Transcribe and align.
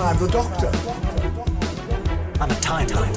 I'm 0.00 0.18
the 0.18 0.28
Doctor. 0.30 0.70
I'm 2.40 2.50
a 2.50 2.54
time 2.56 2.88
lord. 2.88 3.08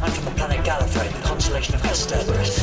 I'm 0.00 0.10
from 0.10 0.24
the 0.24 0.30
planet 0.30 0.64
Gallifrey, 0.64 1.12
the 1.12 1.28
constellation 1.28 1.74
of 1.74 1.82
Kasterborous. 1.82 2.58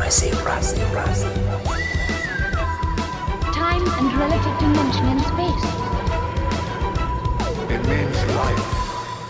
I 0.00 0.08
see 0.08 0.30
rat, 0.44 0.62
rat. 0.94 1.18
time 3.52 3.84
and 3.86 4.12
relative 4.14 4.58
dimension 4.60 5.08
in 5.08 5.18
space. 5.20 5.64
It 7.70 7.82
means 7.88 8.36
life. 8.36 8.81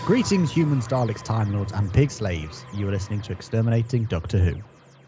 Greetings, 0.05 0.51
humans, 0.51 0.85
Daleks, 0.85 1.21
Time 1.23 1.53
Lords, 1.53 1.71
and 1.71 1.91
Pig 1.93 2.11
Slaves. 2.11 2.65
You 2.73 2.89
are 2.89 2.91
listening 2.91 3.21
to 3.21 3.31
Exterminating 3.31 4.03
Doctor 4.03 4.37
Who. 4.37 4.55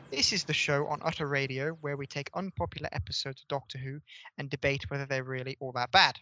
This 0.10 0.32
is 0.32 0.46
the 0.46 0.54
show 0.54 0.88
on 0.88 1.02
Utter 1.04 1.28
Radio 1.28 1.72
where 1.82 1.98
we 1.98 2.08
take 2.08 2.30
unpopular 2.34 2.88
episodes 2.94 3.42
of 3.42 3.48
Doctor 3.50 3.78
Who 3.78 4.00
and 4.38 4.50
debate 4.50 4.90
whether 4.90 5.05
they're 5.05 5.26
really 5.26 5.58
all 5.60 5.74
that 5.74 5.92
bad. 5.92 6.16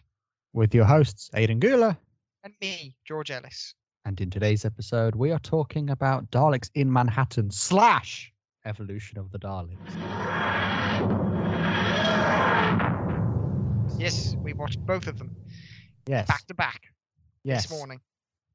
With 0.54 0.74
your 0.74 0.86
hosts, 0.86 1.30
Aidan 1.36 1.60
Gula. 1.60 1.96
And 2.42 2.52
me, 2.60 2.96
George 3.06 3.30
Ellis. 3.30 3.74
And 4.06 4.20
in 4.20 4.28
today's 4.28 4.64
episode, 4.64 5.14
we 5.14 5.30
are 5.30 5.38
talking 5.38 5.90
about 5.90 6.28
Daleks 6.32 6.68
in 6.74 6.92
Manhattan 6.92 7.52
slash 7.52 8.32
evolution 8.66 9.18
of 9.18 9.30
the 9.30 9.38
Daleks. 9.38 9.78
Yes, 14.00 14.34
we 14.42 14.52
watched 14.52 14.84
both 14.84 15.06
of 15.06 15.16
them 15.18 15.36
Yes. 16.08 16.26
back 16.26 16.44
to 16.48 16.54
back 16.54 16.80
yes. 17.44 17.68
this 17.68 17.70
morning. 17.70 18.00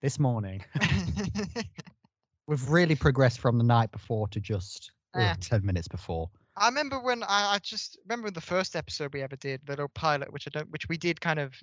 This 0.01 0.19
morning. 0.19 0.63
We've 2.47 2.69
really 2.69 2.95
progressed 2.95 3.39
from 3.39 3.57
the 3.57 3.63
night 3.63 3.91
before 3.91 4.27
to 4.29 4.39
just 4.39 4.91
ugh, 5.13 5.21
Ah. 5.21 5.35
10 5.39 5.65
minutes 5.65 5.87
before. 5.87 6.29
I 6.57 6.67
remember 6.67 6.99
when 6.99 7.23
I, 7.23 7.53
I 7.55 7.59
just 7.61 7.97
remember 8.07 8.31
the 8.31 8.41
first 8.41 8.75
episode 8.75 9.13
we 9.13 9.21
ever 9.21 9.35
did, 9.35 9.61
the 9.65 9.73
little 9.73 9.89
pilot, 9.89 10.31
which 10.33 10.47
I 10.47 10.51
don't, 10.57 10.69
which 10.71 10.89
we 10.89 10.97
did 10.97 11.21
kind 11.21 11.39
of 11.39 11.53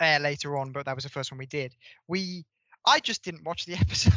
air 0.00 0.18
later 0.18 0.56
on, 0.56 0.72
but 0.72 0.84
that 0.86 0.94
was 0.94 1.04
the 1.04 1.10
first 1.10 1.30
one 1.30 1.38
we 1.38 1.46
did. 1.46 1.74
We, 2.08 2.44
I 2.86 3.00
just 3.00 3.22
didn't 3.24 3.44
watch 3.44 3.64
the 3.64 3.74
episode. 3.80 4.12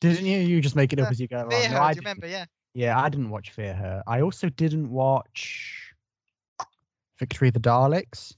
Didn't 0.00 0.26
you? 0.26 0.38
You 0.38 0.60
just 0.60 0.76
make 0.76 0.92
it 0.92 1.00
up 1.00 1.06
Uh, 1.08 1.10
as 1.10 1.20
you 1.20 1.26
go 1.28 1.38
along. 1.38 1.50
Fear 1.50 1.68
No, 1.70 1.74
Her, 1.76 1.80
I 1.80 1.92
do 1.92 1.96
you 1.96 2.00
remember? 2.02 2.26
Yeah. 2.26 2.44
Yeah, 2.74 3.00
I 3.00 3.08
didn't 3.08 3.30
watch 3.30 3.50
Fear 3.50 3.74
Her. 3.74 4.02
I 4.06 4.20
also 4.20 4.48
didn't 4.50 4.90
watch 4.90 5.92
Victory 7.18 7.48
of 7.48 7.54
the 7.54 7.60
Daleks. 7.60 8.34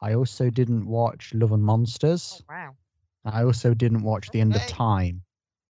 I 0.00 0.14
also 0.14 0.48
didn't 0.50 0.86
watch 0.86 1.34
Love 1.34 1.52
and 1.52 1.62
Oh 1.62 1.66
Monsters. 1.66 2.42
wow. 2.48 2.74
I 3.24 3.42
also 3.44 3.74
didn't 3.74 4.02
watch 4.02 4.30
The 4.30 4.40
End 4.40 4.54
of 4.54 4.66
Time. 4.66 5.22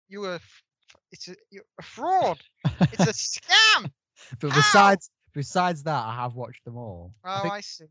You 0.08 0.20
were, 0.20 0.40
it's 1.12 1.28
a, 1.28 1.36
you're 1.50 1.64
a 1.78 1.82
fraud. 1.82 2.38
It's 2.80 3.06
a 3.06 3.12
scam. 3.12 3.90
But 4.40 4.50
Ow! 4.50 4.54
besides 4.56 5.10
besides 5.34 5.82
that, 5.82 6.02
I 6.02 6.14
have 6.14 6.34
watched 6.34 6.64
them 6.64 6.78
all. 6.78 7.12
Oh, 7.22 7.50
I 7.50 7.60
see. 7.60 7.84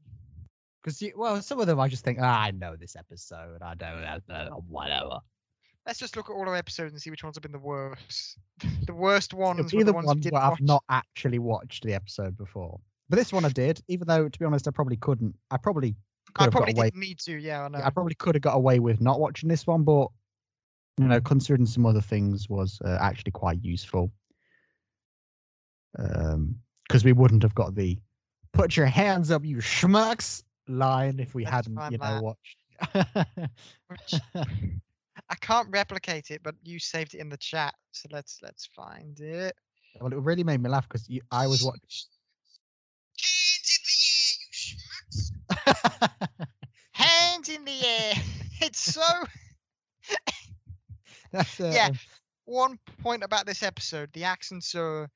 Because 0.83 1.01
well, 1.15 1.41
some 1.41 1.59
of 1.59 1.67
them 1.67 1.79
I 1.79 1.87
just 1.87 2.03
think, 2.03 2.17
ah, 2.21 2.41
I 2.41 2.51
know 2.51 2.75
this 2.75 2.95
episode. 2.95 3.61
I 3.61 3.75
don't 3.75 4.01
know, 4.27 4.63
whatever. 4.67 5.19
Let's 5.85 5.99
just 5.99 6.17
look 6.17 6.29
at 6.29 6.33
all 6.33 6.49
our 6.49 6.55
episodes 6.55 6.93
and 6.93 7.01
see 7.01 7.11
which 7.11 7.23
ones 7.23 7.35
have 7.35 7.43
been 7.43 7.51
the 7.51 7.59
worst. 7.59 8.39
the 8.87 8.93
worst 8.93 9.33
ones 9.33 9.67
It'll 9.67 9.77
were 9.77 9.83
the 9.83 9.93
ones 9.93 10.07
ones 10.07 10.27
where 10.29 10.41
I've 10.41 10.59
not 10.59 10.83
actually 10.89 11.39
watched 11.39 11.83
the 11.83 11.93
episode 11.93 12.35
before. 12.37 12.79
But 13.07 13.17
this 13.17 13.31
one 13.31 13.45
I 13.45 13.49
did, 13.49 13.81
even 13.87 14.07
though 14.07 14.27
to 14.27 14.39
be 14.39 14.45
honest, 14.45 14.67
I 14.67 14.71
probably 14.71 14.97
couldn't. 14.97 15.35
I 15.51 15.57
probably 15.57 15.95
I 16.37 16.47
probably 16.49 16.73
away. 16.73 16.87
didn't 16.87 16.99
need 16.99 17.19
to. 17.19 17.37
Yeah, 17.37 17.65
I 17.65 17.67
know. 17.69 17.81
I 17.83 17.89
probably 17.89 18.15
could 18.15 18.35
have 18.35 18.41
got 18.41 18.55
away 18.55 18.79
with 18.79 19.01
not 19.01 19.19
watching 19.19 19.49
this 19.49 19.65
one, 19.65 19.83
but 19.83 20.07
you 20.97 21.05
know, 21.05 21.19
considering 21.21 21.65
some 21.65 21.85
other 21.85 22.01
things 22.01 22.49
was 22.49 22.79
uh, 22.85 22.97
actually 23.01 23.31
quite 23.31 23.63
useful. 23.63 24.11
Um, 25.97 26.57
because 26.87 27.03
we 27.03 27.13
wouldn't 27.13 27.41
have 27.43 27.55
got 27.55 27.73
the 27.75 27.97
"put 28.53 28.77
your 28.77 28.85
hands 28.85 29.31
up, 29.31 29.43
you 29.45 29.57
schmucks" 29.57 30.43
line 30.67 31.19
if 31.19 31.33
we 31.33 31.43
Let's 31.45 31.67
hadn't, 31.67 31.91
you 31.91 31.97
know, 31.97 32.21
that. 32.21 32.23
watched. 32.23 32.57
Which- 33.87 34.21
I 35.29 35.35
can't 35.35 35.69
replicate 35.71 36.29
it, 36.29 36.43
but 36.43 36.55
you 36.63 36.77
saved 36.77 37.15
it 37.15 37.19
in 37.19 37.29
the 37.29 37.37
chat, 37.37 37.73
so 37.91 38.07
let's 38.11 38.39
let's 38.43 38.65
find 38.67 39.19
it. 39.19 39.55
well, 39.99 40.11
it 40.11 40.19
really 40.19 40.43
made 40.43 40.61
me 40.61 40.69
laugh 40.69 40.87
because 40.87 41.09
I 41.31 41.47
was 41.47 41.63
watching. 41.63 41.79
Hands 45.63 45.89
in 45.89 46.05
the 46.05 46.11
air, 46.11 46.13
you 46.13 46.19
schmucks! 46.19 46.57
Hands 46.93 47.49
in 47.49 47.65
the 47.65 47.85
air. 47.85 48.13
It's 48.61 48.93
so. 48.93 49.01
That's, 51.31 51.59
uh, 51.59 51.71
Yeah. 51.73 51.89
One 52.45 52.77
point 53.01 53.23
about 53.23 53.45
this 53.45 53.63
episode: 53.63 54.11
the 54.13 54.23
accents 54.23 54.75
are. 54.75 55.09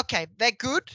Okay, 0.00 0.26
they're 0.38 0.52
good. 0.52 0.90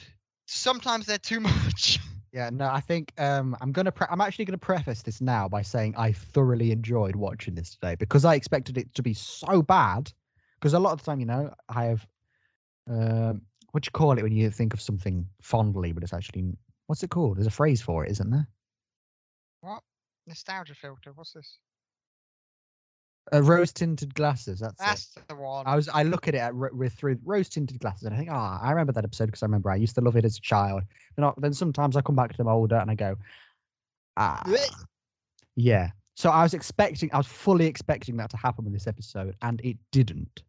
Sometimes 0.46 1.06
they're 1.06 1.18
too 1.18 1.40
much. 1.40 1.98
Yeah, 2.32 2.48
no, 2.50 2.66
I 2.66 2.80
think 2.80 3.12
um, 3.18 3.56
I'm 3.60 3.72
gonna. 3.72 3.92
Pre- 3.92 4.06
I'm 4.10 4.20
actually 4.20 4.46
gonna 4.46 4.58
preface 4.58 5.02
this 5.02 5.20
now 5.20 5.48
by 5.48 5.60
saying 5.62 5.94
I 5.98 6.12
thoroughly 6.12 6.72
enjoyed 6.72 7.14
watching 7.14 7.54
this 7.54 7.72
today 7.72 7.94
because 7.94 8.24
I 8.24 8.34
expected 8.34 8.78
it 8.78 8.94
to 8.94 9.02
be 9.02 9.12
so 9.14 9.62
bad. 9.62 10.10
Because 10.54 10.72
a 10.72 10.78
lot 10.78 10.92
of 10.92 11.00
the 11.00 11.04
time, 11.04 11.20
you 11.20 11.26
know, 11.26 11.52
I 11.68 11.84
have, 11.84 12.06
um, 12.88 13.42
what 13.72 13.82
do 13.82 13.88
you 13.88 13.92
call 13.92 14.16
it 14.16 14.22
when 14.22 14.32
you 14.32 14.48
think 14.48 14.72
of 14.72 14.80
something 14.80 15.26
fondly, 15.42 15.92
but 15.92 16.02
it's 16.02 16.12
actually 16.12 16.54
what's 16.92 17.02
it 17.02 17.08
called? 17.08 17.38
There's 17.38 17.46
a 17.46 17.50
phrase 17.50 17.80
for 17.80 18.04
it, 18.04 18.10
isn't 18.10 18.30
there? 18.30 18.46
What? 19.62 19.82
Nostalgia 20.26 20.74
filter. 20.74 21.12
What's 21.14 21.32
this? 21.32 21.56
Uh, 23.32 23.42
rose 23.42 23.72
tinted 23.72 24.14
glasses. 24.14 24.60
That's, 24.60 24.74
it. 24.74 24.78
That's 24.78 25.18
the 25.26 25.36
one. 25.36 25.66
I 25.66 25.74
was. 25.74 25.88
I 25.88 26.02
look 26.02 26.28
at 26.28 26.34
it 26.34 26.38
at, 26.38 26.54
with 26.54 26.92
through 26.92 27.18
rose 27.24 27.48
tinted 27.48 27.80
glasses, 27.80 28.02
and 28.02 28.14
I 28.14 28.18
think, 28.18 28.28
ah, 28.30 28.60
I 28.62 28.68
remember 28.72 28.92
that 28.92 29.04
episode 29.04 29.24
because 29.24 29.42
I 29.42 29.46
remember 29.46 29.70
I 29.70 29.76
used 29.76 29.94
to 29.94 30.02
love 30.02 30.16
it 30.16 30.26
as 30.26 30.36
a 30.36 30.40
child. 30.42 30.82
Then, 31.16 31.24
I, 31.24 31.32
then 31.38 31.54
sometimes 31.54 31.96
I 31.96 32.02
come 32.02 32.14
back 32.14 32.30
to 32.32 32.36
them 32.36 32.46
older 32.46 32.76
and 32.76 32.90
I 32.90 32.94
go, 32.94 33.16
ah, 34.18 34.44
yeah. 35.56 35.92
So 36.14 36.28
I 36.28 36.42
was 36.42 36.52
expecting, 36.52 37.08
I 37.14 37.16
was 37.16 37.26
fully 37.26 37.64
expecting 37.64 38.18
that 38.18 38.28
to 38.32 38.36
happen 38.36 38.64
with 38.64 38.74
this 38.74 38.86
episode, 38.86 39.34
and 39.40 39.62
it 39.64 39.78
didn't. 39.92 40.42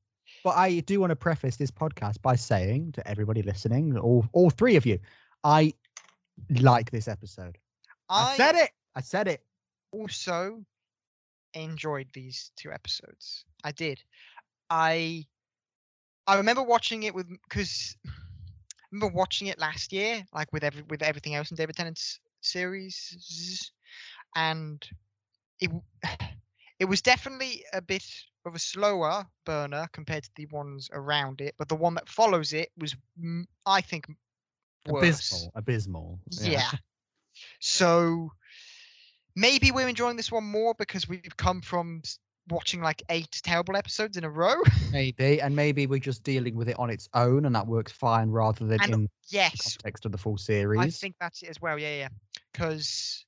But 0.44 0.58
I 0.58 0.82
do 0.82 1.00
want 1.00 1.12
to 1.12 1.16
preface 1.16 1.56
this 1.56 1.72
podcast 1.72 2.22
by 2.22 2.36
saying 2.36 2.92
to 2.94 3.08
everybody 3.08 3.44
listening, 3.44 3.98
all 3.98 4.28
all 4.34 4.50
three 4.50 4.76
of 4.76 4.86
you, 4.86 5.00
I 5.46 5.74
like 6.62 6.92
this 6.92 7.08
episode. 7.08 7.58
I, 8.10 8.36
said 8.36 8.56
it. 8.56 8.70
I 8.96 9.02
said 9.02 9.28
it. 9.28 9.44
also 9.92 10.64
enjoyed 11.54 12.08
these 12.14 12.52
two 12.56 12.72
episodes. 12.72 13.46
I 13.64 13.72
did. 13.72 14.02
I 14.70 15.26
I 16.26 16.38
remember 16.38 16.64
watching 16.64 17.04
it 17.04 17.14
with 17.14 17.28
because 17.50 17.96
I 18.06 18.10
remember 18.92 19.16
watching 19.16 19.48
it 19.48 19.60
last 19.60 19.92
year, 19.92 20.24
like 20.34 20.52
with 20.54 20.64
every 20.64 20.84
with 20.90 21.02
everything 21.02 21.36
else 21.36 21.52
in 21.52 21.58
David 21.58 21.76
Tennant's 21.76 22.20
series, 22.42 23.72
and 24.36 24.86
it 25.60 25.72
it 26.80 26.86
was 26.86 27.02
definitely 27.02 27.64
a 27.74 27.82
bit 27.82 28.06
of 28.46 28.56
a 28.56 28.60
slower 28.60 29.26
burner 29.46 29.88
compared 29.94 30.24
to 30.24 30.32
the 30.36 30.46
ones 30.48 30.90
around 30.94 31.42
it, 31.42 31.56
but 31.58 31.70
the 31.70 31.76
one 31.76 31.94
that 31.96 32.10
follows 32.10 32.52
it 32.52 32.70
was, 32.78 32.96
I 33.66 33.80
think, 33.80 34.06
worse. 34.88 35.50
Abysmal. 35.56 36.20
Abysmal. 36.28 36.54
Yeah. 36.54 36.70
So 37.60 38.32
maybe 39.36 39.72
we're 39.72 39.88
enjoying 39.88 40.18
this 40.18 40.32
one 40.32 40.44
more 40.44 40.76
because 40.78 41.08
we've 41.08 41.36
come 41.38 41.62
from 41.62 42.02
watching 42.50 42.82
like 42.82 43.02
eight 43.10 43.40
terrible 43.44 43.76
episodes 43.76 44.18
in 44.18 44.24
a 44.24 44.30
row. 44.30 44.56
Maybe, 44.92 45.42
and 45.42 45.56
maybe 45.56 45.88
we're 45.88 46.00
just 46.00 46.24
dealing 46.24 46.56
with 46.56 46.70
it 46.70 46.78
on 46.78 46.90
its 46.90 47.08
own, 47.14 47.46
and 47.46 47.56
that 47.56 47.66
works 47.66 47.92
fine 47.92 48.30
rather 48.30 48.66
than 48.66 48.82
And 48.82 48.94
in 48.94 49.04
the 49.04 49.10
yes, 49.30 49.78
context 49.78 50.06
of 50.06 50.12
the 50.12 50.18
full 50.18 50.38
series. 50.38 50.80
I 50.80 50.90
think 50.90 51.16
that's 51.20 51.42
it 51.42 51.50
as 51.50 51.62
well. 51.62 51.80
Yeah, 51.80 51.96
yeah. 51.96 52.10
Because 52.52 53.26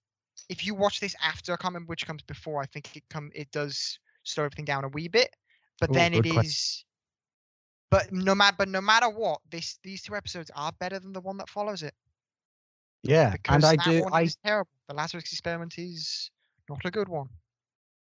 if 0.49 0.65
you 0.65 0.75
watch 0.75 0.99
this 0.99 1.15
after, 1.23 1.53
I 1.53 1.57
can't 1.57 1.73
remember 1.73 1.89
which 1.89 2.05
comes 2.05 2.23
before. 2.23 2.61
I 2.61 2.65
think 2.65 2.95
it 2.95 3.03
come 3.09 3.31
it 3.33 3.49
does 3.51 3.97
slow 4.23 4.43
everything 4.43 4.65
down 4.65 4.83
a 4.83 4.89
wee 4.89 5.07
bit, 5.07 5.29
but 5.79 5.89
Ooh, 5.89 5.93
then 5.93 6.13
it 6.13 6.23
question. 6.23 6.45
is. 6.45 6.85
But 7.95 8.11
no 8.11 8.35
matter, 8.35 8.55
but 8.57 8.67
no 8.67 8.81
matter 8.81 9.07
what, 9.09 9.39
this 9.49 9.79
these 9.81 10.01
two 10.01 10.15
episodes 10.17 10.51
are 10.53 10.73
better 10.79 10.99
than 10.99 11.13
the 11.13 11.21
one 11.21 11.37
that 11.37 11.49
follows 11.49 11.81
it. 11.81 11.93
yeah, 13.03 13.31
Because 13.31 13.63
and 13.63 13.79
I 13.79 13.89
do. 13.89 14.01
one 14.03 14.13
I 14.13 14.27
terrible. 14.43 14.69
The 14.89 14.95
Lazarus 14.95 15.23
experiment 15.31 15.77
is 15.77 16.29
not 16.69 16.81
a 16.83 16.91
good 16.91 17.07
one. 17.07 17.29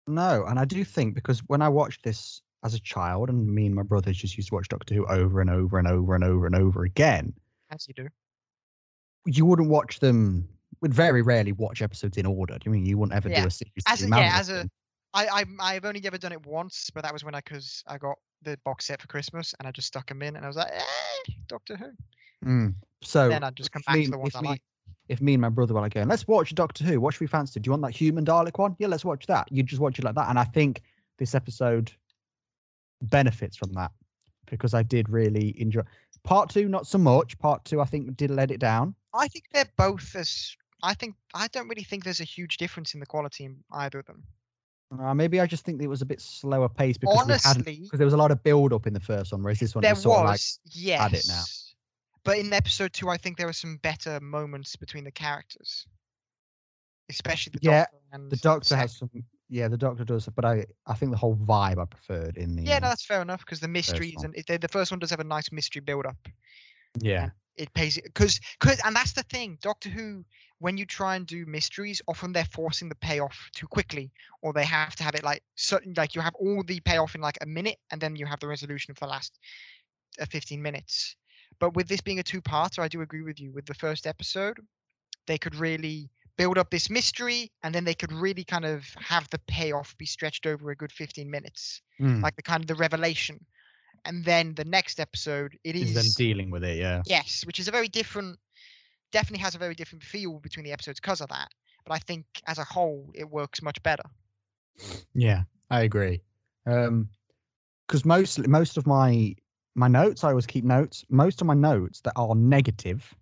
No, 0.07 0.45
and 0.47 0.57
I 0.57 0.65
do 0.65 0.83
think 0.83 1.13
because 1.13 1.39
when 1.41 1.61
I 1.61 1.69
watched 1.69 2.03
this 2.03 2.41
as 2.63 2.73
a 2.73 2.79
child, 2.79 3.29
and 3.29 3.47
me 3.53 3.67
and 3.67 3.75
my 3.75 3.83
brothers 3.83 4.17
just 4.17 4.35
used 4.37 4.49
to 4.49 4.55
watch 4.55 4.67
Doctor 4.69 4.95
Who 4.95 5.05
over 5.05 5.39
and 5.39 5.51
over 5.51 5.77
and 5.77 5.87
over 5.87 6.15
and 6.15 6.23
over 6.23 6.47
and 6.47 6.55
over 6.55 6.83
again, 6.83 7.31
As 7.69 7.87
you 7.87 7.93
do. 7.93 8.07
you 9.27 9.45
wouldn't 9.45 9.69
watch 9.69 9.99
them. 9.99 10.49
Would 10.81 10.95
very 10.95 11.21
rarely 11.21 11.51
watch 11.51 11.83
episodes 11.83 12.17
in 12.17 12.25
order. 12.25 12.55
Do 12.55 12.61
you 12.65 12.71
mean 12.71 12.85
you 12.87 12.97
wouldn't 12.97 13.15
ever 13.15 13.29
Yeah, 13.29 13.41
do 13.41 13.47
a 13.47 13.51
series? 13.51 13.83
as 13.87 14.01
a- 14.03 14.09
yeah, 14.09 14.31
as 14.33 14.49
a-? 14.49 14.67
I, 15.13 15.27
I 15.27 15.45
I've 15.59 15.85
only 15.85 16.05
ever 16.05 16.17
done 16.17 16.31
it 16.33 16.43
once, 16.45 16.89
but 16.89 17.03
that 17.03 17.13
was 17.13 17.23
when 17.23 17.35
I 17.35 17.41
cause 17.41 17.83
I 17.87 17.97
got 17.99 18.17
the 18.45 18.57
box 18.63 18.85
set 18.85 19.01
for 19.01 19.07
Christmas 19.07 19.53
and 19.59 19.67
I 19.67 19.71
just 19.71 19.87
stuck 19.87 20.07
them 20.07 20.21
in 20.21 20.35
and 20.37 20.45
I 20.45 20.47
was 20.47 20.55
like, 20.55 20.71
hey, 20.71 21.35
Doctor 21.47 21.75
Who. 21.75 22.47
Mm. 22.47 22.75
So 23.01 23.27
then 23.27 23.43
I'd 23.43 23.55
just 23.55 23.71
come 23.71 23.81
back 23.85 23.97
me, 23.97 24.05
to 24.05 24.11
the 24.11 24.17
ones 24.17 24.35
I 24.35 24.41
me- 24.41 24.49
like. 24.49 24.61
If 25.07 25.21
me 25.21 25.33
and 25.33 25.41
my 25.41 25.49
brother 25.49 25.73
were 25.73 25.81
like 25.81 25.93
going, 25.93 26.07
let's 26.07 26.27
watch 26.27 26.55
Doctor 26.55 26.83
Who. 26.83 26.99
What 26.99 27.13
should 27.13 27.21
we 27.21 27.27
fancy? 27.27 27.59
Do 27.59 27.67
you 27.67 27.71
want 27.71 27.83
that 27.83 27.91
human 27.91 28.25
Dalek 28.25 28.57
one? 28.57 28.75
Yeah, 28.79 28.87
let's 28.87 29.05
watch 29.05 29.27
that. 29.27 29.51
You 29.51 29.61
just 29.61 29.81
watch 29.81 29.99
it 29.99 30.05
like 30.05 30.15
that, 30.15 30.29
and 30.29 30.39
I 30.39 30.45
think 30.45 30.81
this 31.19 31.35
episode 31.35 31.91
benefits 33.03 33.55
from 33.55 33.71
that 33.73 33.91
because 34.49 34.73
I 34.73 34.81
did 34.81 35.09
really 35.09 35.59
enjoy. 35.61 35.81
Part 36.23 36.49
two, 36.49 36.67
not 36.67 36.87
so 36.87 36.97
much. 36.97 37.37
Part 37.37 37.65
two, 37.65 37.81
I 37.81 37.85
think, 37.85 38.17
did 38.17 38.31
let 38.31 38.49
it 38.49 38.59
down. 38.59 38.95
I 39.13 39.27
think 39.27 39.45
they're 39.53 39.69
both 39.77 40.15
as. 40.15 40.55
I 40.81 40.95
think 40.95 41.15
I 41.35 41.47
don't 41.49 41.67
really 41.67 41.83
think 41.83 42.03
there's 42.03 42.19
a 42.19 42.25
huge 42.25 42.57
difference 42.57 42.95
in 42.95 42.99
the 42.99 43.05
quality 43.05 43.45
in 43.45 43.57
either 43.73 43.99
of 43.99 44.07
them. 44.07 44.23
Uh, 44.99 45.13
maybe 45.13 45.39
I 45.39 45.45
just 45.45 45.65
think 45.65 45.81
it 45.81 45.87
was 45.87 46.01
a 46.01 46.05
bit 46.05 46.21
slower 46.21 46.69
paced 46.69 46.99
because 46.99 47.21
Honestly, 47.21 47.75
because 47.83 47.97
there 47.99 48.05
was 48.05 48.13
a 48.13 48.17
lot 48.17 48.31
of 48.31 48.43
build 48.43 48.73
up 48.73 48.87
in 48.87 48.93
the 48.93 48.99
first 48.99 49.31
one, 49.31 49.43
whereas 49.43 49.59
this 49.59 49.75
one 49.75 49.81
there 49.81 49.95
was 49.95 50.05
like 50.05 50.41
yes. 50.65 50.99
had 50.99 51.13
it 51.13 51.27
now. 51.27 51.43
But 52.23 52.37
in 52.39 52.51
episode 52.53 52.93
two, 52.93 53.09
I 53.09 53.17
think 53.17 53.37
there 53.37 53.47
were 53.47 53.53
some 53.53 53.77
better 53.77 54.19
moments 54.19 54.75
between 54.75 55.03
the 55.03 55.11
characters, 55.11 55.87
especially 57.09 57.51
the 57.51 57.59
Yeah, 57.61 57.81
doctor 57.81 57.97
and 58.11 58.31
the 58.31 58.37
doctor 58.37 58.75
has 58.75 58.97
some. 58.97 59.09
Yeah, 59.47 59.67
the 59.67 59.77
doctor 59.77 60.03
does, 60.03 60.27
but 60.27 60.43
I 60.43 60.65
I 60.87 60.95
think 60.95 61.11
the 61.11 61.17
whole 61.17 61.35
vibe 61.35 61.79
I 61.79 61.85
preferred 61.85 62.37
in 62.37 62.55
the. 62.55 62.63
Yeah, 62.63 62.77
um, 62.77 62.81
no, 62.83 62.89
that's 62.89 63.05
fair 63.05 63.21
enough 63.21 63.45
because 63.45 63.59
the 63.59 63.67
mysteries 63.67 64.23
and 64.23 64.35
it, 64.35 64.47
the 64.47 64.57
the 64.57 64.67
first 64.67 64.91
one 64.91 64.99
does 64.99 65.11
have 65.11 65.19
a 65.19 65.23
nice 65.23 65.51
mystery 65.51 65.81
build 65.81 66.05
up. 66.05 66.17
yeah, 66.99 67.29
It 67.55 67.73
pays 67.73 67.99
because 68.01 68.39
because 68.59 68.81
and 68.83 68.95
that's 68.95 69.13
the 69.13 69.23
thing. 69.23 69.57
Doctor 69.61 69.89
Who, 69.89 70.25
when 70.59 70.77
you 70.77 70.85
try 70.85 71.15
and 71.15 71.25
do 71.27 71.45
mysteries, 71.45 72.01
often 72.07 72.33
they're 72.33 72.45
forcing 72.45 72.89
the 72.89 72.95
payoff 72.95 73.49
too 73.55 73.67
quickly, 73.67 74.11
or 74.41 74.53
they 74.53 74.65
have 74.65 74.95
to 74.95 75.03
have 75.03 75.15
it 75.15 75.23
like 75.23 75.43
certain 75.55 75.93
like 75.97 76.15
you 76.15 76.21
have 76.21 76.35
all 76.35 76.63
the 76.63 76.79
payoff 76.81 77.15
in 77.15 77.21
like 77.21 77.37
a 77.41 77.45
minute, 77.45 77.77
and 77.91 78.01
then 78.01 78.15
you 78.15 78.25
have 78.25 78.39
the 78.39 78.47
resolution 78.47 78.93
for 78.93 79.05
the 79.05 79.11
last 79.11 79.39
uh, 80.19 80.25
fifteen 80.25 80.61
minutes. 80.61 81.15
But 81.59 81.75
with 81.75 81.87
this 81.87 82.01
being 82.01 82.19
a 82.19 82.23
two-parter, 82.23 82.79
I 82.79 82.87
do 82.87 83.01
agree 83.01 83.21
with 83.21 83.39
you. 83.39 83.51
With 83.51 83.65
the 83.65 83.73
first 83.73 84.05
episode, 84.07 84.59
they 85.27 85.37
could 85.37 85.55
really 85.55 86.09
build 86.37 86.57
up 86.57 86.69
this 86.71 86.89
mystery, 86.89 87.51
and 87.63 87.73
then 87.73 87.85
they 87.85 87.93
could 87.95 88.11
really 88.11 88.43
kind 88.43 88.65
of 88.65 88.83
have 88.99 89.29
the 89.29 89.39
payoff 89.47 89.97
be 89.97 90.05
stretched 90.05 90.45
over 90.45 90.69
a 90.71 90.75
good 90.75 90.91
fifteen 90.91 91.29
minutes, 91.29 91.81
Mm, 91.99 92.21
like 92.23 92.35
the 92.35 92.43
kind 92.43 92.63
of 92.63 92.67
the 92.67 92.75
revelation. 92.75 93.45
And 94.05 94.25
then 94.25 94.55
the 94.55 94.65
next 94.65 94.99
episode, 94.99 95.57
it 95.63 95.75
is 95.75 95.91
is 95.91 95.93
them 95.93 96.11
dealing 96.17 96.51
with 96.51 96.63
it. 96.63 96.77
Yeah, 96.77 97.03
Yes, 97.05 97.43
which 97.45 97.59
is 97.59 97.67
a 97.67 97.71
very 97.71 97.87
different, 97.87 98.39
definitely 99.15 99.43
has 99.43 99.55
a 99.55 99.59
very 99.59 99.75
different 99.75 100.03
feel 100.03 100.39
between 100.39 100.65
the 100.65 100.73
episodes 100.73 100.99
because 101.01 101.21
of 101.21 101.29
that. 101.29 101.49
But 101.85 101.95
I 101.95 101.99
think 101.99 102.25
as 102.47 102.59
a 102.59 102.73
whole, 102.75 103.11
it 103.15 103.29
works 103.29 103.61
much 103.61 103.81
better. 103.83 104.03
yeah, 105.13 105.43
I 105.69 105.81
agree. 105.81 106.21
Um, 106.65 107.09
because 107.87 108.05
mostly 108.05 108.47
most 108.47 108.77
of 108.77 108.87
my 108.87 109.35
my 109.75 109.87
notes, 109.87 110.23
I 110.23 110.29
always 110.29 110.47
keep 110.47 110.65
notes. 110.65 111.05
Most 111.09 111.41
of 111.41 111.47
my 111.47 111.53
notes 111.53 112.01
that 112.01 112.13
are 112.15 112.35
negative 112.35 113.15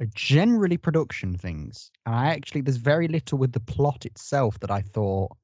are 0.00 0.06
generally 0.14 0.76
production 0.78 1.36
things, 1.36 1.90
and 2.06 2.14
I 2.14 2.26
actually 2.34 2.62
there's 2.62 2.76
very 2.76 3.08
little 3.08 3.38
with 3.38 3.52
the 3.52 3.60
plot 3.60 4.06
itself 4.06 4.58
that 4.60 4.70
I 4.70 4.82
thought 4.82 5.36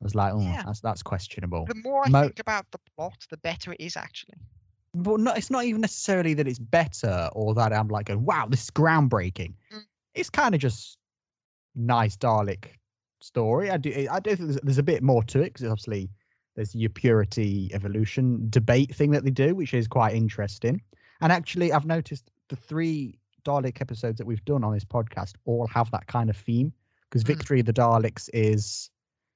was 0.00 0.14
like, 0.14 0.32
oh, 0.34 0.40
Yeah. 0.42 0.62
that's 0.64 0.80
that's 0.80 1.02
questionable. 1.02 1.66
The 1.66 1.74
more 1.74 2.04
I 2.04 2.10
Mo- 2.10 2.22
think 2.22 2.38
about 2.40 2.70
the 2.72 2.78
plot, 2.96 3.26
the 3.30 3.36
better 3.38 3.72
it 3.72 3.80
is 3.80 3.96
actually. 3.96 4.38
But 4.94 5.20
no, 5.20 5.32
it's 5.32 5.50
not 5.50 5.64
even 5.64 5.80
necessarily 5.80 6.34
that 6.34 6.46
it's 6.46 6.58
better 6.58 7.28
or 7.32 7.54
that 7.54 7.72
I'm 7.72 7.88
like, 7.88 8.06
going, 8.06 8.24
wow, 8.24 8.46
this 8.48 8.64
is 8.64 8.70
groundbreaking. 8.70 9.54
Mm. 9.72 9.84
It's 10.14 10.30
kind 10.30 10.54
of 10.54 10.60
just 10.60 10.98
nice 11.74 12.16
Dalek 12.16 12.66
story. 13.20 13.70
I 13.70 13.78
do, 13.78 14.06
I 14.10 14.20
do 14.20 14.36
think 14.36 14.48
there's, 14.50 14.60
there's 14.62 14.78
a 14.78 14.82
bit 14.82 15.02
more 15.02 15.22
to 15.24 15.40
it 15.40 15.54
because 15.54 15.64
obviously 15.64 16.10
there's 16.56 16.74
your 16.74 16.90
purity 16.90 17.70
evolution 17.72 18.46
debate 18.50 18.94
thing 18.94 19.10
that 19.12 19.24
they 19.24 19.30
do, 19.30 19.54
which 19.54 19.72
is 19.72 19.88
quite 19.88 20.14
interesting. 20.14 20.82
And 21.22 21.32
actually, 21.32 21.72
I've 21.72 21.86
noticed 21.86 22.30
the 22.48 22.56
three 22.56 23.18
Dalek 23.44 23.80
episodes 23.80 24.18
that 24.18 24.26
we've 24.26 24.44
done 24.44 24.62
on 24.64 24.74
this 24.74 24.84
podcast 24.84 25.34
all 25.46 25.66
have 25.68 25.90
that 25.92 26.06
kind 26.06 26.28
of 26.28 26.36
theme 26.36 26.72
because 27.08 27.24
Mm. 27.24 27.28
Victory 27.28 27.60
of 27.60 27.66
the 27.66 27.72
Daleks 27.72 28.28
is 28.34 28.90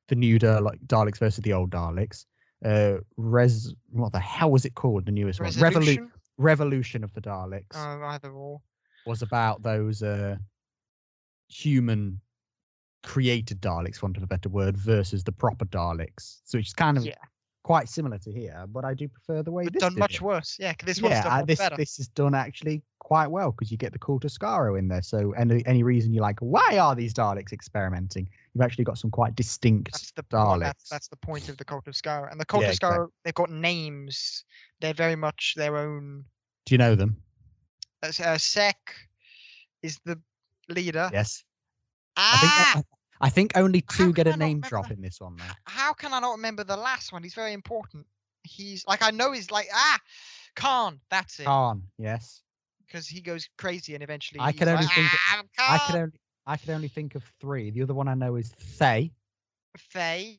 the 0.08 0.14
new 0.14 0.38
Dalek, 0.38 0.78
Daleks 0.86 1.18
versus 1.18 1.42
the 1.42 1.52
old 1.52 1.70
Daleks. 1.70 2.26
Uh, 2.66 2.98
Res, 3.16 3.72
what 3.90 4.12
the 4.12 4.18
hell 4.18 4.50
was 4.50 4.64
it 4.64 4.74
called? 4.74 5.06
The 5.06 5.12
newest 5.12 5.40
one, 5.40 5.52
Revolu- 5.52 6.10
Revolution 6.36 7.04
of 7.04 7.12
the 7.12 7.20
Daleks 7.20 7.76
either 7.76 8.32
or. 8.32 8.60
was 9.04 9.22
about 9.22 9.62
those 9.62 10.02
uh, 10.02 10.36
human 11.48 12.20
created 13.04 13.60
Daleks, 13.60 13.96
for 13.98 14.06
want 14.06 14.16
of 14.16 14.24
a 14.24 14.26
better 14.26 14.48
word, 14.48 14.76
versus 14.76 15.22
the 15.22 15.30
proper 15.30 15.64
Daleks. 15.66 16.40
So 16.44 16.58
it's 16.58 16.72
kind 16.72 16.96
of 16.96 17.06
Yeah, 17.06 17.14
quite 17.62 17.88
similar 17.88 18.18
to 18.18 18.32
here, 18.32 18.64
but 18.68 18.84
I 18.84 18.94
do 18.94 19.06
prefer 19.06 19.44
the 19.44 19.52
way 19.52 19.64
but 19.64 19.72
this 19.72 19.80
done 19.82 19.96
much 19.96 20.16
it. 20.16 20.22
worse. 20.22 20.56
Yeah, 20.58 20.74
this 20.84 21.00
one's 21.00 21.12
Yeah, 21.14 21.22
done 21.22 21.46
this 21.46 21.58
better. 21.60 21.76
this 21.76 22.00
is 22.00 22.08
done 22.08 22.34
actually 22.34 22.82
quite 23.06 23.28
well 23.30 23.52
because 23.52 23.70
you 23.70 23.76
get 23.76 23.92
the 23.92 23.98
cult 24.00 24.24
of 24.24 24.32
Skaro 24.32 24.76
in 24.76 24.88
there. 24.88 25.00
So 25.00 25.30
any 25.34 25.64
any 25.64 25.84
reason 25.84 26.12
you're 26.12 26.22
like, 26.22 26.40
why 26.40 26.76
are 26.76 26.92
these 26.96 27.14
Daleks 27.14 27.52
experimenting? 27.52 28.28
You've 28.52 28.62
actually 28.62 28.82
got 28.82 28.98
some 28.98 29.12
quite 29.12 29.36
distinct 29.36 29.92
That's 29.92 30.10
the 30.10 30.24
point. 30.24 30.60
That's, 30.60 30.84
Daleks. 30.84 30.88
that's 30.88 31.06
the 31.08 31.16
point 31.16 31.48
of 31.48 31.56
the 31.56 31.64
Cult 31.64 31.86
of 31.86 31.94
Skaro. 31.94 32.28
And 32.32 32.40
the 32.40 32.44
Cult 32.44 32.64
Yeah, 32.64 32.70
of 32.70 32.74
Skaro, 32.74 32.94
exact- 33.04 33.12
they've 33.24 33.34
got 33.34 33.50
names. 33.50 34.44
They're 34.80 34.92
very 34.92 35.14
much 35.14 35.54
their 35.56 35.76
own. 35.76 36.24
Do 36.64 36.74
you 36.74 36.78
know 36.78 36.96
them? 36.96 37.16
Uh, 38.02 38.08
s- 38.08 38.18
uh, 38.18 38.38
Sec 38.38 38.76
is 39.84 40.00
the 40.04 40.20
leader. 40.68 41.08
Yes. 41.12 41.44
I 42.16 42.22
Ah! 42.42 42.72
think 42.74 42.86
I, 43.20 43.26
I 43.26 43.30
think 43.30 43.52
only 43.56 43.82
two 43.82 44.12
get 44.12 44.26
a 44.26 44.32
I 44.32 44.36
name 44.36 44.62
drop 44.62 44.90
in 44.90 45.00
this 45.00 45.20
one 45.20 45.36
though. 45.36 45.44
how 45.66 45.92
can 45.92 46.12
I 46.12 46.18
not 46.18 46.32
remember 46.32 46.64
the 46.64 46.76
last 46.76 47.12
one? 47.12 47.22
He's 47.22 47.34
very 47.34 47.52
important. 47.52 48.04
He's 48.42 48.84
like 48.88 49.00
I 49.00 49.12
know 49.12 49.30
he's 49.30 49.52
like 49.52 49.68
ah 49.72 50.00
Caan. 50.56 50.98
That's 51.08 51.38
it. 51.38 51.46
Caan, 51.46 51.82
yes. 51.98 52.42
Because 52.96 53.08
he 53.08 53.20
goes 53.20 53.46
crazy 53.58 53.92
and 53.92 54.02
eventually 54.02 54.40
I 54.40 54.52
can 54.52 54.68
only 54.70 54.86
like, 54.86 54.94
think 54.94 55.12
of- 55.12 55.20
"Ah, 55.58 55.74
I 55.74 55.78
can 55.86 55.96
only 55.96 56.18
I 56.46 56.56
can 56.56 56.70
only 56.70 56.88
think 56.88 57.14
of 57.14 57.22
three. 57.38 57.70
The 57.70 57.82
other 57.82 57.92
one 57.92 58.08
I 58.08 58.14
know 58.14 58.36
is 58.36 58.48
Thay. 58.48 59.12
Faye, 59.76 60.38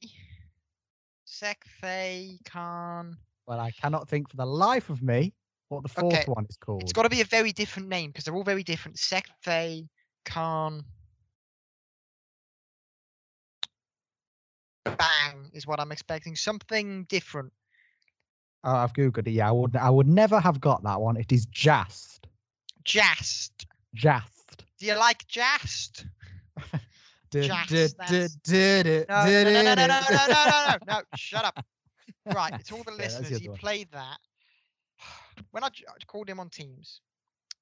Sec 1.24 1.64
Thay 1.80 2.40
Caan. 2.46 3.16
Well, 3.46 3.60
I 3.60 3.70
cannot 3.70 4.10
think 4.10 4.28
for 4.28 4.38
the 4.38 4.46
life 4.48 4.90
of 4.90 5.04
me 5.04 5.36
what 5.70 5.84
the 5.84 5.90
fourth 5.90 6.16
Okay, 6.16 6.24
one 6.26 6.48
is 6.50 6.58
called. 6.58 6.82
It's 6.82 6.94
got 6.94 7.04
to 7.04 7.10
be 7.10 7.22
a 7.22 7.26
very 7.26 7.52
different 7.52 7.90
name 7.90 8.10
because 8.10 8.26
they're 8.26 8.34
all 8.34 8.44
very 8.44 8.64
different. 8.64 8.98
Sec 8.98 9.28
Thay 9.44 9.88
Caan. 10.26 10.84
Bang 14.84 15.52
is 15.54 15.68
what 15.68 15.80
I'm 15.80 15.92
expecting. 15.92 16.36
Something 16.36 17.04
different. 17.04 17.54
Oh, 18.64 18.74
I've 18.74 18.94
googled 18.94 19.28
it. 19.28 19.32
Yeah, 19.32 19.50
I 19.50 19.52
would. 19.52 19.76
I 19.76 19.92
would 19.92 20.08
never 20.08 20.40
have 20.40 20.60
got 20.60 20.82
that 20.82 21.00
one. 21.00 21.18
It 21.18 21.32
is 21.32 21.46
Jast. 21.46 22.27
Jast. 22.88 23.68
Jast. 23.94 24.64
Do 24.80 24.86
you 24.86 24.96
like 24.98 25.28
Jast? 25.28 26.06
Du- 27.30 27.44
Jast, 27.44 27.68
du- 27.70 27.90
du- 27.90 27.94
that's- 27.98 28.36
du- 28.36 28.84
du- 28.84 29.06
No, 29.10 29.26
no, 29.26 29.44
no, 29.44 29.76
no, 29.76 29.86
no, 29.86 30.66
no, 30.70 30.78
no, 30.88 31.02
shut 31.18 31.44
up. 31.44 31.60
Right, 32.34 32.54
it's 32.58 32.72
all 32.72 32.84
the 32.84 32.92
Yeah, 32.94 32.98
listeners. 33.04 33.32
other 33.34 33.40
He 33.42 33.50
one. 33.50 33.58
played 33.58 33.90
that. 33.92 34.18
When 35.52 35.62
I 35.62 35.70
called 36.08 36.30
him 36.30 36.40
on 36.40 36.50
Teams, 36.50 37.02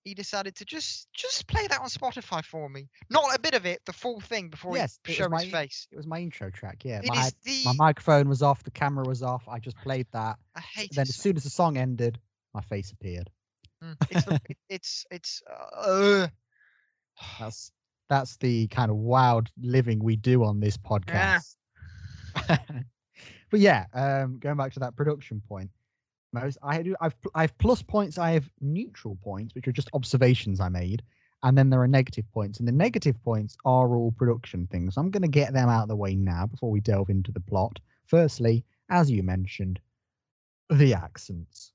he 0.04 0.14
decided 0.14 0.54
to 0.58 0.66
just 0.66 1.08
just 1.14 1.48
play 1.48 1.66
that 1.66 1.80
on 1.82 1.88
Spotify 1.88 2.46
for 2.46 2.70
me. 2.70 2.88
Not 3.10 3.34
a 3.36 3.40
bit 3.40 3.56
of 3.56 3.66
it, 3.66 3.82
the 3.88 3.92
full 3.94 4.20
thing 4.22 4.50
before 4.50 4.78
Yes, 4.78 5.00
he 5.04 5.14
it 5.14 5.16
showed 5.16 5.34
his 5.34 5.52
my- 5.52 5.60
face. 5.62 5.88
It 5.92 5.98
was 5.98 6.06
my 6.06 6.20
intro 6.20 6.52
track. 6.52 6.86
Yeah, 6.86 7.00
It 7.04 7.08
my, 7.08 7.32
the 7.44 7.64
my 7.66 7.74
microphone 7.74 8.30
was 8.30 8.44
off. 8.44 8.64
The 8.64 8.70
camera 8.70 9.04
was 9.04 9.24
off. 9.24 9.48
I 9.50 9.58
just 9.58 9.78
played 9.78 10.06
that. 10.12 10.38
I 10.56 10.60
hate 10.62 10.92
Then 10.94 11.08
as 11.10 11.16
soon 11.16 11.38
as 11.38 11.44
the 11.44 11.50
song 11.50 11.76
ended, 11.76 12.20
my 12.54 12.62
face 12.62 12.92
appeared. 12.92 13.32
Mm, 13.84 13.96
it's 14.10 14.26
the, 14.26 14.40
it's 14.70 15.06
it's 15.12 15.44
uh, 15.50 16.28
That's 17.40 17.72
that's 18.10 18.38
the 18.38 18.68
kind 18.68 18.92
of 18.92 18.98
wild 18.98 19.50
living 19.62 20.04
we 20.04 20.16
do 20.16 20.44
on 20.44 20.60
this 20.60 20.78
podcast. 20.78 21.56
but 22.48 23.60
yeah, 23.60 23.86
um, 23.94 24.38
going 24.40 24.58
back 24.58 24.74
to 24.74 24.80
that 24.80 24.96
production 24.96 25.42
point, 25.48 25.72
most 26.34 26.58
I 26.62 26.82
do 26.82 26.96
I've 27.02 27.16
I 27.34 27.42
have 27.42 27.58
plus 27.58 27.82
points, 27.82 28.18
I 28.18 28.32
have 28.32 28.50
neutral 28.62 29.18
points, 29.24 29.56
which 29.56 29.68
are 29.68 29.72
just 29.72 29.90
observations 29.94 30.60
I 30.60 30.70
made, 30.70 31.02
and 31.44 31.58
then 31.58 31.70
there 31.70 31.82
are 31.82 31.88
negative 31.88 32.26
points, 32.32 32.60
and 32.60 32.68
the 32.68 32.74
negative 32.74 33.22
points 33.24 33.58
are 33.66 33.96
all 33.96 34.12
production 34.12 34.68
things. 34.68 34.98
I'm 34.98 35.10
going 35.10 35.24
to 35.24 35.28
get 35.28 35.54
them 35.54 35.70
out 35.70 35.84
of 35.84 35.90
the 35.90 35.96
way 35.96 36.16
now 36.16 36.46
before 36.46 36.72
we 36.72 36.82
delve 36.82 37.10
into 37.10 37.32
the 37.32 37.40
plot. 37.40 37.80
Firstly, 38.06 38.64
as 38.90 39.10
you 39.10 39.24
mentioned, 39.24 39.80
the 40.70 40.94
accents. 40.94 41.72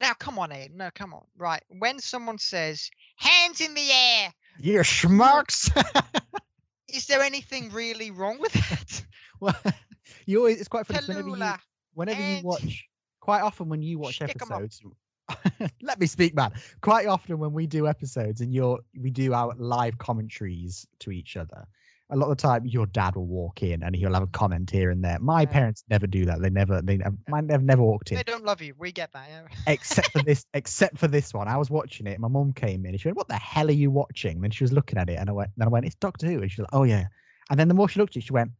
Now 0.00 0.12
come 0.18 0.38
on, 0.38 0.50
Aiden. 0.50 0.74
No, 0.74 0.90
come 0.94 1.12
on. 1.14 1.24
Right, 1.36 1.62
when 1.78 1.98
someone 1.98 2.38
says 2.38 2.90
hands 3.16 3.60
in 3.60 3.74
the 3.74 3.90
air, 3.92 4.32
You 4.58 4.78
schmucks. 4.80 5.70
is 6.88 7.06
there 7.06 7.20
anything 7.22 7.70
really 7.70 8.10
wrong 8.10 8.38
with 8.40 8.52
that? 8.52 9.04
well, 9.40 9.54
you 10.26 10.38
always 10.38 10.58
it's 10.60 10.68
quite 10.68 10.86
funny. 10.86 11.06
whenever 11.06 11.28
you 11.28 11.52
whenever 11.94 12.20
you 12.20 12.42
watch 12.44 12.84
quite 13.20 13.42
often 13.42 13.68
when 13.68 13.82
you 13.82 13.98
watch 13.98 14.16
stick 14.16 14.36
'em 14.42 14.52
up. 14.52 14.60
episodes 14.62 14.82
let 15.82 16.00
me 16.00 16.06
speak 16.06 16.34
man 16.34 16.50
quite 16.80 17.06
often 17.06 17.38
when 17.38 17.52
we 17.52 17.66
do 17.66 17.86
episodes 17.86 18.40
and 18.40 18.52
you're 18.52 18.78
we 19.00 19.10
do 19.10 19.32
our 19.32 19.54
live 19.58 19.96
commentaries 19.98 20.86
to 20.98 21.10
each 21.12 21.36
other 21.36 21.64
a 22.10 22.16
lot 22.16 22.30
of 22.30 22.36
the 22.36 22.42
time 22.42 22.66
your 22.66 22.86
dad 22.86 23.14
will 23.16 23.26
walk 23.26 23.62
in 23.62 23.82
and 23.82 23.94
he'll 23.94 24.12
have 24.14 24.22
a 24.22 24.26
comment 24.28 24.70
here 24.70 24.90
and 24.90 25.02
there 25.04 25.18
my 25.20 25.42
Yeah. 25.42 25.46
parents 25.48 25.84
never 25.88 26.06
do 26.06 26.24
that 26.26 26.42
they 26.42 26.50
never 26.50 26.82
they 26.82 26.98
mine 27.28 27.46
they've 27.46 27.62
never 27.62 27.82
walked 27.82 28.10
in 28.10 28.16
They 28.16 28.22
don't 28.22 28.44
love 28.44 28.60
you. 28.62 28.74
We 28.78 28.92
get 28.92 29.12
that. 29.12 29.28
Yeah. 29.28 29.46
except 29.66 30.10
for 30.12 30.20
this 30.20 30.44
except 30.54 30.98
for 30.98 31.08
this 31.08 31.32
one 31.32 31.48
i 31.48 31.56
was 31.56 31.70
watching 31.70 32.06
it 32.06 32.18
my 32.20 32.28
mum 32.28 32.52
came 32.52 32.84
in 32.84 32.92
and 32.92 33.00
she 33.00 33.08
went 33.08 33.16
what 33.16 33.28
the 33.28 33.34
hell 33.36 33.68
are 33.68 33.72
you 33.72 33.90
watching 33.90 34.36
and 34.36 34.44
then 34.44 34.50
she 34.50 34.64
was 34.64 34.72
looking 34.72 34.98
at 34.98 35.08
it 35.08 35.18
and 35.18 35.28
i 35.28 35.32
went 35.32 35.50
then 35.56 35.68
i 35.68 35.70
went 35.70 35.86
it's 35.86 35.94
doctor 35.96 36.26
who 36.26 36.40
and 36.40 36.50
she's 36.50 36.58
like 36.60 36.68
oh 36.72 36.84
yeah 36.84 37.04
and 37.50 37.58
then 37.58 37.68
the 37.68 37.74
more 37.74 37.88
she 37.88 37.98
looked 38.00 38.12
at 38.16 38.22
it 38.22 38.26
she 38.26 38.32
went 38.32 38.50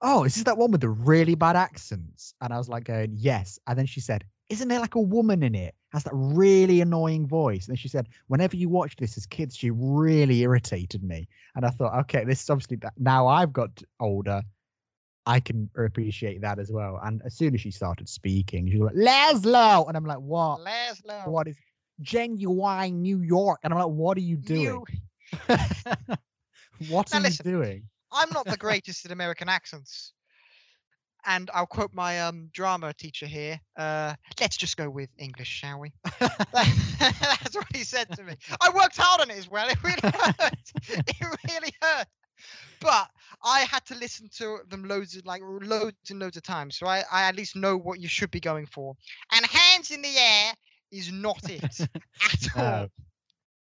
"Oh, 0.00 0.22
is 0.24 0.36
this 0.36 0.44
that 0.44 0.56
one 0.56 0.70
with 0.70 0.80
the 0.80 0.88
really 0.88 1.34
bad 1.34 1.56
accents?" 1.56 2.32
And 2.40 2.52
I 2.54 2.56
was 2.58 2.68
like, 2.68 2.84
going, 2.84 3.10
"Yes." 3.16 3.58
And 3.66 3.76
then 3.76 3.84
she 3.86 4.00
said, 4.00 4.24
"Isn't 4.48 4.68
there 4.68 4.78
like 4.80 4.94
a 4.94 5.00
woman 5.00 5.42
in 5.42 5.56
it? 5.56 5.74
Has 5.92 6.04
that 6.04 6.12
really 6.14 6.80
annoying 6.80 7.26
voice?" 7.26 7.66
And 7.66 7.72
then 7.72 7.76
she 7.78 7.88
said, 7.88 8.08
"Whenever 8.26 8.56
you 8.56 8.68
watch 8.68 8.96
this 8.96 9.16
as 9.16 9.26
kids, 9.26 9.56
she 9.56 9.70
really 9.70 10.40
irritated 10.40 11.02
me." 11.02 11.28
And 11.54 11.64
I 11.64 11.70
thought, 11.70 11.98
okay, 12.00 12.24
this 12.24 12.42
is 12.42 12.50
obviously 12.50 12.76
that 12.78 12.94
now 12.98 13.26
I've 13.26 13.52
got 13.52 13.82
older. 14.00 14.42
I 15.26 15.40
can 15.40 15.68
appreciate 15.76 16.40
that 16.40 16.58
as 16.58 16.72
well. 16.72 16.98
And 17.04 17.20
as 17.24 17.34
soon 17.34 17.54
as 17.54 17.60
she 17.60 17.70
started 17.70 18.08
speaking, 18.08 18.70
she 18.70 18.78
was 18.78 18.92
like, 18.94 19.04
Laszlo. 19.44 19.86
And 19.86 19.94
I'm 19.94 20.06
like, 20.06 20.20
what? 20.20 20.60
Laszlo. 20.60 21.28
What 21.28 21.48
is 21.48 21.56
genuine 22.00 23.02
New 23.02 23.20
York? 23.20 23.60
And 23.62 23.74
I'm 23.74 23.78
like, 23.80 23.88
what 23.88 24.16
are 24.16 24.22
you 24.22 24.36
doing? 24.38 24.82
What 26.88 27.12
Now 27.12 27.18
are 27.18 27.22
listen, 27.22 27.46
you 27.46 27.52
doing? 27.52 27.82
I'm 28.12 28.30
not 28.30 28.46
the 28.46 28.56
greatest 28.66 29.04
at 29.04 29.10
American 29.10 29.48
accents. 29.48 30.12
And 31.26 31.50
I'll 31.52 31.66
quote 31.66 31.92
my 31.92 32.20
um 32.20 32.48
drama 32.52 32.92
teacher 32.94 33.26
here. 33.26 33.60
Uh, 33.76 34.14
let's 34.40 34.56
just 34.56 34.76
go 34.76 34.88
with 34.88 35.10
English, 35.18 35.48
shall 35.48 35.80
we? 35.80 35.92
That's 36.20 37.54
what 37.56 37.66
he 37.74 37.84
said 37.84 38.10
to 38.16 38.24
me. 38.24 38.34
I 38.60 38.70
worked 38.74 38.96
hard 38.96 39.20
on 39.20 39.30
it 39.30 39.38
as 39.38 39.48
well. 39.50 39.68
It 39.68 39.82
really 39.82 40.00
hurt. 40.02 40.72
It 41.08 41.26
really 41.48 41.72
hurt. 41.82 42.06
But 42.80 43.08
I 43.44 43.60
had 43.60 43.84
to 43.86 43.94
listen 43.96 44.28
to 44.38 44.58
them 44.68 44.84
loads 44.84 45.16
of 45.16 45.26
like 45.26 45.42
loads 45.44 46.10
and 46.10 46.18
loads 46.20 46.36
of 46.36 46.42
times, 46.42 46.76
so 46.76 46.86
I, 46.86 47.02
I 47.10 47.22
at 47.28 47.36
least 47.36 47.56
know 47.56 47.76
what 47.76 48.00
you 48.00 48.08
should 48.08 48.30
be 48.30 48.40
going 48.40 48.66
for. 48.66 48.94
And 49.32 49.44
hands 49.46 49.90
in 49.90 50.02
the 50.02 50.16
air 50.16 50.54
is 50.90 51.12
not 51.12 51.48
it 51.50 51.80
at 52.32 52.48
all. 52.56 52.86
No. 52.86 52.88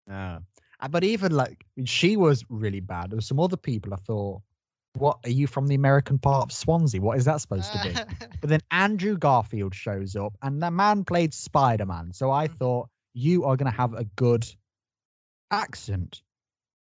No. 0.07 0.39
Uh, 0.79 0.87
But 0.87 1.03
even 1.03 1.31
like 1.31 1.65
she 1.85 2.15
was 2.17 2.43
really 2.49 2.79
bad. 2.81 3.09
There 3.11 3.17
were 3.17 3.21
some 3.21 3.39
other 3.39 3.57
people 3.57 3.93
I 3.93 3.97
thought, 3.97 4.41
what 4.99 5.19
are 5.25 5.29
you 5.29 5.47
from 5.47 5.67
the 5.67 5.75
American 5.75 6.17
part 6.19 6.43
of 6.43 6.51
Swansea? 6.51 7.01
What 7.01 7.17
is 7.17 7.25
that 7.25 7.41
supposed 7.41 7.71
to 7.71 7.79
be? 7.89 7.95
Uh, 7.95 8.05
But 8.41 8.49
then 8.51 8.59
Andrew 8.71 9.17
Garfield 9.17 9.73
shows 9.73 10.15
up, 10.15 10.33
and 10.43 10.61
the 10.61 10.69
man 10.69 11.03
played 11.03 11.33
Spider 11.33 11.85
Man. 11.87 12.11
So 12.13 12.29
I 12.31 12.47
Mhm. 12.47 12.57
thought 12.57 12.89
you 13.13 13.45
are 13.45 13.57
going 13.57 13.71
to 13.71 13.75
have 13.77 13.93
a 13.95 14.03
good 14.15 14.45
accent. 15.51 16.21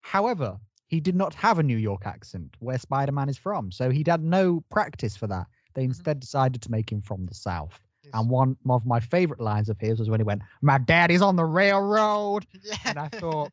However, 0.01 0.57
he 0.87 0.99
did 0.99 1.15
not 1.15 1.33
have 1.35 1.59
a 1.59 1.63
New 1.63 1.77
York 1.77 2.07
accent 2.07 2.55
where 2.59 2.77
Spider 2.79 3.11
Man 3.11 3.29
is 3.29 3.37
from. 3.37 3.71
So 3.71 3.89
he'd 3.91 4.07
had 4.07 4.23
no 4.23 4.61
practice 4.71 5.15
for 5.17 5.27
that. 5.27 5.47
They 5.73 5.83
Mhm. 5.83 5.89
instead 5.89 6.19
decided 6.19 6.61
to 6.63 6.71
make 6.71 6.91
him 6.91 7.01
from 7.01 7.25
the 7.25 7.35
South. 7.35 7.79
yes. 8.03 8.11
And 8.13 8.29
one 8.29 8.55
of 8.69 8.85
my 8.85 8.99
favorite 9.01 9.41
lines 9.41 9.67
of 9.69 9.77
his 9.79 9.99
was 9.99 10.09
when 10.09 10.19
he 10.19 10.23
went, 10.23 10.41
My 10.61 10.77
daddy's 10.77 11.21
on 11.21 11.35
the 11.35 11.45
railroad. 11.45 12.47
yeah. 12.63 12.77
And 12.85 12.97
I 12.99 13.09
thought, 13.09 13.51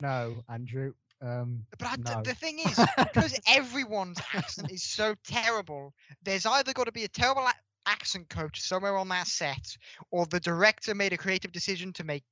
No, 0.00 0.42
Andrew. 0.48 0.94
Um, 1.20 1.66
But 1.78 1.88
I, 1.88 1.96
no. 1.96 2.22
the 2.22 2.34
thing 2.34 2.58
is, 2.60 2.86
because 2.96 3.38
everyone's 3.46 4.20
accent 4.34 4.70
is 4.70 4.82
so 4.82 5.14
terrible, 5.24 5.94
there's 6.22 6.46
either 6.46 6.72
got 6.72 6.84
to 6.84 6.92
be 6.92 7.04
a 7.04 7.08
terrible 7.08 7.46
a- 7.46 7.54
accent 7.86 8.28
coach 8.28 8.60
somewhere 8.60 8.96
on 8.96 9.08
that 9.08 9.26
set, 9.26 9.76
or 10.10 10.26
the 10.26 10.40
director 10.40 10.94
made 10.94 11.12
a 11.12 11.18
creative 11.18 11.52
decision 11.52 11.92
to 11.94 12.04
make. 12.04 12.24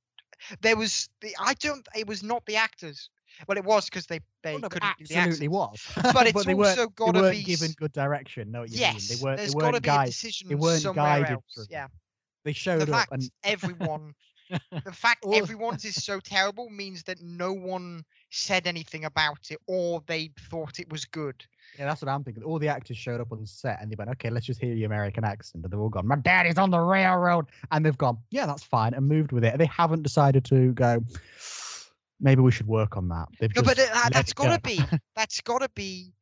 There 0.61 0.75
was 0.77 1.09
the 1.21 1.35
I 1.39 1.53
don't. 1.55 1.87
It 1.95 2.07
was 2.07 2.23
not 2.23 2.45
the 2.45 2.55
actors. 2.55 3.09
Well, 3.47 3.57
it 3.57 3.65
was 3.65 3.85
because 3.85 4.07
they 4.07 4.19
they 4.43 4.53
well, 4.53 4.59
no, 4.61 4.69
couldn't 4.69 4.95
the 4.97 5.15
absolutely 5.15 5.47
was. 5.47 5.91
But 6.11 6.27
it's 6.27 6.45
they 6.45 6.53
weren't, 6.55 6.79
also 6.79 6.87
got 6.89 7.13
to 7.13 7.23
be 7.23 7.43
given 7.43 7.73
good 7.73 7.91
direction. 7.93 8.51
No, 8.51 8.63
Yes, 8.63 8.93
mean? 8.93 9.07
They 9.07 9.15
weren't. 9.15 9.37
there's 9.37 9.53
they 9.53 9.55
got 9.55 9.71
to 9.71 9.79
weren't 9.79 9.81
be 9.81 9.95
a 9.95 9.99
guided. 9.99 10.11
decision 10.11 10.49
weren't 10.55 10.81
somewhere 10.81 10.93
guided 10.93 11.25
else. 11.25 11.67
Yeah, 11.69 11.87
They 12.43 12.53
the 12.77 12.85
showed 12.85 12.89
up 12.89 13.07
fact 13.07 13.11
and 13.11 13.31
everyone, 13.43 14.15
the 14.83 14.91
fact 14.91 15.25
everyone's 15.31 15.85
is 15.85 16.03
so 16.03 16.19
terrible 16.19 16.69
means 16.69 17.03
that 17.03 17.21
no 17.21 17.51
one 17.53 18.05
said 18.29 18.67
anything 18.67 19.05
about 19.05 19.49
it, 19.49 19.59
or 19.67 20.03
they 20.07 20.31
thought 20.49 20.79
it 20.79 20.91
was 20.91 21.05
good. 21.05 21.45
yeah, 21.77 21.85
that's 21.85 22.01
what 22.01 22.09
I'm 22.09 22.23
thinking. 22.23 22.43
All 22.43 22.59
the 22.59 22.67
actors 22.67 22.97
showed 22.97 23.21
up 23.21 23.31
on 23.31 23.45
set 23.45 23.81
and 23.81 23.91
they 23.91 23.95
went, 23.95 24.09
"Okay, 24.11 24.29
let's 24.29 24.45
just 24.45 24.59
hear 24.59 24.73
your 24.73 24.87
American 24.87 25.23
accent." 25.23 25.63
And 25.63 25.71
they've 25.71 25.79
all 25.79 25.89
gone, 25.89 26.07
"My 26.07 26.15
daddy's 26.17 26.57
on 26.57 26.71
the 26.71 26.79
railroad," 26.79 27.47
and 27.71 27.85
they've 27.85 27.97
gone, 27.97 28.17
"Yeah, 28.31 28.45
that's 28.45 28.63
fine," 28.63 28.93
and 28.93 29.07
moved 29.07 29.31
with 29.31 29.43
it. 29.43 29.57
They 29.57 29.65
haven't 29.65 30.03
decided 30.03 30.45
to 30.45 30.73
go. 30.73 31.03
Maybe 32.19 32.41
we 32.41 32.51
should 32.51 32.67
work 32.67 32.97
on 32.97 33.07
that. 33.09 33.27
They've 33.39 33.55
No, 33.55 33.61
but 33.61 33.77
that, 33.77 34.09
that's 34.11 34.33
got 34.33 34.55
to 34.55 34.61
be. 34.61 34.81
That's 35.15 35.39
got 35.41 35.59
to 35.59 35.69
be. 35.75 36.13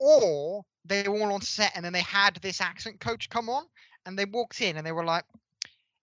Or 0.00 0.64
they 0.84 1.08
were 1.08 1.20
all 1.20 1.32
on 1.32 1.40
set 1.40 1.72
and 1.74 1.84
then 1.84 1.92
they 1.92 2.00
had 2.00 2.36
this 2.36 2.60
accent 2.60 3.00
coach 3.00 3.28
come 3.28 3.48
on 3.48 3.64
and 4.04 4.18
they 4.18 4.24
walked 4.24 4.60
in 4.60 4.76
and 4.76 4.86
they 4.86 4.92
were 4.92 5.04
like, 5.04 5.24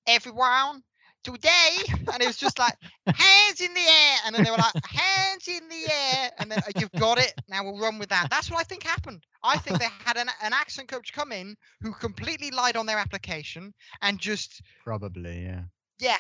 everyone, 0.08 0.84
today. 1.24 1.78
And 2.14 2.22
it 2.22 2.28
was 2.28 2.38
just 2.38 2.60
like, 2.60 2.74
hands 3.08 3.62
in 3.62 3.74
the 3.74 3.80
air. 3.82 4.18
And 4.26 4.36
then 4.36 4.44
they 4.44 4.52
were 4.52 4.58
like, 4.58 4.74
hands 4.86 5.48
in 5.48 5.68
the 5.70 5.92
air. 5.92 6.32
And 6.40 6.52
then 6.52 6.60
"Uh, 6.60 6.72
you've 6.80 6.92
got 6.94 7.18
it. 7.20 7.34
Now 7.50 7.64
we'll 7.64 7.80
run 7.80 8.00
with 8.00 8.10
that. 8.10 8.28
That's 8.30 8.52
what 8.52 8.60
I 8.60 8.64
think 8.64 8.84
happened. 8.84 9.24
I 9.44 9.58
think 9.58 9.80
they 9.80 9.88
had 10.06 10.18
an, 10.18 10.30
an 10.44 10.54
accent 10.54 10.88
coach 10.88 11.14
come 11.14 11.32
in 11.32 11.56
who 11.82 11.92
completely 11.94 12.52
lied 12.52 12.78
on 12.78 12.86
their 12.86 12.98
application 12.98 13.74
and 14.02 14.20
just, 14.20 14.62
Probably, 14.84 15.44
yeah. 15.44 15.62
yeah. 16.00 16.18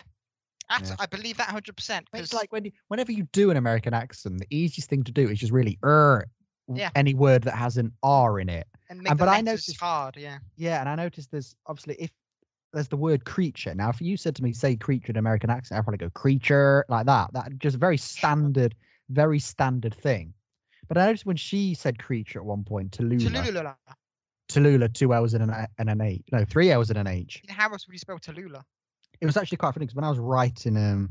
That's, 0.69 0.89
Yeah. 0.89 0.95
I 0.99 1.05
believe 1.05 1.37
that 1.37 1.49
100%. 1.49 1.65
Because 1.65 2.05
It's 2.13 2.33
like 2.33 2.51
when 2.51 2.65
you, 2.65 2.71
whenever 2.87 3.11
you 3.11 3.23
do 3.33 3.51
an 3.51 3.57
American 3.57 3.93
accent, 3.93 4.39
the 4.39 4.47
easiest 4.49 4.89
thing 4.89 5.03
to 5.03 5.11
do 5.11 5.29
is 5.29 5.39
just 5.39 5.51
really 5.51 5.77
er 5.83 6.25
Yeah. 6.73 6.89
any 6.95 7.13
word 7.13 7.43
that 7.43 7.55
has 7.55 7.77
an 7.77 7.91
R 8.01 8.39
in 8.39 8.49
it. 8.49 8.65
and 8.89 8.99
make 8.99 9.11
and- 9.11 9.19
the 9.19 9.25
but 9.25 9.29
I 9.29 9.37
letters 9.41 9.67
noticed- 9.67 9.79
hard. 9.79 10.17
Yeah. 10.17 10.37
Yeah, 10.57 10.79
and 10.79 10.89
I 10.89 10.95
noticed 10.95 11.31
there's 11.31 11.55
obviously 11.67 11.95
if 11.99 12.11
there's 12.73 12.87
the 12.87 12.97
word 12.97 13.25
creature. 13.25 13.73
Now, 13.75 13.89
if 13.89 14.01
you 14.01 14.17
said 14.17 14.35
to 14.35 14.43
me, 14.43 14.51
say 14.51 14.75
creature 14.75 15.11
in 15.11 15.17
American 15.17 15.49
accent, 15.49 15.77
I'd 15.77 15.83
probably 15.83 15.99
go 15.99 16.09
creature 16.09 16.85
like 16.89 17.05
that. 17.05 17.31
That 17.33 17.57
just 17.59 17.77
very 17.77 17.97
standard, 17.97 18.75
very 19.09 19.39
standard 19.39 19.93
thing. 19.93 20.33
But 20.87 20.97
I 20.97 21.05
noticed 21.05 21.25
when 21.25 21.37
she 21.37 21.75
said 21.75 21.99
creature 21.99 22.39
at 22.39 22.45
one 22.45 22.63
point, 22.63 22.91
Tallulah, 22.91 23.31
Tallulah. 23.31 23.75
Tallulah, 24.49 24.93
two 24.93 25.13
hours 25.13 25.33
and 25.33 25.49
an, 25.49 25.67
and 25.77 25.89
an 25.89 26.01
H, 26.01 26.23
no, 26.31 26.43
three 26.45 26.71
hours 26.71 26.89
and 26.89 26.99
an 26.99 27.07
H. 27.07 27.41
How 27.47 27.69
else 27.71 27.87
would 27.87 27.93
you 27.93 27.99
spell 27.99 28.19
Tallulah? 28.19 28.63
It 29.21 29.25
was 29.25 29.37
actually 29.37 29.57
quite 29.57 29.73
funny 29.73 29.85
because 29.85 29.95
when 29.95 30.03
I 30.03 30.09
was 30.09 30.19
writing, 30.19 30.75
um, 30.75 31.09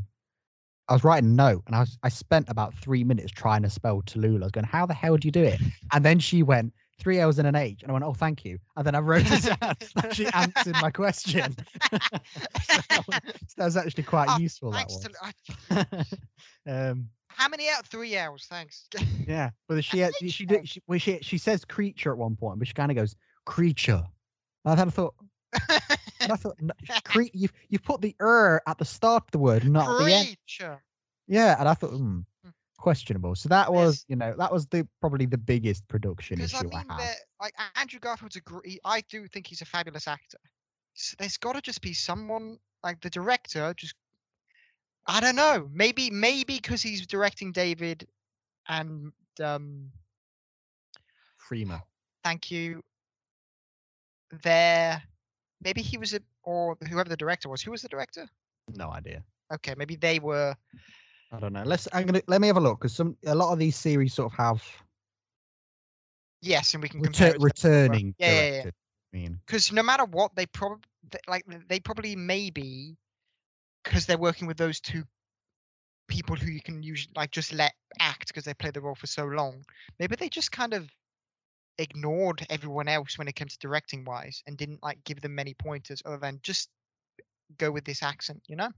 I 0.88 0.92
was 0.94 1.04
writing 1.04 1.30
a 1.30 1.32
note 1.32 1.62
and 1.66 1.76
I 1.76 1.80
was 1.80 1.96
I 2.02 2.08
spent 2.08 2.48
about 2.48 2.74
three 2.74 3.04
minutes 3.04 3.30
trying 3.30 3.62
to 3.62 3.70
spell 3.70 4.02
Tallulah. 4.02 4.42
I 4.42 4.44
was 4.44 4.52
going, 4.52 4.66
how 4.66 4.84
the 4.84 4.94
hell 4.94 5.16
do 5.16 5.26
you 5.26 5.32
do 5.32 5.44
it? 5.44 5.60
And 5.92 6.04
then 6.04 6.18
she 6.18 6.42
went 6.42 6.74
three 6.98 7.20
hours 7.20 7.38
and 7.38 7.48
an 7.48 7.54
H, 7.56 7.82
and 7.82 7.90
I 7.90 7.92
went, 7.92 8.04
oh, 8.04 8.12
thank 8.12 8.44
you. 8.44 8.58
And 8.76 8.86
then 8.86 8.94
I 8.94 9.00
wrote 9.00 9.24
it 9.26 9.42
down. 9.44 9.56
that 9.96 10.14
she 10.14 10.26
answered 10.28 10.76
my 10.80 10.90
question. 10.90 11.54
so 11.90 11.98
that 12.88 13.04
was, 13.06 13.20
that 13.56 13.64
was 13.64 13.76
actually 13.76 14.04
quite 14.04 14.28
Ah, 14.28 14.38
useful. 14.38 14.70
That 14.70 14.88
Thanks 14.88 14.94
was. 14.94 15.86
to 15.88 16.16
I- 16.66 16.70
um, 16.90 17.08
how 17.28 17.48
many 17.48 17.68
out? 17.70 17.86
Three 17.86 18.16
hours. 18.18 18.46
Thanks. 18.48 18.86
yeah, 19.26 19.50
but 19.68 19.82
she 19.82 19.98
had, 19.98 20.12
she 20.28 20.44
did 20.44 20.68
she, 20.68 20.82
well, 20.86 20.98
she 20.98 21.18
she 21.22 21.38
says 21.38 21.64
creature 21.64 22.12
at 22.12 22.18
one 22.18 22.36
point, 22.36 22.58
but 22.58 22.68
she 22.68 22.74
kind 22.74 22.90
of 22.90 22.96
goes 22.96 23.16
creature. 23.46 24.04
And 24.64 24.78
I 24.80 24.84
thought, 24.84 25.14
and 26.20 26.30
I 26.32 26.36
thought, 26.36 26.56
no, 26.60 26.72
cre- 27.04 27.22
you've 27.32 27.52
you've 27.68 27.82
put 27.82 28.00
the 28.02 28.14
er 28.20 28.60
at 28.66 28.76
the 28.78 28.84
start 28.84 29.24
of 29.24 29.30
the 29.30 29.38
word, 29.38 29.66
not 29.68 29.88
at 30.00 30.06
the 30.06 30.12
end. 30.12 30.26
Creature. 30.46 30.82
Yeah, 31.26 31.56
and 31.58 31.68
I 31.68 31.74
thought, 31.74 31.90
hmm, 31.90 32.18
Mm. 32.18 32.24
Questionable. 32.82 33.36
So 33.36 33.48
that 33.48 33.72
was, 33.72 34.04
you 34.08 34.16
know, 34.16 34.34
that 34.36 34.52
was 34.52 34.66
the 34.66 34.86
probably 35.00 35.24
the 35.24 35.38
biggest 35.38 35.86
production 35.86 36.40
issue 36.40 36.56
I 36.56 36.62
mean, 36.64 36.84
I 36.90 37.02
had. 37.02 37.16
like 37.40 37.54
Andrew 37.76 38.00
Garfield's 38.00 38.36
a 38.36 38.40
great. 38.40 38.80
I 38.84 39.02
do 39.08 39.28
think 39.28 39.46
he's 39.46 39.62
a 39.62 39.64
fabulous 39.64 40.08
actor. 40.08 40.38
So 40.94 41.14
there's 41.18 41.36
got 41.36 41.54
to 41.54 41.62
just 41.62 41.80
be 41.80 41.94
someone 41.94 42.58
like 42.82 43.00
the 43.00 43.08
director. 43.08 43.72
Just 43.76 43.94
I 45.06 45.20
don't 45.20 45.36
know. 45.36 45.68
Maybe 45.72 46.10
maybe 46.10 46.56
because 46.56 46.82
he's 46.82 47.06
directing 47.06 47.52
David, 47.52 48.06
and 48.68 49.12
um, 49.42 49.90
Freema. 51.48 51.82
thank 52.24 52.50
you. 52.50 52.82
There, 54.42 55.00
maybe 55.62 55.82
he 55.82 55.98
was 55.98 56.14
a 56.14 56.20
or 56.42 56.76
whoever 56.90 57.08
the 57.08 57.16
director 57.16 57.48
was. 57.48 57.62
Who 57.62 57.70
was 57.70 57.82
the 57.82 57.88
director? 57.88 58.26
No 58.74 58.90
idea. 58.90 59.22
Okay, 59.54 59.74
maybe 59.76 59.94
they 59.94 60.18
were. 60.18 60.56
I 61.32 61.40
don't 61.40 61.52
know. 61.54 61.62
Let's. 61.64 61.88
I'm 61.92 62.06
gonna 62.06 62.22
let 62.28 62.40
me 62.40 62.46
have 62.46 62.58
a 62.58 62.60
look 62.60 62.80
because 62.80 62.94
some 62.94 63.16
a 63.26 63.34
lot 63.34 63.52
of 63.52 63.58
these 63.58 63.76
series 63.76 64.12
sort 64.14 64.32
of 64.32 64.36
have 64.38 64.62
Yes, 66.42 66.74
and 66.74 66.82
we 66.82 66.88
can 66.88 67.00
compare 67.00 67.32
retur- 67.34 67.42
returning 67.42 68.14
Yeah, 68.18 68.32
yeah, 68.32 68.56
yeah. 68.56 68.70
I 69.14 69.16
mean, 69.16 69.40
because 69.46 69.72
no 69.72 69.82
matter 69.82 70.04
what, 70.04 70.34
they 70.34 70.46
probably 70.46 70.82
like 71.28 71.44
they 71.68 71.80
probably 71.80 72.16
maybe 72.16 72.96
because 73.84 74.06
they're 74.06 74.18
working 74.18 74.46
with 74.46 74.56
those 74.56 74.80
two 74.80 75.04
people 76.08 76.36
who 76.36 76.50
you 76.50 76.60
can 76.60 76.82
usually 76.82 77.12
like 77.16 77.30
just 77.30 77.52
let 77.52 77.72
act 78.00 78.28
because 78.28 78.44
they 78.44 78.54
play 78.54 78.70
the 78.70 78.80
role 78.80 78.94
for 78.94 79.06
so 79.06 79.24
long. 79.24 79.64
Maybe 79.98 80.16
they 80.16 80.28
just 80.28 80.52
kind 80.52 80.74
of 80.74 80.90
ignored 81.78 82.44
everyone 82.50 82.88
else 82.88 83.16
when 83.16 83.28
it 83.28 83.36
comes 83.36 83.52
to 83.52 83.58
directing 83.58 84.04
wise 84.04 84.42
and 84.46 84.58
didn't 84.58 84.82
like 84.82 85.02
give 85.04 85.20
them 85.20 85.34
many 85.34 85.54
pointers 85.54 86.02
other 86.04 86.18
than 86.18 86.40
just 86.42 86.68
go 87.56 87.70
with 87.70 87.84
this 87.84 88.02
accent, 88.02 88.42
you 88.46 88.56
know? 88.56 88.70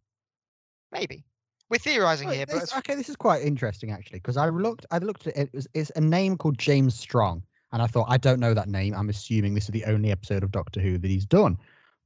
Maybe 0.92 1.24
we're 1.70 1.78
theorizing 1.78 2.28
Well, 2.28 2.36
here, 2.36 2.46
but 2.46 2.54
this- 2.54 2.62
it's- 2.64 2.78
okay, 2.78 2.94
this 2.94 3.08
is 3.08 3.16
quite 3.16 3.42
interesting 3.42 3.90
actually 3.90 4.18
because 4.18 4.36
I 4.36 4.48
looked. 4.48 4.86
I 4.90 4.98
looked 4.98 5.26
at 5.26 5.36
it. 5.36 5.40
It 5.48 5.54
was, 5.54 5.66
it's 5.74 5.90
a 5.96 6.00
name 6.00 6.36
called 6.36 6.58
James 6.58 6.94
Strong, 6.94 7.42
and 7.72 7.80
I 7.82 7.86
thought 7.86 8.06
I 8.08 8.16
don't 8.16 8.40
know 8.40 8.54
that 8.54 8.68
name. 8.68 8.94
I'm 8.94 9.08
assuming 9.08 9.54
this 9.54 9.64
is 9.64 9.70
the 9.70 9.84
only 9.86 10.10
episode 10.10 10.42
of 10.42 10.50
Doctor 10.52 10.80
Who 10.80 10.98
that 10.98 11.08
he's 11.08 11.26
done, 11.26 11.56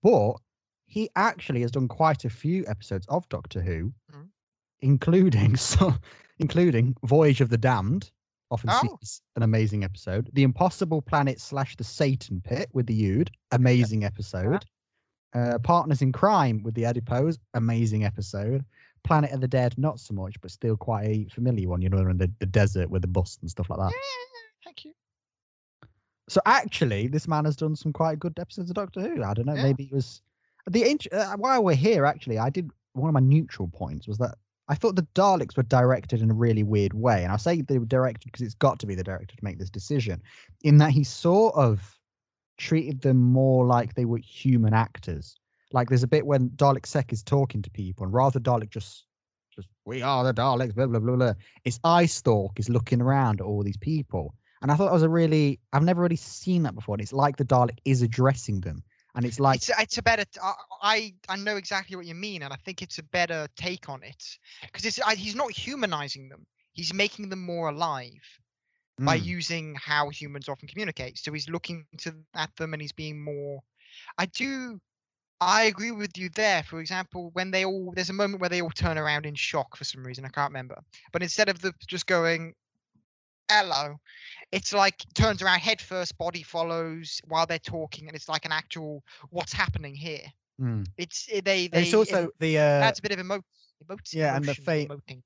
but 0.02 0.34
he 0.86 1.10
actually 1.16 1.60
has 1.62 1.70
done 1.70 1.86
quite 1.88 2.24
a 2.24 2.30
few 2.30 2.64
episodes 2.66 3.06
of 3.08 3.28
Doctor 3.28 3.60
Who, 3.60 3.92
Mhm. 4.12 4.28
including 4.80 5.56
so, 5.56 5.94
including 6.38 6.94
Voyage 7.04 7.40
of 7.40 7.50
the 7.50 7.58
Damned, 7.58 8.10
Often 8.50 8.70
Oh. 8.72 8.98
an 9.36 9.42
amazing 9.42 9.84
episode. 9.84 10.30
The 10.32 10.42
Impossible 10.42 11.02
Planet 11.02 11.38
slash 11.38 11.76
the 11.76 11.84
Satan 11.84 12.40
Pit 12.40 12.70
with 12.72 12.86
the 12.86 13.04
Ood, 13.10 13.30
amazing 13.52 14.04
episode. 14.04 14.64
Uh, 15.34 15.58
Partners 15.58 16.00
in 16.00 16.12
Crime 16.12 16.62
with 16.62 16.72
the 16.74 16.86
Adipose, 16.86 17.36
amazing 17.52 18.04
episode. 18.04 18.64
Planet 19.04 19.32
of 19.32 19.40
the 19.40 19.48
Dead, 19.48 19.74
not 19.78 20.00
so 20.00 20.14
much, 20.14 20.40
but 20.40 20.50
still 20.50 20.76
quite 20.76 21.06
a 21.06 21.26
familiar 21.30 21.68
one. 21.68 21.82
You 21.82 21.88
know, 21.88 21.98
in 22.08 22.18
the, 22.18 22.30
the 22.38 22.46
desert 22.46 22.90
with 22.90 23.02
the 23.02 23.08
bus 23.08 23.38
and 23.40 23.50
stuff 23.50 23.70
like 23.70 23.78
that. 23.78 23.92
Yeah, 23.92 24.64
thank 24.64 24.84
you. 24.84 24.92
So 26.28 26.40
actually, 26.46 27.08
this 27.08 27.26
man 27.26 27.44
has 27.44 27.56
done 27.56 27.74
some 27.76 27.92
quite 27.92 28.18
good 28.18 28.38
episodes 28.38 28.70
of 28.70 28.76
Doctor 28.76 29.00
Who. 29.00 29.22
I 29.22 29.34
don't 29.34 29.46
know. 29.46 29.54
Yeah. 29.54 29.62
Maybe 29.62 29.84
it 29.84 29.92
was 29.92 30.20
the 30.68 30.88
int- 30.88 31.12
uh, 31.12 31.36
while 31.36 31.64
we're 31.64 31.74
here. 31.74 32.04
Actually, 32.04 32.38
I 32.38 32.50
did 32.50 32.70
one 32.92 33.08
of 33.08 33.14
my 33.14 33.20
neutral 33.20 33.68
points 33.68 34.06
was 34.06 34.18
that 34.18 34.36
I 34.68 34.74
thought 34.74 34.96
the 34.96 35.06
Daleks 35.14 35.56
were 35.56 35.62
directed 35.62 36.20
in 36.20 36.30
a 36.30 36.34
really 36.34 36.62
weird 36.62 36.92
way, 36.92 37.24
and 37.24 37.32
I 37.32 37.36
say 37.36 37.62
they 37.62 37.78
were 37.78 37.86
directed 37.86 38.30
because 38.30 38.42
it's 38.42 38.54
got 38.54 38.78
to 38.80 38.86
be 38.86 38.94
the 38.94 39.04
director 39.04 39.34
to 39.34 39.44
make 39.44 39.58
this 39.58 39.70
decision. 39.70 40.22
In 40.62 40.78
that 40.78 40.90
he 40.90 41.04
sort 41.04 41.54
of 41.54 41.98
treated 42.58 43.00
them 43.00 43.16
more 43.16 43.64
like 43.64 43.94
they 43.94 44.04
were 44.04 44.18
human 44.18 44.74
actors. 44.74 45.36
Like 45.72 45.88
there's 45.88 46.02
a 46.02 46.08
bit 46.08 46.26
when 46.26 46.50
Dalek 46.50 46.86
Sec 46.86 47.12
is 47.12 47.22
talking 47.22 47.62
to 47.62 47.70
people, 47.70 48.04
and 48.04 48.12
rather 48.12 48.40
Dalek 48.40 48.70
just 48.70 49.06
just 49.54 49.68
we 49.84 50.02
are 50.02 50.24
the 50.24 50.32
Daleks, 50.34 50.74
blah 50.74 50.86
blah 50.86 51.00
blah 51.00 51.16
blah. 51.16 51.34
It's 51.64 51.80
Eye 51.84 52.06
Stalk 52.06 52.58
is 52.58 52.68
looking 52.68 53.00
around 53.00 53.40
at 53.40 53.46
all 53.46 53.62
these 53.62 53.76
people. 53.76 54.34
And 54.60 54.72
I 54.72 54.74
thought 54.74 54.86
that 54.86 54.92
was 54.92 55.02
a 55.02 55.08
really 55.08 55.60
I've 55.72 55.82
never 55.82 56.02
really 56.02 56.16
seen 56.16 56.62
that 56.64 56.74
before. 56.74 56.94
And 56.94 57.02
it's 57.02 57.12
like 57.12 57.36
the 57.36 57.44
Dalek 57.44 57.78
is 57.84 58.02
addressing 58.02 58.60
them. 58.60 58.82
And 59.14 59.24
it's 59.26 59.40
like 59.40 59.56
it's 59.56 59.70
it's 59.78 59.98
a 59.98 60.02
better. 60.02 60.24
I, 60.82 61.12
I 61.28 61.36
know 61.36 61.56
exactly 61.56 61.96
what 61.96 62.06
you 62.06 62.14
mean, 62.14 62.42
and 62.42 62.52
I 62.52 62.56
think 62.56 62.82
it's 62.82 62.98
a 62.98 63.02
better 63.02 63.48
take 63.56 63.88
on 63.88 64.02
it 64.02 64.22
because 64.62 64.84
it's 64.84 65.00
I, 65.00 65.16
he's 65.16 65.34
not 65.34 65.50
humanizing 65.50 66.28
them. 66.28 66.46
He's 66.72 66.94
making 66.94 67.28
them 67.28 67.44
more 67.44 67.68
alive 67.68 68.12
by 69.00 69.18
mm, 69.18 69.24
using 69.24 69.74
how 69.74 70.08
humans 70.10 70.48
often 70.48 70.68
communicate. 70.68 71.18
So 71.18 71.32
he's 71.32 71.48
looking 71.48 71.84
to 71.98 72.14
at 72.34 72.54
them 72.56 72.74
and 72.74 72.82
he's 72.82 72.92
being 72.92 73.20
more. 73.20 73.60
I 74.18 74.26
do. 74.26 74.80
I 75.40 75.64
agree 75.64 75.90
with 75.92 76.16
you 76.18 76.28
there. 76.30 76.62
For 76.62 76.80
example, 76.80 77.30
when 77.32 77.50
they 77.50 77.64
all 77.64 77.92
there's 77.94 78.10
a 78.10 78.14
moment 78.14 78.40
where 78.40 78.48
they 78.50 78.60
all 78.62 78.70
turn 78.70 78.98
around 78.98 79.26
in 79.26 79.34
shock 79.34 79.76
for 79.76 79.84
some 79.84 80.04
reason. 80.04 80.24
I 80.24 80.28
can't 80.28 80.50
remember. 80.50 80.80
But 81.12 81.22
instead 81.22 81.48
of 81.48 81.60
the 81.60 81.72
just 81.86 82.06
going, 82.06 82.54
"Hello," 83.50 84.00
it's 84.52 84.72
like 84.72 85.04
turns 85.14 85.42
around 85.42 85.60
head 85.60 85.80
first, 85.80 86.18
body 86.18 86.42
follows 86.42 87.20
while 87.26 87.46
they're 87.46 87.58
talking, 87.58 88.08
and 88.08 88.16
it's 88.16 88.28
like 88.28 88.44
an 88.44 88.52
actual 88.52 89.04
what's 89.30 89.52
happening 89.52 89.94
here. 89.94 90.24
mm. 90.60 90.86
It's 90.96 91.28
it- 91.30 91.44
they 91.44 91.68
they 91.68 91.82
it's 91.82 91.94
also 91.94 92.24
it 92.26 92.30
the 92.38 92.58
uh, 92.58 92.62
adds 92.80 92.98
a 92.98 93.02
bit 93.02 93.12
of 93.12 93.18
emo- 93.20 93.42
emote, 93.84 94.12
yeah, 94.12 94.36
and 94.36 94.48
the 94.48 94.54
fa- 94.54 94.86
emoting. 94.86 95.22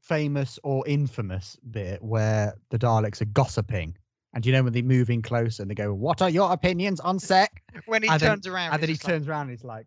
famous 0.00 0.58
or 0.62 0.86
infamous 0.86 1.56
bit 1.70 2.02
where 2.02 2.54
the 2.70 2.78
Daleks 2.78 3.20
are 3.22 3.26
gossiping. 3.26 3.96
And 4.36 4.44
you 4.44 4.52
know 4.52 4.62
when 4.62 4.74
they 4.74 4.82
move 4.82 5.08
in 5.08 5.22
closer 5.22 5.62
and 5.62 5.70
they 5.70 5.74
go, 5.74 5.94
"What 5.94 6.20
are 6.20 6.28
your 6.28 6.52
opinions 6.52 7.00
on 7.00 7.18
Sec?" 7.18 7.62
when 7.86 8.02
he 8.02 8.08
and 8.10 8.20
then- 8.20 8.32
turns 8.32 8.46
around. 8.46 8.74
and 8.74 8.82
then 8.82 8.90
he 8.90 8.94
like, 8.96 9.00
turns 9.00 9.26
around 9.26 9.48
and 9.48 9.50
he's 9.52 9.64
like, 9.64 9.86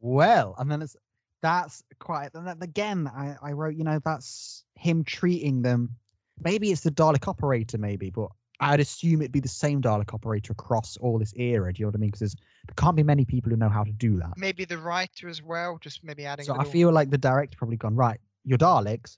"Well," 0.00 0.54
and 0.58 0.70
then 0.70 0.82
it's 0.82 0.96
that's 1.40 1.82
quite. 1.98 2.34
And 2.34 2.46
then 2.46 2.58
again, 2.60 3.08
I 3.08 3.36
I 3.42 3.52
wrote, 3.52 3.74
you 3.74 3.84
know, 3.84 3.98
that's 4.04 4.64
him 4.74 5.02
treating 5.02 5.62
them. 5.62 5.96
Maybe 6.44 6.72
it's 6.72 6.82
the 6.82 6.90
Dalek 6.90 7.26
operator, 7.26 7.78
maybe, 7.78 8.10
but 8.10 8.28
I'd 8.60 8.80
assume 8.80 9.22
it'd 9.22 9.32
be 9.32 9.40
the 9.40 9.48
same 9.48 9.80
Dalek 9.80 10.12
operator 10.12 10.52
across 10.52 10.98
all 10.98 11.18
this 11.18 11.32
era. 11.36 11.72
Do 11.72 11.80
you 11.80 11.86
know 11.86 11.88
what 11.88 11.96
I 11.96 12.00
mean? 12.00 12.10
Because 12.10 12.34
there 12.34 12.74
can't 12.76 12.96
be 12.96 13.02
many 13.02 13.24
people 13.24 13.48
who 13.48 13.56
know 13.56 13.70
how 13.70 13.82
to 13.82 13.92
do 13.92 14.18
that. 14.18 14.36
maybe 14.36 14.66
the 14.66 14.76
writer 14.78 15.30
as 15.30 15.42
well, 15.42 15.78
just 15.80 16.04
maybe 16.04 16.26
adding. 16.26 16.44
So 16.44 16.52
I 16.52 16.58
little- 16.58 16.70
feel 16.72 16.92
like 16.92 17.08
the 17.08 17.16
director 17.18 17.56
probably 17.56 17.78
gone 17.78 17.96
right. 17.96 18.20
Your 18.44 18.58
Daleks, 18.58 19.16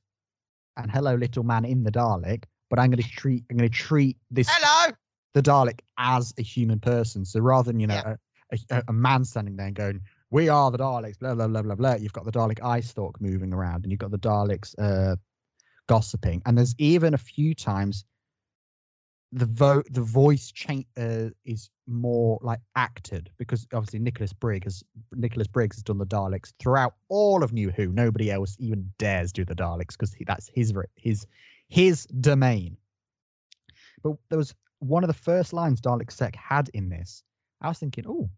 and 0.76 0.88
hello, 0.88 1.16
little 1.16 1.42
man 1.42 1.64
in 1.64 1.82
the 1.82 1.90
Dalek. 1.90 2.44
But 2.70 2.78
I'm 2.78 2.90
going 2.90 3.02
to 3.02 3.08
treat 3.08 3.44
I'm 3.50 3.56
going 3.56 3.68
to 3.70 3.74
treat 3.76 4.16
this 4.30 4.48
Hello. 4.50 4.92
the 5.34 5.42
Dalek 5.42 5.80
as 5.98 6.32
a 6.38 6.42
human 6.42 6.80
person. 6.80 7.24
So 7.24 7.40
rather 7.40 7.70
than 7.70 7.80
you 7.80 7.86
know 7.86 7.94
Yeah. 7.94 8.16
a, 8.70 8.76
a, 8.76 8.82
a 8.88 8.92
man 8.92 9.24
standing 9.24 9.56
there 9.56 9.66
and 9.66 9.74
going, 9.76 10.00
"We 10.30 10.48
are 10.48 10.70
the 10.70 10.78
Daleks," 10.78 11.18
blah 11.18 11.34
blah 11.34 11.48
blah 11.48 11.62
blah 11.62 11.74
blah. 11.74 11.94
You've 11.94 12.12
got 12.12 12.24
the 12.24 12.32
Dalek 12.32 12.62
eye 12.62 12.80
stalk 12.80 13.20
moving 13.20 13.52
around, 13.52 13.84
and 13.84 13.92
you've 13.92 14.00
got 14.00 14.10
the 14.10 14.18
Daleks 14.18 14.74
uh, 14.78 15.16
gossiping. 15.88 16.42
And 16.46 16.56
there's 16.58 16.74
even 16.78 17.14
a 17.14 17.18
few 17.18 17.54
times 17.54 18.04
the 19.32 19.46
vo- 19.46 19.82
the 19.90 20.00
voice 20.00 20.52
change 20.52 20.86
uh, 20.96 21.30
is 21.44 21.68
more 21.88 22.38
like 22.42 22.60
acted 22.76 23.30
because 23.36 23.66
obviously 23.72 23.98
Nicholas 23.98 24.32
Briggs 24.32 24.64
has 24.64 24.84
Nicholas 25.12 25.48
Briggs 25.48 25.76
has 25.76 25.82
done 25.82 25.98
the 25.98 26.06
Daleks 26.06 26.52
throughout 26.60 26.94
all 27.08 27.42
of 27.42 27.52
New 27.52 27.70
Who. 27.70 27.88
Nobody 27.88 28.30
else 28.30 28.56
even 28.60 28.92
dares 28.98 29.32
do 29.32 29.44
the 29.44 29.54
Daleks 29.56 29.92
because 29.98 30.14
that's 30.26 30.48
his 30.54 30.72
his 30.96 31.26
his 31.68 32.06
domain. 32.06 32.76
But 34.02 34.16
there 34.28 34.38
was 34.38 34.54
one 34.80 35.02
of 35.02 35.08
the 35.08 35.14
first 35.14 35.52
lines 35.52 35.80
Dalek 35.80 36.10
Sec 36.10 36.36
had 36.36 36.68
in 36.74 36.88
this. 36.88 37.22
I 37.60 37.68
was 37.68 37.78
thinking, 37.78 38.04
oh, 38.06 38.28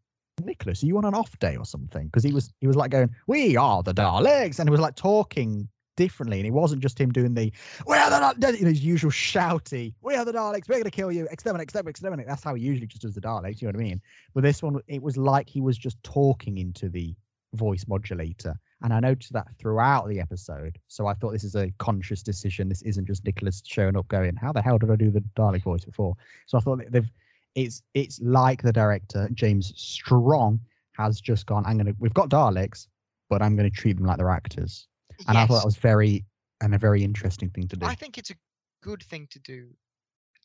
Nicholas, 0.44 0.82
are 0.82 0.86
you 0.86 0.98
on 0.98 1.04
an 1.04 1.14
off 1.14 1.38
day 1.38 1.56
or 1.56 1.64
something? 1.64 2.06
Because 2.06 2.22
he 2.22 2.32
was 2.32 2.52
he 2.60 2.66
was 2.66 2.76
like 2.76 2.90
going, 2.90 3.10
"We 3.26 3.56
are 3.56 3.82
the 3.82 3.94
Daleks," 3.94 4.58
and 4.58 4.68
he 4.68 4.70
was 4.70 4.80
like 4.80 4.94
talking 4.94 5.68
differently, 5.96 6.38
and 6.38 6.46
it 6.46 6.50
wasn't 6.50 6.82
just 6.82 7.00
him 7.00 7.10
doing 7.10 7.34
the 7.34 7.50
"We 7.86 7.96
are 7.96 8.10
the 8.10 8.16
Daleks," 8.16 8.58
you 8.58 8.64
know, 8.64 8.70
his 8.70 8.84
usual 8.84 9.10
shouty, 9.10 9.94
"We 10.02 10.14
are 10.14 10.24
the 10.24 10.32
Daleks, 10.32 10.68
we're 10.68 10.78
gonna 10.78 10.90
kill 10.90 11.10
you, 11.10 11.26
exterminate, 11.30 11.64
exterminate, 11.64 11.90
exterminate." 11.90 12.26
That's 12.26 12.44
how 12.44 12.54
he 12.54 12.62
usually 12.62 12.86
just 12.86 13.02
does 13.02 13.14
the 13.14 13.20
Daleks. 13.20 13.62
You 13.62 13.68
know 13.68 13.78
what 13.78 13.80
I 13.80 13.88
mean? 13.88 14.02
But 14.34 14.42
this 14.42 14.62
one, 14.62 14.78
it 14.88 15.02
was 15.02 15.16
like 15.16 15.48
he 15.48 15.60
was 15.60 15.78
just 15.78 16.02
talking 16.02 16.58
into 16.58 16.88
the 16.88 17.14
voice 17.54 17.86
modulator, 17.88 18.58
and 18.82 18.92
I 18.92 19.00
noticed 19.00 19.32
that 19.32 19.48
throughout 19.58 20.08
the 20.08 20.20
episode. 20.20 20.78
So 20.88 21.06
I 21.06 21.14
thought 21.14 21.32
this 21.32 21.44
is 21.44 21.56
a 21.56 21.72
conscious 21.78 22.22
decision. 22.22 22.68
This 22.68 22.82
isn't 22.82 23.06
just 23.06 23.24
Nicholas 23.24 23.62
showing 23.66 23.96
up 23.96 24.08
going, 24.08 24.36
"How 24.36 24.52
the 24.52 24.62
hell 24.62 24.78
did 24.78 24.90
I 24.90 24.96
do 24.96 25.10
the 25.10 25.22
Dalek 25.36 25.62
voice 25.62 25.84
before?" 25.84 26.14
So 26.46 26.58
I 26.58 26.60
thought 26.60 26.82
they've 26.90 27.10
it's 27.54 27.82
it's 27.94 28.20
like 28.20 28.62
the 28.62 28.72
director 28.72 29.28
James 29.32 29.72
Strong 29.76 30.60
has 30.92 31.20
just 31.20 31.46
gone. 31.46 31.64
I'm 31.66 31.78
gonna 31.78 31.94
we've 31.98 32.14
got 32.14 32.28
Daleks, 32.28 32.86
but 33.28 33.42
I'm 33.42 33.56
gonna 33.56 33.70
treat 33.70 33.96
them 33.96 34.06
like 34.06 34.18
they're 34.18 34.30
actors, 34.30 34.86
and 35.26 35.36
I 35.36 35.46
thought 35.46 35.54
Yes, 35.54 35.62
that 35.62 35.66
was 35.66 35.76
very 35.76 36.24
and 36.60 36.74
a 36.74 36.78
very 36.78 37.02
interesting 37.02 37.50
thing 37.50 37.68
to 37.68 37.76
do. 37.76 37.86
I 37.86 37.94
think 37.94 38.18
it's 38.18 38.30
a 38.30 38.36
good 38.82 39.02
thing 39.02 39.26
to 39.30 39.38
do. 39.40 39.68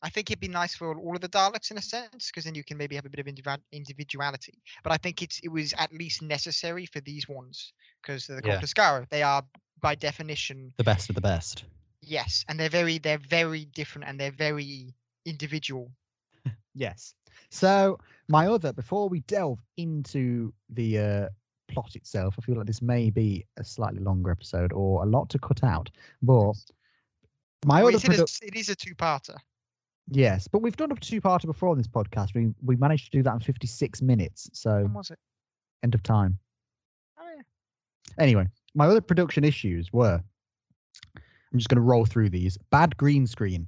I 0.02 0.08
think 0.10 0.30
it'd 0.30 0.40
be 0.40 0.48
nice 0.48 0.74
for 0.74 0.96
all 0.98 1.14
of 1.14 1.20
the 1.20 1.28
Daleks 1.28 1.70
in 1.70 1.78
a 1.78 1.82
sense, 1.82 2.26
because 2.26 2.44
then 2.44 2.54
you 2.56 2.64
can 2.64 2.76
maybe 2.76 2.96
have 2.96 3.06
a 3.06 3.08
bit 3.10 3.20
of 3.20 3.26
individu- 3.26 3.62
individuality. 3.70 4.54
But 4.82 4.92
I 4.92 4.96
think 4.96 5.22
it's 5.22 5.38
it 5.40 5.48
was 5.48 5.72
at 5.78 5.92
least 5.92 6.22
necessary 6.22 6.86
for 6.86 7.00
these 7.00 7.28
ones 7.28 7.72
because 8.02 8.26
the 8.26 8.40
Yeah. 8.44 9.04
They 9.10 9.22
are 9.22 9.44
by 9.80 9.94
definition 9.94 10.72
the 10.76 10.84
best 10.84 11.08
of 11.08 11.14
the 11.14 11.20
best. 11.20 11.64
yes, 12.00 12.44
and 12.48 12.58
they're 12.58 12.68
very 12.68 12.98
they're 12.98 13.18
very 13.18 13.64
different 13.66 14.08
and 14.08 14.18
they're 14.18 14.30
very 14.48 14.94
individual. 15.24 15.90
Yes. 16.74 17.14
So 17.50 17.98
my 18.28 18.46
other 18.46 18.72
before 18.72 19.08
we 19.08 19.20
delve 19.20 19.60
into 19.76 20.52
the 20.70 20.98
uh, 20.98 21.28
plot 21.68 21.94
itself, 21.96 22.34
I 22.38 22.42
feel 22.42 22.56
like 22.56 22.66
this 22.66 22.80
may 22.82 23.10
be 23.10 23.44
a 23.58 23.64
slightly 23.64 24.00
longer 24.00 24.30
episode 24.30 24.72
or 24.72 25.02
a 25.02 25.06
lot 25.06 25.28
to 25.30 25.38
cut 25.38 25.62
out. 25.62 25.90
But 26.22 26.54
my 27.66 27.82
Well, 27.82 27.94
other 27.94 27.98
a 27.98 28.10
produ- 28.10 28.22
s- 28.22 28.40
it 28.42 28.56
is 28.56 28.68
a 28.68 28.74
two-parter. 28.74 29.36
Yes, 30.14 30.46
but 30.48 30.60
we've 30.62 30.76
done 30.76 30.92
a 30.92 30.94
two-parter 30.96 31.46
before 31.46 31.70
on 31.70 31.78
this 31.78 31.88
podcast. 31.88 32.34
We 32.34 32.52
we 32.64 32.76
managed 32.76 33.06
to 33.06 33.18
do 33.18 33.22
that 33.24 33.34
in 33.34 33.40
56 33.40 34.02
minutes. 34.02 34.48
So 34.52 34.82
When 34.82 34.94
was 34.94 35.10
it? 35.10 35.18
end 35.82 35.94
of 35.94 36.02
time. 36.02 36.38
Oh, 37.18 37.24
yeah. 37.36 37.42
Anyway, 38.18 38.46
my 38.74 38.86
other 38.86 39.00
production 39.00 39.44
issues 39.44 39.92
were 39.92 40.20
I'm 41.16 41.58
just 41.58 41.68
going 41.68 41.76
to 41.76 41.82
roll 41.82 42.04
through 42.06 42.30
these. 42.30 42.56
Bad 42.70 42.96
green 42.96 43.26
screen. 43.26 43.66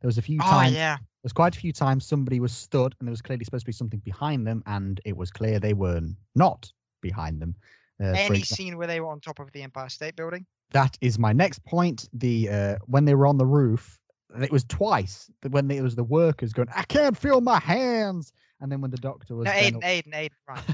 There 0.00 0.08
was 0.08 0.18
a 0.18 0.22
few 0.22 0.38
Oh 0.42 0.50
times 0.50 0.72
yeah. 0.74 0.96
there 0.96 1.04
was 1.22 1.32
quite 1.32 1.56
a 1.56 1.58
few 1.58 1.72
times 1.72 2.06
somebody 2.06 2.38
was 2.38 2.52
stood 2.52 2.94
and 3.00 3.08
there 3.08 3.12
was 3.12 3.22
clearly 3.22 3.44
supposed 3.44 3.62
to 3.64 3.68
be 3.68 3.72
something 3.72 4.00
behind 4.00 4.46
them 4.46 4.62
and 4.66 5.00
it 5.04 5.16
was 5.16 5.30
clear 5.30 5.58
they 5.58 5.72
were 5.74 6.00
not 6.34 6.70
behind 7.00 7.40
them. 7.40 7.54
Uh, 8.02 8.08
Any 8.08 8.42
scene 8.42 8.76
where 8.76 8.86
they 8.86 9.00
were 9.00 9.08
on 9.08 9.20
top 9.20 9.38
of 9.38 9.50
the 9.52 9.62
Empire 9.62 9.88
State 9.88 10.16
Building. 10.16 10.44
that 10.72 10.96
is 11.00 11.18
my 11.18 11.32
next 11.32 11.64
point. 11.64 12.08
The 12.12 12.48
uh, 12.50 12.76
when 12.86 13.04
they 13.04 13.14
were 13.14 13.26
on 13.26 13.38
the 13.38 13.46
roof, 13.46 13.98
it 14.42 14.50
was 14.50 14.64
twice. 14.64 15.30
When 15.48 15.70
it 15.70 15.82
was 15.82 15.94
the 15.94 16.04
workers 16.04 16.52
going, 16.52 16.68
I 16.74 16.82
can't 16.84 17.16
feel 17.16 17.40
my 17.40 17.60
hands, 17.60 18.32
and 18.60 18.70
then 18.70 18.80
when 18.80 18.90
the 18.90 18.96
doctor 18.96 19.36
was 19.36 19.44
No, 19.44 19.52
Aiden, 19.52 19.82
Aiden, 19.82 20.12
Aiden, 20.12 20.30
right. 20.48 20.64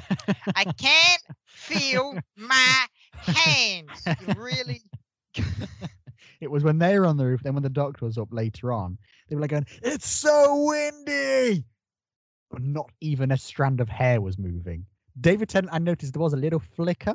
I 0.55 0.65
can't 0.79 1.23
feel 1.47 2.19
my 2.37 2.87
hands. 3.13 4.03
You 4.07 4.35
really 4.37 4.83
it 6.41 6.51
was 6.51 6.65
when 6.65 6.79
they 6.79 6.99
were 6.99 7.07
on 7.07 7.17
the 7.17 7.25
roof. 7.25 7.43
Then 7.43 7.55
when 7.55 7.63
the 7.63 7.69
doctor 7.69 8.05
was 8.05 8.19
up 8.19 8.29
later 8.33 8.73
on, 8.73 8.99
they 9.29 9.37
were 9.37 9.43
like 9.43 9.51
going, 9.51 9.67
"It's 9.83 10.09
so 10.09 10.65
windy," 10.67 11.65
but 12.51 12.63
not 12.63 12.91
even 13.01 13.31
a 13.31 13.37
strand 13.37 13.81
of 13.81 13.89
hair 13.89 14.21
was 14.21 14.39
moving. 14.39 14.87
David 15.21 15.49
Tennant, 15.49 15.75
I 15.75 15.79
noticed 15.79 16.13
there 16.13 16.23
was 16.23 16.33
a 16.33 16.39
little 16.39 16.61
flicker. 16.61 17.15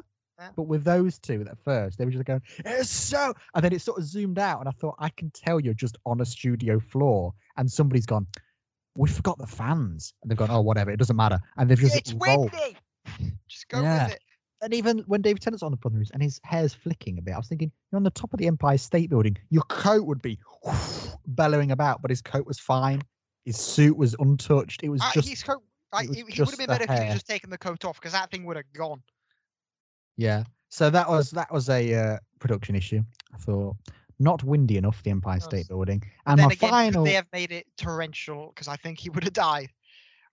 But 0.56 0.64
with 0.64 0.84
those 0.84 1.20
two 1.20 1.46
at 1.50 1.58
first, 1.64 1.98
they 1.98 2.06
were 2.06 2.12
just 2.12 2.26
going, 2.26 2.42
"It's 2.60 2.90
so," 2.90 3.34
and 3.54 3.64
then 3.64 3.74
it 3.74 3.82
sort 3.82 3.98
of 4.00 4.06
zoomed 4.06 4.40
out, 4.40 4.60
and 4.60 4.68
I 4.70 4.72
thought, 4.72 4.96
I 5.00 5.10
can 5.10 5.32
tell 5.32 5.60
you're 5.60 5.74
just 5.74 5.98
on 6.06 6.22
a 6.22 6.26
studio 6.26 6.80
floor, 6.80 7.34
and 7.58 7.72
somebody's 7.72 8.06
gone. 8.06 8.28
We 8.98 9.10
forgot 9.10 9.38
the 9.38 9.48
fans, 9.48 10.14
and 10.22 10.30
they've 10.32 10.38
gone, 10.38 10.52
"Oh, 10.52 10.62
whatever, 10.62 10.92
it 10.92 10.98
doesn't 10.98 11.16
matter," 11.16 11.40
and 11.58 11.70
they've 11.70 11.80
just 11.80 11.96
it's 11.96 12.14
rolled. 12.14 12.52
windy. 12.52 12.78
Just 13.48 13.68
go 13.70 13.82
Yeah. 13.82 14.06
with 14.08 14.16
it. 14.16 14.22
and 14.62 14.74
even 14.74 15.00
when 15.08 15.22
David 15.22 15.42
Tennant's 15.42 15.62
on 15.62 15.70
the 15.72 15.78
brothers 15.78 16.10
and 16.12 16.24
his 16.24 16.40
hair's 16.44 16.74
flicking 16.74 17.20
a 17.20 17.22
bit, 17.22 17.34
I 17.34 17.38
was 17.38 17.48
thinking 17.48 17.72
you're 17.92 17.98
on 17.98 18.04
the 18.04 18.10
top 18.10 18.34
of 18.34 18.40
the 18.40 18.48
Empire 18.48 18.78
State 18.80 19.10
Building. 19.12 19.38
Your 19.50 19.64
coat 19.64 20.06
would 20.08 20.22
be 20.24 20.40
bellowing 21.28 21.72
about, 21.72 22.02
but 22.02 22.10
his 22.10 22.22
coat 22.22 22.46
was 22.48 22.58
fine. 22.60 23.02
His 23.46 23.58
suit 23.58 23.96
was 23.96 24.16
untouched. 24.20 24.82
It 24.84 24.90
was 24.90 25.02
Uh, 25.02 25.12
just 25.14 25.28
his 25.30 25.44
coat. 25.44 25.62
Like, 25.94 26.08
was 26.10 26.18
he, 26.18 26.24
he 26.28 26.42
would 26.42 26.50
have 26.50 26.58
been 26.58 26.68
better 26.68 26.84
if 26.86 26.90
he 26.90 26.96
hair. 26.96 27.14
just 27.14 27.28
taken 27.28 27.50
the 27.50 27.58
coat 27.58 27.86
off 27.86 28.00
because 28.00 28.14
that 28.14 28.32
thing 28.32 28.44
would 28.46 28.56
have 28.58 28.66
gone. 28.74 29.04
Yeah. 30.18 30.44
So 30.70 30.90
that 30.90 31.08
was 31.10 31.32
that 31.32 31.52
was 31.52 31.70
a 31.70 31.94
uh, 31.94 32.18
production 32.40 32.76
issue. 32.76 33.02
I 33.34 33.38
thought 33.38 33.76
not 34.20 34.44
windy 34.44 34.78
enough 34.78 35.02
the 35.04 35.12
Empire 35.12 35.40
State 35.40 35.68
Building, 35.68 36.02
and 36.26 36.40
then 36.40 36.48
my 36.48 36.54
again, 36.54 36.70
could 36.70 36.74
final. 36.74 37.04
they 37.04 37.14
have 37.14 37.28
made 37.34 37.52
it 37.52 37.66
torrential 37.78 38.52
because 38.54 38.68
I 38.68 38.76
think 38.78 39.00
he 39.00 39.10
would 39.10 39.24
have 39.24 39.34
died. 39.34 39.70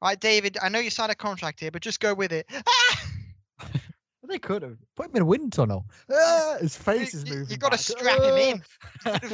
Right, 0.02 0.18
David. 0.18 0.58
I 0.62 0.68
know 0.68 0.78
you 0.80 0.90
signed 0.90 1.12
a 1.12 1.14
contract 1.14 1.60
here, 1.60 1.70
but 1.70 1.80
just 1.82 2.00
go 2.00 2.12
with 2.14 2.32
it. 2.32 2.46
Ah! 2.66 3.02
They 4.28 4.38
could 4.38 4.62
have 4.62 4.78
put 4.96 5.10
him 5.10 5.16
in 5.16 5.22
a 5.22 5.24
wind 5.26 5.52
tunnel. 5.52 5.84
Ah, 6.10 6.56
his 6.60 6.74
face 6.88 7.12
is 7.12 7.24
you- 7.24 7.34
you 7.34 7.38
moving. 7.40 7.58
gotta 7.58 7.72
back. 7.76 7.80
strap 7.80 8.22
him 8.22 8.62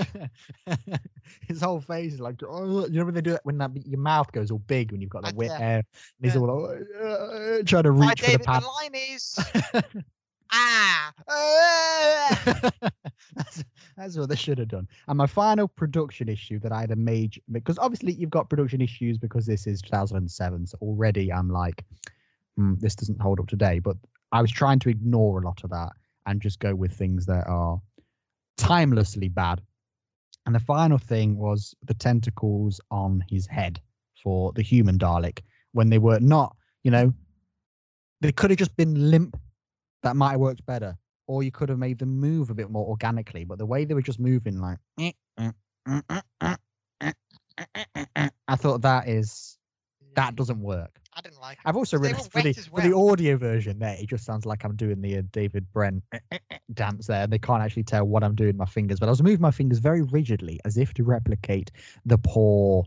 in. 0.08 0.28
his 1.46 1.61
whole 1.61 1.80
face 1.80 2.14
is 2.14 2.20
like, 2.20 2.37
oh, 2.42 2.87
you 2.87 2.98
know 2.98 3.04
when 3.04 3.14
they 3.14 3.20
do 3.20 3.30
that 3.32 3.44
when 3.44 3.58
that 3.58 3.70
your 3.87 4.00
mouth 4.00 4.32
goes 4.32 4.50
all 4.50 4.58
big 4.61 4.90
when 4.90 5.00
you've 5.00 5.11
got 5.11 5.24
the 5.24 5.32
wet 5.37 5.50
yeah. 5.50 5.58
hair, 5.58 5.76
and 5.76 5.84
he's 6.22 6.34
Yeah. 6.34 6.40
all 6.40 6.62
like, 6.68 6.80
"Uh," 7.00 7.62
trying 7.64 7.82
to 7.84 7.92
Right, 7.92 8.08
reach 8.08 8.22
for 8.22 8.38
the 8.38 8.44
pad. 8.44 8.62
The 8.62 8.66
line 8.66 8.94
is 8.94 9.38
ah. 10.52 11.12
that's, 13.96 14.16
what 14.16 14.28
they 14.28 14.37
should 14.37 14.58
have 14.58 14.68
done. 14.68 14.88
And 15.08 15.18
my 15.18 15.26
final 15.26 15.68
production 15.68 16.28
issue 16.28 16.58
that 16.61 16.72
I 16.72 16.80
had 16.82 16.90
a 16.90 16.96
major 16.96 17.40
because 17.52 17.78
obviously 17.78 18.12
you've 18.12 18.30
got 18.30 18.48
production 18.48 18.80
issues 18.80 19.18
because 19.18 19.46
this 19.46 19.66
is 19.66 19.82
2007. 19.82 20.66
So 20.66 20.78
already 20.80 21.32
I'm 21.32 21.50
like, 21.50 21.84
"Hmm, 22.56 22.74
this 22.78 22.94
doesn't 22.94 23.20
hold 23.20 23.40
up 23.40 23.48
today. 23.48 23.78
But 23.78 23.96
I 24.32 24.40
was 24.42 24.50
trying 24.50 24.78
to 24.80 24.88
ignore 24.88 25.40
a 25.40 25.44
lot 25.44 25.62
of 25.64 25.70
that 25.70 25.92
and 26.26 26.40
just 26.42 26.61
go 26.61 26.74
with 26.74 26.92
things 26.92 27.26
that 27.26 27.46
are 27.46 27.80
timelessly 28.58 29.28
bad. 29.32 29.62
And 30.46 30.54
the 30.54 30.61
final 30.61 30.98
thing 30.98 31.37
was 31.37 31.74
the 31.84 31.94
tentacles 31.94 32.80
on 32.90 33.24
his 33.28 33.46
head 33.46 33.80
for 34.22 34.52
the 34.52 34.62
human 34.62 34.98
Dalek 34.98 35.40
when 35.72 35.90
they 35.90 35.98
were 35.98 36.20
not, 36.20 36.56
you 36.84 36.90
know, 36.90 37.12
they 38.20 38.32
could 38.32 38.50
have 38.50 38.58
just 38.58 38.76
been 38.76 39.11
limp. 39.11 39.38
That 40.09 40.16
might 40.16 40.31
have 40.31 40.40
worked 40.40 40.64
better. 40.64 40.97
Or 41.27 41.42
you 41.42 41.51
could 41.51 41.68
have 41.68 41.79
made 41.79 41.99
them 41.99 42.18
move 42.18 42.49
a 42.49 42.55
bit 42.55 42.71
more 42.71 42.87
organically. 42.87 43.44
But 43.44 43.59
the 43.59 43.66
way 43.66 43.85
they 43.85 43.92
were 43.92 44.01
just 44.01 44.18
moving, 44.18 44.59
like, 44.59 44.79
I 48.49 48.57
thought 48.57 48.81
that 48.81 49.07
is, 49.07 49.59
that 50.14 50.35
doesn't 50.35 50.62
work. 50.62 50.99
I 51.12 51.21
didn't 51.21 51.40
like. 51.42 51.59
it. 51.59 51.62
I've 51.66 51.77
also 51.77 51.99
realized 51.99 52.33
for 52.33 52.40
the, 52.40 52.55
wet 52.73 52.83
for 52.83 52.88
the 52.88 52.97
audio 52.97 53.37
version 53.37 53.79
there, 53.79 53.99
it 54.01 54.09
just 54.09 54.25
sounds 54.25 54.47
like 54.47 54.64
I'm 54.64 54.77
doing 54.77 55.03
the 55.03 55.18
uh, 55.18 55.23
David 55.31 55.71
Brent 55.75 56.03
dance 56.73 57.09
there. 57.09 57.25
And 57.25 57.33
they 57.33 57.38
can't 57.38 57.62
actually 57.62 57.85
tell 57.85 58.07
what 58.07 58.25
I'm 58.25 58.35
doing 58.35 58.49
with 58.49 58.57
my 58.57 58.64
fingers, 58.64 58.99
but 58.99 59.07
I 59.07 59.11
was 59.11 59.23
moving 59.23 59.42
my 59.42 59.51
fingers 59.51 59.79
very 59.79 60.01
rigidly 60.01 60.59
as 60.64 60.79
if 60.79 60.94
to 60.94 61.05
replicate 61.05 61.71
the 62.07 62.16
poor 62.16 62.87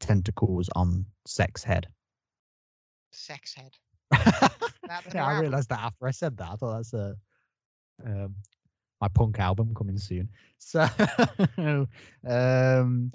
tentacles 0.00 0.70
on 0.74 1.04
Sex 1.26 1.62
Head. 1.62 1.88
Sex 3.10 3.54
head. 3.54 4.52
Yeah, 4.92 5.00
That 5.00 5.10
the 5.12 5.18
new 5.18 5.24
I 5.24 5.40
realized 5.40 5.68
that 5.70 5.80
after 5.80 6.06
I 6.06 6.10
said 6.10 6.36
that. 6.38 6.48
I 6.50 6.56
thought 6.56 6.76
that's 6.76 6.92
a 6.92 7.16
um, 8.04 8.34
my 9.00 9.08
punk 9.08 9.38
album 9.40 9.74
coming 9.74 9.98
soon. 9.98 10.28
So, 10.58 10.80
um, 12.24 13.12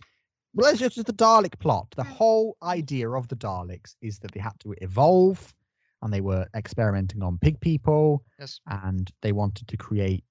well, 0.54 0.70
let's 0.70 0.80
just 0.80 0.98
the 0.98 1.14
Dalek 1.14 1.58
plot. 1.60 1.88
The 1.96 2.04
whole 2.04 2.58
idea 2.62 3.10
of 3.10 3.28
the 3.30 3.38
Daleks 3.38 3.96
is 4.02 4.20
that 4.20 4.32
they 4.34 4.40
had 4.40 4.60
to 4.60 4.74
evolve, 4.82 5.54
and 6.02 6.12
they 6.12 6.20
were 6.20 6.46
experimenting 6.56 7.24
on 7.24 7.38
pig 7.38 7.60
people, 7.62 8.24
Yes. 8.40 8.60
and 8.68 9.10
they 9.22 9.32
wanted 9.32 9.68
to 9.70 9.78
create 9.78 10.26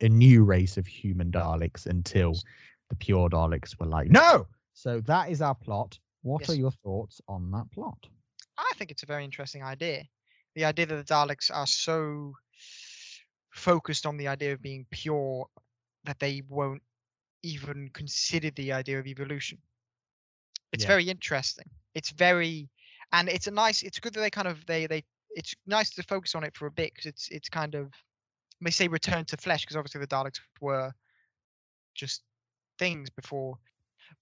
a 0.00 0.08
new 0.08 0.44
race 0.44 0.78
of 0.78 0.86
human 0.86 1.30
Daleks 1.30 1.86
until 1.86 2.34
the 2.88 2.96
pure 2.96 3.28
Daleks 3.28 3.78
were 3.78 3.86
like, 3.86 4.10
no. 4.10 4.46
So 4.72 5.00
that 5.02 5.30
is 5.30 5.42
our 5.42 5.54
plot. 5.54 5.98
What 6.22 6.48
are 6.48 6.54
your 6.54 6.70
thoughts 6.70 7.20
on 7.28 7.50
that 7.50 7.70
plot? 7.70 7.98
I 8.56 8.70
think 8.76 8.90
it's 8.90 9.02
a 9.02 9.06
very 9.06 9.24
interesting 9.24 9.62
idea. 9.62 10.04
The 10.54 10.64
idea 10.64 10.86
that 10.86 10.96
the 11.06 11.14
Daleks 11.14 11.50
are 11.54 11.66
so 11.66 12.34
focused 13.50 14.06
on 14.06 14.16
the 14.16 14.28
idea 14.28 14.52
of 14.52 14.62
being 14.62 14.86
pure 14.90 15.48
that 16.04 16.18
they 16.18 16.42
won't 16.48 16.82
even 17.42 17.90
consider 17.90 18.50
the 18.50 18.72
idea 18.72 18.98
of 18.98 19.06
evolution. 19.06 19.58
It's 20.72 20.84
Yeah. 20.84 20.86
very 20.86 21.08
interesting. 21.08 21.70
It's 21.94 22.10
very, 22.10 22.70
and 23.12 23.28
it's 23.28 23.46
a 23.46 23.50
nice. 23.50 23.82
It's 23.82 24.00
good 24.00 24.14
that 24.14 24.20
they 24.20 24.30
kind 24.30 24.48
of 24.48 24.66
they 24.66 24.86
they. 24.86 25.04
It's 25.30 25.54
nice 25.66 25.90
to 25.94 26.02
focus 26.02 26.34
on 26.34 26.44
it 26.44 26.56
for 26.56 26.66
a 26.66 26.70
bit 26.70 26.92
because 26.94 27.06
it's 27.06 27.28
it's 27.30 27.48
kind 27.48 27.74
of 27.74 27.92
they 28.60 28.70
say 28.70 28.88
return 28.88 29.24
to 29.26 29.36
flesh 29.36 29.62
because 29.62 29.76
obviously 29.76 30.00
the 30.00 30.06
Daleks 30.06 30.40
were 30.60 30.92
just 31.94 32.22
things 32.78 33.10
before. 33.10 33.58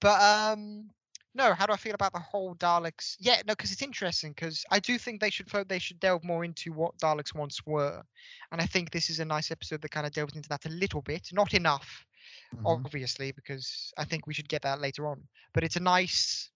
But 0.01 0.21
um 0.23 0.91
no, 1.35 1.55
how 1.55 1.67
do 1.67 1.73
I 1.73 1.77
feel 1.77 1.95
about 1.95 2.13
the 2.13 2.19
whole 2.19 2.55
Daleks? 2.57 3.17
Yeah, 3.21 3.37
no, 3.47 3.53
because 3.55 3.71
it's 3.73 3.83
interesting 3.83 4.33
because 4.33 4.65
I 4.71 4.81
do 4.81 4.99
think 4.99 5.21
they 5.21 5.31
should 5.31 5.49
they 5.69 5.79
should 5.79 6.01
delve 6.01 6.25
more 6.25 6.45
into 6.45 6.73
what 6.73 6.99
Daleks 6.99 7.35
once 7.35 7.65
were, 7.67 8.03
and 8.51 8.61
I 8.61 8.67
think 8.67 8.91
this 8.91 9.09
is 9.11 9.21
a 9.21 9.25
nice 9.25 9.51
episode 9.51 9.83
that 9.83 9.91
kind 9.91 10.07
of 10.07 10.13
delves 10.13 10.35
into 10.37 10.49
that 10.49 10.67
a 10.67 10.71
little 10.71 11.03
bit, 11.03 11.29
not 11.33 11.55
enough, 11.55 12.07
Mhm. 12.53 12.85
obviously, 12.85 13.33
because 13.33 13.93
I 13.99 14.05
think 14.05 14.27
we 14.27 14.35
should 14.35 14.49
get 14.49 14.63
that 14.63 14.81
later 14.81 15.07
on. 15.07 15.29
But 15.53 15.65
it's 15.65 15.77
a 15.77 15.81
nice, 15.81 16.51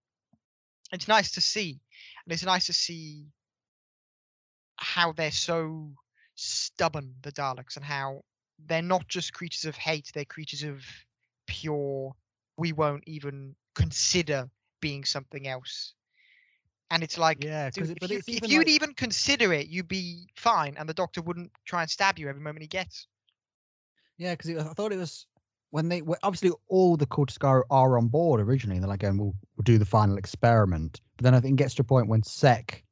it's 0.92 1.08
nice 1.08 1.30
to 1.32 1.40
see, 1.40 1.80
and 2.24 2.32
it's 2.32 2.44
nice 2.44 2.66
to 2.66 2.72
see 2.72 3.32
how 4.78 5.12
they're 5.12 5.30
so 5.30 5.94
stubborn, 6.34 7.16
the 7.22 7.32
Daleks, 7.32 7.76
and 7.76 7.84
how 7.84 8.24
they're 8.58 8.82
not 8.82 9.08
just 9.08 9.32
creatures 9.32 9.64
of 9.64 9.76
hate; 9.76 10.10
they're 10.14 10.24
creatures 10.24 10.62
of 10.62 10.84
pure. 11.46 12.14
We 12.56 12.72
won't 12.72 13.04
even 13.06 13.56
consider 13.74 14.50
being 14.84 15.02
something 15.02 15.48
else. 15.48 15.94
And 16.90 17.02
it's 17.02 17.16
like, 17.16 17.42
Yeah, 17.42 17.70
dude, 17.70 17.94
because 17.94 18.10
if, 18.10 18.28
you, 18.28 18.36
if 18.36 18.50
you'd 18.50 18.68
even 18.68 18.92
consider 18.92 19.54
it, 19.54 19.68
you'd 19.68 19.88
be 19.88 20.28
fine, 20.36 20.76
and 20.78 20.86
the 20.86 20.92
doctor 20.92 21.22
wouldn't 21.22 21.50
try 21.64 21.80
and 21.80 21.90
stab 21.90 22.18
you 22.18 22.28
every 22.28 22.42
moment 22.42 22.60
he 22.60 22.68
gets. 22.68 23.06
Yeah, 24.18 24.34
because 24.34 24.50
I 24.50 24.74
thought 24.74 24.92
it 24.92 24.98
was 24.98 25.26
when 25.70 25.88
they 25.88 26.02
were 26.02 26.18
obviously 26.22 26.52
all 26.68 26.98
the 26.98 27.06
cultists 27.06 27.42
are, 27.42 27.64
are 27.70 27.96
on 27.96 28.08
board 28.08 28.42
originally. 28.42 28.76
And 28.76 28.84
they're 28.84 28.90
like, 28.90 29.00
going, 29.00 29.16
we'll, 29.16 29.34
we'll 29.56 29.64
do 29.64 29.78
the 29.78 29.86
final 29.86 30.18
experiment. 30.18 31.00
But 31.16 31.24
then 31.24 31.34
I 31.34 31.40
think 31.40 31.58
it 31.58 31.64
gets 31.64 31.74
to 31.76 31.82
a 31.82 31.84
point 31.84 32.08
when 32.08 32.22
Sec 32.22 32.84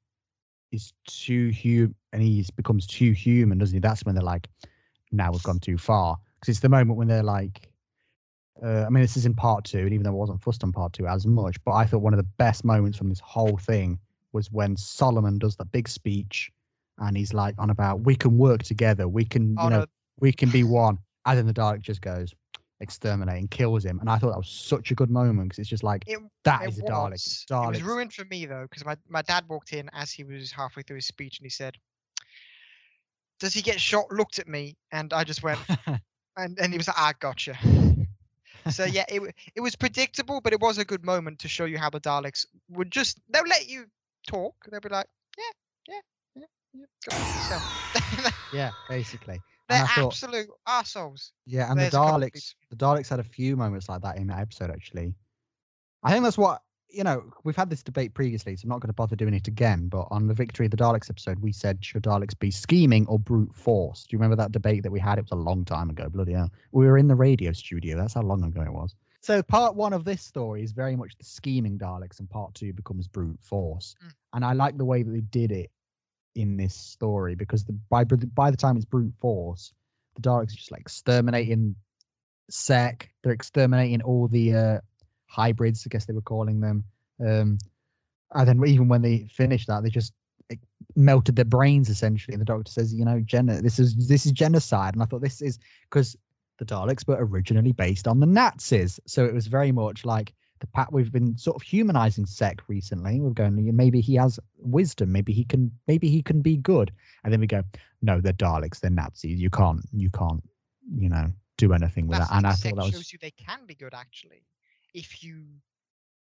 is 0.73 0.95
too 1.07 1.49
human 1.49 1.95
and 2.15 2.23
he 2.23 2.47
becomes 2.57 2.87
too 2.87 3.13
human, 3.13 3.59
doesn't 3.59 3.77
he? 3.77 3.81
That's 3.81 4.03
when 4.07 4.15
they're 4.15 4.25
like, 4.25 4.49
now 5.13 5.31
we've 5.31 5.43
gone 5.43 5.61
too 5.61 5.77
far. 5.77 6.17
Because 6.41 6.55
it's 6.55 6.61
the 6.61 6.71
moment 6.71 6.97
when 6.97 7.09
they're 7.09 7.23
like, 7.23 7.72
uh, 8.61 8.85
I 8.87 8.91
mean, 8.91 9.03
this 9.03 9.17
is 9.17 9.27
in 9.27 9.35
part 9.35 9.65
two, 9.65 9.79
and 9.79 9.93
even 9.93 10.03
though 10.03 10.11
I 10.11 10.15
wasn't 10.15 10.43
fussed 10.43 10.63
on 10.63 10.73
part 10.73 10.93
two 10.93 11.07
as 11.07 11.27
much, 11.27 11.63
but 11.65 11.73
I 11.73 11.85
thought 11.85 12.03
one 12.03 12.13
of 12.13 12.19
the 12.19 12.29
best 12.39 12.65
moments 12.65 12.99
from 12.99 13.09
this 13.09 13.21
whole 13.21 13.57
thing 13.57 13.99
was 14.33 14.51
when 14.51 14.77
Solomon 14.77 15.39
does 15.39 15.57
the 15.57 15.65
big 15.65 15.89
speech 15.89 16.51
and 16.99 17.17
he's 17.17 17.33
like 17.33 17.55
on 17.59 17.71
about 17.71 18.01
we 18.01 18.15
can 18.15 18.37
work 18.39 18.63
together, 18.63 19.09
we 19.09 19.25
can, 19.25 19.57
Oh 19.59 19.65
you 19.65 19.71
know, 19.71 19.79
no, 19.81 19.87
we 20.21 20.33
can 20.33 20.51
be 20.51 20.65
one. 20.65 20.99
And 21.25 21.39
then 21.39 21.47
the 21.47 21.55
Dalek 21.55 21.81
just 21.81 22.01
goes 22.01 22.35
exterminate 22.81 23.39
and 23.39 23.51
kills 23.51 23.85
him. 23.85 24.01
And 24.01 24.11
I 24.11 24.19
thought 24.19 24.31
that 24.31 24.39
was 24.39 24.49
such 24.49 24.91
a 24.91 24.95
good 24.95 25.11
moment 25.11 25.49
because 25.49 25.61
it's 25.61 25.69
just 25.69 25.85
like 25.85 26.03
it, 26.07 26.19
that 26.45 26.63
it 26.63 26.69
is 26.69 26.79
a. 26.79 26.83
Dalek. 26.83 27.39
It 27.51 27.69
was 27.69 27.83
ruined 27.83 28.13
for 28.13 28.25
me 28.27 28.45
though, 28.45 28.67
because 28.69 28.85
my, 28.85 28.97
my 29.09 29.23
dad 29.23 29.45
walked 29.49 29.73
in 29.73 29.89
as 29.93 30.11
he 30.11 30.25
was 30.25 30.51
halfway 30.51 30.83
through 30.83 30.97
his 30.97 31.07
speech 31.07 31.39
and 31.39 31.47
he 31.47 31.51
said, 31.51 31.77
Does 33.41 33.55
he 33.55 33.63
get 33.63 33.81
shot? 33.81 34.11
Looked 34.11 34.39
at 34.39 34.49
me 34.49 34.77
and 34.91 35.13
I 35.13 35.25
just 35.25 35.43
went, 35.43 35.61
and, 36.37 36.59
and 36.59 36.73
he 36.73 36.77
was 36.77 36.89
like, 36.89 36.99
I 36.99 37.13
gotcha. 37.21 37.57
So 38.71 38.85
yeah, 38.85 39.05
it, 39.09 39.23
it 39.55 39.61
was 39.61 39.77
predictable, 39.77 40.41
but 40.41 40.53
it 40.53 40.61
was 40.61 40.79
a 40.79 40.85
good 40.85 41.05
moment 41.05 41.39
to 41.41 41.49
show 41.49 41.65
you 41.65 41.79
how 41.79 41.91
the 41.91 42.01
Daleks 42.01 42.47
would 42.71 42.91
just, 42.91 43.21
they'll 43.31 43.43
let 43.49 43.69
you 43.69 43.87
talk. 44.27 44.55
They'll 44.71 44.81
be 44.81 44.89
like, 44.89 45.07
yeah, 45.39 45.95
yeah, 45.95 46.01
yeah, 46.43 46.47
yeah. 46.75 46.87
Go 47.05 47.17
fuck 47.17 47.35
yourself." 47.35 47.63
yeah, 48.53 48.71
basically. 48.89 49.41
They're 49.69 49.87
thought, 49.87 50.13
absolute 50.13 50.49
arseholes. 50.69 51.31
yeah, 51.47 51.71
and 51.71 51.79
the 51.79 51.83
there's 51.83 51.95
of 51.95 52.01
Daleks, 52.01 52.55
the 52.71 52.77
Daleks 52.77 53.09
had 53.09 53.21
a 53.21 53.25
few 53.25 53.57
moments 53.57 53.89
like 53.89 54.03
that 54.03 54.17
in 54.17 54.27
that 54.27 54.41
episode. 54.41 54.71
Actually, 54.71 55.15
I 56.03 56.13
think 56.13 56.25
that's 56.25 56.39
what 56.39 56.61
you 56.93 57.05
know. 57.05 57.25
We've 57.45 57.57
had 57.57 57.71
this 57.71 57.83
debate 57.83 58.15
previously, 58.15 58.55
so 58.57 58.63
I'm 58.65 58.69
not 58.69 58.81
going 58.81 58.89
to 58.89 58.95
bother 58.95 59.17
doing 59.17 59.35
it 59.35 59.49
again. 59.49 59.89
But 59.89 60.09
on 60.11 60.27
the 60.27 60.35
Victory 60.35 60.67
of 60.67 60.71
the 60.71 60.77
Daleks 60.77 61.11
episode, 61.11 61.39
we 61.41 61.53
said 61.53 61.85
should 61.85 62.05
Daleks 62.05 62.39
be 62.39 62.51
scheming 62.51 63.07
or 63.07 63.19
brute 63.19 63.55
force? 63.55 64.05
Do 64.05 64.15
you 64.15 64.19
remember 64.19 64.37
that 64.37 64.53
debate 64.53 64.83
that 64.83 64.93
we 64.93 65.01
had? 65.01 65.19
It 65.19 65.23
was 65.23 65.33
a 65.33 65.37
long 65.37 65.65
time 65.65 65.91
ago. 65.91 66.09
Bloody 66.09 66.33
hell, 66.33 66.51
we 66.73 66.87
were 66.87 66.99
in 66.99 67.09
the 67.09 67.15
radio 67.15 67.53
studio. 67.53 67.97
That's 67.97 68.15
how 68.15 68.23
long 68.23 68.45
ago 68.45 68.63
it 68.63 68.73
was. 68.73 68.95
So 69.21 69.43
part 69.43 69.77
one 69.77 69.93
of 69.93 70.05
this 70.05 70.21
story 70.21 70.65
is 70.65 70.73
very 70.73 70.97
much 70.97 71.17
the 71.17 71.25
scheming 71.25 71.79
Daleks, 71.79 72.19
and 72.19 72.29
part 72.29 72.55
two 72.55 72.73
becomes 72.73 73.07
brute 73.07 73.39
force. 73.41 73.95
Mm. 74.05 74.15
And 74.35 74.45
I 74.45 74.53
like 74.53 74.77
the 74.77 74.85
way 74.85 75.03
that 75.03 75.11
they 75.11 75.21
did 75.21 75.53
it 75.53 75.71
in 76.35 76.57
this 76.57 76.75
story 76.75 77.35
because 77.35 77.65
the 77.65 77.73
by 77.91 78.05
by 78.05 78.51
the 78.51 78.57
time 78.57 78.77
it's 78.77 78.85
brute 78.85 79.15
force, 79.19 79.73
the 80.17 80.23
Daleks 80.23 80.53
are 80.53 80.57
just 80.57 80.73
like 80.73 80.81
exterminating 80.81 81.77
Sec. 82.51 83.11
They're 83.23 83.33
exterminating 83.33 84.03
all 84.03 84.29
the 84.29 84.55
uh, 84.55 84.79
hybrids, 85.33 85.87
I 85.87 85.89
guess 85.89 86.05
they 86.05 86.13
were 86.13 86.21
calling 86.21 86.61
them. 86.61 86.85
Um, 87.21 87.59
and 88.35 88.49
then 88.49 88.63
even 88.67 88.89
when 88.89 89.03
they 89.03 89.27
finish 89.33 89.67
that, 89.67 89.83
they 89.83 89.91
just 89.91 90.13
melted 90.95 91.37
their 91.37 91.45
brains 91.47 91.89
essentially. 91.89 92.35
And 92.35 92.41
the 92.41 92.45
doctor 92.45 92.71
says, 92.71 92.93
you 92.93 93.05
know, 93.05 93.21
gen- 93.21 93.47
this 93.47 93.79
is 93.79 94.09
this 94.09 94.27
is 94.27 94.33
genocide. 94.33 94.95
And 94.95 95.03
I 95.03 95.07
thought 95.07 95.23
this 95.23 95.41
is 95.41 95.59
because 95.89 96.17
the 96.59 96.65
Daleks 96.67 97.07
were 97.09 97.17
originally 97.19 97.73
based 97.73 98.07
on 98.07 98.21
the 98.21 98.27
Nazis, 98.27 99.01
so 99.07 99.25
it 99.25 99.35
was 99.35 99.47
very 99.47 99.73
much 99.73 100.05
like 100.05 100.33
the 100.61 100.67
pat. 100.69 100.93
We've 100.93 101.11
been 101.11 101.37
sort 101.37 101.57
of 101.57 101.63
humanizing 101.63 102.27
Sec 102.27 102.61
recently. 102.69 103.21
We're 103.21 103.31
going, 103.31 103.75
maybe 103.75 104.01
he 104.01 104.15
has 104.17 104.39
wisdom, 104.59 105.11
maybe 105.11 105.33
he 105.33 105.45
can, 105.45 105.73
maybe 105.89 106.09
he 106.09 106.23
can 106.23 106.41
be 106.41 106.57
good. 106.57 106.93
And 107.25 107.33
then 107.33 107.41
we 107.41 107.47
go, 107.47 107.63
no, 108.01 108.21
they're 108.21 108.33
Daleks, 108.35 108.81
they're 108.81 108.91
Nazis. 108.91 109.41
You 109.41 109.51
can't, 109.51 109.81
you 109.93 110.11
can't, 110.11 110.43
you 110.95 111.09
know, 111.09 111.33
do 111.57 111.73
anything 111.73 112.07
with 112.07 112.19
That's 112.19 112.31
that. 112.31 112.37
And 112.37 112.47
I 112.47 112.53
thought 112.53 112.77
that 112.77 112.85
was 112.85 112.93
shows 112.93 113.13
you 113.13 113.19
they 113.21 113.33
can 113.33 113.67
be 113.67 113.75
good 113.75 113.95
actually, 113.95 114.45
if 114.95 115.23
you, 115.23 115.45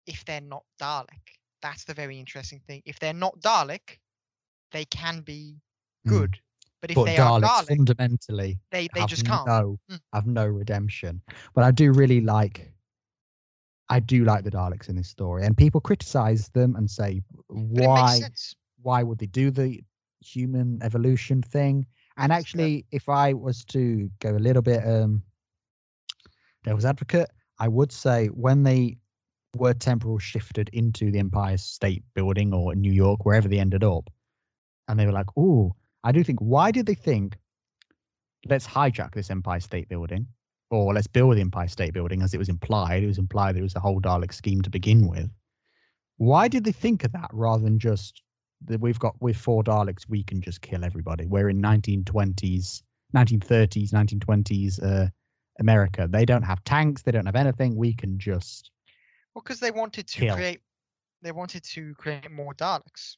if 0.05 0.25
they're 0.25 0.41
not 0.41 0.63
Dalek. 0.81 1.39
That's 1.61 1.85
the 1.85 1.93
very 1.93 2.19
interesting 2.19 2.59
thing. 2.67 2.81
If 2.85 2.99
they're 2.99 3.13
not 3.13 3.39
Dalek, 3.39 3.99
they 4.71 4.85
can 4.85 5.21
be 5.21 5.61
Mm. 6.07 6.31
good. 6.31 6.39
But 6.81 6.91
if 6.91 7.03
but 7.03 7.03
they 7.03 7.17
are 7.17 7.31
Daleks 7.31 7.41
Dalek, 7.41 7.77
fundamentally 7.77 8.59
they, 8.71 8.87
they 8.93 9.05
just 9.05 9.25
can't. 9.25 9.53
no 9.53 9.79
Mm. 9.91 10.01
have 10.13 10.27
no 10.27 10.45
redemption. 10.45 11.21
But 11.53 11.63
I 11.63 11.71
do 11.71 11.91
really 11.91 12.21
like 12.21 12.73
I 13.89 13.99
do 13.99 14.23
like 14.25 14.43
the 14.43 14.51
Daleks 14.51 14.89
in 14.89 14.95
this 14.95 15.09
story. 15.09 15.45
And 15.45 15.57
people 15.57 15.81
criticize 15.81 16.49
them 16.49 16.75
and 16.75 16.89
say 16.89 17.21
But 17.75 17.83
it 17.85 17.93
makes 17.93 18.19
why 18.19 18.29
why 18.81 19.03
would 19.03 19.19
they 19.19 19.27
do 19.27 19.51
the 19.51 19.83
human 20.21 20.81
evolution 20.83 21.41
thing? 21.41 21.85
And 22.17 22.31
actually 22.31 22.85
if 22.91 23.09
I 23.09 23.33
was 23.33 23.63
to 23.65 24.09
go 24.19 24.35
a 24.35 24.39
little 24.39 24.61
bit 24.61 24.85
um 24.87 25.23
devil's 26.63 26.85
advocate, 26.85 27.29
I 27.59 27.67
would 27.67 27.91
say 27.91 28.27
when 28.27 28.63
they 28.63 28.97
were 29.55 29.73
temporal 29.73 30.19
shifted 30.19 30.69
into 30.73 31.11
the 31.11 31.19
Empire 31.19 31.57
State 31.57 32.03
Building 32.13 32.53
or 32.53 32.75
New 32.75 32.91
York, 32.91 33.25
wherever 33.25 33.47
they 33.47 33.59
ended 33.59 33.83
up, 33.83 34.09
and 34.87 34.99
they 34.99 35.05
were 35.05 35.11
like, 35.11 35.27
"Oh, 35.35 35.75
I 36.03 36.11
do 36.11 36.23
think. 36.23 36.39
Why 36.39 36.71
did 36.71 36.85
they 36.85 36.95
think? 36.95 37.37
Let's 38.45 38.67
hijack 38.67 39.13
this 39.13 39.31
Empire 39.31 39.59
State 39.59 39.89
Building, 39.89 40.27
or 40.69 40.93
let's 40.93 41.07
build 41.07 41.35
the 41.35 41.41
Empire 41.41 41.67
State 41.67 41.93
Building, 41.93 42.21
as 42.21 42.33
it 42.33 42.37
was 42.37 42.49
implied. 42.49 43.03
It 43.03 43.07
was 43.07 43.17
implied 43.17 43.57
it 43.57 43.61
was 43.61 43.75
a 43.75 43.79
whole 43.79 43.99
Dalek 43.99 44.33
scheme 44.33 44.61
to 44.61 44.69
begin 44.69 45.07
with. 45.07 45.29
Why 46.17 46.47
did 46.47 46.63
they 46.63 46.71
think 46.71 47.03
of 47.03 47.11
that 47.13 47.29
rather 47.33 47.63
than 47.63 47.79
just 47.79 48.21
that 48.65 48.81
we've 48.81 48.99
got 48.99 49.21
with 49.21 49.37
four 49.37 49.63
Daleks, 49.63 50.07
we 50.07 50.23
can 50.23 50.41
just 50.41 50.61
kill 50.61 50.83
everybody? 50.83 51.25
We're 51.25 51.49
in 51.49 51.61
1920s, 51.61 52.81
1930s, 53.15 53.91
1920s 53.91 54.83
uh, 54.83 55.09
America. 55.59 56.07
They 56.09 56.25
don't 56.25 56.43
have 56.43 56.63
tanks. 56.63 57.01
They 57.01 57.11
don't 57.11 57.25
have 57.25 57.35
anything. 57.35 57.75
We 57.75 57.93
can 57.93 58.19
just 58.19 58.71
Well, 59.33 59.41
because 59.43 59.59
they 59.59 59.71
wanted 59.71 60.07
to 60.07 60.19
Kill. 60.19 60.35
create, 60.35 60.61
they 61.21 61.31
wanted 61.31 61.63
to 61.63 61.93
create 61.95 62.29
more 62.31 62.53
Daleks. 62.53 63.15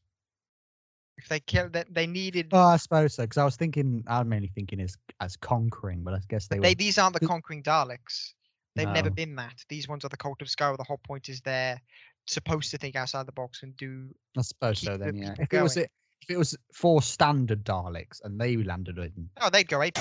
If 1.17 1.27
they 1.27 1.41
kill, 1.41 1.67
that 1.71 1.93
they 1.93 2.07
needed. 2.07 2.47
Oh, 2.53 2.57
I 2.67 2.77
suppose 2.77 3.15
so. 3.15 3.23
Because 3.23 3.37
I 3.37 3.43
was 3.43 3.57
thinking, 3.57 4.05
I'm 4.07 4.29
mainly 4.29 4.51
thinking 4.55 4.79
as 4.79 4.95
as 5.19 5.35
conquering, 5.35 6.01
but 6.01 6.13
I 6.13 6.19
guess 6.29 6.47
they, 6.47 6.59
they 6.59 6.69
were. 6.69 6.75
these 6.75 6.97
aren't 6.97 7.19
the 7.19 7.27
conquering 7.27 7.61
Daleks. 7.61 8.33
They've 8.75 8.87
never 8.87 9.09
been 9.09 9.35
that. 9.35 9.55
These 9.67 9.89
ones 9.89 10.05
are 10.05 10.09
the 10.09 10.15
cult 10.15 10.41
of 10.41 10.47
Skaro. 10.47 10.77
The 10.77 10.83
whole 10.85 11.01
point 11.05 11.27
is 11.27 11.41
they're 11.41 11.81
supposed 12.25 12.71
to 12.71 12.77
think 12.77 12.95
outside 12.95 13.25
the 13.25 13.33
box 13.33 13.63
and 13.63 13.75
do. 13.75 14.07
I 14.37 14.41
suppose 14.43 14.79
so. 14.79 14.91
the 14.95 15.05
Then, 15.05 15.15
yeah. 15.17 15.29
people 15.31 15.43
If 15.43 15.53
it 15.53 15.61
was 15.61 15.75
it, 15.75 15.91
if 16.21 16.29
it 16.29 16.37
was 16.37 16.55
four 16.73 17.01
standard 17.01 17.65
Daleks 17.65 18.21
and 18.23 18.39
they 18.39 18.55
landed 18.55 18.97
in, 18.97 19.29
Oh, 19.41 19.49
they'd 19.49 19.67
go 19.67 19.81
ape. 19.81 19.97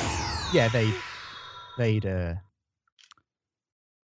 yeah, 0.55 0.69
they 0.69 0.93
they'd 1.79 2.05
uh 2.05 2.35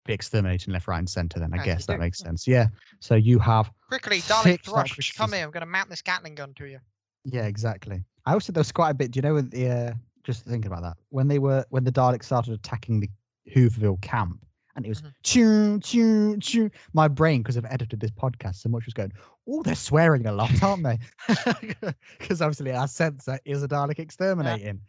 be 0.06 0.12
exterminating 0.12 0.72
left, 0.72 0.86
right, 0.86 0.98
and 0.98 1.08
center. 1.08 1.38
Then 1.40 1.52
I 1.54 1.56
As 1.58 1.66
you 1.66 1.72
guess 1.72 1.86
that 1.86 1.94
do, 1.94 1.98
makes 1.98 2.18
sense. 2.18 2.46
Yeah. 2.46 2.66
So 3.00 3.14
you 3.14 3.38
have 3.38 3.70
Quickly, 3.88 4.18
Dalek 4.20 4.42
Six 4.42 4.68
Thrush, 4.68 4.90
actresses. 4.90 5.16
come 5.16 5.32
here. 5.32 5.44
I'm 5.44 5.50
going 5.50 5.62
to 5.62 5.66
mount 5.66 5.88
this 5.88 6.02
Gatling 6.02 6.34
gun 6.34 6.52
to 6.54 6.66
you. 6.66 6.78
Yeah, 7.24 7.46
exactly. 7.46 8.04
I 8.26 8.32
also 8.34 8.52
there 8.52 8.60
was 8.60 8.72
quite 8.72 8.90
a 8.90 8.94
bit. 8.94 9.10
Do 9.12 9.18
you 9.18 9.22
know 9.22 9.34
with 9.34 9.50
the 9.50 9.68
uh, 9.70 9.92
just 10.24 10.44
thinking 10.44 10.70
about 10.70 10.82
that 10.82 10.96
when 11.10 11.28
they 11.28 11.38
were 11.38 11.64
when 11.70 11.84
the 11.84 11.92
Daleks 11.92 12.24
started 12.24 12.52
attacking 12.54 13.00
the 13.00 13.08
Hooverville 13.54 14.00
camp 14.02 14.40
and 14.76 14.84
it 14.84 14.88
was 14.90 15.00
Mhm. 15.02 15.12
choo 15.22 15.80
choo 15.80 16.36
choo. 16.38 16.70
My 16.92 17.08
brain, 17.08 17.42
because 17.42 17.56
I've 17.56 17.64
edited 17.70 18.00
this 18.00 18.10
podcast 18.10 18.56
so 18.56 18.68
much, 18.68 18.84
was 18.84 18.92
going. 18.94 19.12
Oh, 19.48 19.62
they're 19.62 19.74
swearing 19.74 20.26
a 20.26 20.32
lot, 20.32 20.50
aren't 20.62 20.82
they? 20.84 20.98
Because 22.18 22.40
obviously 22.42 22.72
our 22.72 22.88
censor 22.88 23.38
is 23.44 23.62
a 23.62 23.68
Dalek 23.68 23.98
exterminating. 23.98 24.80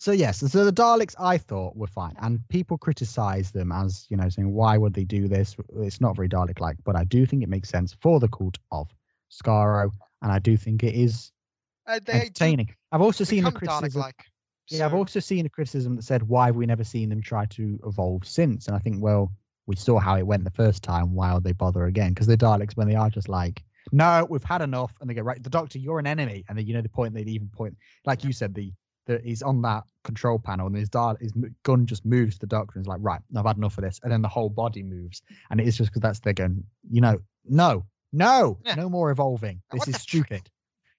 So 0.00 0.12
yes, 0.12 0.38
so 0.38 0.64
the 0.64 0.72
Daleks 0.72 1.14
I 1.18 1.36
thought 1.36 1.76
were 1.76 1.86
fine, 1.86 2.14
and 2.22 2.40
people 2.48 2.78
criticize 2.78 3.50
them 3.50 3.70
as 3.70 4.06
you 4.08 4.16
know 4.16 4.30
saying 4.30 4.50
why 4.50 4.78
would 4.78 4.94
they 4.94 5.04
do 5.04 5.28
this? 5.28 5.54
It's 5.76 6.00
not 6.00 6.16
very 6.16 6.26
Dalek-like, 6.26 6.78
but 6.84 6.96
I 6.96 7.04
do 7.04 7.26
think 7.26 7.42
it 7.42 7.50
makes 7.50 7.68
sense 7.68 7.94
for 8.00 8.18
the 8.18 8.26
cult 8.28 8.56
of 8.72 8.88
Skaro, 9.30 9.90
and 10.22 10.32
I 10.32 10.38
do 10.38 10.56
think 10.56 10.82
it 10.82 10.94
is 10.94 11.32
Uh, 11.86 12.00
entertaining. 12.08 12.74
I've 12.92 13.02
also 13.02 13.24
seen 13.24 13.44
the 13.44 13.50
become 13.50 13.68
criticism. 13.68 14.00
Dalek-like. 14.00 14.24
Yeah, 14.70 14.86
I've 14.86 14.94
also 14.94 15.20
seen 15.20 15.44
a 15.44 15.50
criticism 15.50 15.96
that 15.96 16.02
said 16.02 16.22
why 16.22 16.46
have 16.46 16.56
we 16.56 16.64
never 16.64 16.84
seen 16.84 17.10
them 17.10 17.20
try 17.20 17.44
to 17.46 17.78
evolve 17.84 18.26
since? 18.26 18.68
And 18.68 18.74
I 18.74 18.78
think, 18.78 19.02
well, 19.02 19.30
we 19.66 19.76
saw 19.76 19.98
how 19.98 20.16
it 20.16 20.26
went 20.26 20.44
the 20.44 20.50
first 20.50 20.82
time. 20.82 21.12
Why 21.12 21.34
would 21.34 21.44
they 21.44 21.52
bother 21.52 21.84
again? 21.84 22.14
Because 22.14 22.26
the 22.26 22.38
Daleks, 22.38 22.74
when 22.74 22.88
they 22.88 22.94
are 22.94 23.10
just 23.10 23.28
like, 23.28 23.62
no, 23.92 24.26
we've 24.30 24.44
had 24.44 24.62
enough, 24.62 24.94
and 25.00 25.10
they 25.10 25.14
go 25.14 25.20
right, 25.20 25.42
the 25.42 25.50
Doctor, 25.50 25.78
you're 25.78 25.98
an 25.98 26.06
enemy, 26.06 26.42
and 26.48 26.56
then 26.56 26.66
you 26.66 26.72
know 26.72 26.80
the 26.80 26.88
point 26.88 27.12
they 27.12 27.22
even 27.22 27.48
point, 27.48 27.76
like 28.06 28.24
you 28.24 28.32
said, 28.32 28.54
the 28.54 28.72
that 29.10 29.24
he's 29.24 29.42
on 29.42 29.60
that 29.62 29.84
control 30.04 30.38
panel, 30.38 30.66
and 30.66 30.76
his 30.76 30.88
Dal 30.88 31.16
his 31.20 31.32
gun 31.64 31.86
just 31.86 32.04
moves 32.06 32.34
to 32.36 32.40
the 32.40 32.46
Doctor, 32.46 32.78
and 32.78 32.84
is 32.84 32.88
like, 32.88 33.00
right, 33.02 33.20
I've 33.36 33.44
had 33.44 33.56
enough 33.56 33.76
of 33.78 33.84
this, 33.84 34.00
and 34.02 34.12
then 34.12 34.22
the 34.22 34.28
whole 34.28 34.48
body 34.48 34.82
moves, 34.82 35.22
and 35.50 35.60
it 35.60 35.66
is 35.66 35.76
just 35.76 35.90
because 35.90 36.02
that's 36.02 36.20
they're 36.20 36.32
going, 36.32 36.64
you 36.90 37.00
know, 37.00 37.18
no, 37.44 37.84
no, 38.12 38.58
Yeah. 38.64 38.74
no 38.76 38.88
more 38.88 39.10
evolving. 39.10 39.60
What 39.70 39.86
This 39.86 39.96
is 39.96 40.04
the 40.04 40.18
frick? 40.18 40.26
stupid. 40.26 40.50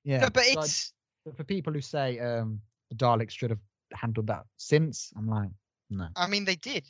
Yeah, 0.04 0.20
No, 0.22 0.30
but 0.30 0.44
so 0.46 0.60
I- 0.60 0.64
it's 0.64 0.94
but 1.26 1.38
for 1.38 1.44
people 1.44 1.72
who 1.72 1.82
say 1.82 2.18
um, 2.20 2.60
the 2.90 2.96
Daleks 2.96 3.32
should 3.32 3.52
have 3.52 3.60
handled 3.94 4.28
that 4.28 4.46
since, 4.58 5.12
I'm 5.16 5.28
like, 5.28 5.50
no. 5.90 6.08
I 6.16 6.28
mean, 6.28 6.46
they 6.46 6.56
did. 6.56 6.84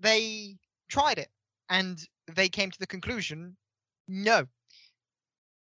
They 0.00 0.56
tried 0.88 1.18
it, 1.18 1.28
and 1.68 2.02
they 2.34 2.48
came 2.48 2.70
to 2.70 2.78
the 2.78 2.86
conclusion, 2.86 3.56
no. 4.08 4.46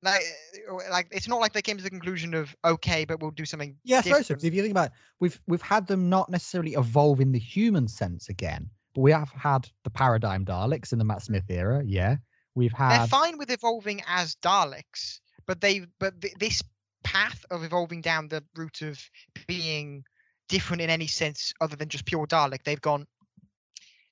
Like, 0.02 0.22
uh, 0.70 0.74
like 0.90 1.08
it's 1.10 1.26
not 1.26 1.40
like 1.40 1.52
they 1.52 1.62
came 1.62 1.76
to 1.76 1.82
the 1.82 1.90
conclusion 1.90 2.34
of 2.34 2.54
okay, 2.64 3.04
but 3.04 3.20
we'll 3.20 3.32
do 3.32 3.44
something. 3.44 3.76
Yeah, 3.84 4.00
suppose 4.00 4.26
so. 4.26 4.34
different." 4.34 4.44
if 4.44 4.54
you 4.54 4.62
think 4.62 4.72
about 4.72 4.86
it, 4.86 4.92
we've 5.20 5.40
we've 5.46 5.62
had 5.62 5.86
them 5.86 6.08
not 6.08 6.30
necessarily 6.30 6.74
evolve 6.74 7.20
in 7.20 7.32
the 7.32 7.38
human 7.38 7.88
sense 7.88 8.28
again, 8.28 8.70
but 8.94 9.00
we 9.00 9.10
have 9.10 9.30
had 9.30 9.68
the 9.84 9.90
paradigm 9.90 10.44
Daleks 10.44 10.92
in 10.92 10.98
the 10.98 11.04
Matt 11.04 11.22
Smith 11.22 11.44
era. 11.48 11.82
Yeah, 11.84 12.16
we've 12.54 12.72
had 12.72 13.00
They're 13.00 13.06
fine 13.08 13.38
with 13.38 13.50
evolving 13.50 14.02
as 14.06 14.36
Daleks, 14.36 15.18
but 15.46 15.60
they 15.60 15.86
but 15.98 16.20
th- 16.20 16.34
this 16.38 16.62
path 17.02 17.44
of 17.50 17.64
evolving 17.64 18.00
down 18.00 18.28
the 18.28 18.44
route 18.56 18.82
of 18.82 19.00
being 19.46 20.04
different 20.48 20.80
in 20.80 20.90
any 20.90 21.06
sense 21.06 21.52
other 21.60 21.76
than 21.76 21.88
just 21.88 22.04
pure 22.04 22.26
Dalek, 22.26 22.62
they've 22.64 22.80
gone. 22.80 23.06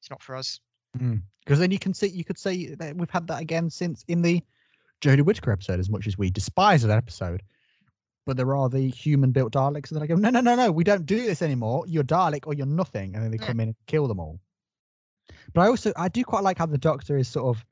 It's 0.00 0.10
not 0.10 0.22
for 0.22 0.36
us. 0.36 0.60
Because 1.44 1.58
then 1.58 1.70
you 1.70 1.78
can 1.78 1.94
see, 1.94 2.08
you 2.08 2.24
could 2.24 2.38
say 2.38 2.74
that 2.74 2.96
we've 2.96 3.10
had 3.10 3.26
that 3.26 3.40
again 3.40 3.68
since 3.70 4.04
in 4.08 4.22
the 4.22 4.42
Jodie 5.00 5.22
Whittaker 5.24 5.52
episode, 5.52 5.80
as 5.80 5.90
much 5.90 6.06
as 6.06 6.16
we 6.18 6.30
despise 6.30 6.82
that 6.82 6.96
episode. 6.96 7.42
But 8.24 8.36
there 8.36 8.56
are 8.56 8.68
the 8.68 8.88
human 8.88 9.30
built 9.30 9.52
Daleks, 9.52 9.90
and 9.90 9.96
then 9.96 10.02
I 10.02 10.06
go, 10.06 10.16
no, 10.16 10.30
no, 10.30 10.40
no, 10.40 10.56
no, 10.56 10.72
we 10.72 10.82
don't 10.82 11.06
do 11.06 11.22
this 11.24 11.42
anymore. 11.42 11.84
You're 11.86 12.02
Dalek 12.02 12.46
or 12.46 12.54
you're 12.54 12.66
nothing. 12.66 13.14
And 13.14 13.22
then 13.22 13.30
they 13.30 13.38
Yeah. 13.38 13.46
come 13.46 13.60
in 13.60 13.68
and 13.68 13.76
kill 13.86 14.08
them 14.08 14.18
all. 14.18 14.40
But 15.54 15.60
I 15.62 15.66
also, 15.68 15.92
I 15.96 16.08
do 16.08 16.24
quite 16.24 16.42
like 16.42 16.58
how 16.58 16.66
the 16.66 16.78
Doctor 16.78 17.16
is 17.16 17.28
sort 17.28 17.56
of, 17.56 17.64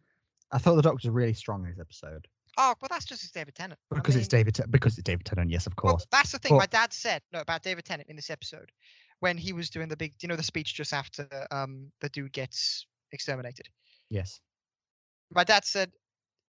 I 0.52 0.58
thought 0.58 0.76
the 0.76 0.82
Doctor's 0.82 1.10
really 1.10 1.32
strong 1.34 1.64
in 1.64 1.70
this 1.70 1.80
episode. 1.80 2.28
Oh, 2.56 2.74
well, 2.80 2.88
that's 2.88 3.04
just 3.04 3.34
David 3.34 3.56
Tennant. 3.56 3.80
I 3.92 3.96
Because 3.96 4.14
it's 4.14 4.28
David, 4.28 4.56
because 4.70 4.96
it's 4.96 5.02
David 5.02 5.26
Tennant, 5.26 5.50
yes, 5.50 5.66
of 5.66 5.72
Well, 5.82 5.94
course. 5.94 6.06
that's 6.12 6.30
the 6.30 6.38
thing. 6.38 6.50
But- 6.52 6.58
my 6.58 6.66
dad 6.66 6.92
said 6.92 7.22
no 7.32 7.40
about 7.40 7.64
David 7.64 7.84
Tennant 7.84 8.08
in 8.08 8.14
this 8.14 8.30
episode 8.30 8.70
when 9.18 9.36
he 9.36 9.52
was 9.52 9.70
doing 9.70 9.88
the 9.88 9.96
big, 9.96 10.14
you 10.20 10.28
know, 10.28 10.36
the 10.36 10.42
speech 10.44 10.74
just 10.74 10.92
after 10.92 11.26
um 11.50 11.90
the 12.00 12.08
dude 12.10 12.32
gets 12.32 12.86
exterminated. 13.10 13.68
yes. 14.08 14.40
My 15.30 15.42
dad 15.42 15.64
said, 15.64 15.90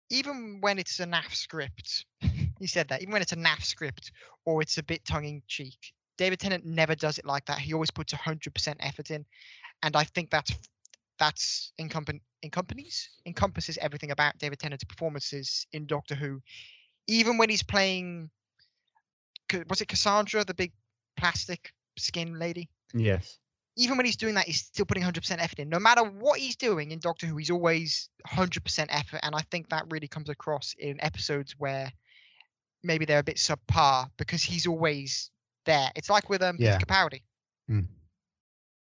even 0.09 0.59
when 0.61 0.77
it's 0.77 0.99
a 0.99 1.05
NAF 1.05 1.33
script, 1.33 2.05
he 2.59 2.67
said 2.67 2.87
that 2.89 3.01
even 3.01 3.13
when 3.13 3.21
it's 3.21 3.31
a 3.31 3.37
NAF 3.37 3.63
script 3.63 4.11
or 4.45 4.61
it's 4.61 4.77
a 4.77 4.83
bit 4.83 5.03
tongue 5.05 5.25
in 5.25 5.41
cheek, 5.47 5.93
David 6.17 6.39
Tennant 6.39 6.65
never 6.65 6.95
does 6.95 7.17
it 7.17 7.25
like 7.25 7.45
that. 7.45 7.59
He 7.59 7.73
always 7.73 7.91
puts 7.91 8.13
hundred 8.13 8.53
percent 8.53 8.77
effort 8.81 9.11
in, 9.11 9.25
and 9.83 9.95
I 9.95 10.03
think 10.03 10.29
that's 10.29 10.53
that's 11.17 11.73
encompanies 11.79 13.09
encompasses 13.25 13.77
everything 13.79 14.11
about 14.11 14.37
David 14.37 14.59
Tennant's 14.59 14.83
performances 14.83 15.65
in 15.73 15.85
Doctor 15.85 16.15
Who, 16.15 16.41
even 17.07 17.37
when 17.37 17.49
he's 17.49 17.63
playing. 17.63 18.29
Was 19.69 19.79
it 19.79 19.87
Cassandra, 19.87 20.43
the 20.43 20.55
big 20.55 20.71
plastic 21.17 21.71
skin 21.97 22.39
lady? 22.39 22.67
Yes. 22.95 23.37
Even 23.77 23.97
when 23.97 24.05
he's 24.05 24.15
doing 24.15 24.35
that, 24.35 24.45
he's 24.45 24.61
still 24.61 24.85
putting 24.85 25.03
100% 25.03 25.37
effort 25.39 25.59
in. 25.59 25.69
No 25.69 25.79
matter 25.79 26.03
what 26.03 26.39
he's 26.39 26.55
doing 26.55 26.91
in 26.91 26.99
Doctor 26.99 27.27
Who, 27.27 27.37
he's 27.37 27.51
always 27.51 28.09
100% 28.27 28.85
effort. 28.89 29.19
And 29.23 29.35
I 29.35 29.41
think 29.51 29.69
that 29.69 29.85
really 29.89 30.07
comes 30.07 30.29
across 30.29 30.73
in 30.79 31.01
episodes 31.03 31.55
where 31.57 31.91
maybe 32.83 33.05
they're 33.05 33.19
a 33.19 33.23
bit 33.23 33.37
subpar 33.37 34.09
because 34.17 34.43
he's 34.43 34.65
always 34.65 35.31
there. 35.65 35.89
It's 35.95 36.09
like 36.09 36.29
with 36.29 36.41
um, 36.41 36.55
Yeah. 36.59 36.77
Peter 36.77 36.85
Capaldi. 36.85 37.21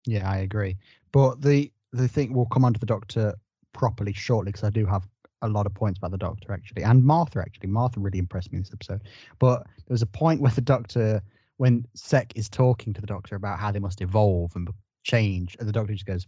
Yeah, 0.06 0.30
I 0.30 0.38
agree. 0.38 0.76
But 1.12 1.42
the 1.42 1.72
the 1.92 2.08
thing 2.08 2.32
we'll 2.34 2.46
come 2.46 2.64
on 2.64 2.74
to 2.74 2.80
the 2.80 2.86
Doctor 2.86 3.34
properly 3.72 4.12
shortly 4.12 4.52
because 4.52 4.64
I 4.64 4.70
do 4.70 4.86
have 4.86 5.06
a 5.42 5.48
lot 5.48 5.66
of 5.66 5.74
points 5.74 5.98
about 5.98 6.10
the 6.10 6.18
Doctor 6.18 6.52
actually, 6.52 6.82
and 6.82 7.04
Martha 7.04 7.40
actually. 7.40 7.68
Martha 7.68 8.00
really 8.00 8.18
impressed 8.18 8.52
me 8.52 8.56
in 8.58 8.62
this 8.62 8.72
episode. 8.72 9.02
But 9.38 9.64
there 9.64 9.94
was 9.94 10.02
a 10.02 10.06
point 10.06 10.40
where 10.42 10.52
the 10.52 10.60
Doctor, 10.60 11.22
when 11.58 11.86
Sec 11.94 12.32
is 12.36 12.48
talking 12.48 12.92
to 12.92 13.00
the 13.00 13.06
Doctor 13.06 13.36
about 13.36 13.58
how 13.58 13.70
they 13.70 13.78
must 13.78 14.00
evolve 14.00 14.54
and 14.56 14.68
change, 15.04 15.56
and 15.58 15.68
the 15.68 15.72
Doctor 15.72 15.92
just 15.94 16.06
goes, 16.06 16.26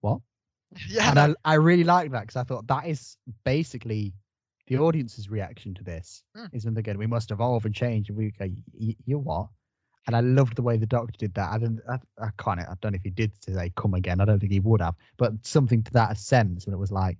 "What?" 0.00 0.20
Yeah. 0.88 1.10
and 1.10 1.18
I, 1.18 1.34
I 1.44 1.54
really 1.54 1.84
liked 1.84 2.12
that 2.12 2.20
because 2.22 2.36
I 2.36 2.44
thought 2.44 2.66
that 2.68 2.86
is 2.86 3.16
basically 3.44 4.12
the 4.68 4.78
audience's 4.78 5.28
reaction 5.28 5.74
to 5.74 5.82
this 5.82 6.22
Mm. 6.36 6.48
is 6.54 6.64
when 6.64 6.74
they're 6.74 6.82
going, 6.82 6.98
"We 6.98 7.06
must 7.06 7.30
evolve 7.30 7.66
and 7.66 7.74
change," 7.74 8.08
and 8.08 8.16
we 8.16 8.30
go, 8.30 8.48
"Y- 8.72 8.96
"You 9.04 9.18
what?" 9.18 9.48
And 10.06 10.16
I 10.16 10.20
loved 10.20 10.56
the 10.56 10.62
way 10.62 10.76
the 10.76 10.86
Doctor 10.86 11.12
did 11.18 11.34
that. 11.34 11.50
I 11.52 11.58
don't, 11.58 11.80
I, 11.88 11.98
I 12.18 12.30
can't, 12.38 12.60
I 12.60 12.74
don't 12.80 12.92
know 12.92 12.96
if 12.96 13.02
he 13.02 13.10
did 13.10 13.32
say 13.42 13.70
"come 13.76 13.94
again." 13.94 14.20
I 14.20 14.24
don't 14.24 14.40
think 14.40 14.52
he 14.52 14.60
would 14.60 14.80
have, 14.80 14.94
but 15.18 15.32
something 15.44 15.82
to 15.82 15.92
that 15.92 16.16
sense 16.18 16.66
when 16.66 16.74
it 16.74 16.78
was 16.78 16.90
like, 16.92 17.18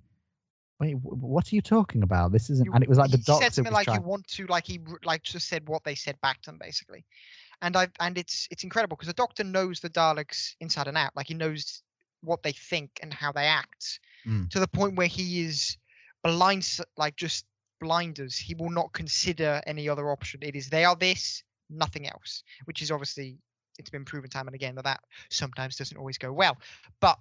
"Wait, 0.79 0.95
what 0.95 1.51
are 1.51 1.55
you 1.55 1.61
talking 1.61 2.01
about? 2.03 2.31
This 2.31 2.49
isn't." 2.49 2.67
And 2.73 2.83
it 2.83 2.89
was 2.89 2.97
like 2.97 3.11
the 3.11 3.17
he 3.17 3.23
Doctor 3.23 3.43
said 3.43 3.53
something 3.53 3.73
like 3.73 3.85
trying. 3.85 4.01
you 4.01 4.07
want 4.07 4.27
to 4.29 4.47
like 4.47 4.65
he 4.65 4.79
like 5.03 5.21
just 5.23 5.47
said 5.47 5.67
what 5.67 5.83
they 5.83 5.93
said 5.95 6.19
back 6.21 6.41
to 6.43 6.49
him 6.51 6.57
basically 6.57 7.05
and 7.61 7.75
i 7.77 7.87
and 7.99 8.17
it's 8.17 8.47
it's 8.51 8.63
incredible 8.63 8.95
because 8.97 9.07
the 9.07 9.13
doctor 9.13 9.43
knows 9.43 9.79
the 9.79 9.89
daleks 9.89 10.55
inside 10.59 10.87
and 10.87 10.97
out 10.97 11.11
like 11.15 11.27
he 11.27 11.33
knows 11.33 11.83
what 12.21 12.43
they 12.43 12.51
think 12.51 12.91
and 13.01 13.13
how 13.13 13.31
they 13.31 13.45
act 13.45 13.99
Mm. 14.27 14.49
to 14.51 14.59
the 14.59 14.67
point 14.67 14.95
where 14.95 15.07
he 15.07 15.41
is 15.41 15.77
blind 16.23 16.77
like 16.95 17.15
just 17.15 17.45
blinders. 17.79 18.37
He 18.37 18.53
will 18.53 18.69
not 18.69 18.93
consider 18.93 19.59
any 19.65 19.89
other 19.89 20.11
option. 20.11 20.41
It 20.43 20.55
is 20.55 20.69
they 20.69 20.85
are 20.85 20.95
this 20.95 21.43
nothing 21.71 22.07
else 22.07 22.43
which 22.65 22.81
is 22.83 22.91
obviously 22.91 23.39
it's 23.79 23.89
been 23.89 24.05
proven 24.05 24.29
time 24.29 24.47
and 24.47 24.53
again 24.53 24.75
that 24.75 24.83
that 24.83 24.99
sometimes 25.31 25.75
doesn't 25.77 25.97
always 25.97 26.19
go 26.19 26.31
well. 26.31 26.57
But 26.99 27.17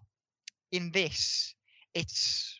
in 0.72 0.90
this 0.92 1.54
it's 1.94 2.59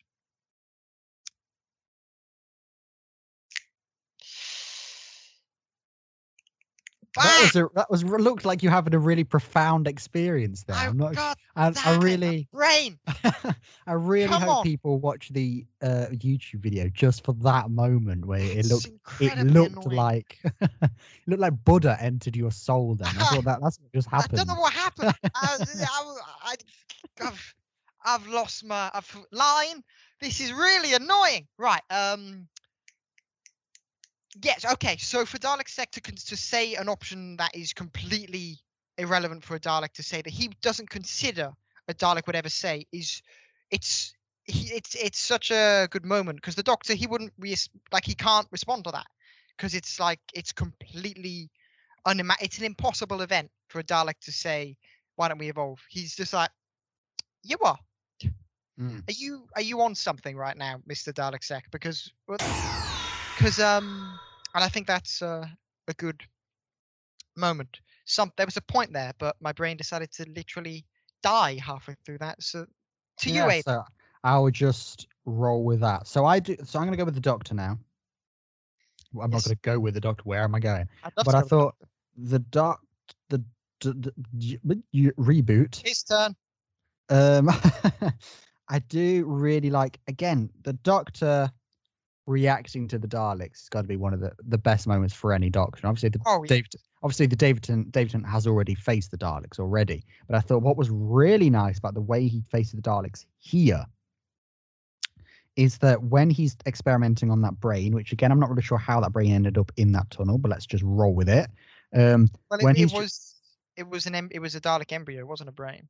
that 7.17 7.41
was 7.43 7.57
a, 7.57 7.69
that 7.75 7.91
was 7.91 8.05
looked 8.05 8.45
like 8.45 8.63
you 8.63 8.71
having 8.71 8.95
a 8.95 8.99
really 8.99 9.25
profound 9.25 9.87
experience 9.89 10.65
there. 10.65 10.77
I 10.77 10.87
I'm 10.87 10.97
not. 10.97 11.15
got 11.15 11.39
I, 11.57 11.67
I 11.85 11.97
that 11.99 12.05
in 12.11 12.21
my 12.21 12.33
really. 12.33 12.49
brain. 12.53 12.99
I 13.87 13.93
really 13.93 14.29
Come 14.29 14.43
hope 14.43 14.59
on. 14.59 14.63
people 14.63 14.99
watch 15.01 15.29
the 15.31 15.67
uh, 15.83 16.07
YouTube 16.13 16.61
video 16.61 16.89
just 16.89 17.25
for 17.25 17.33
that 17.35 17.71
moment 17.71 18.27
where 18.27 18.41
it 18.41 18.57
It's 18.59 18.71
looked 18.71 18.89
it 19.19 19.37
looked 19.39 19.87
annoying. 19.87 19.97
like 19.97 20.39
it 20.61 20.71
looked 21.27 21.41
like 21.41 21.65
Buddha 21.65 21.97
entered 22.01 22.37
your 22.37 22.51
soul. 22.51 22.95
Then 22.95 23.09
I 23.19 23.25
thought 23.25 23.45
that 23.45 23.61
that's 23.61 23.79
what 23.81 23.93
just 23.93 24.09
happened. 24.09 24.41
I 24.41 24.45
don't 24.45 24.55
know 24.57 24.61
what 24.61 24.73
happened. 24.73 25.15
I, 25.35 25.57
I, 26.45 26.55
I, 27.21 27.25
have 27.25 27.55
I've 28.05 28.27
lost 28.29 28.65
my 28.65 28.91
I've, 28.95 29.17
line. 29.33 29.83
This 30.21 30.41
is 30.41 30.53
really 30.53 30.95
annoying. 30.95 31.49
Right. 31.59 31.83
Um. 31.91 32.49
Yes. 34.43 34.65
Okay. 34.65 34.97
So 34.97 35.25
for 35.25 35.39
Dalek 35.39 35.69
Sec 35.69 35.91
to, 35.91 36.37
say 36.37 36.75
an 36.75 36.89
option 36.89 37.37
that 37.37 37.55
is 37.55 37.73
completely 37.73 38.59
irrelevant 38.99 39.43
for 39.45 39.57
a 39.57 39.61
Dalek 39.61 39.93
to 39.95 40.03
say 40.03 40.23
that 40.23 40.31
he 40.33 40.51
doesn't 40.63 40.91
consider 40.91 41.51
a 41.89 41.95
Dalek 41.95 42.27
would 42.27 42.37
ever 42.37 42.49
say 42.49 42.87
is 42.93 43.23
it's 43.71 44.15
he, 44.45 44.69
it's 44.69 44.95
it's 44.95 45.19
such 45.19 45.51
a 45.51 45.89
good 45.91 46.05
moment 46.05 46.37
because 46.41 46.55
the 46.55 46.63
Doctor 46.63 46.95
he 46.95 47.07
wouldn't 47.07 47.33
re- 47.39 47.57
like 47.93 48.05
he 48.05 48.15
can't 48.15 48.47
respond 48.53 48.85
to 48.85 48.91
that 48.93 49.07
because 49.57 49.75
it's 49.75 49.99
like 49.99 50.21
it's 50.35 50.53
completely 50.53 51.51
unima- 52.07 52.41
it's 52.41 52.59
an 52.59 52.65
impossible 52.65 53.23
event 53.23 53.51
for 53.69 53.81
a 53.81 53.85
Dalek 53.85 54.21
to 54.21 54.33
say 54.33 54.77
why 55.17 55.29
don't 55.29 55.39
we 55.39 55.49
evolve 55.49 55.81
he's 55.89 56.15
just 56.15 56.33
like 56.33 56.51
you 57.43 57.57
are 57.65 57.79
Mm. 58.79 59.07
are 59.11 59.13
you 59.13 59.47
are 59.57 59.63
you 59.63 59.83
on 59.83 59.95
something 59.95 60.37
right 60.39 60.57
now 60.57 60.81
Mr 60.89 61.13
Dalek 61.13 61.45
Sec 61.45 61.71
because 61.71 62.11
because 63.41 63.59
um 63.59 64.19
and 64.55 64.63
I 64.65 64.69
think 64.69 64.87
that's 64.87 65.23
uh, 65.23 65.47
a 65.89 65.95
good 65.95 66.23
moment 67.37 67.81
some 68.05 68.33
there 68.37 68.47
was 68.47 68.57
a 68.57 68.63
point 68.63 68.93
there 68.93 69.13
but 69.19 69.37
my 69.41 69.53
brain 69.53 69.77
decided 69.77 70.11
to 70.13 70.27
literally 70.37 70.85
die 71.23 71.59
halfway 71.65 71.95
through 72.05 72.19
that 72.19 72.43
so 72.43 72.67
to 73.19 73.31
Yeah, 73.31 73.45
you 73.47 73.51
Abe, 73.51 73.63
so 73.63 73.83
I 74.25 74.39
will 74.39 74.51
just 74.51 75.07
roll 75.25 75.65
with 75.65 75.81
that. 75.81 76.07
So 76.07 76.25
I 76.27 76.41
do. 76.41 76.57
So 76.65 76.79
I'm 76.79 76.87
going 76.87 76.93
to 76.93 76.99
go 76.99 77.05
with 77.05 77.15
the 77.15 77.21
Doctor 77.21 77.55
now. 77.55 77.79
Well, 79.13 79.25
I'm 79.25 79.31
Yes. 79.31 79.43
not 79.43 79.45
going 79.45 79.57
to 79.57 79.61
go 79.63 79.81
with 79.81 79.95
the 79.95 80.01
Doctor. 80.01 80.23
Where 80.25 80.43
am 80.43 80.55
I 80.55 80.61
going? 80.61 80.89
But 81.25 81.35
I 81.35 81.41
thought 81.43 81.75
the 82.17 82.39
doc 82.39 82.81
the, 83.29 83.43
d- 83.81 84.11
y- 84.35 84.59
y- 84.93 85.11
reboot 85.19 85.87
his 85.87 86.03
turn 86.03 86.35
Um, 87.09 87.49
I 88.69 88.79
do 88.79 89.25
really 89.27 89.71
like 89.71 89.99
again 90.07 90.51
the 90.63 90.75
Doctor 90.75 91.51
reacting 92.31 92.87
to 92.89 92.99
the 92.99 93.09
Daleks. 93.09 93.61
has 93.61 93.69
got 93.69 93.83
to 93.83 93.89
be 93.89 93.97
one 93.97 94.15
of 94.15 94.21
the, 94.21 94.33
the 94.49 94.59
best 94.59 94.87
moments 94.87 95.15
for 95.15 95.33
any 95.33 95.51
Doctor. 95.51 95.81
And 95.83 95.89
obviously, 95.89 96.11
the 96.11 96.21
Oh, 96.25 96.43
yeah. 96.45 96.49
Dave, 96.49 96.67
obviously 97.03 97.27
the 97.27 97.37
Davidson 97.37 97.91
Davidson 97.91 98.25
has 98.25 98.47
already 98.47 98.75
faced 98.75 99.11
the 99.11 99.19
Daleks 99.19 99.59
already. 99.59 100.05
But 100.29 100.37
I 100.37 100.41
thought 100.41 100.63
what 100.63 100.77
was 100.77 100.91
really 100.91 101.51
nice 101.51 101.79
about 101.79 101.95
the 101.95 102.01
way 102.01 102.29
he 102.29 102.43
faced 102.51 102.75
the 102.75 102.83
Daleks 102.83 103.27
here 103.39 103.85
is 105.57 105.79
that 105.79 106.05
when 106.05 106.31
he's 106.31 106.57
experimenting 106.67 107.31
on 107.31 107.43
that 107.43 107.59
brain, 107.61 107.95
which 107.95 108.13
again 108.13 108.31
I'm 108.31 108.41
not 108.41 108.49
really 108.49 108.63
sure 108.63 108.79
how 108.79 109.01
that 109.01 109.13
brain 109.13 109.33
ended 109.33 109.59
up 109.59 109.73
in 109.77 109.93
that 109.93 110.11
tunnel, 110.11 110.39
but 110.39 110.51
let's 110.51 110.67
just 110.67 110.85
roll 110.85 111.13
with 111.13 111.29
it. 111.29 111.51
Um, 111.93 112.29
well 112.51 112.61
when 112.61 112.77
it, 112.77 112.79
he's 112.79 112.93
it 112.93 112.97
was 112.97 113.35
it 113.77 113.89
was 113.89 114.07
an 114.07 114.15
em- 114.15 114.31
it 114.31 114.39
was 114.39 114.55
a 114.55 114.61
Dalek 114.61 114.93
embryo 114.93 115.21
it 115.21 115.27
wasn't 115.27 115.49
a 115.49 115.53
brain 115.53 115.89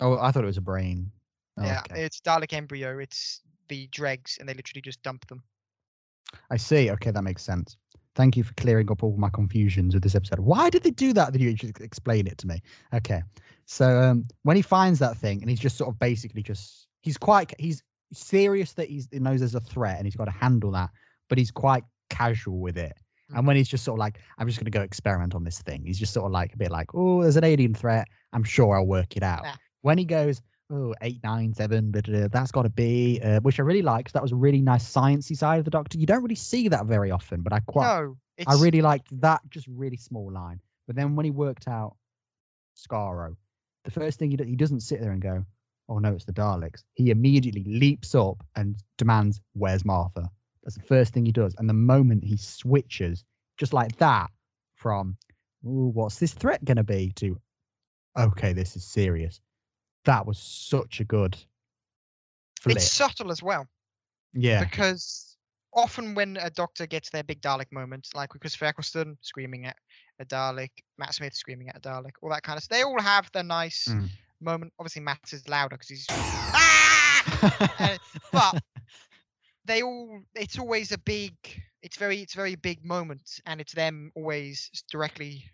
oh, 0.00 0.18
I 0.18 0.32
thought 0.32 0.42
it 0.42 0.48
was 0.48 0.56
a 0.56 0.62
brain. 0.62 1.12
Oh, 1.56 1.64
yeah 1.64 1.82
okay. 1.88 2.02
it's 2.02 2.20
Dalek 2.20 2.52
embryo 2.52 2.98
it's 2.98 3.40
the 3.68 3.86
dregs 3.88 4.36
and 4.38 4.48
they 4.48 4.54
literally 4.54 4.82
just 4.82 5.02
dump 5.02 5.26
them 5.26 5.42
I 6.50 6.56
see. 6.56 6.90
Okay, 6.90 7.10
that 7.10 7.22
makes 7.22 7.42
sense. 7.42 7.76
Thank 8.14 8.36
you 8.36 8.44
for 8.44 8.54
clearing 8.54 8.90
up 8.90 9.02
all 9.02 9.16
my 9.16 9.28
confusions 9.28 9.94
with 9.94 10.02
this 10.02 10.14
episode. 10.14 10.40
Why 10.40 10.70
did 10.70 10.84
they 10.84 10.90
do 10.90 11.12
that? 11.14 11.32
Did 11.32 11.42
you 11.42 11.72
explain 11.80 12.26
it 12.26 12.38
to 12.38 12.46
me? 12.46 12.62
Okay. 12.92 13.22
So 13.66 14.00
um, 14.00 14.26
when 14.42 14.56
he 14.56 14.62
finds 14.62 15.00
that 15.00 15.16
thing, 15.16 15.40
and 15.40 15.50
he's 15.50 15.58
just 15.58 15.76
sort 15.76 15.90
of 15.90 15.98
basically 15.98 16.42
just 16.42 16.86
he's 17.02 17.16
quite 17.16 17.52
he's 17.58 17.82
serious 18.12 18.72
that 18.74 18.88
he's, 18.88 19.08
he 19.10 19.18
knows 19.18 19.40
there's 19.40 19.56
a 19.56 19.60
threat 19.60 19.96
and 19.96 20.06
he's 20.06 20.14
got 20.14 20.26
to 20.26 20.30
handle 20.30 20.70
that, 20.72 20.90
but 21.28 21.38
he's 21.38 21.50
quite 21.50 21.82
casual 22.10 22.60
with 22.60 22.78
it. 22.78 22.92
And 23.34 23.46
when 23.46 23.56
he's 23.56 23.68
just 23.68 23.84
sort 23.84 23.98
of 23.98 24.00
like, 24.00 24.20
I'm 24.38 24.46
just 24.46 24.60
going 24.60 24.66
to 24.66 24.70
go 24.70 24.82
experiment 24.82 25.34
on 25.34 25.42
this 25.42 25.60
thing, 25.62 25.82
he's 25.84 25.98
just 25.98 26.12
sort 26.12 26.26
of 26.26 26.32
like 26.32 26.52
a 26.52 26.56
bit 26.56 26.70
like, 26.70 26.94
oh, 26.94 27.22
there's 27.22 27.36
an 27.36 27.42
alien 27.42 27.74
threat. 27.74 28.06
I'm 28.32 28.44
sure 28.44 28.76
I'll 28.76 28.86
work 28.86 29.16
it 29.16 29.24
out. 29.24 29.40
Yeah. 29.44 29.54
When 29.80 29.98
he 29.98 30.04
goes, 30.04 30.40
oh, 30.74 30.94
eight, 31.02 31.20
nine, 31.22 31.54
seven, 31.54 31.90
blah, 31.90 32.00
blah, 32.02 32.18
blah, 32.18 32.28
that's 32.28 32.50
got 32.50 32.62
to 32.62 32.68
be, 32.70 33.20
uh, 33.22 33.40
which 33.40 33.60
I 33.60 33.62
really 33.62 33.82
like 33.82 34.06
'cause 34.06 34.12
that 34.12 34.22
was 34.22 34.32
a 34.32 34.36
really 34.36 34.60
nice 34.60 34.84
sciencey 34.92 35.36
side 35.36 35.58
of 35.58 35.64
the 35.64 35.70
Doctor. 35.70 35.98
You 35.98 36.06
don't 36.06 36.22
really 36.22 36.34
see 36.34 36.68
that 36.68 36.86
very 36.86 37.10
often, 37.10 37.42
but 37.42 37.52
I 37.52 37.60
quite, 37.60 37.84
no 37.86 38.16
I 38.48 38.54
really 38.62 38.82
liked 38.82 39.08
that 39.20 39.40
just 39.50 39.66
really 39.68 39.96
small 39.96 40.32
line. 40.32 40.60
But 40.86 40.96
then 40.96 41.14
when 41.14 41.24
he 41.24 41.30
worked 41.30 41.68
out 41.68 41.96
Skaro, 42.76 43.36
the 43.84 43.90
first 43.90 44.18
thing 44.18 44.30
he 44.30 44.36
do, 44.36 44.44
he 44.44 44.56
doesn't 44.56 44.80
sit 44.80 45.00
there 45.00 45.12
and 45.12 45.22
go, 45.22 45.44
"Oh 45.88 45.98
no, 45.98 46.12
it's 46.14 46.24
the 46.24 46.32
Daleks." 46.32 46.82
He 46.94 47.10
immediately 47.10 47.64
leaps 47.64 48.14
up 48.14 48.44
and 48.56 48.76
demands, 48.98 49.40
"Where's 49.52 49.84
Martha?" 49.84 50.28
That's 50.64 50.76
the 50.76 50.82
first 50.82 51.12
thing 51.12 51.24
he 51.26 51.32
does. 51.32 51.54
And 51.58 51.68
the 51.68 51.74
moment 51.74 52.24
he 52.24 52.36
switches, 52.36 53.24
just 53.58 53.72
like 53.72 53.96
that, 53.98 54.30
from 54.74 55.16
"Ooh, 55.64 55.90
what's 55.94 56.18
this 56.18 56.32
threat 56.34 56.64
going 56.64 56.78
to 56.78 56.84
be?" 56.84 57.12
to 57.16 57.38
"Okay, 58.16 58.52
this 58.52 58.74
is 58.76 58.84
serious." 58.84 59.40
That 60.04 60.26
was 60.26 60.38
such 60.38 61.00
a 61.00 61.04
good 61.04 61.36
flip. 62.60 62.76
it's 62.76 62.90
subtle 62.90 63.30
as 63.30 63.42
well 63.42 63.66
yeah, 64.34 64.64
because 64.64 65.36
often 65.74 66.14
when 66.14 66.36
a 66.38 66.50
doctor 66.50 66.86
gets 66.86 67.10
their 67.10 67.22
big 67.22 67.40
Dalek 67.40 67.70
moment, 67.72 68.08
like 68.14 68.32
with 68.32 68.40
Christopher 68.40 68.66
Eccleston 68.66 69.16
screaming 69.20 69.66
at 69.66 69.76
a 70.18 70.24
Dalek, 70.24 70.70
Matt 70.98 71.14
Smith 71.14 71.34
screaming 71.34 71.68
at 71.68 71.76
a 71.76 71.80
Dalek, 71.80 72.12
all 72.22 72.30
that 72.30 72.42
kind 72.42 72.56
of 72.56 72.64
stuff, 72.64 72.76
they 72.76 72.82
all 72.82 73.00
have 73.00 73.30
their 73.32 73.42
nice 73.44 73.86
Mm. 73.88 74.08
moment. 74.40 74.72
Obviously, 74.78 75.02
Matt 75.02 75.32
is 75.32 75.48
louder 75.48 75.76
because 75.76 75.88
he's 75.88 76.08
ah! 76.54 77.72
Uh, 77.78 77.96
but 78.32 78.62
they 79.64 79.82
all 79.82 80.20
it's 80.34 80.58
always 80.58 80.92
a 80.92 80.98
big 80.98 81.34
it's 81.82 81.96
very 81.96 82.18
it's 82.20 82.34
a 82.34 82.36
very 82.36 82.54
big 82.54 82.84
moment 82.84 83.40
and 83.46 83.60
it's 83.60 83.72
them 83.72 84.10
always 84.14 84.70
directly 84.90 85.44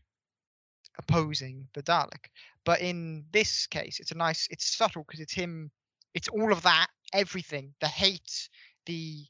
opposing 1.01 1.69
the 1.75 1.83
dalek 1.83 2.31
but 2.65 2.81
in 2.81 3.25
this 3.33 3.67
case 3.67 4.01
it's 4.01 4.13
a 4.13 4.19
nice 4.27 4.49
it's 4.51 4.77
subtle 4.77 5.05
because 5.07 5.21
it's 5.21 5.35
him 5.35 5.71
it's 6.15 6.29
all 6.29 6.53
of 6.53 6.63
that 6.63 6.89
everything 7.15 7.75
the 7.81 7.89
hate 7.89 8.49
the 8.87 9.27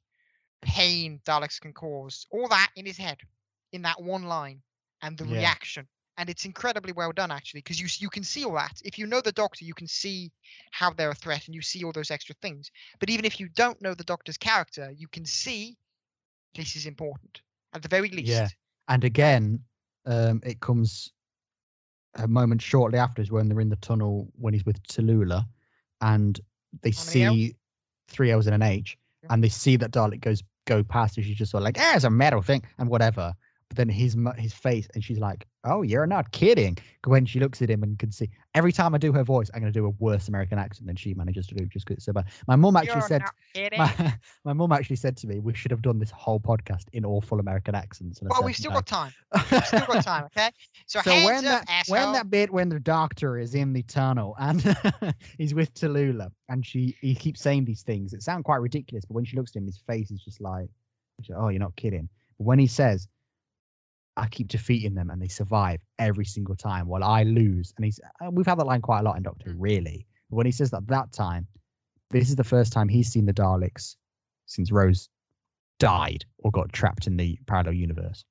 pain 0.63 1.21
daleks 1.27 1.61
can 1.61 1.73
cause 1.73 2.27
all 2.33 2.49
that 2.49 2.71
in 2.77 2.87
his 2.87 2.99
head 2.99 3.19
in 3.73 3.83
that 3.83 4.03
one 4.03 4.25
line 4.25 4.63
and 5.03 5.19
the 5.19 5.27
Yeah. 5.27 5.41
reaction 5.41 5.89
and 6.19 6.29
it's 6.29 6.45
incredibly 6.47 6.93
well 6.93 7.13
done 7.13 7.31
actually 7.33 7.61
because 7.61 7.81
you 7.81 7.89
you 7.99 8.11
can 8.11 8.25
see 8.25 8.45
all 8.45 8.55
that 8.55 8.81
if 8.85 8.99
you 8.99 9.07
know 9.07 9.21
the 9.21 9.33
doctor 9.33 9.65
you 9.65 9.75
can 9.75 9.87
see 9.89 10.33
how 10.73 10.91
they're 10.93 11.11
a 11.11 11.15
threat 11.15 11.47
and 11.47 11.55
you 11.55 11.63
see 11.63 11.85
all 11.85 11.93
those 11.93 12.11
extra 12.11 12.35
things 12.43 12.71
but 12.99 13.11
even 13.11 13.25
if 13.25 13.41
you 13.41 13.49
don't 13.51 13.81
know 13.83 13.95
the 13.95 14.05
doctor's 14.05 14.39
character 14.39 14.91
you 14.97 15.09
can 15.09 15.25
see 15.25 15.77
this 16.55 16.77
is 16.77 16.87
important 16.87 17.43
at 17.75 17.83
the 17.83 17.89
very 17.89 18.11
least 18.11 18.41
Yeah. 18.41 18.49
And 18.89 19.05
again, 19.05 19.65
um, 20.07 20.41
it 20.45 20.61
comes 20.61 21.13
a 22.15 22.27
moment 22.29 22.61
shortly 22.63 22.99
after 22.99 23.23
is 23.23 23.31
when 23.31 23.49
they're 23.49 23.61
in 23.61 23.69
the 23.69 23.77
tunnel 23.77 24.29
when 24.37 24.53
he's 24.53 24.65
with 24.67 24.83
Tallulah 24.85 25.45
and 26.01 26.41
they 26.83 26.91
L's? 26.91 26.99
see 26.99 27.55
three 28.09 28.31
L's 28.31 28.47
and 28.47 28.55
an 28.55 28.63
H 28.63 28.97
and 29.29 29.45
they 29.45 29.49
see 29.49 29.77
that 29.77 29.93
Dalek 29.93 30.21
goes 30.21 30.43
go 30.67 30.83
past, 30.83 31.17
and 31.17 31.27
she's 31.27 31.37
just 31.37 31.51
sort 31.51 31.63
of 31.63 31.65
like, 31.65 31.77
"Ah, 31.79 31.95
it's 31.97 32.05
a 32.05 32.11
metal 32.11 32.43
thing," 32.43 32.63
and 32.79 32.89
whatever. 32.89 33.35
But 33.71 33.77
then 33.77 33.89
his 33.89 34.17
his 34.37 34.53
face, 34.53 34.89
and 34.95 35.05
she's 35.05 35.21
like, 35.21 35.47
"Oh, 35.63 35.83
you're 35.83 36.07
not 36.07 36.33
kidding." 36.33 36.77
When 37.07 37.25
she 37.25 37.39
looks 37.39 37.63
at 37.63 37.71
him 37.71 37.85
and 37.85 37.97
can 38.01 38.11
see, 38.11 38.29
every 38.57 38.73
time 38.73 38.97
I 38.97 38.99
do 38.99 39.13
her 39.13 39.23
voice, 39.23 39.49
I'm 39.55 39.61
going 39.61 39.73
to 39.73 39.79
do 39.79 39.87
a 39.87 39.91
worse 39.91 40.27
American 40.27 40.59
accent 40.59 40.89
than 40.89 40.97
she 40.97 41.15
manages 41.15 41.47
to 41.47 41.55
do, 41.55 41.67
just 41.67 41.87
because 41.87 41.99
it's 41.99 42.07
so 42.07 42.13
bad. 42.13 42.25
My 42.49 42.57
mum 42.57 42.75
actually 42.75 42.95
You're 42.95 43.03
said, 43.03 43.23
my, 43.79 44.15
my 44.45 44.53
mum 44.55 44.73
actually 44.73 44.97
said 44.97 45.17
to 45.19 45.29
me, 45.29 45.39
we 45.39 45.55
should 45.55 45.71
have 45.71 45.83
done 45.83 46.01
this 46.01 46.11
whole 46.11 46.41
podcast 46.41 46.87
in 46.95 47.05
awful 47.05 47.39
American 47.39 47.77
accents. 47.77 48.21
Well, 48.21 48.43
we've 48.43 48.57
still 48.57 48.73
"No." 48.73 48.79
got 48.79 48.87
time. 48.87 49.13
We've 49.53 49.65
still 49.65 49.87
got 49.87 50.05
time. 50.05 50.25
Okay. 50.25 50.51
So, 50.87 51.01
So 51.05 51.13
when 51.25 51.47
up, 51.47 51.65
that 51.65 51.85
when 51.87 52.13
that 52.13 52.29
bit 52.29 52.51
when 52.51 52.71
the 52.71 52.81
doctor 52.81 53.39
is 53.39 53.55
in 53.55 53.73
the 53.73 53.85
tunnel 53.85 54.35
and 54.41 54.61
he's 55.39 55.55
with 55.55 55.73
Tallulah 55.75 56.33
and 56.49 56.67
she 56.67 56.97
he 57.01 57.15
keeps 57.15 57.41
saying 57.41 57.67
these 57.67 57.83
things, 57.83 58.15
it 58.15 58.23
sounds 58.25 58.43
quite 58.43 58.61
ridiculous. 58.61 59.05
But 59.05 59.15
when 59.15 59.25
she 59.25 59.37
looks 59.37 59.53
at 59.53 59.59
him, 59.61 59.67
his 59.67 59.79
face 59.79 60.11
is 60.11 60.21
just 60.25 60.41
like, 60.41 60.69
like, 61.29 61.39
"Oh, 61.39 61.51
you're 61.51 61.61
not 61.61 61.77
kidding." 61.77 62.09
But 62.37 62.45
when 62.47 62.59
he 62.59 62.67
says, 62.67 63.07
"I 64.17 64.27
keep 64.29 64.49
defeating 64.49 64.95
them 64.95 65.11
and 65.11 65.21
they 65.21 65.29
survive 65.29 65.81
every 65.99 66.25
single 66.25 66.57
time 66.57 66.87
while 66.87 67.05
I 67.05 67.23
lose," 67.23 67.73
and 67.77 67.85
he's 67.85 68.01
uh, 68.25 68.31
we've 68.31 68.47
had 68.47 68.59
that 68.59 68.67
line 68.67 68.83
quite 68.83 69.01
a 69.01 69.03
lot 69.03 69.17
in 69.17 69.23
Doctor 69.23 69.51
Who, 69.51 69.57
Mm. 69.57 69.61
really. 69.61 70.07
But 70.29 70.37
when 70.37 70.47
he 70.47 70.53
says 70.53 70.71
that 70.71 70.87
that 70.89 71.13
time, 71.13 71.47
this 72.11 72.29
is 72.29 72.37
the 72.37 72.45
first 72.45 72.73
time 72.73 72.89
he's 72.89 73.11
seen 73.11 73.27
the 73.27 73.33
Daleks 73.35 73.97
since 74.47 74.71
Rose 74.73 75.09
died 75.79 76.25
or 76.39 76.51
got 76.51 76.73
trapped 76.73 77.07
in 77.07 77.17
the 77.17 77.39
parallel 77.47 77.75
universe. 77.75 78.25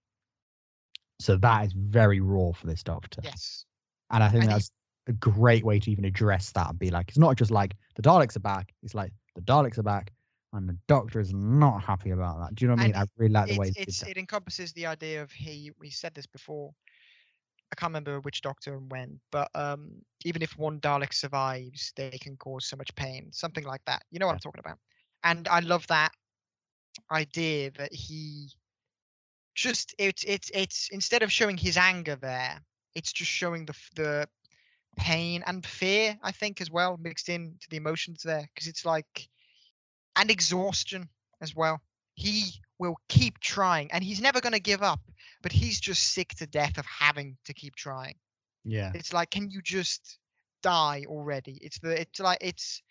So 1.19 1.35
that 1.37 1.65
is 1.65 1.73
very 1.73 2.19
raw 2.19 2.51
for 2.51 2.67
this 2.67 2.83
Doctor. 2.83 3.21
yes. 3.23 3.65
And 4.11 4.23
I 4.23 4.29
think 4.29 4.43
And 4.43 4.53
that's 4.53 4.71
a 5.07 5.13
great 5.13 5.65
way 5.65 5.79
to 5.79 5.91
even 5.91 6.05
address 6.05 6.51
that 6.51 6.69
and 6.69 6.79
be 6.79 6.89
like, 6.91 7.09
it's 7.09 7.17
not 7.17 7.35
just 7.35 7.51
like 7.51 7.75
the 7.95 8.01
Daleks 8.01 8.35
are 8.37 8.41
back. 8.41 8.73
It's 8.83 8.95
like 8.95 9.11
the 9.35 9.41
Daleks 9.41 9.77
are 9.77 9.83
back, 9.83 10.11
and 10.53 10.67
the 10.67 10.77
Doctor 10.87 11.19
is 11.19 11.33
not 11.33 11.83
happy 11.83 12.11
about 12.11 12.39
that. 12.39 12.55
Do 12.55 12.65
you 12.65 12.69
know 12.69 12.75
what 12.75 12.81
I 12.81 12.87
mean? 12.87 12.95
And 12.95 13.03
I 13.03 13.07
really 13.17 13.33
like 13.33 13.49
the 13.49 13.59
way 13.59 13.73
it 13.77 14.17
encompasses 14.17 14.73
the 14.73 14.85
idea 14.85 15.21
of 15.21 15.31
he 15.31 15.71
we 15.79 15.89
said 15.89 16.13
this 16.15 16.25
before. 16.27 16.73
I 17.71 17.75
can't 17.75 17.91
remember 17.91 18.19
which 18.21 18.41
doctor 18.41 18.75
and 18.75 18.91
when, 18.91 19.19
but 19.31 19.49
um, 19.53 20.01
even 20.25 20.41
if 20.41 20.57
one 20.57 20.79
Dalek 20.79 21.13
survives, 21.13 21.93
they 21.95 22.09
can 22.09 22.35
cause 22.37 22.65
so 22.65 22.75
much 22.75 22.93
pain, 22.95 23.31
something 23.31 23.63
like 23.63 23.81
that. 23.85 24.03
You 24.11 24.19
know 24.19 24.25
what 24.25 24.33
Yeah. 24.33 24.35
I'm 24.35 24.39
talking 24.39 24.59
about. 24.59 24.79
And 25.23 25.47
I 25.47 25.59
love 25.59 25.85
that 25.87 26.11
idea 27.11 27.71
that 27.71 27.93
he 27.93 28.49
just 29.55 29.93
it's 29.99 30.23
it's 30.23 30.49
it's 30.53 30.89
instead 30.91 31.21
of 31.21 31.31
showing 31.31 31.57
his 31.57 31.77
anger 31.77 32.15
there, 32.15 32.59
it's 32.95 33.11
just 33.13 33.29
showing 33.31 33.65
the 33.65 33.75
the 33.95 34.27
pain 34.97 35.43
and 35.45 35.65
fear 35.65 36.17
I 36.23 36.31
think 36.31 36.59
as 36.61 36.71
well 36.71 36.97
mixed 36.97 37.29
in 37.29 37.55
to 37.61 37.69
the 37.69 37.77
emotions 37.77 38.23
there 38.23 38.49
because 38.53 38.67
it's 38.67 38.85
like 38.85 39.29
and 40.15 40.29
exhaustion 40.29 41.09
as 41.41 41.55
well. 41.55 41.81
He 42.15 42.53
will 42.79 42.97
keep 43.07 43.39
trying 43.39 43.91
and 43.91 44.03
he's 44.03 44.21
never 44.21 44.41
going 44.41 44.53
to 44.53 44.59
give 44.59 44.81
up, 44.81 44.99
but 45.41 45.51
he's 45.51 45.79
just 45.79 46.13
sick 46.13 46.29
to 46.35 46.47
death 46.47 46.77
of 46.77 46.85
having 46.85 47.37
to 47.45 47.53
keep 47.53 47.75
trying. 47.75 48.15
Yeah. 48.63 48.91
It's 48.93 49.13
like, 49.13 49.31
can 49.31 49.49
you 49.49 49.61
just 49.61 50.19
die 50.61 51.03
already? 51.07 51.59
It's 51.61 51.79
the, 51.79 51.99
it's 52.01 52.19
like, 52.19 52.39
it's, 52.41 52.81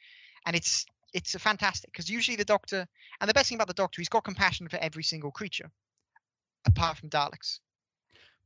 and 0.47 0.57
it's, 0.57 0.87
it's 1.15 1.35
a 1.35 1.39
fantastic 1.39 1.91
because 1.93 2.11
usually 2.11 2.37
the 2.37 2.45
doctor, 2.45 2.87
and 3.21 3.29
the 3.29 3.35
best 3.35 3.49
thing 3.49 3.57
about 3.57 3.69
the 3.69 3.75
doctor, 3.75 4.01
he's 4.01 4.09
got 4.09 4.25
compassion 4.25 4.69
for 4.69 4.77
every 4.77 5.03
single 5.03 5.31
creature, 5.31 5.71
apart 6.67 6.99
from 6.99 7.09
Daleks. 7.09 7.61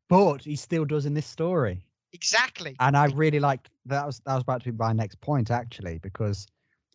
But 0.09 0.45
he 0.45 0.57
still 0.57 0.85
does 0.85 1.07
in 1.07 1.15
this 1.15 1.27
story. 1.27 1.85
Exactly. 2.13 2.77
And 2.81 2.97
I 2.97 3.07
really 3.07 3.41
liked 3.41 3.71
that 3.87 4.05
was 4.07 4.21
that 4.27 4.35
was 4.35 4.43
about 4.43 4.63
to 4.65 4.73
be 4.73 4.79
my 4.79 4.93
next 4.93 5.21
point 5.21 5.51
actually, 5.51 5.99
because 5.99 6.47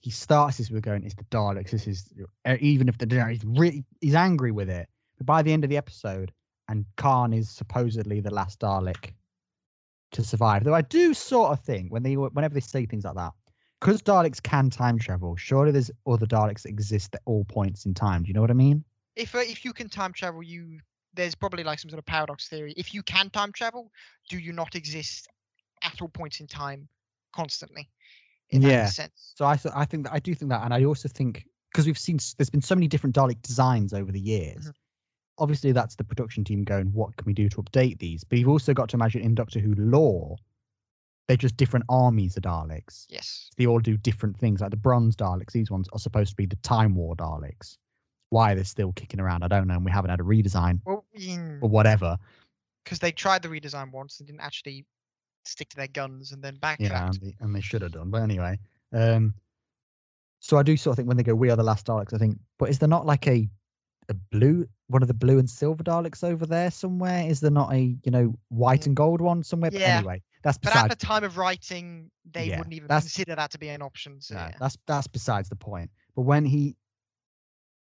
he 0.02 0.10
starts 0.10 0.58
this 0.58 0.70
with 0.70 0.84
going, 0.84 1.04
it's 1.04 1.16
the 1.16 1.24
Daleks, 1.26 1.72
this 1.72 1.88
is 1.88 2.14
even 2.60 2.88
if 2.88 2.98
the 2.98 3.08
Daleks 3.08 3.32
he's 3.32 3.46
really 3.46 3.86
he's 4.02 4.16
angry 4.16 4.52
with 4.52 4.70
it. 4.70 4.88
But 5.18 5.26
by 5.26 5.42
the 5.42 5.52
end 5.52 5.64
of 5.64 5.70
the 5.70 5.78
episode, 5.78 6.32
and 6.70 6.86
Caan 6.98 7.36
is 7.36 7.50
supposedly 7.50 8.20
the 8.20 8.34
last 8.34 8.60
Dalek 8.60 9.14
to 10.12 10.24
survive. 10.24 10.64
Though 10.64 10.76
I 10.76 10.82
do 10.82 11.14
sort 11.14 11.52
of 11.52 11.64
think 11.64 11.92
when 11.92 12.04
they 12.04 12.16
whenever 12.16 12.54
they 12.54 12.60
say 12.60 12.86
things 12.86 13.06
like 13.06 13.16
that, 13.16 13.34
because 13.80 14.02
Daleks 14.02 14.42
can 14.42 14.70
time 14.70 15.00
travel, 15.00 15.36
surely 15.36 15.72
there's 15.72 15.92
other 16.06 16.26
Daleks 16.26 16.64
that 16.64 16.70
exist 16.70 17.16
at 17.16 17.22
all 17.26 17.46
points 17.46 17.86
in 17.86 17.94
time. 17.94 18.24
Do 18.24 18.28
you 18.28 18.34
know 18.34 18.42
what 18.42 18.52
I 18.52 18.56
mean? 18.56 18.84
if 19.18 19.36
uh, 19.36 19.40
if 19.40 19.66
you 19.66 19.74
can 19.74 19.90
time 19.90 20.14
travel, 20.14 20.42
you 20.42 20.80
there's 21.14 21.36
probably 21.36 21.64
like 21.64 21.80
some 21.80 21.90
sort 21.90 22.00
of 22.00 22.06
paradox 22.06 22.48
theory. 22.48 22.74
If 22.78 22.94
you 22.94 23.04
can 23.04 23.30
time 23.30 23.52
travel, 23.52 23.92
do 24.30 24.38
you 24.38 24.54
not 24.54 24.76
exist 24.76 25.28
at 25.84 26.00
all 26.02 26.10
points 26.10 26.40
in 26.40 26.48
time 26.48 26.88
constantly? 27.36 27.90
In 28.50 28.62
Yeah. 28.62 28.84
that 28.86 28.94
sense. 28.94 29.34
So 29.36 29.46
I 29.46 29.58
th- 29.58 29.74
I 29.76 29.86
think 29.86 30.06
that 30.06 30.14
I 30.14 30.20
do 30.20 30.34
think 30.34 30.50
that, 30.50 30.64
and 30.64 30.74
I 30.74 30.84
also 30.86 31.08
think 31.10 31.48
because 31.72 31.86
we've 31.86 31.98
seen 31.98 32.18
there's 32.38 32.50
been 32.50 32.62
so 32.62 32.76
many 32.76 32.88
different 32.88 33.16
Dalek 33.16 33.42
designs 33.42 33.94
over 33.94 34.12
the 34.12 34.20
years. 34.20 34.68
Mhm. 34.68 34.74
Obviously, 35.40 35.72
that's 35.72 35.96
the 35.96 36.04
production 36.04 36.44
team 36.44 36.64
going, 36.64 36.92
what 36.94 37.16
can 37.18 37.26
we 37.26 37.34
do 37.34 37.48
to 37.50 37.58
update 37.62 38.00
these? 38.00 38.24
But 38.24 38.40
you've 38.40 38.48
also 38.48 38.74
got 38.74 38.90
to 38.90 38.96
imagine 38.98 39.22
in 39.22 39.36
Doctor 39.36 39.60
Who 39.60 39.76
lore, 39.76 40.38
they're 41.28 41.38
just 41.38 41.58
different 41.58 41.86
armies 41.90 42.36
of 42.38 42.44
Daleks. 42.44 43.06
Yes. 43.10 43.52
They 43.58 43.68
all 43.68 43.80
do 43.80 43.98
different 43.98 44.38
things. 44.40 44.62
Like 44.62 44.72
the 44.72 44.78
Bronze 44.78 45.16
Daleks, 45.16 45.52
these 45.52 45.70
ones 45.70 45.88
are 45.94 46.00
supposed 46.00 46.32
to 46.32 46.36
be 46.38 46.46
the 46.48 46.56
Time 46.58 46.96
War 46.96 47.16
Daleks. 47.16 47.78
Why 48.30 48.56
they're 48.56 48.64
still 48.64 48.94
kicking 48.94 49.20
around, 49.20 49.44
I 49.44 49.48
don't 49.48 49.68
know. 49.68 49.76
And 49.76 49.86
we 49.86 49.92
haven't 49.92 50.10
had 50.10 50.20
a 50.22 50.24
redesign 50.24 50.82
Well, 50.86 51.06
or 51.62 51.70
whatever. 51.70 52.18
because 52.84 53.00
they 53.00 53.12
tried 53.12 53.42
the 53.44 53.50
redesign 53.50 53.92
once 53.92 54.20
and 54.20 54.26
didn't 54.28 54.40
actually 54.42 54.86
stick 55.48 55.70
to 55.70 55.78
their 55.78 55.88
guns 55.88 56.32
and 56.32 56.44
then 56.44 56.56
Yeah, 56.56 56.60
backtracked. 56.62 57.18
and 57.22 57.24
they, 57.32 57.36
and 57.40 57.56
they 57.56 57.62
should 57.62 57.82
have 57.82 57.92
done. 57.94 58.10
But 58.12 58.22
anyway, 58.24 58.60
um, 58.94 59.34
so 60.40 60.58
I 60.58 60.64
do 60.64 60.78
sort 60.78 60.94
of 60.94 60.98
think 60.98 61.08
when 61.08 61.18
they 61.18 61.24
go, 61.24 61.36
"We 61.36 61.50
are 61.50 61.56
the 61.56 61.64
last 61.64 61.88
Daleks," 61.88 62.14
I 62.14 62.18
think, 62.18 62.38
but 62.60 62.70
is 62.70 62.80
there 62.80 62.90
not 62.90 63.06
like 63.06 63.28
a 63.28 63.50
a 64.10 64.14
blue 64.14 64.66
one 64.90 65.02
of 65.02 65.10
the 65.10 65.14
blue 65.14 65.38
and 65.38 65.50
silver 65.50 65.84
Daleks 65.84 66.24
over 66.24 66.46
there 66.46 66.72
somewhere? 66.72 67.28
Is 67.28 67.42
there 67.42 67.52
not 67.52 67.74
a 67.74 67.98
you 68.04 68.12
know 68.12 68.34
white 68.50 68.82
Mm. 68.82 68.88
and 68.88 68.96
gold 68.96 69.20
one 69.22 69.44
somewhere? 69.44 69.72
But 69.72 69.82
anyway, 69.82 70.22
that's 70.44 70.58
But 70.58 70.76
at 70.76 70.90
the 70.90 70.96
time 70.96 71.24
of 71.26 71.36
writing, 71.38 72.10
they 72.32 72.48
Yeah, 72.50 72.58
wouldn't 72.60 72.74
even 72.74 72.88
that's- 72.88 73.04
consider 73.04 73.36
that 73.36 73.52
to 73.52 73.58
be 73.58 73.68
an 73.70 73.82
option. 73.82 74.22
So 74.22 74.36
yeah. 74.36 74.52
that's 74.60 74.78
that's 74.86 75.08
besides 75.08 75.50
the 75.50 75.56
point. 75.58 75.92
But 76.16 76.22
when 76.22 76.46
he, 76.46 76.78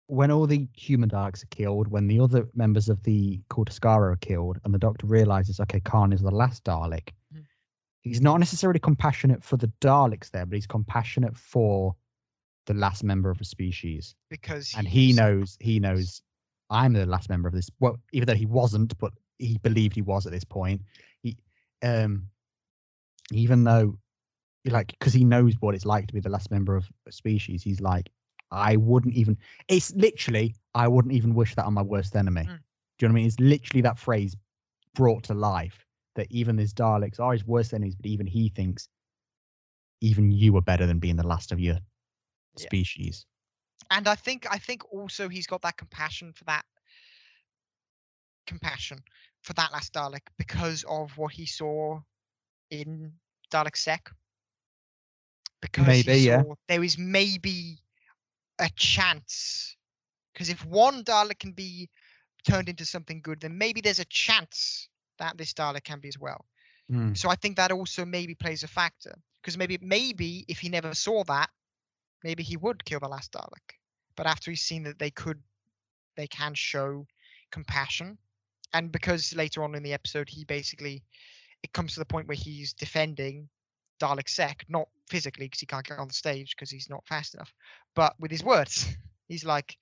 when 0.09 0.31
all 0.31 0.47
the 0.47 0.69
human 0.77 1.09
Daleks 1.09 1.43
are 1.43 1.47
killed, 1.47 1.89
when 1.89 2.07
the 2.09 2.21
other 2.21 2.49
members 2.55 2.89
of 2.89 3.03
the 3.05 3.41
Cult 3.49 3.71
of 3.71 3.75
Skaro 3.81 4.13
are 4.13 4.17
killed, 4.17 4.59
and 4.65 4.75
the 4.75 4.79
Doctor 4.79 5.07
realizes, 5.07 5.61
okay, 5.61 5.81
Caan 5.81 6.13
is 6.13 6.21
the 6.21 6.31
last 6.31 6.65
Dalek. 6.65 7.11
He's 8.03 8.21
not 8.21 8.39
necessarily 8.39 8.81
compassionate 8.81 9.45
for 9.45 9.57
the 9.57 9.71
Daleks 9.81 10.31
there, 10.31 10.47
but 10.47 10.55
he's 10.55 10.67
compassionate 10.67 11.37
for 11.37 11.95
the 12.67 12.75
last 12.75 13.05
member 13.05 13.31
of 13.31 13.41
a 13.41 13.45
species, 13.45 14.15
because 14.31 14.75
and 14.77 14.87
he 14.87 15.13
knows 15.13 15.57
he 15.61 15.81
knows 15.81 16.23
I'm 16.71 16.93
the 16.93 17.05
last 17.07 17.29
member 17.29 17.49
of 17.49 17.55
this. 17.55 17.69
Well, 17.81 17.99
even 18.13 18.27
though 18.27 18.35
he 18.35 18.47
wasn't, 18.47 18.97
but 18.99 19.13
he 19.39 19.59
believed 19.59 19.95
he 19.95 20.03
was 20.03 20.25
at 20.27 20.33
this 20.33 20.45
point. 20.45 20.83
He, 21.23 21.37
um, 21.83 22.29
even 23.33 23.65
though, 23.65 23.99
like, 24.65 24.89
because 24.99 25.13
he 25.13 25.25
knows 25.25 25.55
what 25.61 25.75
it's 25.75 25.87
like 25.87 26.07
to 26.07 26.15
be 26.15 26.21
the 26.21 26.29
last 26.29 26.51
member 26.51 26.77
of 26.77 26.89
a 27.07 27.13
species, 27.13 27.63
he's 27.63 27.81
like, 27.81 28.09
I 28.51 28.77
wouldn't 28.77 29.15
even. 29.15 29.37
It's 29.69 29.93
literally, 29.95 30.55
I 30.75 30.89
wouldn't 30.89 31.15
even 31.15 31.35
wish 31.35 31.55
that 31.57 31.67
on 31.67 31.75
my 31.75 31.83
worst 31.83 32.17
enemy. 32.17 32.43
Mm. 32.43 32.47
Do 32.47 33.07
you 33.07 33.09
know 33.09 33.13
what 33.13 33.19
I 33.19 33.21
mean? 33.21 33.27
It's 33.27 33.41
literally 33.41 33.83
that 33.83 33.99
phrase 33.99 34.37
brought 34.95 35.25
to 35.25 35.35
life 35.35 35.87
that 36.21 36.31
even 36.31 36.59
his 36.59 36.75
Daleks 36.75 37.19
are 37.19 37.33
his 37.33 37.47
worst 37.47 37.73
enemies, 37.73 37.97
but 37.97 38.07
even 38.07 38.27
he 38.27 38.51
thinks, 38.51 38.89
even 40.03 40.31
you 40.31 40.55
are 40.57 40.63
better 40.63 40.87
than 40.87 40.99
being 40.99 41.17
the 41.17 41.27
last 41.27 41.51
of 41.51 41.59
your 41.61 41.79
Yeah. 42.57 42.67
species. 42.67 43.27
and 43.91 44.07
I 44.07 44.15
think 44.15 44.47
I 44.51 44.59
think 44.59 44.85
also 44.93 45.29
he's 45.29 45.47
got 45.47 45.63
that 45.63 45.77
compassion 45.79 46.33
for 46.33 46.45
that 46.45 46.65
compassion 48.47 48.99
for 49.41 49.55
that 49.55 49.73
last 49.73 49.95
Dalek 49.95 50.27
because 50.37 50.85
of 50.89 51.17
what 51.17 51.33
he 51.33 51.47
saw 51.47 52.01
in 52.71 53.13
Dalek 53.51 53.77
Sec. 53.77 54.11
Because 55.63 55.87
Maybe, 55.87 56.21
yeah. 56.21 56.43
there 56.69 56.85
is 56.85 56.99
maybe 56.99 57.79
a 58.59 58.69
chance. 58.77 59.77
Because 60.33 60.51
if 60.51 60.65
one 60.67 61.03
Dalek 61.05 61.39
can 61.39 61.53
be 61.53 61.89
turned 62.45 62.69
into 62.69 62.85
something 62.85 63.21
good, 63.23 63.41
then 63.41 63.57
maybe 63.57 63.81
there's 63.81 63.99
a 63.99 64.05
chance 64.07 64.90
that 65.21 65.39
this 65.39 65.53
Dalek 65.53 65.85
can 65.85 66.01
be 66.01 66.09
as 66.09 66.19
well. 66.19 66.45
Mm. 66.91 67.17
So 67.17 67.31
I 67.31 67.37
think 67.37 67.57
that 67.57 67.71
also 67.71 68.05
maybe 68.05 68.35
plays 68.35 68.65
a 68.65 68.69
factor. 68.69 69.15
Because 69.41 69.57
maybe 69.57 69.79
maybe 69.81 70.45
if 70.49 70.59
he 70.59 70.69
never 70.69 70.95
saw 70.95 71.25
that, 71.25 71.49
maybe 72.25 72.43
he 72.43 72.57
would 72.57 72.85
kill 72.85 73.01
the 73.01 73.09
last 73.09 73.33
Dalek. 73.33 73.77
But 74.17 74.27
after 74.27 74.51
he's 74.51 74.63
seen 74.63 74.83
that 74.83 74.99
they 74.99 75.11
could 75.11 75.41
they 76.17 76.27
can 76.27 76.55
show 76.55 77.07
compassion. 77.53 78.19
And 78.75 78.93
because 78.93 79.35
later 79.35 79.65
on 79.65 79.75
in 79.75 79.83
the 79.83 79.95
episode 79.95 80.29
he 80.29 80.45
basically 80.45 81.03
it 81.63 81.73
comes 81.73 81.95
to 81.95 82.01
the 82.01 82.07
point 82.07 82.29
where 82.29 82.37
he's 82.37 82.73
defending 82.73 83.49
Dalek 84.01 84.29
Sec, 84.29 84.65
not 84.69 84.89
physically 85.09 85.47
because 85.47 85.61
he 85.61 85.67
can't 85.67 85.87
get 85.87 85.99
on 85.99 86.09
the 86.09 86.15
stage 86.15 86.55
because 86.57 86.71
he's 86.71 86.89
not 86.89 87.07
fast 87.07 87.35
enough, 87.35 87.53
but 87.95 88.15
with 88.19 88.31
his 88.31 88.45
words. 88.45 88.87
He's 89.29 89.45
like, 89.45 89.77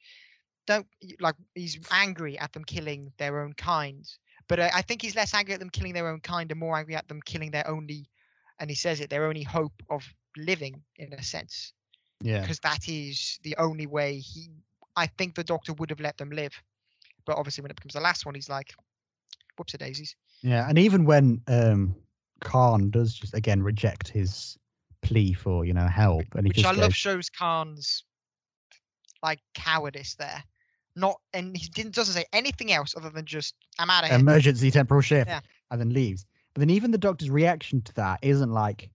don't 0.66 0.86
like 1.20 1.36
he's 1.55 1.78
angry 1.91 2.39
at 2.39 2.53
them 2.53 2.64
killing 2.64 3.11
their 3.16 3.41
own 3.41 3.55
kind. 3.55 4.07
But 4.49 4.61
I, 4.61 4.70
I 4.76 4.82
think 4.82 5.03
he's 5.03 5.14
less 5.16 5.34
angry 5.34 5.55
at 5.55 5.61
them 5.61 5.70
killing 5.70 5.94
their 5.94 6.09
own 6.09 6.20
kind 6.20 6.51
and 6.51 6.61
more 6.61 6.76
angry 6.76 6.94
at 6.96 7.09
them 7.09 7.20
killing 7.22 7.51
their 7.51 7.66
only, 7.68 8.09
and 8.59 8.70
he 8.70 8.76
says 8.76 9.01
it, 9.01 9.11
their 9.11 9.26
only 9.26 9.42
hope 9.42 9.82
of 9.90 10.03
living 10.36 10.82
in 10.96 11.12
a 11.12 11.22
sense 11.22 11.72
Yeah. 12.22 12.40
because 12.40 12.61
that 12.61 12.88
is 12.88 13.38
the 13.42 13.57
only 13.57 13.86
way 13.86 14.18
he 14.18 14.51
I 14.96 15.07
think 15.07 15.34
the 15.36 15.44
Doctor 15.44 15.72
would 15.74 15.90
have 15.90 16.01
let 16.01 16.18
them 16.18 16.30
live. 16.30 16.61
But 17.24 17.36
obviously, 17.36 17.62
when 17.62 17.70
it 17.70 17.76
becomes 17.76 17.94
the 17.94 18.01
last 18.01 18.26
one, 18.26 18.34
he's 18.34 18.49
like, 18.49 18.74
"Whoops, 19.57 19.74
a 19.74 19.78
daisies." 19.78 20.16
Yeah, 20.42 20.68
and 20.68 20.78
even 20.78 21.05
when 21.05 21.42
um 21.46 21.94
Caan 22.40 22.90
does 22.90 23.14
just 23.14 23.34
again 23.34 23.62
reject 23.62 24.09
his 24.09 24.59
plea 25.03 25.32
for 25.34 25.64
you 25.64 25.72
know 25.74 25.86
help, 25.86 26.24
and 26.34 26.46
he 26.46 26.49
Which 26.49 26.57
just 26.59 26.68
I 26.68 26.72
goes, 26.72 26.80
love 26.80 26.94
shows 26.94 27.28
Caan's 27.30 28.05
like 29.22 29.40
cowardice 29.55 30.14
there. 30.14 30.42
Not 30.99 31.20
and 31.32 31.57
he 31.57 31.68
didn't 31.68 31.94
doesn't 31.94 32.14
say 32.14 32.24
anything 32.32 32.72
else 32.72 32.94
other 32.96 33.11
than 33.11 33.24
just 33.24 33.55
I'm 33.78 33.88
out 33.90 34.05
of 34.05 34.11
here. 34.11 34.18
emergency 34.18 34.70
temporal 34.70 35.01
shift, 35.01 35.28
Yeah. 35.28 35.40
and 35.70 35.80
then 35.80 35.90
leaves. 35.90 36.26
But 36.55 36.61
then 36.61 36.70
even 36.70 36.90
the 36.90 36.99
Doctor's 36.99 37.30
reaction 37.30 37.82
to 37.82 37.92
that 37.94 38.18
isn't 38.22 38.51
like 38.53 38.90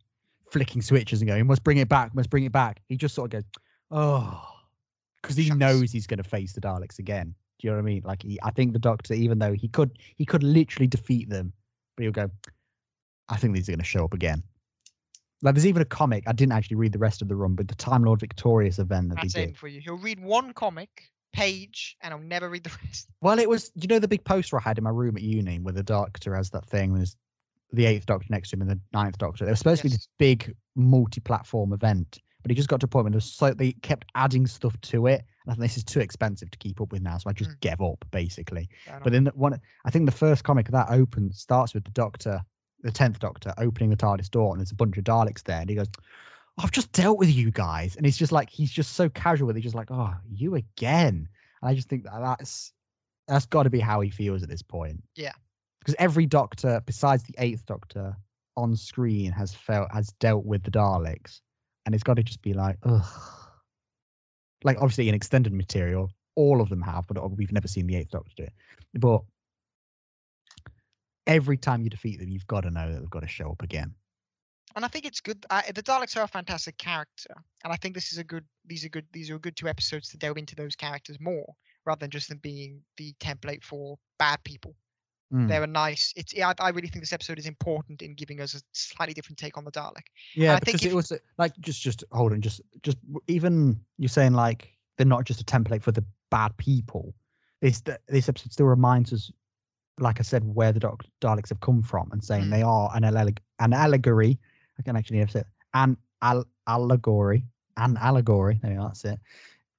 flicking 0.52 0.82
switches 0.82 1.22
and 1.22 1.30
going, 1.30 1.48
"Must 1.48 1.64
bring 1.64 1.78
it 1.78 1.88
back, 1.90 2.14
must 2.14 2.30
bring 2.30 2.44
it 2.44 2.52
back." 2.52 2.82
He 2.90 2.98
just 2.98 3.16
sort 3.16 3.34
of 3.34 3.42
goes, 3.44 3.50
"Oh," 3.92 4.44
because 5.22 5.38
he 5.38 5.46
Shucks. 5.46 5.58
knows 5.58 5.92
he's 5.92 6.06
going 6.08 6.22
to 6.22 6.30
face 6.30 6.54
the 6.54 6.62
Daleks 6.62 7.00
again. 7.00 7.34
Do 7.60 7.68
you 7.68 7.72
know 7.72 7.78
what 7.78 7.84
I 7.84 7.86
mean? 7.86 8.02
Like, 8.04 8.22
he, 8.24 8.38
I 8.44 8.52
think 8.52 8.74
the 8.74 8.80
Doctor, 8.80 9.14
even 9.14 9.40
though 9.40 9.54
he 9.54 9.70
could, 9.70 9.98
he 10.18 10.26
could 10.26 10.44
literally 10.44 10.88
defeat 10.88 11.30
them, 11.30 11.54
but 11.96 12.04
he'll 12.04 12.12
go, 12.12 12.30
"I 13.30 13.38
think 13.38 13.56
these 13.56 13.70
are 13.70 13.72
going 13.72 13.80
to 13.80 13.86
show 13.86 14.04
up 14.04 14.14
again." 14.14 14.44
Like, 15.42 15.56
there's 15.56 15.68
even 15.68 15.82
a 15.82 15.86
comic. 15.86 16.24
I 16.28 16.32
didn't 16.34 16.54
actually 16.54 16.78
read 16.78 16.92
the 16.92 17.00
rest 17.00 17.22
of 17.22 17.28
the 17.30 17.36
run, 17.36 17.54
but 17.56 17.68
the 17.68 17.76
Time 17.76 18.04
Lord 18.04 18.20
Victorious 18.20 18.80
event 18.80 19.10
that 19.10 19.16
That's 19.22 19.34
they 19.34 19.46
did. 19.48 19.58
for 19.58 19.68
you. 19.68 19.80
He'll 19.82 19.98
read 19.98 20.20
one 20.20 20.54
comic 20.54 21.10
page 21.34 21.98
and 22.02 22.14
I'll 22.14 22.20
never 22.20 22.50
read 22.50 22.64
the 22.64 22.72
rest. 22.86 23.10
Well, 23.22 23.40
it 23.40 23.50
was 23.50 23.72
you 23.76 23.88
know 23.88 24.00
the 24.00 24.08
big 24.08 24.24
poster 24.24 24.58
I 24.58 24.62
had 24.62 24.78
in 24.78 24.84
my 24.84 24.90
room 24.92 25.18
at 25.18 25.24
uni 25.24 25.60
where 25.60 25.74
the 25.74 25.84
Doctor 25.84 26.36
has 26.36 26.50
that 26.52 26.66
thing. 26.66 26.94
There's 26.94 27.16
the 27.72 27.86
Eighth 27.86 28.06
Doctor 28.06 28.28
next 28.30 28.50
to 28.52 28.56
him 28.56 28.62
and 28.62 28.72
the 28.72 28.80
Ninth 28.94 29.18
Doctor. 29.18 29.46
It 29.46 29.50
was 29.50 29.60
supposed 29.60 29.82
to 29.82 29.88
be 29.88 29.96
this 29.96 30.08
big 30.20 30.56
multi-platform 30.76 31.74
event, 31.74 32.20
but 32.44 32.52
he 32.52 32.56
just 32.56 32.70
got 32.70 32.80
to 32.82 32.86
a 32.86 32.88
point 32.88 33.10
where 33.10 33.20
so 33.20 33.52
they 33.54 33.72
kept 33.74 34.06
adding 34.16 34.46
stuff 34.46 34.80
to 34.82 35.08
it. 35.08 35.24
And 35.46 35.52
I 35.52 35.54
think 35.56 35.62
this 35.64 35.78
is 35.78 35.84
too 35.84 36.00
expensive 36.00 36.52
to 36.52 36.58
keep 36.60 36.80
up 36.80 36.92
with 36.92 37.02
now, 37.02 37.18
so 37.18 37.30
I 37.30 37.34
just 37.34 37.50
Mm. 37.52 37.60
gave 37.62 37.82
up 37.82 38.06
basically. 38.12 38.70
But 39.04 39.12
then 39.12 39.24
the 39.26 39.32
one, 39.32 39.60
I 39.86 39.90
think 39.90 40.06
the 40.06 40.16
first 40.16 40.44
comic 40.44 40.70
that 40.70 40.88
opens 40.90 41.40
starts 41.40 41.74
with 41.74 41.84
the 41.84 41.92
Doctor, 41.92 42.42
the 42.82 42.92
tenth 42.92 43.20
Doctor, 43.20 43.54
opening 43.58 43.90
the 43.90 43.98
TARDIS 43.98 44.30
door, 44.30 44.52
and 44.54 44.60
there's 44.60 44.72
a 44.72 44.76
bunch 44.76 44.98
of 44.98 45.04
Daleks 45.04 45.44
there, 45.44 45.62
and 45.62 45.70
he 45.70 45.76
goes, 45.76 45.90
"I've 46.58 46.72
just 46.72 46.92
dealt 46.92 47.18
with 47.18 47.30
you 47.30 47.52
guys," 47.52 47.96
and 47.96 48.06
he's 48.06 48.18
just 48.18 48.32
like, 48.32 48.50
he's 48.50 48.72
just 48.72 48.94
so 48.94 49.10
casual 49.10 49.48
with 49.48 49.58
it, 49.58 49.62
just 49.62 49.76
like, 49.76 49.92
"Oh, 49.92 50.14
you 50.30 50.56
again." 50.56 51.28
And 51.62 51.70
I 51.70 51.74
just 51.74 51.90
think 51.90 52.04
that 52.04 52.20
that's 52.22 52.72
that's 53.28 53.46
got 53.46 53.64
to 53.64 53.70
be 53.70 53.80
how 53.80 54.02
he 54.02 54.10
feels 54.10 54.44
at 54.44 54.50
this 54.50 54.62
point. 54.62 55.02
Yeah. 55.16 55.32
because 55.80 55.96
every 56.00 56.26
Doctor, 56.26 56.82
besides 56.86 57.24
the 57.24 57.36
Eighth 57.38 57.66
Doctor, 57.66 58.16
on 58.56 58.76
screen 58.76 59.32
has 59.32 59.54
felt 59.54 59.92
has 59.92 60.10
dealt 60.20 60.46
with 60.46 60.64
the 60.64 60.72
Daleks, 60.72 61.42
and 61.86 61.94
it's 61.96 62.04
got 62.04 62.16
to 62.16 62.24
just 62.24 62.42
be 62.42 62.54
like, 62.54 62.78
ugh. 62.84 63.06
Like 64.64 64.78
obviously 64.78 65.10
in 65.10 65.16
extended 65.16 65.52
material, 65.52 66.10
all 66.36 66.62
of 66.62 66.70
them 66.70 66.82
have, 66.82 67.06
but 67.08 67.20
we've 67.32 67.52
never 67.52 67.68
seen 67.68 67.86
the 67.88 67.98
Eighth 67.98 68.12
Doctor 68.12 68.32
do 68.38 68.44
it. 68.44 68.54
But 68.94 69.22
every 71.28 71.58
time 71.58 71.82
you 71.82 71.90
defeat 71.90 72.20
them, 72.20 72.30
you've 72.30 72.48
got 72.48 72.62
to 72.62 72.72
know 72.72 72.92
that 72.92 73.00
they've 73.00 73.10
got 73.10 73.24
to 73.24 73.28
show 73.28 73.52
up 73.52 73.62
again. 73.62 73.94
And 74.76 74.84
I 74.86 74.88
think 74.88 75.06
it's 75.06 75.20
good. 75.22 75.46
I, 75.50 75.64
the 75.74 75.84
Daleks 75.84 76.18
are 76.18 76.24
a 76.24 76.28
fantastic 76.28 76.78
character, 76.78 77.34
and 77.64 77.72
I 77.74 77.76
think 77.78 77.96
this 77.96 78.12
is 78.12 78.18
a 78.18 78.24
good. 78.24 78.46
These 78.66 78.86
are 78.86 78.90
good. 78.90 79.06
These 79.14 79.30
are 79.30 79.40
good 79.40 79.56
two 79.56 79.68
episodes 79.68 80.10
to 80.10 80.18
delve 80.18 80.38
into 80.38 80.56
those 80.56 80.76
characters 80.76 81.18
more, 81.20 81.54
rather 81.86 82.00
than 82.00 82.10
just 82.12 82.30
them 82.30 82.40
being 82.42 82.82
the 82.98 83.14
template 83.20 83.64
for 83.64 83.98
bad 84.20 84.44
people. 84.44 84.76
Mm. 85.34 85.48
They're 85.48 85.64
a 85.64 85.68
nice. 85.68 86.14
It's. 86.16 86.34
yeah, 86.34 86.50
I, 86.60 86.66
I 86.66 86.70
really 86.70 86.88
think 86.88 87.02
this 87.02 87.14
episode 87.14 87.40
is 87.40 87.48
important 87.48 88.02
in 88.02 88.14
giving 88.14 88.40
us 88.42 88.54
a 88.56 88.62
slightly 88.74 89.14
different 89.14 89.38
take 89.40 89.58
on 89.58 89.66
the 89.66 89.72
Dalek. 89.72 90.06
Yeah, 90.36 90.56
I 90.56 90.60
because 90.60 90.86
if- 90.86 90.92
it 90.92 90.96
was 90.96 91.12
uh, 91.12 91.18
like 91.38 91.54
just 91.60 91.82
just 91.82 92.04
hold 92.12 92.32
on, 92.34 92.42
just 92.42 92.62
just 92.84 92.98
even 93.28 93.80
you're 93.98 94.10
saying 94.10 94.34
like 94.34 94.70
they're 94.98 95.08
not 95.08 95.24
just 95.26 95.42
a 95.42 95.46
template 95.46 95.82
for 95.82 95.92
the 95.92 96.04
bad 96.30 96.56
people. 96.58 97.16
This 97.62 97.82
this 98.08 98.30
episode 98.30 98.52
still 98.52 98.66
reminds 98.68 99.12
us, 99.14 99.32
like 100.00 100.20
I 100.20 100.24
said, 100.24 100.44
where 100.54 100.72
the 100.72 100.80
Daleks 101.22 101.50
have 101.50 101.62
come 101.62 101.82
from, 101.82 102.12
and 102.12 102.24
saying 102.24 102.46
Mm. 102.46 102.52
they 102.52 102.62
are 102.62 102.92
an 102.94 103.04
alleg- 103.04 103.40
an 103.60 103.74
allegory. 103.74 104.38
I 104.80 104.82
can 104.82 104.96
actually 104.96 105.20
have 105.20 105.32
said 105.32 105.46
an 105.74 105.98
al- 106.22 106.48
allegory, 106.68 107.46
an 107.78 107.98
allegory. 107.98 108.60
There, 108.62 108.74
you 108.74 108.80
are, 108.80 108.88
that's 108.88 109.06
it. 109.06 109.20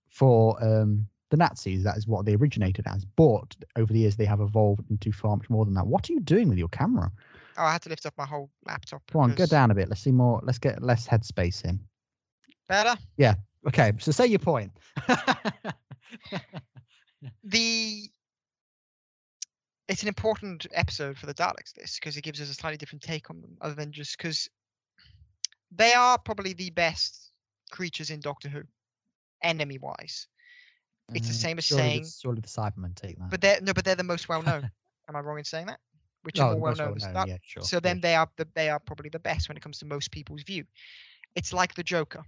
For 0.09 0.63
um 0.63 1.07
the 1.31 1.37
Nazis, 1.37 1.83
that 1.83 1.97
is 1.97 2.07
what 2.07 2.25
they 2.25 2.35
originated 2.35 2.87
as. 2.87 3.05
But 3.05 3.57
over 3.77 3.93
the 3.93 4.01
years, 4.01 4.17
they 4.17 4.25
have 4.25 4.41
evolved 4.41 4.89
into 4.91 5.11
far 5.11 5.37
much 5.37 5.51
more 5.51 5.65
than 5.65 5.75
that. 5.75 5.87
What 5.87 6.09
are 6.09 6.13
you 6.13 6.21
doing 6.21 6.49
with 6.49 6.59
your 6.59 6.69
camera? 6.69 7.11
Oh, 7.57 7.65
I 7.65 7.73
had 7.73 7.83
to 7.83 7.89
lift 7.89 8.07
up 8.07 8.15
my 8.17 8.27
whole 8.27 8.51
laptop. 8.67 9.03
Come 9.11 9.21
on, 9.23 9.35
go 9.35 9.47
down 9.47 9.71
a 9.71 9.75
bit. 9.75 9.89
Let's 9.89 10.03
see 10.03 10.13
more. 10.13 10.41
Let's 10.43 10.59
get 10.59 10.83
less 10.83 11.09
headspace 11.09 11.65
in. 11.65 11.81
Better. 12.69 12.97
Yeah. 13.17 13.35
Okay, 13.67 13.93
so 13.99 14.13
say 14.13 14.27
your 14.27 14.39
point. 14.39 14.73
the 17.43 18.11
it's 19.89 20.03
an 20.03 20.09
important 20.09 20.67
episode 20.73 21.17
for 21.19 21.27
the 21.27 21.35
Daleks 21.35 21.73
this 21.75 21.99
because 21.99 22.17
it 22.17 22.23
gives 22.23 22.41
us 22.41 22.51
a 22.51 22.55
slightly 22.55 22.77
different 22.77 23.03
take 23.03 23.31
on 23.31 23.41
them 23.41 23.57
other 23.61 23.75
than 23.75 23.93
just 23.93 24.17
because 24.17 24.49
they 25.77 25.93
are 25.95 26.19
probably 26.19 26.53
the 26.53 26.71
best 26.71 27.33
creatures 27.71 28.11
in 28.11 28.21
Doctor 28.21 28.49
Who 28.49 28.63
enemy 29.43 29.79
wise 29.79 30.27
It's 31.15 31.29
the 31.29 31.35
Uh, 31.35 31.37
same 31.37 31.59
as 31.59 31.65
surely 31.65 31.83
the- 31.83 31.89
saying- 31.91 32.11
surely 32.23 32.41
the 32.41 32.49
Cybermen 32.49 32.95
take 32.95 33.19
that. 33.19 33.31
but 33.31 33.41
they're 33.41 33.61
no 33.61 33.73
but 33.75 33.85
they're 33.85 33.95
the 33.95 34.03
most 34.05 34.29
well 34.29 34.43
known. 34.43 34.71
Am 35.09 35.17
I 35.17 35.21
wrong 35.21 35.39
in 35.39 35.45
saying 35.45 35.67
that? 35.67 35.81
Which 36.23 36.41
Oh, 36.41 36.45
are 36.45 36.51
the 36.55 36.57
more 36.61 36.69
well 36.71 36.77
known 36.77 36.99
well-known, 36.99 37.29
yeah, 37.29 37.37
sure. 37.43 37.63
so 37.63 37.77
yeah. 37.77 37.81
then 37.81 38.01
they 38.01 38.15
are 38.15 38.29
the, 38.37 38.49
they 38.55 38.71
are 38.71 38.79
probably 38.81 39.11
the 39.11 39.19
best 39.19 39.49
when 39.49 39.57
it 39.59 39.63
comes 39.63 39.79
to 39.81 39.85
most 39.87 40.11
people's 40.11 40.43
view. 40.43 40.65
It's 41.35 41.53
like 41.53 41.75
the 41.75 41.83
Joker. 41.83 42.25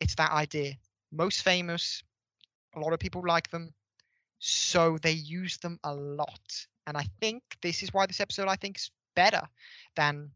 It's 0.00 0.14
that 0.14 0.30
idea. 0.32 0.74
Most 1.12 1.42
famous 1.42 2.02
a 2.74 2.80
lot 2.80 2.92
of 2.92 2.98
people 2.98 3.22
like 3.26 3.48
them 3.50 3.72
so 4.40 4.98
they 4.98 5.12
use 5.12 5.58
them 5.58 5.78
a 5.84 5.94
lot. 5.94 6.66
And 6.86 6.96
i 6.96 7.04
think 7.20 7.42
this 7.62 7.82
is 7.82 7.92
why 7.94 8.06
this 8.06 8.20
episode 8.20 8.48
i 8.48 8.56
think 8.56 8.76
is 8.78 8.90
better 9.14 9.42
than 9.96 10.30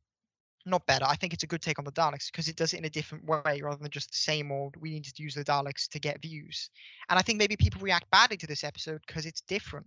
not 0.67 0.85
better 0.87 1.05
i 1.07 1.15
think 1.15 1.33
it's 1.33 1.43
a 1.45 1.47
good 1.47 1.63
take 1.63 1.79
on 1.79 1.85
the 1.85 1.93
daleks 1.93 2.31
because 2.31 2.49
it 2.49 2.57
does 2.57 2.73
it 2.75 2.79
in 2.79 2.85
a 2.85 2.91
different 2.91 3.25
way 3.25 3.61
rather 3.63 3.81
than 3.81 3.91
just 3.91 4.11
the 4.11 4.17
same 4.17 4.51
old 4.53 4.77
we 4.77 4.91
need 4.91 5.05
to 5.05 5.23
use 5.23 5.35
the 5.35 5.45
daleks 5.45 5.89
to 5.89 5.99
get 5.99 6.21
views 6.21 6.71
and 7.09 7.19
i 7.19 7.23
think 7.23 7.39
maybe 7.39 7.57
people 7.57 7.81
react 7.81 8.11
badly 8.11 8.37
to 8.37 8.47
this 8.47 8.65
episode 8.65 9.01
because 9.07 9.25
it's 9.27 9.41
different 9.43 9.87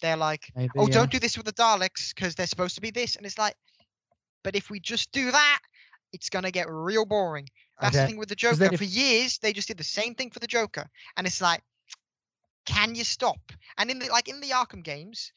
they're 0.00 0.16
like 0.16 0.44
oh, 0.56 0.60
Maybe, 0.60 0.70
oh 0.78 0.86
yeah. 0.86 0.92
don't 0.94 1.10
do 1.10 1.18
this 1.18 1.36
with 1.36 1.46
the 1.46 1.52
daleks 1.52 2.14
because 2.14 2.34
they're 2.34 2.46
supposed 2.46 2.74
to 2.74 2.80
be 2.80 2.90
this 2.90 3.16
and 3.16 3.26
it's 3.26 3.38
like 3.38 3.54
but 4.44 4.54
if 4.54 4.70
we 4.70 4.78
just 4.78 5.10
do 5.12 5.30
that 5.30 5.60
it's 6.12 6.30
going 6.30 6.44
to 6.44 6.50
get 6.50 6.68
real 6.70 7.04
boring 7.04 7.48
that's 7.80 7.96
the 7.96 8.06
thing 8.06 8.16
with 8.16 8.28
the 8.28 8.34
Joker. 8.34 8.64
if- 8.64 8.78
For 8.78 8.84
years, 8.84 9.38
they 9.38 9.52
just 9.52 9.68
did 9.68 9.76
the 9.76 9.84
same 9.84 10.14
thing 10.14 10.30
for 10.30 10.40
the 10.40 10.46
Joker, 10.46 10.90
and 11.16 11.26
it's 11.26 11.40
like, 11.40 11.62
can 12.66 12.94
you 12.94 13.04
stop? 13.04 13.38
And 13.78 13.90
in 13.90 13.98
the 14.00 14.08
like 14.08 14.28
in 14.28 14.40
the 14.40 14.48
Arkham 14.50 14.82
games, 14.82 15.32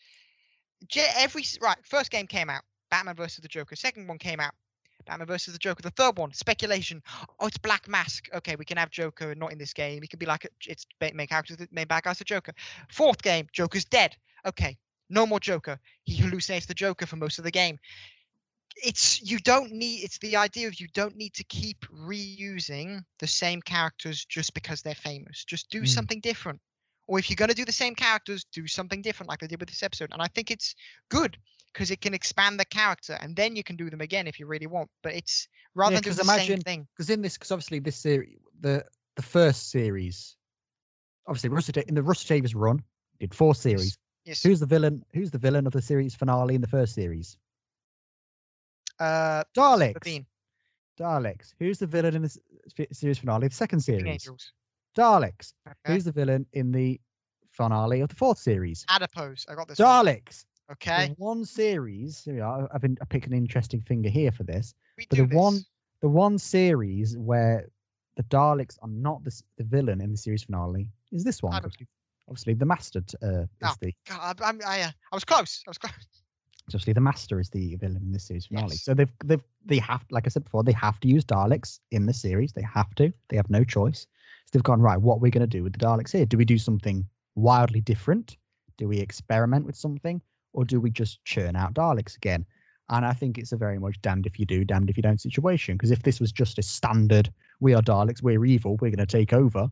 every 1.17 1.43
right 1.61 1.77
first 1.85 2.09
game 2.09 2.27
came 2.27 2.49
out, 2.49 2.63
Batman 2.91 3.15
versus 3.15 3.41
the 3.41 3.47
Joker. 3.47 3.75
Second 3.75 4.07
one 4.07 4.19
came 4.19 4.39
out, 4.39 4.53
Batman 5.07 5.27
versus 5.27 5.53
the 5.53 5.59
Joker. 5.59 5.81
The 5.81 5.91
third 5.91 6.17
one, 6.17 6.33
speculation. 6.33 7.01
Oh, 7.39 7.47
it's 7.47 7.57
Black 7.57 7.87
Mask. 7.87 8.29
Okay, 8.35 8.55
we 8.55 8.65
can 8.65 8.77
have 8.77 8.91
Joker 8.91 9.33
not 9.35 9.51
in 9.51 9.57
this 9.57 9.73
game. 9.73 10.01
He 10.03 10.07
could 10.07 10.19
be 10.19 10.27
like 10.27 10.47
it's 10.67 10.85
main 11.13 11.27
character, 11.27 11.55
main 11.71 11.87
bad 11.87 12.03
guy's 12.03 12.19
the 12.19 12.25
Joker. 12.25 12.53
Fourth 12.89 13.21
game, 13.23 13.47
Joker's 13.51 13.85
dead. 13.85 14.15
Okay, 14.45 14.77
no 15.09 15.25
more 15.25 15.39
Joker. 15.39 15.79
He 16.03 16.21
hallucinates 16.21 16.67
the 16.67 16.75
Joker 16.75 17.07
for 17.07 17.15
most 17.17 17.39
of 17.39 17.45
the 17.45 17.51
game 17.51 17.79
it's 18.77 19.21
you 19.21 19.37
don't 19.39 19.71
need 19.71 20.03
it's 20.03 20.17
the 20.19 20.35
idea 20.35 20.67
of 20.67 20.79
you 20.79 20.87
don't 20.93 21.15
need 21.15 21.33
to 21.33 21.43
keep 21.45 21.85
reusing 21.87 23.03
the 23.19 23.27
same 23.27 23.61
characters 23.61 24.25
just 24.25 24.53
because 24.53 24.81
they're 24.81 24.95
famous 24.95 25.43
just 25.43 25.69
do 25.69 25.81
Mm. 25.81 25.87
something 25.87 26.19
different 26.21 26.59
or 27.07 27.19
if 27.19 27.29
you're 27.29 27.35
going 27.35 27.49
to 27.49 27.55
do 27.55 27.65
the 27.65 27.71
same 27.71 27.95
characters 27.95 28.45
do 28.53 28.67
something 28.67 29.01
different 29.01 29.29
like 29.29 29.39
they 29.39 29.47
did 29.47 29.59
with 29.59 29.69
this 29.69 29.83
episode 29.83 30.09
and 30.13 30.21
i 30.21 30.27
think 30.27 30.49
it's 30.49 30.73
good 31.09 31.37
because 31.73 31.91
it 31.91 32.01
can 32.01 32.13
expand 32.13 32.59
the 32.59 32.65
character 32.65 33.17
and 33.21 33.35
then 33.35 33.55
you 33.55 33.63
can 33.63 33.75
do 33.75 33.89
them 33.89 34.01
again 34.01 34.27
if 34.27 34.39
you 34.39 34.45
really 34.45 34.67
want 34.67 34.89
but 35.03 35.13
it's 35.13 35.47
rather 35.75 35.95
than 35.95 36.03
'cause 36.03 36.15
doing 36.17 36.27
the 36.27 36.33
same 36.33 36.45
imagine- 36.51 36.61
thing 36.61 36.87
because 36.95 37.09
in 37.09 37.21
this, 37.21 37.35
because 37.37 37.51
obviously 37.51 37.79
this 37.79 37.95
series, 37.97 38.37
the 38.59 38.85
the 39.15 39.21
first 39.21 39.69
series, 39.71 40.37
obviously 41.27 41.49
Russell 41.49 41.83
in 41.87 41.95
the 41.95 42.03
Russell 42.03 42.27
Davies 42.27 42.55
run, 42.55 42.81
did 43.19 43.33
four 43.35 43.53
series. 43.55 43.97
yes 44.25 44.41
Who's 44.43 44.59
the 44.59 44.65
villain? 44.65 45.03
Who's 45.13 45.31
the 45.31 45.37
villain 45.37 45.65
of 45.67 45.73
the 45.73 45.81
series 45.81 46.15
finale 46.15 46.55
in 46.55 46.61
the 46.61 46.67
first 46.67 46.93
series? 46.95 47.37
uh 48.99 49.43
Daleks. 49.55 49.93
Sabine, 49.93 50.25
Daleks. 50.99 51.53
Who's 51.59 51.79
the 51.79 51.87
villain 51.87 52.15
in 52.15 52.21
the 52.21 52.37
series 52.93 53.17
finale 53.17 53.45
of 53.47 53.51
the 53.51 53.55
second 53.57 53.79
series? 53.81 54.05
angels 54.07 54.53
Daleks. 54.95 55.53
okay. 55.67 55.93
Who's 55.93 56.03
the 56.03 56.11
villain 56.11 56.45
in 56.53 56.71
the 56.71 56.99
finale 57.49 58.01
of 58.01 58.09
the 58.09 58.15
fourth 58.15 58.37
series? 58.37 58.85
adipose 58.89 59.45
i 59.49 59.55
got 59.55 59.67
this. 59.67 59.79
Daleks. 59.79 60.45
Okay 60.71 61.07
The 61.09 61.15
one 61.17 61.45
series. 61.45 62.23
Here 62.23 62.35
we 62.35 62.39
are. 62.41 62.69
I've 62.73 62.81
been 62.81 62.97
I 63.01 63.05
picked 63.05 63.27
an 63.27 63.33
interesting 63.33 63.81
finger 63.81 64.09
here 64.09 64.31
for 64.31 64.43
this. 64.43 64.73
we 64.97 65.05
but 65.09 65.17
do 65.17 65.27
the 65.27 65.35
one- 65.35 65.61
the 66.01 66.09
one 66.09 66.37
series 66.39 67.15
where 67.17 67.69
the 68.15 68.23
Daleks 68.23 68.77
are 68.81 68.89
not 68.89 69.23
the, 69.23 69.39
the 69.57 69.63
villain 69.63 70.01
in 70.01 70.11
the 70.11 70.17
series 70.17 70.43
finale 70.43 70.89
is 71.11 71.23
this 71.23 71.43
one. 71.43 71.53
Obviously, 71.53 71.87
obviously 72.27 72.53
the 72.55 72.65
master 72.65 73.03
uh, 73.21 73.41
is 73.43 73.47
Oh. 73.63 73.73
the 73.81 73.93
God, 74.07 74.41
I, 74.41 74.53
I, 74.65 74.81
uh, 74.81 74.91
I 75.11 75.15
was 75.15 75.23
close 75.23 75.61
i 75.67 75.69
was 75.69 75.77
close 75.77 75.91
obviously 76.67 76.93
the 76.93 77.01
master 77.01 77.39
is 77.39 77.49
the 77.49 77.75
villain 77.75 78.01
in 78.03 78.11
this 78.11 78.25
series 78.27 78.45
finale. 78.47 78.69
Yes. 78.71 78.83
So 78.83 78.93
they've 78.93 79.11
they've 79.25 79.43
they 79.65 79.77
have 79.79 80.03
like 80.09 80.25
I 80.25 80.29
said 80.29 80.43
before 80.43 80.63
they 80.63 80.71
have 80.73 80.99
to 81.01 81.07
use 81.07 81.23
Daleks 81.25 81.79
in 81.91 82.05
the 82.05 82.13
series. 82.13 82.51
They 82.53 82.63
have 82.63 82.93
to. 82.95 83.11
They 83.29 83.37
have 83.37 83.49
no 83.49 83.63
choice. 83.63 84.01
So 84.45 84.49
they've 84.53 84.63
gone 84.63 84.81
right. 84.81 84.99
What 84.99 85.15
are 85.15 85.19
we 85.19 85.29
going 85.29 85.41
to 85.49 85.57
do 85.57 85.63
with 85.63 85.73
the 85.73 85.79
Daleks 85.85 86.11
here? 86.11 86.25
Do 86.25 86.37
we 86.37 86.45
do 86.45 86.57
something 86.57 87.05
wildly 87.35 87.81
different? 87.81 88.37
Do 88.77 88.87
we 88.87 88.97
experiment 88.99 89.65
with 89.65 89.75
something, 89.75 90.21
or 90.53 90.65
do 90.65 90.79
we 90.79 90.91
just 90.91 91.23
churn 91.25 91.55
out 91.55 91.73
Daleks 91.73 92.15
again? 92.15 92.45
And 92.89 93.05
I 93.05 93.13
think 93.13 93.37
it's 93.37 93.53
a 93.53 93.57
very 93.57 93.79
much 93.79 94.01
damned 94.01 94.25
if 94.25 94.37
you 94.37 94.45
do, 94.45 94.65
damned 94.65 94.89
if 94.89 94.97
you 94.97 95.03
don't 95.03 95.21
situation. 95.21 95.75
Because 95.75 95.91
if 95.91 96.03
this 96.03 96.19
was 96.19 96.31
just 96.31 96.59
a 96.59 96.63
standard, 96.63 97.31
we 97.59 97.73
are 97.73 97.81
Daleks, 97.81 98.21
we're 98.21 98.43
evil, 98.43 98.77
we're 98.81 98.89
going 98.89 98.97
to 98.97 99.05
take 99.05 99.31
over, 99.31 99.69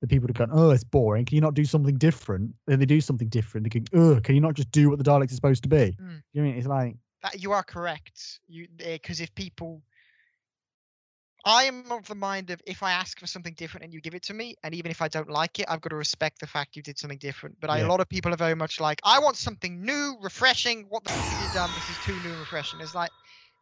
the 0.00 0.06
people 0.06 0.26
would 0.26 0.36
have 0.36 0.48
gone, 0.48 0.58
oh, 0.58 0.70
it's 0.70 0.84
boring. 0.84 1.24
Can 1.24 1.36
you 1.36 1.40
not 1.40 1.54
do 1.54 1.64
something 1.64 1.96
different? 1.96 2.54
Then 2.66 2.78
they 2.78 2.84
do 2.84 3.00
something 3.00 3.28
different. 3.28 3.64
They 3.64 3.80
go, 3.80 3.86
oh, 3.98 4.20
can 4.20 4.34
you 4.34 4.40
not 4.40 4.54
just 4.54 4.70
do 4.70 4.90
what 4.90 4.98
the 4.98 5.04
Daleks 5.04 5.32
are 5.32 5.34
supposed 5.34 5.62
to 5.62 5.68
be? 5.68 5.96
Mm. 6.00 6.22
You 6.32 6.42
know 6.42 6.48
I 6.48 6.50
mean? 6.50 6.58
It's 6.58 6.66
like, 6.66 6.96
That 7.22 7.42
you 7.42 7.52
are 7.52 7.62
correct. 7.62 8.40
You 8.46 8.68
because 8.76 9.20
if 9.20 9.34
people, 9.34 9.82
I 11.46 11.64
am 11.64 11.90
of 11.92 12.08
the 12.08 12.14
mind 12.14 12.50
of 12.50 12.60
if 12.66 12.82
I 12.82 12.92
ask 12.92 13.20
for 13.20 13.26
something 13.26 13.54
different 13.54 13.84
and 13.84 13.94
you 13.94 14.00
give 14.00 14.14
it 14.14 14.22
to 14.24 14.34
me, 14.34 14.56
and 14.64 14.74
even 14.74 14.90
if 14.90 15.02
I 15.02 15.08
don't 15.08 15.30
like 15.30 15.60
it, 15.60 15.66
I've 15.68 15.80
got 15.80 15.90
to 15.90 15.96
respect 15.96 16.40
the 16.40 16.46
fact 16.48 16.76
you 16.76 16.82
did 16.82 16.98
something 16.98 17.18
different. 17.18 17.60
But 17.60 17.70
Yeah. 17.70 17.82
a 17.82 17.86
lot 17.88 18.00
of 18.00 18.08
people 18.10 18.34
are 18.34 18.36
very 18.36 18.56
much 18.56 18.80
like, 18.80 19.00
I 19.04 19.20
want 19.20 19.36
something 19.36 19.84
new, 19.84 20.16
refreshing. 20.20 20.86
What 20.90 21.04
the 21.04 21.10
f- 21.10 21.24
have 21.30 21.40
you 21.40 21.48
done? 21.48 21.74
This 21.74 21.88
is 21.88 21.98
too 21.98 22.20
new 22.20 22.32
and 22.32 22.40
refreshing. 22.40 22.80
It's 22.80 22.94
like, 22.94 23.12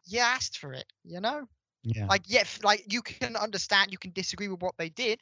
you 0.07 0.21
asked 0.21 0.59
for 0.59 0.73
it, 0.73 0.93
you 1.05 1.21
know. 1.21 1.47
yeah. 1.85 2.11
Like, 2.11 2.23
yeah, 2.27 2.45
like 2.65 2.85
you 2.93 3.03
can 3.03 3.37
understand, 3.37 3.93
you 3.93 3.99
can 3.99 4.13
disagree 4.13 4.49
with 4.49 4.63
what 4.63 4.77
they 4.79 4.91
did, 4.91 5.21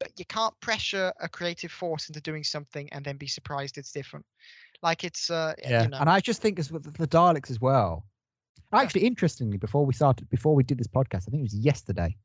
but 0.00 0.12
you 0.18 0.24
can't 0.26 0.58
pressure 0.60 1.12
a 1.20 1.28
creative 1.28 1.72
force 1.72 2.08
into 2.08 2.20
doing 2.20 2.44
something 2.44 2.88
and 2.92 3.04
then 3.04 3.16
be 3.16 3.26
surprised 3.26 3.78
it's 3.78 3.92
different. 3.92 4.26
Like 4.82 5.04
it's, 5.04 5.30
uh, 5.30 5.54
yeah. 5.66 5.86
you 5.86 5.88
know, 5.88 6.04
And 6.04 6.08
I 6.10 6.20
just 6.20 6.42
think 6.42 6.58
as 6.58 6.70
with 6.72 6.84
the, 6.84 6.90
the 6.90 7.08
Daleks 7.08 7.50
as 7.50 7.60
well. 7.60 8.06
Actually, 8.82 9.06
interestingly, 9.06 9.56
before 9.56 9.84
we 9.86 9.92
started, 9.94 10.28
before 10.30 10.54
we 10.54 10.62
did 10.62 10.78
this 10.78 10.86
podcast, 10.86 11.28
I 11.28 11.30
think 11.30 11.40
it 11.40 11.42
was 11.42 11.54
yesterday, 11.54 12.16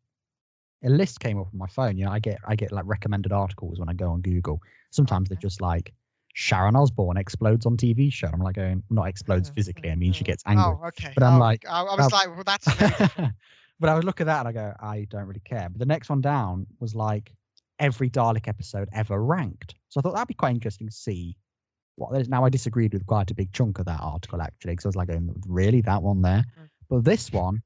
a 0.83 0.89
list 0.89 1.19
came 1.19 1.39
up 1.39 1.47
on 1.51 1.57
my 1.57 1.67
phone. 1.67 1.97
You 1.97 2.05
know, 2.05 2.11
I 2.11 2.19
get 2.19 2.39
I 2.47 2.55
get 2.55 2.71
like 2.71 2.85
recommended 2.85 3.31
articles 3.31 3.79
when 3.79 3.89
I 3.89 3.93
go 3.93 4.09
on 4.11 4.21
Google. 4.21 4.61
Sometimes 4.91 5.29
they're 5.29 5.37
just 5.37 5.61
like 5.61 5.93
Sharon 6.33 6.75
Osbourne 6.75 7.17
explodes 7.17 7.65
on 7.65 7.75
TV 7.77 8.11
show. 8.11 8.27
I'm 8.31 8.39
like 8.39 8.55
going, 8.55 8.83
not 8.89 9.07
explodes 9.07 9.49
physically. 9.49 9.91
I 9.91 9.95
mean, 9.95 10.13
she 10.13 10.23
gets 10.23 10.43
angry. 10.45 10.63
Oh, 10.65 10.87
okay. 10.87 11.11
But 11.15 11.23
I'm 11.23 11.35
Oh, 11.35 11.39
like, 11.39 11.65
I, 11.67 11.81
I 11.81 11.95
was 11.95 12.11
like, 12.11 12.27
well, 12.27 12.43
that's 12.45 12.65
but 13.79 13.89
I 13.89 13.95
would 13.95 14.03
look 14.03 14.21
at 14.21 14.27
that 14.27 14.39
and 14.45 14.47
I 14.47 14.51
go, 14.51 14.73
I 14.79 15.05
don't 15.09 15.25
really 15.25 15.41
care. 15.41 15.67
But 15.69 15.79
the 15.79 15.85
next 15.85 16.09
one 16.09 16.21
down 16.21 16.65
was 16.79 16.95
like 16.95 17.33
every 17.79 18.09
Dalek 18.09 18.47
episode 18.47 18.89
ever 18.93 19.23
ranked. 19.23 19.75
So 19.89 19.99
I 19.99 20.01
thought 20.01 20.13
that'd 20.13 20.27
be 20.27 20.33
quite 20.33 20.51
interesting 20.51 20.87
to 20.87 20.93
see 20.93 21.35
what. 21.99 22.27
Now 22.27 22.45
I 22.45 22.49
disagreed 22.49 22.93
with 22.93 23.05
quite 23.05 23.29
a 23.31 23.33
big 23.35 23.51
chunk 23.53 23.79
of 23.79 23.85
that 23.85 23.99
article 24.01 24.41
actually, 24.41 24.73
because 24.73 24.85
I 24.85 24.89
was 24.89 24.95
like, 24.95 25.07
going, 25.09 25.33
really 25.47 25.81
that 25.81 26.01
one 26.01 26.21
there? 26.21 26.45
Mm. 26.59 26.69
But 26.89 27.03
this 27.03 27.31
one 27.31 27.61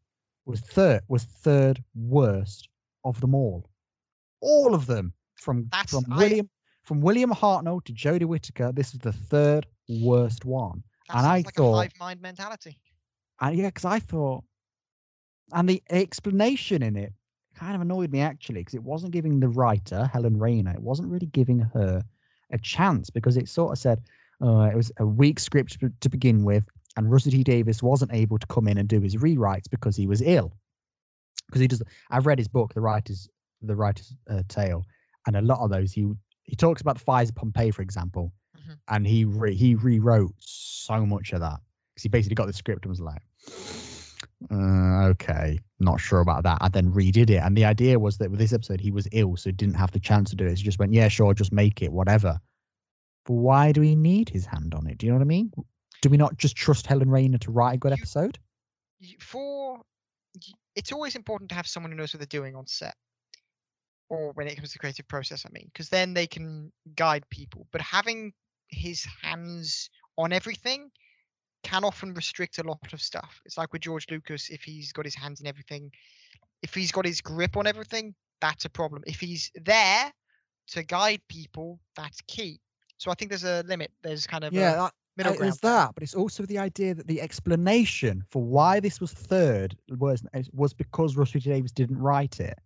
was 0.45 0.59
third 0.59 1.01
was 1.07 1.23
third 1.23 1.83
worst 1.95 2.69
of 3.05 3.19
them 3.21 3.33
all. 3.35 3.69
All 4.41 4.73
of 4.75 4.85
them 4.87 5.13
from 5.35 5.67
That's- 5.71 5.91
from 5.91 6.11
I- 6.11 6.17
William 6.17 6.49
from 6.83 6.99
William 6.99 7.31
Hartnell 7.31 7.83
to 7.85 7.93
Jodie 7.93 8.25
Whittaker. 8.25 8.73
This 8.73 8.93
is 8.93 8.99
the 8.99 9.13
third 9.13 9.65
worst 9.87 10.43
one. 10.43 10.83
And 11.09 11.25
I 11.25 11.37
like 11.37 11.53
thought- 11.53 11.73
a 11.75 11.77
hive 11.77 11.93
mind 11.99 12.21
mentality. 12.21 12.77
And 13.39 13.55
yeah, 13.57 13.67
because 13.67 13.85
I 13.85 13.99
thought, 13.99 14.43
and 15.53 15.67
the 15.69 15.81
explanation 15.89 16.81
in 16.83 16.95
it 16.97 17.13
kind 17.55 17.75
of 17.75 17.81
annoyed 17.81 18.11
me 18.11 18.19
actually, 18.19 18.61
because 18.61 18.73
it 18.73 18.83
wasn't 18.83 19.13
giving 19.13 19.39
the 19.39 19.47
writer 19.47 20.09
Helen 20.11 20.37
Raynor, 20.37 20.71
it 20.73 20.81
wasn't 20.81 21.09
really 21.09 21.27
giving 21.27 21.59
her 21.59 22.03
a 22.51 22.57
chance 22.57 23.09
because 23.09 23.37
it 23.37 23.47
sort 23.49 23.71
of 23.71 23.77
said 23.77 24.01
uh, 24.41 24.69
it 24.71 24.75
was 24.75 24.91
a 24.97 25.05
weak 25.05 25.39
script 25.39 25.77
to, 26.01 26.09
begin 26.09 26.43
with, 26.43 26.63
and 26.97 27.11
Russell 27.11 27.31
T 27.31 27.43
Davies 27.43 27.83
wasn't 27.83 28.13
able 28.13 28.37
to 28.39 28.47
come 28.47 28.67
in 28.67 28.77
and 28.77 28.87
do 28.87 28.99
his 29.01 29.15
rewrites 29.17 29.69
because 29.69 29.95
he 29.95 30.07
was 30.07 30.21
ill. 30.21 30.53
Because 31.47 31.61
he 31.61 31.67
does, 31.67 31.81
I've 32.11 32.25
read 32.25 32.39
his 32.39 32.47
book, 32.47 32.73
The 32.73 32.81
Writer's 32.81 33.29
The 33.61 33.75
Writer's 33.75 34.15
uh, 34.29 34.43
Tale, 34.47 34.85
and 35.27 35.35
a 35.35 35.41
lot 35.41 35.59
of 35.59 35.69
those 35.69 35.91
he 35.91 36.11
he 36.43 36.55
talks 36.55 36.81
about 36.81 36.95
the 36.97 37.03
fires 37.03 37.29
of 37.29 37.35
Pompeii, 37.35 37.71
for 37.71 37.81
example, 37.81 38.33
Mhm. 38.55 38.77
and 38.89 39.07
he 39.07 39.25
re, 39.25 39.53
he 39.55 39.75
rewrote 39.75 40.33
so 40.39 41.05
much 41.05 41.31
of 41.33 41.39
that 41.41 41.59
because 41.93 42.03
he 42.03 42.09
basically 42.09 42.35
got 42.35 42.47
the 42.47 42.53
script 42.53 42.85
and 42.85 42.89
was 42.89 42.99
like, 43.01 43.21
uh, 44.51 45.07
okay, 45.09 45.59
not 45.79 45.99
sure 45.99 46.19
about 46.19 46.43
that. 46.43 46.57
I 46.61 46.69
then 46.69 46.91
redid 46.91 47.29
it, 47.29 47.37
and 47.43 47.55
the 47.57 47.65
idea 47.65 47.99
was 47.99 48.17
that 48.17 48.29
with 48.29 48.39
this 48.39 48.53
episode 48.53 48.81
he 48.81 48.91
was 48.91 49.07
ill, 49.11 49.35
so 49.37 49.49
he 49.49 49.53
didn't 49.53 49.75
have 49.75 49.91
the 49.91 49.99
chance 49.99 50.29
to 50.31 50.35
do 50.35 50.45
it. 50.45 50.51
So 50.51 50.55
he 50.57 50.63
just 50.63 50.79
went, 50.79 50.93
yeah, 50.93 51.07
sure, 51.07 51.33
just 51.33 51.51
make 51.53 51.81
it, 51.81 51.91
whatever. 51.91 52.39
Why 53.27 53.71
do 53.71 53.81
we 53.81 53.95
need 53.95 54.29
his 54.29 54.45
hand 54.45 54.73
on 54.75 54.87
it? 54.87 54.97
Do 54.97 55.05
you 55.05 55.11
know 55.11 55.17
what 55.17 55.23
I 55.23 55.27
mean? 55.27 55.51
Do 56.01 56.09
we 56.09 56.17
not 56.17 56.37
just 56.37 56.55
trust 56.55 56.87
Helen 56.87 57.09
Raynor 57.09 57.37
to 57.39 57.51
write 57.51 57.75
a 57.75 57.77
good 57.77 57.91
You- 57.91 58.01
episode? 58.01 58.39
For 59.19 59.81
it's 60.75 60.91
always 60.91 61.15
important 61.15 61.49
to 61.49 61.55
have 61.55 61.67
someone 61.67 61.91
who 61.91 61.97
knows 61.97 62.13
what 62.13 62.19
they're 62.19 62.39
doing 62.39 62.55
on 62.55 62.65
set, 62.67 62.95
or 64.09 64.31
when 64.33 64.47
it 64.47 64.55
comes 64.55 64.71
to 64.73 64.79
creative 64.79 65.07
process. 65.07 65.45
I 65.45 65.49
mean, 65.51 65.69
because 65.73 65.89
then 65.89 66.13
they 66.13 66.27
can 66.27 66.71
guide 66.95 67.29
people. 67.29 67.67
But 67.71 67.81
having 67.81 68.33
his 68.69 69.05
hands 69.21 69.89
on 70.17 70.33
everything 70.33 70.89
can 71.63 71.83
often 71.83 72.13
restrict 72.13 72.57
a 72.57 72.63
lot 72.63 72.91
of 72.91 73.01
stuff. 73.01 73.41
It's 73.45 73.57
like 73.57 73.71
with 73.71 73.83
George 73.83 74.07
Lucas, 74.09 74.49
if 74.49 74.63
he's 74.63 74.91
got 74.91 75.05
his 75.05 75.15
hands 75.15 75.39
in 75.41 75.47
everything, 75.47 75.91
if 76.61 76.73
he's 76.73 76.91
got 76.91 77.05
his 77.05 77.21
grip 77.21 77.55
on 77.55 77.67
everything, 77.67 78.15
that's 78.41 78.65
a 78.65 78.69
problem. 78.69 79.03
If 79.05 79.19
he's 79.19 79.51
there 79.55 80.11
to 80.67 80.83
guide 80.83 81.21
people, 81.29 81.79
that's 81.95 82.19
key. 82.27 82.59
So 83.03 83.11
I 83.11 83.15
think 83.15 83.29
there's 83.29 83.43
a 83.43 83.63
limit. 83.67 83.91
There's 84.01 84.25
kind 84.25 84.45
of 84.45 84.53
Yeah, 84.53 84.71
a 84.71 85.23
ground. 85.23 85.37
there's 85.39 85.57
that, 85.57 85.93
but 85.93 86.03
it's 86.03 86.15
also 86.15 86.45
the 86.45 86.57
idea 86.57 86.93
that 86.95 87.05
the 87.05 87.19
explanation 87.19 88.23
for 88.29 88.41
why 88.41 88.79
this 88.79 89.01
was 89.01 89.11
third 89.11 89.75
was 89.89 90.23
was 90.53 90.73
because 90.73 91.17
Russell 91.17 91.41
Davies 91.41 91.73
didn't 91.73 91.97
write 91.97 92.39
it. 92.39 92.57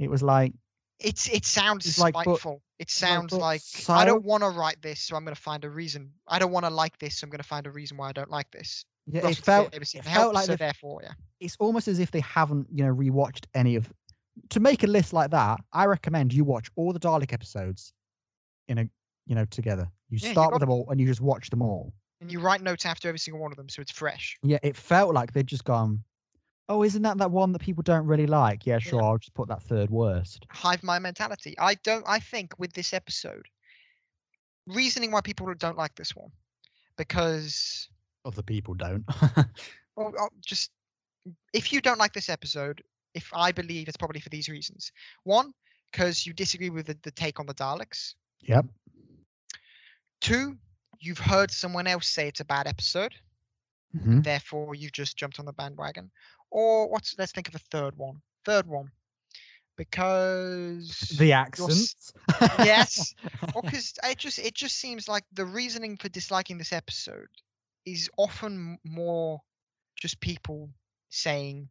It 0.00 0.10
was 0.10 0.22
like, 0.24 0.52
It's 0.98 1.28
it 1.28 1.44
sounds 1.44 1.86
It's 1.86 2.00
like, 2.00 2.14
but- 2.14 2.24
spiteful. 2.24 2.62
it 2.80 2.90
sounds 2.90 3.30
but 3.30 3.38
like 3.40 3.62
I 3.88 4.04
don't 4.04 4.24
want 4.24 4.42
to 4.42 4.50
write 4.50 4.82
this, 4.82 5.00
so 5.00 5.14
I'm 5.14 5.24
going 5.24 5.36
to 5.36 5.40
find 5.40 5.64
a 5.64 5.70
reason. 5.70 6.10
I 6.26 6.40
don't 6.40 6.50
want 6.50 6.66
to 6.66 6.70
like 6.70 6.98
this, 6.98 7.18
so 7.18 7.24
I'm 7.24 7.30
going 7.30 7.38
to 7.38 7.44
find 7.48 7.64
a 7.66 7.70
reason 7.70 7.96
why 7.96 8.08
I 8.08 8.12
don't 8.12 8.30
like 8.30 8.50
this. 8.50 8.84
yeah, 9.06 9.20
Russell 9.20 9.30
it 9.30 9.44
felt 9.44 9.70
Davies 9.72 9.94
it 9.94 10.02
didn't 10.02 10.14
felt 10.16 10.34
like 10.34 10.46
so 10.46 10.52
the 10.52 10.58
therefore, 10.58 11.00
yeah. 11.04 11.12
it's 11.38 11.56
almost 11.60 11.86
as 11.86 12.00
if 12.00 12.10
they 12.10 12.20
haven't, 12.20 12.66
you 12.72 12.84
know, 12.84 12.92
rewatched 12.92 13.44
any 13.54 13.76
of. 13.76 13.92
To 14.50 14.58
make 14.60 14.82
a 14.82 14.86
list 14.88 15.12
like 15.12 15.30
that, 15.30 15.60
I 15.72 15.86
recommend 15.86 16.34
you 16.34 16.42
watch 16.44 16.68
all 16.76 16.92
the 16.92 17.00
Dalek 17.00 17.32
episodes 17.32 17.92
in 18.68 18.78
a, 18.78 18.88
you 19.26 19.34
know, 19.34 19.44
together. 19.46 19.88
You 20.08 20.18
Yeah, 20.20 20.28
you 20.28 20.34
start 20.34 20.52
with 20.52 20.60
them 20.60 20.70
all 20.70 20.86
and 20.90 21.00
you 21.00 21.06
just 21.06 21.20
watch 21.20 21.50
them 21.50 21.62
all. 21.62 21.92
And 22.20 22.32
you 22.32 22.40
write 22.40 22.62
notes 22.62 22.86
after 22.86 23.08
every 23.08 23.18
single 23.18 23.40
one 23.40 23.52
of 23.52 23.56
them, 23.56 23.68
so 23.68 23.82
it's 23.82 23.92
fresh. 23.92 24.38
Yeah, 24.42 24.58
it 24.62 24.76
felt 24.76 25.14
like 25.14 25.32
they'd 25.32 25.46
just 25.46 25.64
gone, 25.64 26.02
"Oh, 26.68 26.82
isn't 26.82 27.02
that 27.02 27.18
that 27.18 27.30
one 27.30 27.52
that 27.52 27.60
people 27.60 27.82
don't 27.82 28.06
really 28.06 28.26
like?" 28.26 28.64
Yeah, 28.64 28.78
sure, 28.78 29.02
I'll 29.02 29.18
just 29.18 29.34
put 29.34 29.48
that 29.48 29.62
third 29.62 29.90
worst. 29.90 30.46
Hive 30.50 30.82
mind 30.82 31.02
mentality. 31.02 31.54
I 31.58 31.74
don't. 31.74 32.04
I 32.06 32.18
think 32.18 32.58
with 32.58 32.72
this 32.72 32.94
episode, 32.94 33.46
reasoning 34.66 35.10
why 35.10 35.20
people 35.20 35.52
don't 35.54 35.76
like 35.76 35.94
this 35.94 36.16
one, 36.16 36.30
because 36.96 37.88
Other 38.24 38.42
people 38.42 38.72
don't. 38.72 39.04
well, 39.96 40.12
uh, 40.18 40.28
just 40.40 40.70
if 41.52 41.72
you 41.72 41.80
don't 41.80 41.98
like 41.98 42.12
this 42.14 42.28
episode, 42.28 42.82
if 43.14 43.30
I 43.34 43.52
believe 43.52 43.88
it's 43.88 43.96
probably 43.96 44.20
for 44.20 44.28
these 44.28 44.48
reasons. 44.48 44.92
One, 45.24 45.52
because 45.90 46.26
you 46.26 46.32
disagree 46.32 46.70
with 46.70 46.86
the, 46.86 46.96
the 47.02 47.10
take 47.10 47.40
on 47.40 47.46
the 47.46 47.54
Daleks. 47.54 48.14
yep. 48.42 48.66
Two, 50.26 50.58
you've 51.00 51.20
heard 51.20 51.52
someone 51.52 51.86
else 51.86 52.08
say 52.08 52.28
it's 52.28 52.40
a 52.40 52.44
bad 52.44 52.66
episode, 52.68 53.22
hmm 54.02 54.22
therefore 54.22 54.74
you've 54.74 54.92
just 54.92 55.16
jumped 55.16 55.38
on 55.38 55.46
the 55.46 55.52
bandwagon. 55.52 56.10
Or 56.50 56.90
what's 56.90 57.16
let's 57.18 57.32
think 57.32 57.48
of 57.48 57.54
a 57.54 57.60
third 57.60 57.96
one. 57.96 58.22
Third 58.44 58.66
one. 58.66 58.92
Because 59.76 61.14
The 61.18 61.32
accents. 61.32 62.12
yes. 62.58 63.14
well, 63.54 63.62
because 63.64 63.94
it 64.04 64.18
just 64.18 64.38
it 64.38 64.54
just 64.54 64.76
seems 64.76 65.08
like 65.08 65.24
the 65.32 65.46
reasoning 65.46 65.96
for 65.96 66.08
disliking 66.08 66.58
this 66.58 66.72
episode 66.72 67.28
is 67.86 68.10
often 68.18 68.78
more 68.84 69.42
just 69.96 70.20
people 70.20 70.70
saying 71.10 71.70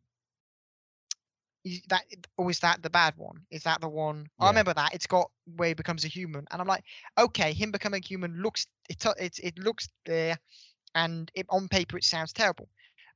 "Is 1.65 1.81
that 1.89 2.05
or 2.37 2.49
is 2.51 2.59
that 2.59 2.83
the 2.83 2.89
bad 2.89 3.17
one? 3.17 3.45
Is 3.51 3.63
that 3.63 3.81
the 3.81 3.89
one? 3.89 4.29
I 4.39 4.47
remember 4.47 4.73
that 4.73 4.93
it's 4.93 5.07
got 5.07 5.31
where 5.57 5.69
he 5.69 5.73
becomes 5.73 6.05
a 6.05 6.07
human, 6.07 6.45
and 6.51 6.61
I'm 6.61 6.67
like, 6.67 6.85
okay, 7.17 7.53
him 7.53 7.71
becoming 7.71 8.03
human 8.03 8.41
looks 8.41 8.67
it 8.89 9.03
it 9.19 9.39
it 9.39 9.57
looks 9.59 9.89
there, 10.05 10.37
and 10.95 11.31
it, 11.35 11.45
on 11.49 11.67
paper 11.67 11.97
it 11.97 12.03
sounds 12.03 12.33
terrible. 12.33 12.69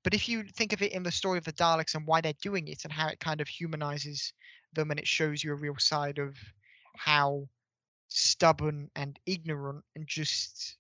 But 0.03 0.13
if 0.13 0.27
you 0.27 0.43
think 0.43 0.73
of 0.73 0.81
it 0.81 0.93
in 0.93 1.03
the 1.03 1.11
story 1.11 1.37
of 1.37 1.45
the 1.45 1.53
Daleks 1.53 1.95
and 1.95 2.07
why 2.07 2.21
they're 2.21 2.33
doing 2.41 2.67
it 2.67 2.83
and 2.85 2.93
how 2.93 3.07
it 3.09 3.19
kind 3.19 3.41
of 3.41 3.47
humanizes 3.47 4.33
them 4.73 4.91
and 4.91 4.99
it 4.99 5.07
shows 5.07 5.43
you 5.43 5.51
a 5.51 5.55
real 5.55 5.77
side 5.77 6.17
of 6.19 6.37
how 6.97 7.47
stubborn 8.09 8.89
and 8.95 9.19
ignorant 9.25 9.85
and 9.95 10.07
just 10.07 10.77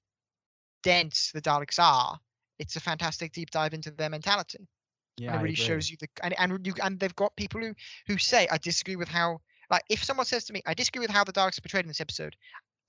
dense 0.83 1.31
the 1.33 1.41
Daleks 1.41 1.79
are, 1.79 2.19
it's 2.59 2.75
a 2.75 2.81
fantastic 2.81 3.33
deep 3.33 3.51
dive 3.51 3.73
into 3.73 3.91
their 3.91 4.09
mentality. 4.09 4.67
Yeah, 5.19 5.31
and 5.33 5.41
it 5.41 5.43
really 5.43 5.55
shows 5.55 5.89
you 5.89 5.97
the 5.99 6.07
and 6.23 6.33
and 6.39 6.65
you 6.65 6.73
and 6.83 6.99
they've 6.99 7.15
got 7.15 7.35
people 7.35 7.59
who 7.61 7.73
who 8.07 8.17
say 8.17 8.47
I 8.51 8.57
disagree 8.57 8.95
with 8.95 9.09
how 9.09 9.41
like 9.69 9.83
if 9.89 10.03
someone 10.03 10.25
says 10.25 10.45
to 10.45 10.53
me 10.53 10.61
I 10.65 10.73
disagree 10.73 11.01
with 11.01 11.09
how 11.11 11.23
the 11.23 11.33
Daleks 11.33 11.57
are 11.57 11.61
portrayed 11.61 11.83
in 11.85 11.89
this 11.89 12.01
episode, 12.01 12.35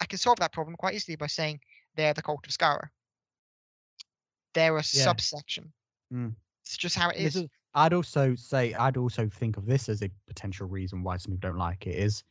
I 0.01 0.07
can 0.07 0.19
solve 0.19 0.39
that 0.41 0.53
problem 0.53 0.77
quite 0.77 0.95
easily 0.95 1.17
by 1.17 1.27
saying 1.27 1.61
they're 1.97 2.15
the 2.15 2.23
cult 2.23 2.47
of 2.47 2.53
Skaro. 2.53 2.89
They're 4.55 4.75
a 4.77 4.79
Yeah. 4.79 4.83
subsection. 5.05 5.73
Mm. 6.13 6.35
It's 6.63 6.77
just 6.77 6.97
how 6.97 7.11
it 7.11 7.17
is. 7.17 7.37
is- 7.37 7.49
I'd 7.75 7.93
also 7.93 8.35
say 8.35 8.75
I'd 8.75 8.97
also 8.97 9.29
think 9.29 9.57
of 9.57 9.67
this 9.67 9.89
as 9.89 10.03
a 10.03 10.11
potential 10.27 10.67
reason 10.67 11.03
why 11.05 11.17
some 11.19 11.33
people 11.33 11.51
don't 11.51 11.59
like 11.59 11.87
it 11.87 11.95
is 11.97 12.25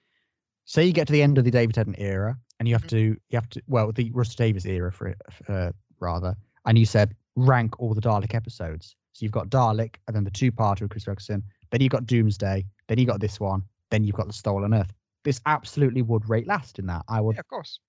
say 0.65 0.83
you 0.85 0.91
get 0.93 1.07
to 1.07 1.13
the 1.13 1.21
end 1.23 1.37
of 1.37 1.45
the 1.45 1.51
David 1.51 1.73
Tennant 1.75 1.97
era, 1.99 2.37
and 2.59 2.67
you 2.67 2.75
have 2.75 2.83
Mhm. 2.83 2.89
to 2.89 2.99
you 2.99 3.35
have 3.35 3.49
to 3.49 3.61
well 3.67 3.91
the 3.91 4.11
Russ 4.11 4.35
Davies 4.35 4.65
era 4.65 4.91
for 4.91 5.07
it 5.07 5.21
uh, 5.47 5.71
rather, 5.99 6.35
and 6.65 6.77
you 6.77 6.85
said 6.85 7.15
rank 7.35 7.79
all 7.79 7.93
the 7.93 8.01
Dalek 8.01 8.33
episodes. 8.33 8.95
So 9.19 9.25
you've 9.25 9.33
got 9.33 9.49
Dalek, 9.49 9.95
and 10.07 10.15
then 10.15 10.23
the 10.23 10.31
two 10.31 10.49
parter 10.49 10.81
with 10.81 10.91
Chris 10.91 11.03
Ferguson. 11.03 11.43
Then 11.71 11.81
you've 11.81 11.91
got 11.91 12.05
Doomsday. 12.05 12.65
Then 12.87 12.97
you 12.97 13.05
got 13.05 13.19
this 13.19 13.37
one. 13.37 13.63
Then 13.91 14.05
you've 14.05 14.15
got 14.15 14.27
the 14.27 14.33
Stolen 14.33 14.73
Earth. 14.73 14.93
This 15.25 15.41
absolutely 15.45 16.01
would 16.01 16.29
rate 16.29 16.47
last 16.47 16.79
in 16.79 16.85
that. 16.85 17.03
I 17.09 17.19
would 17.19 17.35
Yeah, 17.35 17.41
of 17.41 17.47
course. 17.49 17.81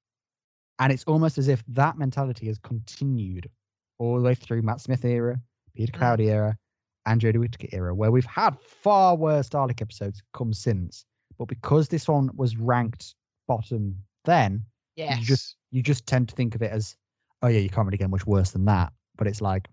and 0.81 0.93
it's 0.93 1.05
almost 1.05 1.39
as 1.39 1.47
if 1.47 1.63
that 1.69 1.97
mentality 1.99 2.49
has 2.49 2.59
continued 2.59 3.49
all 3.99 4.17
the 4.17 4.23
way 4.25 4.35
through 4.35 4.63
Matt 4.63 4.81
Smith 4.81 5.05
era, 5.05 5.41
Peter 5.77 5.93
Mm. 5.93 6.01
Capaldi 6.01 6.27
era, 6.31 6.57
and 7.07 7.21
Jodie 7.21 7.39
Whittaker 7.39 7.69
era, 7.71 7.95
where 7.95 8.11
we've 8.11 8.25
had 8.25 8.59
far 8.61 9.15
worse 9.15 9.49
Dalek 9.49 9.81
episodes 9.81 10.23
come 10.35 10.53
since. 10.53 11.05
But 11.39 11.45
because 11.47 11.87
this 11.89 12.09
one 12.09 12.29
was 12.35 12.57
ranked 12.57 13.15
bottom 13.47 13.97
then, 14.25 14.65
Yes. 14.97 15.21
you 15.21 15.25
just 15.27 15.57
you 15.71 15.81
just 15.83 16.07
tend 16.09 16.29
to 16.31 16.35
think 16.35 16.57
of 16.57 16.63
it 16.63 16.73
as, 16.73 16.97
oh 17.43 17.47
yeah, 17.47 17.61
you 17.61 17.69
can't 17.71 17.87
really 17.87 17.99
get 17.99 18.11
much 18.11 18.27
worse 18.27 18.51
than 18.51 18.65
that. 18.65 18.93
But 19.17 19.29
it's 19.29 19.41
like, 19.41 19.69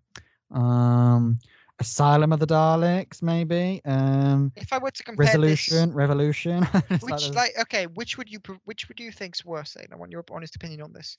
um, 0.52 1.39
Asylum 1.80 2.34
of 2.34 2.39
the 2.39 2.48
Daleks, 2.48 3.22
maybe, 3.22 3.82
um, 3.86 4.52
if 4.56 4.74
I 4.74 4.80
were 4.80 4.91
to 4.91 5.04
compare 5.04 5.28
Resolution, 5.28 5.93
Revolution. 5.93 6.68
This, 6.89 7.04
like 7.04 7.12
which 7.12 7.30
like 7.34 7.52
okay, 7.60 7.86
which 7.88 8.18
would 8.18 8.30
you 8.30 8.39
which 8.66 8.88
would 8.88 9.00
you 9.00 9.12
think's 9.12 9.45
worse? 9.45 9.76
Then 9.76 9.88
I 9.91 9.95
want 9.95 10.12
your 10.12 10.24
honest 10.32 10.56
opinion 10.56 10.82
on 10.82 10.93
this. 10.93 11.18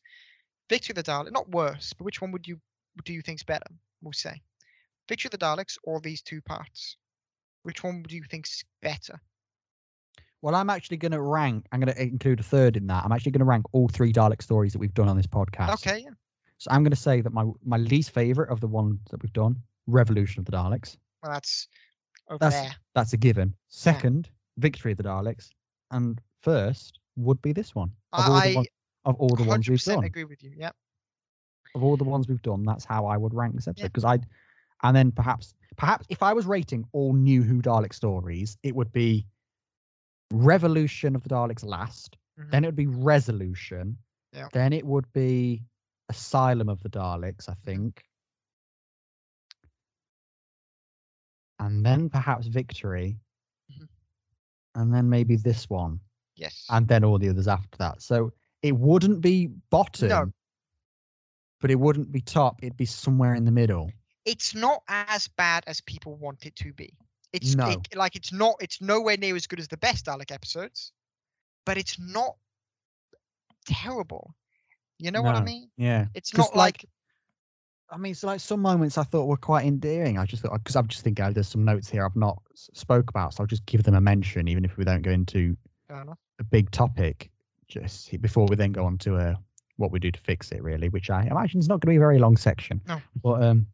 Victory 0.68 0.93
of 0.93 1.05
the 1.05 1.11
Daleks, 1.11 1.33
not 1.33 1.49
worse, 1.51 1.93
but 1.93 2.05
which 2.05 2.20
one 2.20 2.33
would 2.33 2.47
you 2.47 2.61
do 3.05 3.12
you 3.12 3.22
think's 3.22 3.45
better? 3.45 3.66
We'll 4.03 4.12
say, 4.12 4.41
Victory 5.09 5.29
of 5.29 5.39
the 5.39 5.39
Daleks 5.39 5.79
or 5.85 6.01
these 6.01 6.22
two 6.22 6.41
parts. 6.43 6.97
Which 7.62 7.85
one 7.85 8.03
do 8.03 8.16
you 8.16 8.24
think's 8.29 8.64
better? 8.83 9.20
Well, 10.43 10.55
I'm 10.55 10.70
actually 10.70 10.99
going 10.99 11.12
to 11.12 11.20
rank. 11.20 11.66
I'm 11.72 11.81
going 11.81 11.93
to 11.93 12.01
include 12.01 12.41
a 12.41 12.45
third 12.45 12.76
in 12.76 12.87
that. 12.87 13.05
I'm 13.05 13.11
actually 13.11 13.33
going 13.33 13.41
to 13.41 13.45
rank 13.45 13.66
all 13.72 13.89
three 13.89 14.12
Dalek 14.12 14.41
stories 14.41 14.72
that 14.72 14.79
we've 14.79 14.95
done 14.95 15.09
on 15.09 15.16
this 15.16 15.26
podcast. 15.26 15.74
Okay, 15.74 16.05
yeah. 16.05 16.11
So 16.59 16.70
I'm 16.70 16.82
going 16.82 16.90
to 16.90 16.96
say 16.96 17.20
that 17.20 17.32
my 17.32 17.44
my 17.64 17.76
least 17.78 18.11
favorite 18.11 18.50
of 18.50 18.61
the 18.61 18.66
ones 18.66 18.98
that 19.11 19.22
we've 19.22 19.32
done, 19.32 19.56
Revolution 19.86 20.40
of 20.40 20.44
the 20.46 20.52
Daleks. 20.52 20.96
Well, 21.22 21.32
that's 21.32 21.68
over 22.28 22.38
That's 22.38 22.56
there. 22.56 22.76
that's 22.94 23.12
a 23.12 23.16
given. 23.16 23.54
Second, 23.68 24.28
Victory 24.59 24.92
of 24.92 24.98
the 24.98 25.04
Daleks, 25.04 25.50
and 25.92 26.20
first 26.42 26.98
would 27.16 27.40
be 27.42 27.52
this 27.52 27.74
one. 27.74 27.90
Of 28.12 28.28
all 28.28 28.40
the, 28.40 28.48
I 28.50 28.54
one, 28.54 28.64
of 29.04 29.16
all 29.16 29.34
the 29.36 29.44
ones 29.44 29.68
we've 29.68 29.82
done, 29.82 30.04
agree 30.04 30.24
with 30.24 30.42
you. 30.42 30.52
Yeah. 30.56 30.70
of 31.74 31.82
all 31.82 31.96
the 31.96 32.04
ones 32.04 32.28
we've 32.28 32.42
done, 32.42 32.64
that's 32.64 32.84
how 32.84 33.06
I 33.06 33.16
would 33.16 33.34
rank 33.34 33.54
this 33.54 33.68
episode. 33.68 33.86
Because 33.92 34.04
I, 34.04 34.18
and 34.82 34.96
then 34.96 35.11
perhaps 35.12 35.54
perhaps 35.76 36.06
if 36.09 36.22
I 36.22 36.32
was 36.32 36.46
rating 36.46 36.84
all 36.92 37.12
new 37.12 37.42
Who 37.42 37.62
Dalek 37.62 37.92
stories, 37.94 38.56
it 38.62 38.74
would 38.74 38.92
be 38.92 39.26
Revolution 40.32 41.14
of 41.16 41.22
the 41.22 41.28
Daleks 41.30 41.64
last. 41.64 42.16
Mhm. 42.38 42.50
Then 42.50 42.64
it 42.64 42.68
would 42.68 42.76
be 42.76 42.86
Resolution. 42.86 43.96
Yeah. 44.32 44.48
Then 44.52 44.72
it 44.72 44.84
would 44.84 45.11
be 45.12 45.62
Asylum 46.09 46.68
of 46.68 46.82
the 46.82 46.88
Daleks, 46.88 47.48
I 47.48 47.54
think. 47.64 48.04
And 51.61 51.84
then 51.84 52.09
perhaps 52.09 52.46
Victory. 52.46 53.18
Mhm. 53.72 53.88
And 54.74 54.94
then 54.94 55.09
maybe 55.09 55.36
this 55.36 55.68
one. 55.68 56.00
Yes. 56.36 56.64
And 56.70 56.86
then 56.86 57.04
all 57.04 57.18
the 57.18 57.28
others 57.28 57.48
after 57.48 57.76
that. 57.78 58.00
So 58.00 58.32
it 58.62 58.76
wouldn't 58.76 59.20
be 59.20 59.48
bottom. 59.70 60.32
But 61.61 61.70
it 61.72 61.74
wouldn't 61.76 62.12
be 62.12 62.20
top. 62.20 62.62
It'd 62.62 62.76
be 62.76 62.86
somewhere 62.86 63.34
in 63.34 63.44
the 63.44 63.50
middle. 63.52 63.90
it's 64.24 64.54
not 64.54 64.82
as 64.88 65.26
bad 65.26 65.64
as 65.66 65.80
people 65.80 66.14
want 66.16 66.44
it 66.44 66.54
to 66.54 66.70
be. 66.74 66.92
It's 67.32 67.54
No. 67.54 67.70
it- 67.70 67.96
like 67.96 68.14
it's 68.14 68.30
not. 68.30 68.56
It's 68.61 68.78
nowhere 68.78 69.16
near 69.16 69.34
as 69.34 69.46
good 69.46 69.59
as 69.59 69.68
the 69.68 69.78
best 69.78 70.04
Dalek 70.04 70.30
episodes, 70.30 70.92
but 71.64 71.78
it's 71.78 71.98
not 71.98 72.36
terrible. 73.64 74.34
You 74.99 75.11
know 75.11 75.22
what 75.22 75.36
I 75.36 75.42
mean? 75.42 75.70
Yeah. 75.76 76.07
It's 76.14 76.36
not 76.36 76.57
like, 76.57 76.84
I 77.90 77.96
mean, 77.96 78.14
so 78.14 78.26
like 78.26 78.40
some 78.40 78.61
moments 78.61 78.99
I 78.99 79.05
thought 79.05 79.26
were 79.26 79.36
quite 79.36 79.64
endearing. 79.64 80.18
I 80.18 80.26
just 80.26 80.42
thought 80.42 80.53
because 80.53 80.76
I'm 80.76 80.88
just 80.88 81.03
thinking 81.03 81.24
oh, 81.24 81.32
there's 81.32 81.49
some 81.49 81.64
notes 81.64 81.88
here 81.88 82.05
I've 82.05 82.16
not 82.16 82.42
spoke 82.55 83.09
about, 83.09 83.34
so 83.34 83.42
I'll 83.42 83.46
just 83.46 83.64
give 83.66 83.84
them 83.84 83.94
a 83.94 84.01
mention, 84.01 84.49
even 84.49 84.64
if 84.64 84.76
we 84.76 84.84
don't 84.84 85.03
go 85.03 85.11
into 85.11 85.57
a 85.90 86.44
big 86.51 86.70
topic 86.70 87.30
just 87.68 88.20
before 88.20 88.46
we 88.46 88.57
then 88.57 88.72
go 88.72 88.84
on 88.84 88.99
to 88.99 89.16
uh, 89.16 89.34
what 89.76 89.92
we 89.92 89.99
do 89.99 90.11
to 90.11 90.20
fix 90.20 90.51
it, 90.53 90.62
really, 90.62 90.88
which 90.88 91.11
I 91.11 91.26
imagine 91.30 91.61
is 91.61 91.68
not 91.68 91.80
going 91.80 91.88
to 91.88 91.92
be 91.92 91.96
a 91.96 92.01
very 92.01 92.18
long 92.18 92.36
section. 92.36 92.80
No. 92.86 93.01
But 93.22 93.42
um, 93.42 93.66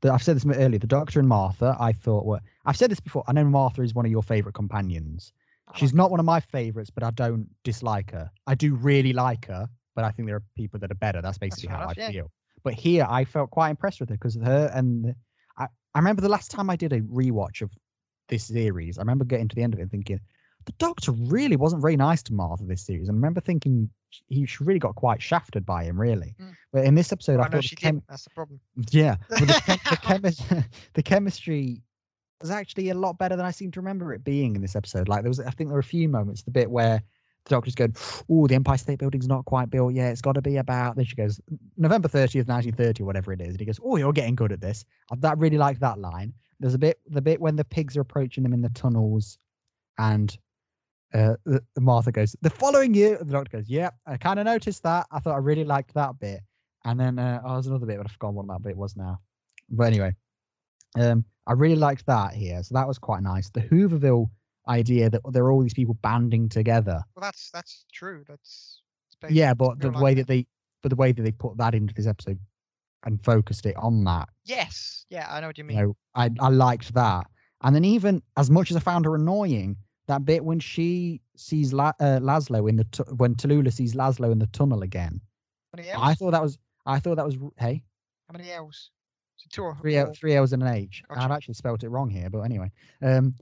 the, 0.00 0.12
I've 0.12 0.22
said 0.22 0.36
this 0.36 0.46
earlier. 0.46 0.78
The 0.78 0.86
Doctor 0.86 1.20
and 1.20 1.28
Martha, 1.28 1.76
I 1.78 1.92
thought 1.92 2.26
were. 2.26 2.40
I've 2.64 2.76
said 2.76 2.90
this 2.90 3.00
before. 3.00 3.24
I 3.28 3.32
know 3.32 3.44
Martha 3.44 3.82
is 3.82 3.94
one 3.94 4.04
of 4.04 4.10
your 4.10 4.22
favorite 4.22 4.54
companions. 4.54 5.32
She's 5.74 5.92
not 5.92 6.10
one 6.10 6.20
of 6.20 6.26
my 6.26 6.40
favorites, 6.40 6.90
but 6.90 7.02
I 7.02 7.10
don't 7.10 7.48
dislike 7.64 8.12
her. 8.12 8.30
I 8.46 8.54
do 8.54 8.74
really 8.74 9.12
like 9.12 9.46
her, 9.46 9.68
but 9.94 10.04
I 10.04 10.10
think 10.10 10.28
there 10.28 10.36
are 10.36 10.44
people 10.56 10.78
that 10.80 10.90
are 10.90 10.96
better. 10.96 11.20
That's 11.20 11.38
basically 11.38 11.68
fair 11.68 11.76
how 11.76 11.84
enough, 11.84 11.94
I 11.98 12.02
yeah. 12.02 12.10
feel. 12.10 12.30
But 12.62 12.74
here, 12.74 13.06
I 13.08 13.24
felt 13.24 13.50
quite 13.50 13.70
impressed 13.70 14.00
with 14.00 14.08
her 14.10 14.14
because 14.14 14.36
of 14.36 14.42
her 14.42 14.70
and 14.74 15.14
I. 15.58 15.66
I 15.94 15.98
remember 15.98 16.22
the 16.22 16.28
last 16.28 16.50
time 16.50 16.68
I 16.68 16.76
did 16.76 16.92
a 16.92 17.00
rewatch 17.00 17.62
of 17.62 17.70
this 18.28 18.44
series. 18.44 18.98
I 18.98 19.02
remember 19.02 19.24
getting 19.24 19.48
to 19.48 19.56
the 19.56 19.62
end 19.62 19.72
of 19.74 19.80
it 19.80 19.82
and 19.82 19.90
thinking, 19.90 20.20
the 20.66 20.72
Doctor 20.78 21.12
really 21.12 21.56
wasn't 21.56 21.80
very 21.80 21.96
nice 21.96 22.22
to 22.24 22.34
Martha 22.34 22.64
this 22.64 22.84
series. 22.84 23.08
And 23.08 23.14
I 23.14 23.18
remember 23.18 23.40
thinking 23.40 23.88
he 24.28 24.46
she 24.46 24.64
really 24.64 24.78
got 24.78 24.94
quite 24.94 25.22
shafted 25.22 25.64
by 25.64 25.84
him, 25.84 25.98
really. 26.00 26.34
Mm. 26.40 26.56
But 26.72 26.84
in 26.84 26.94
this 26.94 27.12
episode, 27.12 27.40
I 27.40 27.44
I, 27.44 27.48
thought 27.48 27.64
she 27.64 27.76
chem- 27.76 27.96
did. 27.96 28.04
That's 28.08 28.24
the 28.24 28.30
problem. 28.30 28.60
yeah, 28.90 29.16
but 29.28 29.40
the, 29.40 29.46
the, 29.46 29.96
chemis- 30.02 30.64
the 30.94 31.02
chemistry 31.02 31.82
was 32.40 32.50
actually 32.50 32.90
a 32.90 32.94
lot 32.94 33.18
better 33.18 33.36
than 33.36 33.46
I 33.46 33.50
seem 33.50 33.70
to 33.72 33.80
remember 33.80 34.12
it 34.12 34.24
being 34.24 34.56
in 34.56 34.62
this 34.62 34.76
episode. 34.76 35.08
Like 35.08 35.22
there 35.22 35.30
was, 35.30 35.40
I 35.40 35.50
think 35.50 35.68
there 35.68 35.74
were 35.74 35.80
a 35.80 35.84
few 35.84 36.08
moments, 36.08 36.42
the 36.42 36.50
bit 36.50 36.70
where 36.70 37.02
the 37.44 37.50
doctor's 37.50 37.74
going, 37.74 37.94
"Oh, 38.28 38.46
the 38.46 38.54
Empire 38.54 38.76
State 38.78 38.98
Building's 38.98 39.28
not 39.28 39.44
quite 39.44 39.70
built 39.70 39.94
yet. 39.94 40.10
It's 40.10 40.20
got 40.20 40.32
to 40.32 40.42
be 40.42 40.56
about." 40.56 40.96
Then 40.96 41.04
she 41.04 41.16
goes, 41.16 41.40
"November 41.76 42.08
thirtieth, 42.08 42.48
nineteen 42.48 42.74
thirty, 42.74 43.02
whatever 43.02 43.32
it 43.32 43.40
is," 43.40 43.48
and 43.48 43.60
he 43.60 43.66
goes, 43.66 43.80
"Oh, 43.82 43.96
you're 43.96 44.12
getting 44.12 44.34
good 44.34 44.52
at 44.52 44.60
this." 44.60 44.84
I 45.10 45.16
that 45.16 45.38
really 45.38 45.58
liked 45.58 45.80
that 45.80 45.98
line. 45.98 46.32
There's 46.60 46.74
a 46.74 46.78
bit, 46.78 46.98
the 47.06 47.20
bit 47.20 47.40
when 47.40 47.56
the 47.56 47.64
pigs 47.64 47.96
are 47.96 48.00
approaching 48.00 48.42
them 48.42 48.52
in 48.52 48.62
the 48.62 48.70
tunnels, 48.70 49.38
and 49.98 50.36
uh, 51.14 51.34
the, 51.44 51.62
the 51.74 51.80
Martha 51.80 52.12
goes, 52.12 52.34
"They're 52.42 52.50
following 52.50 52.94
year," 52.94 53.18
the 53.18 53.24
doctor 53.24 53.58
goes, 53.58 53.68
"Yeah, 53.68 53.90
I 54.06 54.16
kind 54.16 54.38
of 54.38 54.46
noticed 54.46 54.82
that. 54.82 55.06
I 55.10 55.20
thought 55.20 55.34
I 55.34 55.38
really 55.38 55.64
liked 55.64 55.94
that 55.94 56.18
bit." 56.18 56.40
And 56.84 57.00
then 57.00 57.18
uh, 57.18 57.40
oh, 57.44 57.56
another 57.56 57.86
bit, 57.86 57.96
but 57.96 58.06
I've 58.06 58.12
forgotten 58.12 58.36
what 58.36 58.48
that 58.48 58.62
bit 58.62 58.76
was 58.76 58.96
now. 58.96 59.20
But 59.70 59.84
anyway, 59.84 60.14
um, 60.96 61.24
I 61.46 61.52
really 61.52 61.76
liked 61.76 62.06
that 62.06 62.34
here. 62.34 62.62
So 62.62 62.74
that 62.74 62.88
was 62.88 62.98
quite 62.98 63.22
nice. 63.22 63.50
The 63.50 63.60
Hooverville 63.60 64.30
idea 64.68 65.08
that 65.10 65.22
there 65.32 65.44
are 65.44 65.52
all 65.52 65.62
these 65.62 65.74
people 65.74 65.94
banding 66.02 66.48
together. 66.48 67.02
Well, 67.14 67.22
that's 67.22 67.50
that's 67.50 67.84
true. 67.92 68.24
That's 68.28 68.82
it's 69.22 69.32
Yeah, 69.32 69.54
but 69.54 69.78
the 69.80 69.90
way 69.90 70.14
that 70.14 70.26
they, 70.26 70.46
but 70.82 70.90
the 70.90 70.96
way 70.96 71.12
that 71.12 71.22
they 71.22 71.32
put 71.32 71.56
that 71.58 71.74
into 71.74 71.94
this 71.94 72.06
episode 72.06 72.38
and 73.04 73.22
focused 73.22 73.66
it 73.66 73.76
on 73.76 74.02
that, 74.04 74.28
Yes. 74.44 75.06
Yeah, 75.08 75.28
I 75.30 75.40
know 75.40 75.46
what 75.46 75.58
you 75.58 75.62
you 75.62 75.68
mean. 75.68 75.76
know, 75.78 75.96
I 76.14 76.30
I 76.40 76.48
liked 76.48 76.92
that. 76.94 77.26
And 77.62 77.74
then 77.74 77.84
even 77.84 78.22
as 78.36 78.50
much 78.50 78.70
as 78.70 78.76
I 78.76 78.80
found 78.80 79.04
her 79.04 79.14
annoying, 79.14 79.76
that 80.08 80.24
bit 80.24 80.44
when 80.44 80.58
she 80.60 81.20
sees 81.36 81.72
La- 81.72 81.92
uh, 82.00 82.18
Laszlo 82.20 82.68
in 82.68 82.76
the 82.76 82.84
tu- 82.84 83.14
when 83.16 83.34
Tallulah 83.34 83.72
sees 83.72 83.94
Laszlo 83.94 84.30
in 84.32 84.38
the 84.38 84.46
tunnel 84.48 84.82
again, 84.82 85.20
I 85.96 86.14
thought 86.14 86.32
that 86.32 86.42
was 86.42 86.58
I 86.86 86.98
thought 86.98 87.16
that 87.16 87.26
was 87.26 87.36
hey 87.58 87.82
How 88.28 88.36
many 88.36 88.50
L's? 88.50 88.90
Two 89.50 89.62
or 89.62 89.76
three 89.80 89.96
or- 89.98 90.12
three 90.14 90.34
L's 90.34 90.52
and 90.52 90.62
an 90.62 90.74
H. 90.74 91.02
Gotcha. 91.08 91.20
I've 91.22 91.30
actually 91.30 91.54
spelt 91.54 91.82
it 91.84 91.88
wrong 91.88 92.10
here, 92.10 92.28
but 92.30 92.40
anyway. 92.40 92.70
Um, 93.02 93.34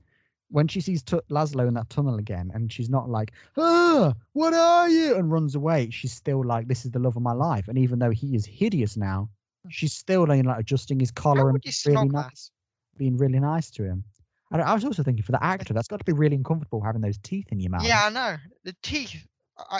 when 0.49 0.67
she 0.67 0.79
sees 0.79 1.01
tu- 1.01 1.21
Laszlo 1.29 1.67
in 1.67 1.73
that 1.73 1.89
tunnel 1.89 2.17
again, 2.17 2.51
and 2.53 2.71
she's 2.71 2.89
not 2.89 3.09
like, 3.09 3.33
"Ah, 3.57 4.13
what 4.33 4.53
are 4.53 4.87
you?" 4.87 5.15
and 5.15 5.31
runs 5.31 5.55
away, 5.55 5.89
she's 5.89 6.13
still 6.13 6.43
like, 6.45 6.67
"This 6.67 6.85
is 6.85 6.91
the 6.91 6.99
love 6.99 7.15
of 7.15 7.23
my 7.23 7.31
life." 7.33 7.67
And 7.67 7.77
even 7.79 7.97
though 7.99 8.11
he 8.11 8.35
is 8.35 8.45
hideous 8.45 8.95
now, 8.95 9.29
she's 9.69 9.93
still 9.93 10.27
like, 10.27 10.45
like 10.45 10.59
adjusting 10.59 10.99
his 10.99 11.09
collar 11.11 11.49
and 11.49 11.59
being 11.61 11.73
really 11.95 12.09
nice, 12.09 12.51
being 12.97 13.17
really 13.17 13.39
nice 13.39 13.71
to 13.71 13.83
him. 13.83 14.03
And 14.51 14.61
I 14.61 14.75
was 14.75 14.85
also 14.85 15.01
thinking 15.01 15.23
for 15.23 15.31
the 15.31 15.43
actor, 15.43 15.73
that's 15.73 15.87
got 15.87 15.97
to 15.97 16.05
be 16.05 16.13
really 16.13 16.35
uncomfortable 16.35 16.79
having 16.79 17.01
those 17.01 17.17
teeth 17.17 17.47
in 17.51 17.59
your 17.59 17.71
mouth. 17.71 17.83
Yeah, 17.85 18.05
I 18.05 18.09
know. 18.11 18.37
The 18.63 18.75
teeth, 18.83 19.25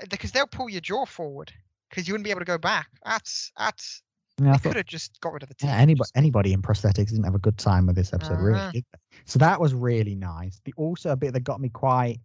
because 0.10 0.32
they'll 0.32 0.48
pull 0.48 0.70
your 0.70 0.82
jaw 0.82 1.06
forward 1.06 1.54
because 1.90 2.08
you 2.08 2.14
wouldn't 2.16 2.26
be 2.26 2.32
able 2.32 2.42
to 2.42 2.46
go 2.46 2.58
back. 2.58 2.90
That's 3.06 3.52
that's. 3.58 4.02
Yeah, 4.42 4.50
I 4.50 4.58
thought- 4.58 4.64
could 4.64 4.76
have 4.78 4.86
just 4.86 5.20
got 5.22 5.34
rid 5.34 5.44
of 5.44 5.50
the 5.50 5.56
teeth. 5.56 5.70
Yeah, 5.70 5.78
anybody 5.78 6.10
anybody 6.16 6.54
in 6.54 6.62
prosthetics 6.62 7.10
didn't 7.10 7.24
have 7.24 7.36
a 7.36 7.40
good 7.40 7.58
time 7.58 7.86
with 7.88 7.96
this 7.96 8.14
episode, 8.14 8.40
really. 8.40 8.60
Uh-huh. 8.60 8.72
they? 8.74 8.84
So 9.26 9.40
that 9.40 9.60
was 9.62 9.74
really 9.74 10.16
nice. 10.16 10.60
The 10.66 10.74
also 10.78 11.12
a 11.12 11.16
bit 11.16 11.34
that 11.34 11.42
got 11.42 11.62
me 11.62 11.70
quite 11.70 12.20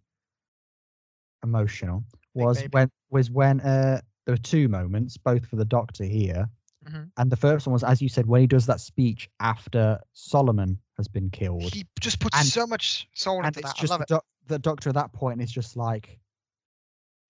emotional 1.43 2.03
was 2.33 2.63
when 2.71 2.89
was 3.09 3.31
when 3.31 3.61
uh 3.61 4.01
there 4.25 4.33
were 4.33 4.37
two 4.37 4.67
moments, 4.67 5.17
both 5.17 5.45
for 5.47 5.55
the 5.55 5.65
doctor 5.65 6.03
here. 6.03 6.47
Mhm. 6.87 7.11
And 7.17 7.31
the 7.31 7.35
first 7.37 7.65
one 7.67 7.73
was, 7.73 7.83
as 7.83 8.01
you 8.01 8.09
said, 8.09 8.25
when 8.27 8.41
he 8.41 8.47
does 8.47 8.65
that 8.67 8.79
speech 8.79 9.29
after 9.39 9.99
Solomon 10.13 10.77
has 10.97 11.07
been 11.07 11.29
killed. 11.29 11.73
He 11.73 11.85
just 11.99 12.19
puts 12.19 12.37
And- 12.37 12.47
so 12.47 12.65
much 12.67 13.07
soul 13.13 13.37
and 13.37 13.47
into 13.47 13.59
it's 13.59 13.69
that. 13.69 13.77
I 13.77 13.81
just 13.81 13.91
love 13.91 13.99
the, 13.99 14.05
doc- 14.07 14.25
the 14.47 14.59
doctor 14.59 14.89
at 14.89 14.95
that 14.95 15.11
point 15.13 15.41
is 15.41 15.51
just 15.51 15.75
like, 15.77 16.19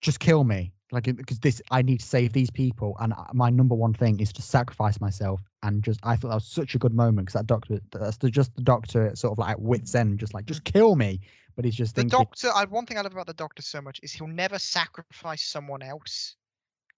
just 0.00 0.20
kill 0.20 0.44
me. 0.44 0.72
Like 0.92 1.04
because 1.04 1.38
this 1.38 1.60
I 1.70 1.80
need 1.80 2.00
to 2.00 2.06
save 2.06 2.34
these 2.34 2.50
people, 2.50 2.96
and 3.00 3.14
uh, 3.14 3.24
my 3.32 3.48
number 3.48 3.74
one 3.74 3.94
thing 3.94 4.20
is 4.20 4.32
to 4.34 4.42
sacrifice 4.42 5.00
myself. 5.00 5.40
And 5.62 5.82
just 5.82 5.98
I 6.02 6.16
thought 6.16 6.28
that 6.28 6.34
was 6.34 6.46
such 6.46 6.74
a 6.74 6.78
good 6.78 6.92
moment 6.92 7.26
because 7.26 7.40
that 7.40 7.46
doctor, 7.46 7.80
that's 7.90 8.18
the, 8.18 8.30
just 8.30 8.54
the 8.54 8.62
doctor 8.62 9.10
sort 9.16 9.32
of 9.32 9.38
like 9.38 9.52
at 9.52 9.60
wits 9.60 9.94
end, 9.94 10.18
just 10.18 10.34
like 10.34 10.44
just 10.44 10.64
kill 10.64 10.94
me. 10.94 11.20
But 11.56 11.64
he's 11.64 11.74
just 11.74 11.94
The 11.94 12.02
thinking, 12.02 12.18
doctor, 12.18 12.50
I, 12.54 12.64
one 12.66 12.86
thing 12.86 12.98
I 12.98 13.00
love 13.00 13.12
about 13.12 13.26
the 13.26 13.34
doctor 13.34 13.62
so 13.62 13.80
much 13.80 14.00
is 14.02 14.12
he'll 14.12 14.26
never 14.26 14.58
sacrifice 14.58 15.42
someone 15.42 15.82
else 15.82 16.36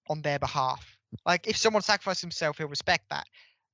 on 0.08 0.22
their 0.22 0.38
behalf. 0.38 0.96
Like 1.24 1.46
if 1.46 1.56
someone 1.56 1.82
sacrifices 1.82 2.20
himself, 2.20 2.58
he'll 2.58 2.68
respect 2.68 3.08
that, 3.10 3.26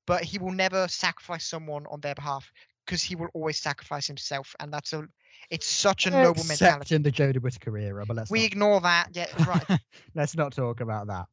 but 0.07 0.23
he 0.23 0.39
will 0.39 0.53
never 0.53 0.87
sacrifice 0.89 1.47
someone 1.47 1.87
on 1.91 2.01
their 2.01 2.15
behalf 2.15 2.53
because 2.85 3.03
he 3.03 3.15
will 3.15 3.29
always 3.35 3.59
sacrifice 3.59 4.07
himself, 4.07 4.55
and 4.61 4.73
that's 4.73 4.93
a, 4.93 5.05
it's 5.51 5.67
such 5.67 6.07
a 6.07 6.11
noble 6.11 6.41
except 6.41 6.61
mentality. 6.61 6.95
in 6.95 7.03
the 7.03 7.13
Jodie 7.13 7.43
Whittaker 7.43 7.77
era. 7.77 8.03
Uh, 8.03 8.07
but 8.07 8.17
let's 8.17 8.31
We 8.31 8.41
not 8.41 8.47
ignore 8.47 8.81
that. 8.81 9.09
Yeah, 9.13 9.27
right. 9.47 9.81
Let's 10.15 10.37
not 10.37 10.53
talk 10.53 10.81
about 10.81 11.07
that. 11.09 11.27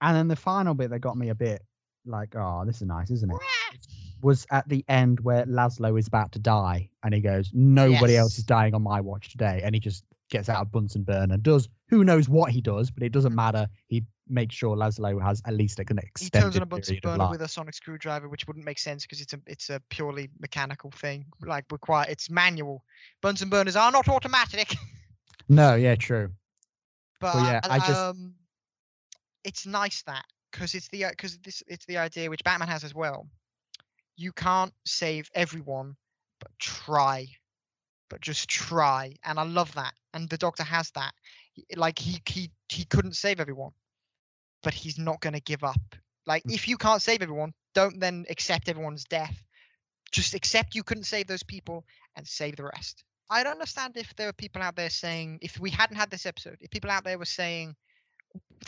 And 0.00 0.16
then 0.16 0.28
the 0.28 0.36
final 0.36 0.74
bit 0.74 0.90
that 0.90 1.00
got 1.00 1.16
me 1.16 1.28
a 1.28 1.34
bit 1.34 1.62
like, 2.06 2.34
oh, 2.36 2.64
this 2.66 2.76
is 2.76 2.86
nice, 2.86 3.10
isn't 3.10 3.30
it? 3.30 3.38
Was 4.22 4.46
at 4.50 4.68
the 4.68 4.84
end 4.88 5.20
where 5.20 5.46
Laszlo 5.46 5.98
is 5.98 6.06
about 6.06 6.32
to 6.32 6.38
die 6.38 6.90
and 7.02 7.14
he 7.14 7.22
goes, 7.22 7.50
Nobody 7.54 8.18
else 8.18 8.36
is 8.36 8.44
dying 8.44 8.74
on 8.74 8.82
my 8.82 9.00
watch 9.00 9.30
today. 9.30 9.62
And 9.64 9.74
he 9.74 9.80
just 9.80 10.04
gets 10.30 10.50
out 10.50 10.60
of 10.60 10.70
Bunsen 10.70 11.04
burner, 11.04 11.38
does 11.38 11.68
who 11.88 12.04
knows 12.04 12.28
what 12.28 12.50
he 12.50 12.60
does, 12.60 12.90
but 12.90 13.02
it 13.02 13.12
doesn't 13.12 13.32
mm. 13.32 13.36
matter. 13.36 13.66
He 13.88 14.04
makes 14.30 14.54
sure 14.54 14.76
Laszlo 14.76 15.20
has 15.22 15.42
at 15.46 15.54
least 15.54 15.78
an 15.78 15.86
Mm. 15.86 16.18
he 16.18 16.30
turns 16.30 16.56
on 16.56 16.62
a 16.62 16.66
Bunsen 16.66 16.98
burner 17.02 17.28
with 17.30 17.42
a 17.42 17.48
sonic 17.48 17.74
screwdriver, 17.74 18.28
which 18.28 18.46
wouldn't 18.46 18.64
make 18.64 18.78
sense 18.78 19.04
because 19.04 19.20
it's 19.20 19.32
a 19.32 19.40
it's 19.46 19.70
a 19.70 19.80
purely 19.90 20.28
mechanical 20.38 20.90
thing. 20.90 21.26
Like 21.42 21.64
require 21.70 22.06
it's 22.08 22.30
manual. 22.30 22.84
Bunsen 23.22 23.48
burners 23.50 23.76
are 23.76 23.90
not 23.92 24.08
automatic. 24.08 24.74
No, 25.48 25.74
yeah, 25.74 25.96
true. 25.96 26.30
but 27.18 27.34
Well, 27.34 27.44
yeah, 27.44 27.60
I 27.64 27.78
just- 27.80 27.90
um, 28.00 28.34
it's 29.42 29.66
nice 29.66 30.02
that 30.02 30.24
because 30.52 30.74
it's 30.74 30.86
the 30.88 31.06
because 31.10 31.38
this 31.38 31.62
it's 31.66 31.84
the 31.86 31.98
idea 31.98 32.30
which 32.30 32.44
Batman 32.44 32.68
has 32.68 32.84
as 32.84 32.94
well. 32.94 33.28
You 34.16 34.32
can't 34.32 34.72
save 34.84 35.28
everyone, 35.34 35.96
but 36.38 36.50
try, 36.60 37.26
but 38.10 38.20
just 38.20 38.48
try, 38.48 39.14
and 39.24 39.40
I 39.40 39.42
love 39.44 39.72
that. 39.74 39.94
And 40.14 40.28
the 40.28 40.38
Doctor 40.38 40.62
has 40.62 40.90
that. 40.92 41.14
Like 41.74 41.98
he 41.98 42.20
he 42.28 42.50
he 42.68 42.84
couldn't 42.84 43.16
save 43.16 43.40
everyone, 43.40 43.72
but 44.62 44.74
he's 44.74 44.98
not 44.98 45.20
going 45.20 45.32
to 45.34 45.40
give 45.40 45.64
up. 45.64 45.80
Like 46.26 46.42
Mm. 46.44 46.54
if 46.54 46.68
you 46.68 46.76
can't 46.76 47.02
save 47.02 47.22
everyone, 47.22 47.52
don't 47.74 47.98
then 48.00 48.26
accept 48.28 48.68
everyone's 48.68 49.04
death. 49.04 49.42
Just 50.12 50.34
accept 50.34 50.74
you 50.74 50.82
couldn't 50.82 51.04
save 51.04 51.26
those 51.26 51.42
people 51.42 51.86
and 52.16 52.26
save 52.26 52.56
the 52.56 52.64
rest. 52.64 53.04
I 53.30 53.42
don't 53.44 53.52
understand 53.52 53.96
if 53.96 54.14
there 54.16 54.28
are 54.28 54.32
people 54.32 54.60
out 54.60 54.74
there 54.76 54.90
saying 54.90 55.38
if 55.40 55.58
we 55.60 55.70
hadn't 55.70 55.96
had 55.96 56.10
this 56.10 56.26
episode, 56.26 56.58
if 56.60 56.70
people 56.70 56.90
out 56.90 57.04
there 57.04 57.18
were 57.18 57.24
saying 57.24 57.76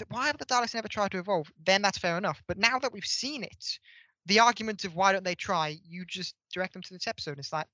why 0.09 0.27
have 0.27 0.39
the 0.39 0.47
Daleks 0.47 0.75
never 0.75 0.89
tried 0.89 1.11
to 1.13 1.19
evolve? 1.19 1.53
Then 1.65 1.83
that's 1.83 1.99
fair 1.99 2.19
enough. 2.19 2.43
But 2.49 2.59
now 2.59 2.79
that 2.79 2.93
we've 2.93 3.05
seen 3.05 3.45
it, 3.45 3.79
the 4.27 4.41
argument 4.41 4.85
of 4.85 4.95
why 4.95 5.13
don't 5.13 5.25
they 5.25 5.35
try, 5.35 5.79
you 5.85 6.05
just 6.05 6.35
direct 6.53 6.73
them 6.73 6.83
to 6.83 6.95
this 6.95 7.07
episode. 7.07 7.39
It's 7.39 7.53
like 7.53 7.67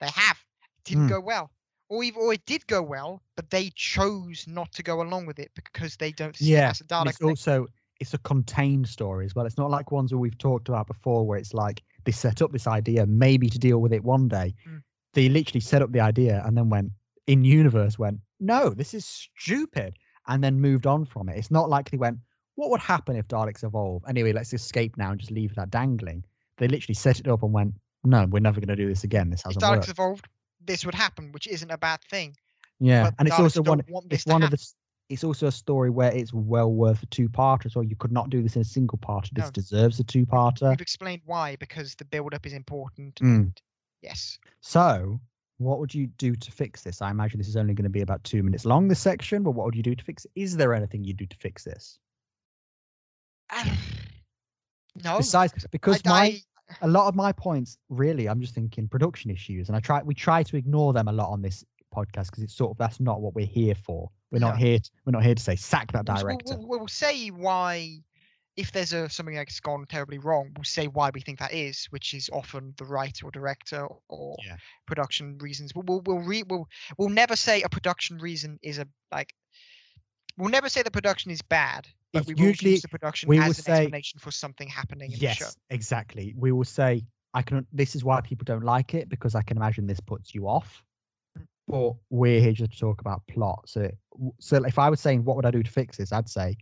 they 0.00 0.08
have. 0.08 0.38
It 0.78 0.84
didn't 0.84 1.04
Hmm. 1.04 1.08
go 1.10 1.20
well. 1.20 1.50
Or 1.90 2.04
even, 2.04 2.20
or 2.20 2.32
it 2.34 2.44
did 2.46 2.66
go 2.66 2.82
well, 2.82 3.22
but 3.36 3.48
they 3.50 3.70
chose 3.74 4.46
not 4.46 4.72
to 4.72 4.82
go 4.82 5.00
along 5.00 5.26
with 5.26 5.38
it 5.38 5.50
because 5.54 5.96
they 5.96 6.12
don't 6.12 6.36
see 6.36 6.52
it 6.52 6.58
Yeah, 6.58 6.70
as 6.70 6.80
a 6.80 6.84
Dalek 6.84 7.08
it's 7.08 7.18
thing. 7.18 7.28
also 7.28 7.66
it's 8.00 8.14
a 8.14 8.18
contained 8.18 8.86
story 8.88 9.24
as 9.24 9.34
well. 9.34 9.46
It's 9.46 9.58
not 9.58 9.70
like 9.70 9.90
ones 9.90 10.10
that 10.10 10.18
we've 10.18 10.38
talked 10.38 10.68
about 10.68 10.86
before, 10.86 11.26
where 11.26 11.38
it's 11.38 11.54
like 11.54 11.82
they 12.04 12.12
set 12.12 12.42
up 12.42 12.52
this 12.52 12.66
idea 12.66 13.06
maybe 13.06 13.48
to 13.48 13.58
deal 13.58 13.78
with 13.78 13.92
it 13.92 14.04
one 14.04 14.28
day. 14.28 14.54
Mm. 14.68 14.82
They 15.14 15.28
literally 15.28 15.60
set 15.60 15.82
up 15.82 15.90
the 15.92 16.00
idea 16.00 16.42
and 16.44 16.56
then 16.56 16.68
went 16.68 16.92
in 17.26 17.44
universe 17.44 17.98
went 17.98 18.20
no, 18.40 18.70
this 18.70 18.94
is 18.94 19.04
stupid, 19.36 19.96
and 20.28 20.44
then 20.44 20.60
moved 20.60 20.86
on 20.86 21.04
from 21.04 21.28
it. 21.28 21.36
It's 21.36 21.50
not 21.50 21.68
like 21.68 21.90
they 21.90 21.96
went 21.96 22.18
what 22.54 22.70
would 22.70 22.80
happen 22.80 23.16
if 23.16 23.28
Daleks 23.28 23.62
evolve? 23.62 24.02
Anyway, 24.08 24.32
let's 24.32 24.52
escape 24.52 24.96
now 24.96 25.12
and 25.12 25.20
just 25.20 25.30
leave 25.30 25.54
that 25.54 25.70
dangling. 25.70 26.24
They 26.56 26.66
literally 26.66 26.94
set 26.94 27.20
it 27.20 27.28
up 27.28 27.42
and 27.42 27.52
went 27.52 27.74
no, 28.04 28.26
we're 28.26 28.40
never 28.40 28.60
going 28.60 28.68
to 28.68 28.76
do 28.76 28.88
this 28.88 29.04
again. 29.04 29.30
This 29.30 29.42
hasn't 29.42 29.62
Daleks 29.62 29.76
worked. 29.76 29.88
evolved, 29.88 30.28
this 30.68 30.84
would 30.84 30.94
happen, 30.94 31.32
which 31.32 31.48
isn't 31.48 31.70
a 31.70 31.78
bad 31.78 32.00
thing. 32.08 32.36
Yeah, 32.78 33.04
but 33.04 33.14
and 33.18 33.26
it's 33.26 33.40
also 33.40 33.62
one. 33.62 33.78
don't 33.78 33.90
want 33.90 34.08
this 34.08 34.20
It's 34.20 34.26
one 34.26 34.44
of 34.44 34.50
the. 34.52 34.64
It's 35.08 35.24
also 35.24 35.46
a 35.46 35.52
story 35.52 35.88
where 35.88 36.12
it's 36.12 36.34
well 36.34 36.70
worth 36.70 37.02
a 37.02 37.06
two-parter 37.06 37.64
as 37.64 37.74
well. 37.74 37.82
You 37.82 37.96
could 37.96 38.12
not 38.12 38.28
do 38.28 38.42
this 38.42 38.56
in 38.56 38.62
a 38.62 38.64
single 38.64 38.98
parter. 38.98 39.30
This 39.32 39.46
No. 39.46 39.50
deserves 39.52 39.98
a 39.98 40.04
two-parter. 40.04 40.68
We've 40.68 40.82
explained 40.82 41.22
why 41.24 41.56
because 41.56 41.94
the 41.94 42.04
build-up 42.04 42.44
is 42.44 42.52
important. 42.52 43.14
Mm. 43.16 43.22
and 43.22 43.62
Yes. 44.02 44.38
So, 44.60 45.18
what 45.56 45.78
would 45.80 45.94
you 45.94 46.08
do 46.18 46.36
to 46.36 46.52
fix 46.52 46.82
this? 46.82 47.00
I 47.00 47.10
imagine 47.10 47.38
this 47.38 47.48
is 47.48 47.56
only 47.56 47.72
going 47.72 47.84
to 47.84 47.90
be 47.90 48.02
about 48.02 48.22
two 48.22 48.42
minutes 48.42 48.66
long. 48.66 48.86
This 48.86 49.00
section, 49.00 49.42
but 49.42 49.52
what 49.52 49.64
would 49.64 49.74
you 49.74 49.82
do 49.82 49.94
to 49.94 50.04
fix 50.04 50.26
it? 50.26 50.30
Is 50.34 50.56
there 50.56 50.74
anything 50.74 51.04
you 51.04 51.14
do 51.14 51.26
to 51.26 51.36
fix 51.38 51.64
this? 51.64 51.98
no. 55.02 55.16
Besides, 55.16 55.66
because 55.70 56.02
I, 56.04 56.10
my 56.10 56.42
a 56.82 56.88
lot 56.88 57.08
of 57.08 57.14
my 57.14 57.32
points, 57.32 57.78
really, 57.88 58.28
I'm 58.28 58.40
just 58.40 58.54
thinking 58.54 58.88
production 58.88 59.30
issues, 59.30 59.68
and 59.68 59.76
I 59.76 59.80
try 59.80 60.02
we 60.02 60.14
try 60.14 60.42
to 60.42 60.56
ignore 60.56 60.92
them 60.92 61.08
a 61.08 61.12
lot 61.12 61.30
on 61.30 61.42
this 61.42 61.64
podcast 61.94 62.26
because 62.26 62.42
it's 62.42 62.54
sort 62.54 62.72
of 62.72 62.78
that's 62.78 63.00
not 63.00 63.20
what 63.20 63.34
we're 63.34 63.46
here 63.46 63.74
for. 63.74 64.10
We're 64.30 64.40
not 64.40 64.58
here. 64.58 64.78
To, 64.78 64.90
we're 65.06 65.12
not 65.12 65.24
here 65.24 65.34
to 65.34 65.42
say 65.42 65.56
sack 65.56 65.92
that 65.92 66.06
we'll, 66.06 66.14
we'll- 66.16 66.22
director. 66.22 66.56
We'll, 66.58 66.78
we'll 66.80 66.88
say 66.88 67.28
why, 67.28 67.98
if 68.56 68.72
there's 68.72 68.92
a 68.92 69.08
something 69.08 69.34
that's 69.34 69.58
gone 69.60 69.86
terribly 69.88 70.18
wrong, 70.18 70.50
we'll 70.56 70.64
say 70.64 70.86
why 70.86 71.10
we 71.14 71.20
think 71.20 71.38
that 71.38 71.54
is, 71.54 71.86
which 71.90 72.12
is 72.12 72.28
often 72.32 72.74
the 72.76 72.84
writer 72.84 73.26
or 73.26 73.30
director 73.30 73.86
or 74.08 74.36
Yeah. 74.44 74.56
production 74.86 75.38
reasons. 75.38 75.74
We'll 75.74 75.84
we'll 75.86 76.02
we'll, 76.04 76.24
re, 76.26 76.42
we'll 76.48 76.68
we'll 76.98 77.08
never 77.08 77.36
say 77.36 77.62
a 77.62 77.68
production 77.68 78.18
reason 78.18 78.58
is 78.62 78.78
a 78.78 78.86
like. 79.10 79.32
We'll 80.36 80.50
never 80.50 80.68
say 80.68 80.82
the 80.82 80.90
production 80.90 81.30
is 81.32 81.42
bad, 81.42 81.88
but 82.12 82.26
we 82.26 82.34
will 82.34 82.42
usually- 82.44 82.72
use 82.72 82.82
the 82.82 82.88
production 82.88 83.28
we 83.28 83.38
as 83.38 83.42
will 83.44 83.48
an 83.50 83.54
say- 83.54 83.72
explanation 83.82 84.20
for 84.20 84.30
something 84.30 84.68
happening 84.68 85.12
in 85.12 85.18
the 85.18 85.26
show. 85.34 85.44
Yes, 85.46 85.56
exactly. 85.70 86.34
We 86.36 86.52
will 86.52 86.64
say, 86.64 87.04
I 87.34 87.42
can. 87.42 87.66
This 87.72 87.94
is 87.94 88.04
why 88.04 88.20
people 88.22 88.44
don't 88.44 88.64
like 88.64 88.94
it 88.94 89.08
because 89.08 89.34
I 89.34 89.42
can 89.42 89.56
imagine 89.56 89.86
this 89.86 90.00
puts 90.00 90.34
you 90.34 90.48
off. 90.48 90.82
Mm. 91.38 91.46
But 91.68 91.96
we're 92.10 92.40
here 92.40 92.52
just 92.52 92.72
to 92.72 92.78
talk 92.78 93.00
about 93.02 93.22
plot. 93.28 93.68
So, 93.68 93.90
so 94.40 94.64
if 94.64 94.78
I 94.78 94.88
was 94.88 95.00
saying, 95.00 95.24
what 95.24 95.36
would 95.36 95.44
I 95.46 95.50
do 95.50 95.62
to 95.62 95.70
fix 95.70 95.98
this? 95.98 96.12
I'd 96.12 96.28
say, 96.28 96.56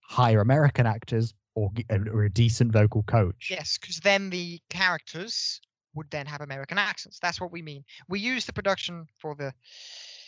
hire 0.00 0.40
American 0.40 0.86
actors 0.86 1.34
or, 1.54 1.70
or 2.12 2.24
a 2.24 2.30
decent 2.30 2.72
vocal 2.72 3.02
coach. 3.02 3.48
Yes, 3.50 3.76
because 3.78 4.00
then 4.00 4.30
the 4.30 4.60
characters 4.70 5.60
would 5.94 6.10
then 6.10 6.26
have 6.26 6.40
American 6.40 6.78
accents. 6.78 7.18
That's 7.20 7.40
what 7.40 7.52
we 7.52 7.60
mean. 7.62 7.84
We 8.08 8.18
use 8.20 8.44
the 8.46 8.52
production 8.52 9.06
for 9.18 9.34
the 9.34 9.52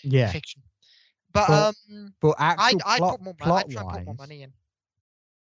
Yeah. 0.03 0.31
fiction. 0.31 0.63
But 1.33 1.47
But 1.49 1.75
um, 1.91 2.15
But 2.21 2.37
actual 2.39 2.81
I'd 2.87 2.99
plot, 2.99 3.11
put 3.13 3.23
more 3.23 3.35
money. 3.39 3.47
plot 3.49 3.65
I'd 3.67 3.71
try 3.73 3.83
and 3.83 3.93
put 3.93 4.05
more 4.07 4.15
money 4.15 4.43
in, 4.43 4.53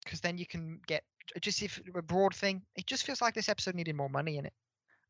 because 0.03 0.21
then 0.21 0.37
you 0.37 0.45
can 0.45 0.79
get 0.87 1.03
just 1.41 1.61
if 1.61 1.81
a 1.95 2.01
broad 2.01 2.35
thing. 2.35 2.61
It 2.75 2.85
just 2.85 3.05
feels 3.05 3.21
like 3.21 3.33
this 3.33 3.49
episode 3.49 3.75
needed 3.75 3.95
more 3.95 4.09
money 4.09 4.37
in 4.37 4.45
it. 4.45 4.53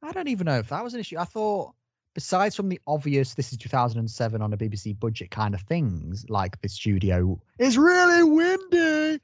I 0.02 0.12
don't 0.12 0.28
even 0.28 0.46
know 0.46 0.60
if 0.60 0.70
that 0.70 0.84
was 0.84 0.94
an 0.94 1.00
issue. 1.00 1.18
I 1.18 1.24
thought, 1.26 1.74
besides 2.14 2.56
from 2.56 2.70
the 2.70 2.80
obvious, 2.88 3.34
this 3.34 3.52
is 3.52 3.58
2007 3.58 4.42
on 4.42 4.54
a 4.54 4.58
BBC 4.58 5.00
budget 5.00 5.32
kind 5.32 5.54
of 5.54 5.62
things, 5.62 6.26
like 6.30 6.60
the 6.62 6.70
studio 6.70 7.40
is 7.58 7.78
really 7.78 8.24
windy, 8.24 9.20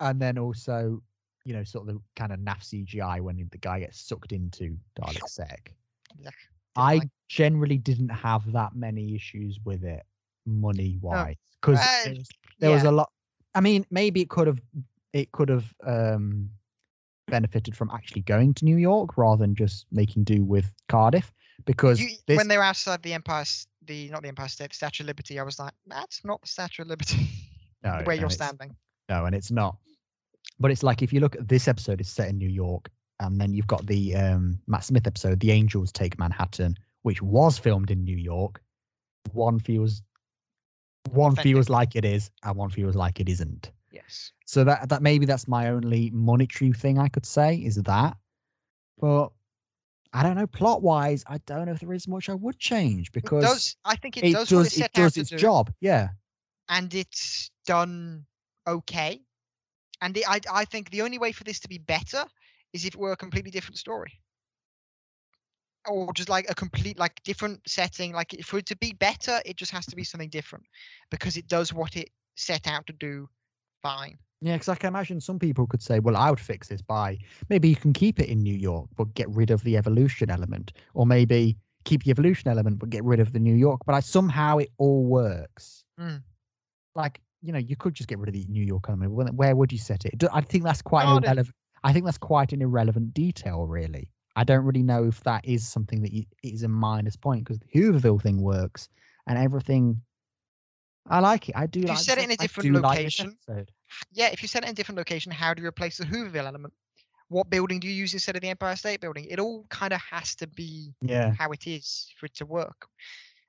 and 0.00 0.20
then 0.20 0.36
also, 0.38 1.00
you 1.44 1.54
know, 1.54 1.62
sort 1.64 1.88
of 1.88 1.94
the 1.94 2.00
kind 2.16 2.32
of 2.32 2.40
naff 2.40 2.60
CGI 2.62 3.20
when 3.20 3.36
the 3.50 3.58
guy 3.58 3.80
gets 3.80 4.00
sucked 4.00 4.32
into 4.32 4.76
Dalek 4.98 5.22
Sec. 5.28 5.72
Didn't 6.16 6.34
I 6.76 6.94
like- 6.96 7.08
generally 7.28 7.78
didn't 7.78 8.08
have 8.10 8.50
that 8.52 8.74
many 8.74 9.14
issues 9.14 9.58
with 9.64 9.84
it, 9.84 10.02
money 10.44 10.98
wise, 11.00 11.36
because 11.60 11.78
Uh, 11.78 12.14
there, 12.58 12.70
was, 12.70 12.82
was 12.82 12.84
a 12.84 12.92
lot. 12.92 13.10
I 13.54 13.60
mean, 13.60 13.84
maybe 13.90 14.20
it 14.20 14.28
could 14.28 14.46
have, 14.46 14.60
it 15.12 15.32
could 15.32 15.48
have 15.48 15.74
um, 15.86 16.50
benefited 17.28 17.76
from 17.76 17.90
actually 17.90 18.22
going 18.22 18.54
to 18.54 18.64
New 18.64 18.76
York 18.76 19.16
rather 19.16 19.40
than 19.40 19.54
just 19.54 19.86
making 19.90 20.24
do 20.24 20.44
with 20.44 20.72
Cardiff, 20.88 21.32
because 21.64 22.00
You, 22.00 22.10
this, 22.26 22.36
when 22.36 22.48
they 22.48 22.56
were 22.56 22.62
outside 22.62 23.02
the 23.02 23.12
Empire, 23.12 23.44
the 23.86 24.08
not 24.10 24.22
the 24.22 24.28
Empire 24.28 24.48
State, 24.48 24.70
the 24.70 24.76
Statue 24.76 25.04
of 25.04 25.08
Liberty, 25.08 25.38
I 25.38 25.42
was 25.42 25.58
like, 25.58 25.72
that's 25.86 26.24
not 26.24 26.40
the 26.42 26.48
Statue 26.48 26.82
of 26.82 26.88
Liberty. 26.88 27.28
no, 27.82 28.00
where 28.04 28.16
no, 28.16 28.22
you're 28.22 28.30
standing. 28.30 28.74
No, 29.08 29.24
and 29.24 29.34
it's 29.34 29.50
not. 29.50 29.76
But 30.58 30.70
it's 30.70 30.82
like 30.82 31.02
if 31.02 31.12
you 31.12 31.20
look 31.20 31.36
at 31.36 31.48
this 31.48 31.68
episode, 31.68 32.00
it's 32.00 32.10
set 32.10 32.28
in 32.28 32.38
New 32.38 32.48
York, 32.48 32.90
and 33.20 33.40
then 33.40 33.52
you've 33.52 33.66
got 33.66 33.86
the 33.86 34.14
um, 34.14 34.58
Matt 34.66 34.84
Smith 34.84 35.06
episode, 35.06 35.40
"The 35.40 35.50
Angels 35.50 35.92
Take 35.92 36.18
Manhattan," 36.18 36.76
which 37.02 37.22
was 37.22 37.58
filmed 37.58 37.90
in 37.90 38.04
New 38.04 38.16
York. 38.16 38.60
One 39.32 39.58
feels, 39.58 40.02
one 41.08 41.32
Authentic. 41.32 41.42
feels 41.42 41.68
like 41.68 41.96
it 41.96 42.04
is, 42.04 42.30
and 42.44 42.56
one 42.56 42.70
feels 42.70 42.94
like 42.94 43.20
it 43.20 43.28
isn't. 43.28 43.72
Yes. 43.90 44.32
So 44.46 44.64
that 44.64 44.88
that 44.88 45.02
maybe 45.02 45.26
that's 45.26 45.48
my 45.48 45.68
only 45.68 46.10
monetary 46.10 46.72
thing 46.72 46.98
I 46.98 47.08
could 47.08 47.26
say 47.26 47.56
is 47.56 47.76
that. 47.76 48.16
But 48.98 49.30
I 50.12 50.22
don't 50.22 50.36
know. 50.36 50.46
Plot 50.46 50.82
wise, 50.82 51.24
I 51.26 51.38
don't 51.46 51.66
know 51.66 51.72
if 51.72 51.80
there 51.80 51.92
is 51.92 52.06
much 52.08 52.28
I 52.28 52.34
would 52.34 52.58
change 52.58 53.10
It 53.22 53.22
because 53.22 53.44
does. 53.44 53.76
I 53.84 53.96
think 53.96 54.16
it, 54.16 54.24
it 54.24 54.32
does, 54.32 54.48
does 54.48 54.76
it 54.76 54.86
it 54.86 54.92
does 54.92 55.16
its 55.16 55.30
do, 55.30 55.36
job. 55.36 55.72
Yeah. 55.80 56.08
and 56.68 56.92
it's 56.94 57.50
done 57.66 58.26
okay. 58.66 59.22
And 60.00 60.16
it, 60.16 60.24
I, 60.28 60.40
I 60.52 60.64
think 60.64 60.90
the 60.90 61.02
only 61.02 61.18
way 61.18 61.32
for 61.32 61.44
this 61.44 61.60
to 61.60 61.68
be 61.68 61.78
better 61.78 62.24
is 62.72 62.84
if 62.84 62.94
it 62.94 63.00
were 63.00 63.12
a 63.12 63.16
completely 63.16 63.50
different 63.50 63.78
story, 63.78 64.20
or 65.88 66.12
just 66.12 66.28
like 66.28 66.50
a 66.50 66.54
complete 66.54 66.98
like 66.98 67.22
different 67.24 67.60
setting. 67.66 68.12
Like 68.12 68.36
for 68.44 68.58
it 68.58 68.66
to 68.66 68.76
be 68.76 68.92
better, 68.92 69.40
it 69.44 69.56
just 69.56 69.72
has 69.72 69.86
to 69.86 69.96
be 69.96 70.04
something 70.04 70.30
different, 70.30 70.64
because 71.10 71.36
it 71.36 71.48
does 71.48 71.72
what 71.72 71.96
it 71.96 72.10
set 72.36 72.66
out 72.66 72.86
to 72.86 72.92
do, 72.92 73.28
fine. 73.82 74.18
Yeah, 74.42 74.54
because 74.54 74.70
I 74.70 74.74
can 74.74 74.88
imagine 74.88 75.20
some 75.20 75.38
people 75.38 75.66
could 75.66 75.82
say, 75.82 75.98
well, 75.98 76.16
I 76.16 76.30
would 76.30 76.40
fix 76.40 76.68
this 76.68 76.80
by 76.80 77.18
maybe 77.50 77.68
you 77.68 77.76
can 77.76 77.92
keep 77.92 78.18
it 78.18 78.28
in 78.30 78.42
New 78.42 78.54
York, 78.54 78.88
but 78.96 79.12
get 79.14 79.28
rid 79.28 79.50
of 79.50 79.62
the 79.64 79.76
evolution 79.76 80.30
element, 80.30 80.72
or 80.94 81.04
maybe 81.04 81.58
keep 81.84 82.04
the 82.04 82.10
evolution 82.10 82.50
element, 82.50 82.78
but 82.78 82.88
get 82.88 83.04
rid 83.04 83.20
of 83.20 83.32
the 83.32 83.38
New 83.38 83.54
York. 83.54 83.80
But 83.84 83.94
I 83.94 84.00
somehow 84.00 84.58
it 84.58 84.70
all 84.78 85.04
works. 85.04 85.84
Mm. 86.00 86.22
Like, 86.94 87.20
you 87.42 87.52
know, 87.52 87.58
you 87.58 87.76
could 87.76 87.94
just 87.94 88.08
get 88.08 88.18
rid 88.18 88.28
of 88.28 88.34
the 88.34 88.46
New 88.48 88.64
York 88.64 88.84
element. 88.88 89.12
Where, 89.12 89.26
where 89.26 89.56
would 89.56 89.72
you 89.72 89.78
set 89.78 90.06
it? 90.06 90.22
I 90.32 90.40
think 90.40 90.64
that's 90.64 90.82
quite 90.82 91.04
an 91.04 91.22
irrelevant. 91.22 91.54
I 91.84 91.92
think 91.92 92.04
that's 92.06 92.18
quite 92.18 92.52
an 92.52 92.62
irrelevant 92.62 93.12
detail, 93.12 93.66
really. 93.66 94.10
I 94.40 94.44
don't 94.44 94.64
really 94.64 94.82
know 94.82 95.04
if 95.04 95.22
that 95.24 95.44
is 95.44 95.68
something 95.68 96.00
that 96.00 96.12
you, 96.12 96.24
is 96.42 96.62
a 96.62 96.68
minus 96.68 97.14
point 97.14 97.44
because 97.44 97.58
the 97.58 97.66
Hooverville 97.78 98.22
thing 98.22 98.40
works 98.40 98.88
and 99.26 99.36
everything. 99.36 100.00
I 101.10 101.20
like 101.20 101.50
it. 101.50 101.56
I 101.56 101.66
do 101.66 101.80
If 101.80 101.84
you 101.84 101.90
like. 101.90 101.98
set 101.98 102.16
it 102.16 102.24
in 102.24 102.30
a 102.30 102.36
different 102.38 102.72
do 102.72 102.80
like 102.80 102.96
location. 103.00 103.36
Yeah, 104.12 104.28
if 104.28 104.40
you 104.40 104.48
set 104.48 104.62
it 104.62 104.68
in 104.68 104.70
a 104.70 104.74
different 104.74 104.96
location, 104.96 105.30
how 105.30 105.52
do 105.52 105.60
you 105.60 105.68
replace 105.68 105.98
the 105.98 106.06
Hooverville 106.06 106.46
element? 106.46 106.72
What 107.28 107.50
building 107.50 107.80
do 107.80 107.86
you 107.86 107.92
use 107.92 108.14
instead 108.14 108.34
of 108.34 108.40
the 108.40 108.48
Empire 108.48 108.76
State 108.76 109.02
Building? 109.02 109.26
It 109.26 109.38
all 109.38 109.66
kind 109.68 109.92
of 109.92 110.00
has 110.00 110.34
to 110.36 110.46
be 110.46 110.94
Yeah. 111.02 111.34
how 111.38 111.50
it 111.50 111.66
is 111.66 112.10
for 112.16 112.24
it 112.24 112.34
to 112.36 112.46
work. 112.46 112.88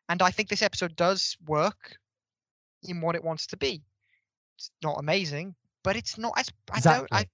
And 0.09 0.21
I 0.21 0.29
think 0.29 0.49
this 0.49 0.61
episode 0.61 0.97
does 0.97 1.37
work 1.47 1.95
in 2.83 2.99
what 2.99 3.15
it 3.15 3.23
wants 3.23 3.47
to 3.47 3.55
be. 3.55 3.81
It's 4.57 4.71
not 4.83 4.99
amazing, 4.99 5.55
but 5.85 5.95
it's 5.95 6.17
not 6.17 6.33
as 6.37 6.49
I 6.73 6.79
don't 6.81 7.07
I 7.13 7.25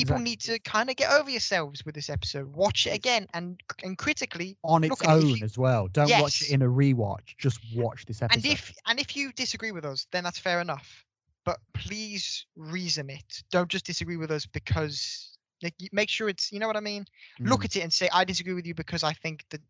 Exactly. 0.00 0.04
people 0.04 0.22
need 0.22 0.40
to 0.40 0.58
kind 0.60 0.90
of 0.90 0.96
get 0.96 1.10
over 1.10 1.30
yourselves 1.30 1.84
with 1.84 1.94
this 1.94 2.08
episode. 2.10 2.46
Watch 2.54 2.86
it 2.86 2.94
again 2.94 3.26
and 3.34 3.60
and 3.82 3.96
critically 3.98 4.56
on 4.64 4.84
its 4.84 4.90
Look 4.90 5.04
at 5.04 5.18
it, 5.18 5.24
own 5.24 5.42
as 5.42 5.58
well. 5.58 5.88
Don't 5.88 6.10
watch 6.20 6.42
it 6.42 6.50
in 6.50 6.62
a 6.62 6.66
rewatch. 6.68 7.36
Just 7.38 7.60
watch 7.74 8.04
this 8.06 8.22
episode. 8.22 8.44
and 8.44 8.52
if 8.52 8.72
and 8.86 8.98
if 9.00 9.16
you 9.16 9.32
disagree 9.32 9.72
with 9.72 9.84
us, 9.84 10.06
then 10.12 10.24
that's 10.24 10.38
fair 10.38 10.60
enough. 10.60 11.04
But 11.44 11.58
please 11.72 12.46
reason 12.56 13.08
it. 13.10 13.42
Don't 13.50 13.68
just 13.68 13.86
disagree 13.86 14.16
with 14.18 14.30
us 14.30 14.44
because 14.46 15.36
like, 15.62 15.74
make 15.92 16.08
sure 16.08 16.28
it's 16.28 16.52
you 16.52 16.58
know 16.60 16.66
what 16.66 16.76
I 16.76 16.80
mean. 16.80 17.04
Look 17.40 17.60
Mm. 17.62 17.64
at 17.64 17.76
it 17.76 17.80
and 17.80 17.92
say 17.92 18.08
I 18.12 18.24
disagree 18.24 18.54
with 18.54 18.66
you 18.66 18.74
because 18.74 19.02
I 19.02 19.12
think 19.12 19.44
the 19.50 19.60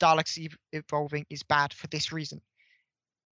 Daleks 0.00 0.42
ev- 0.44 0.56
evolving 0.72 1.26
is 1.30 1.42
bad 1.42 1.72
for 1.74 1.86
this 1.88 2.12
reason. 2.12 2.40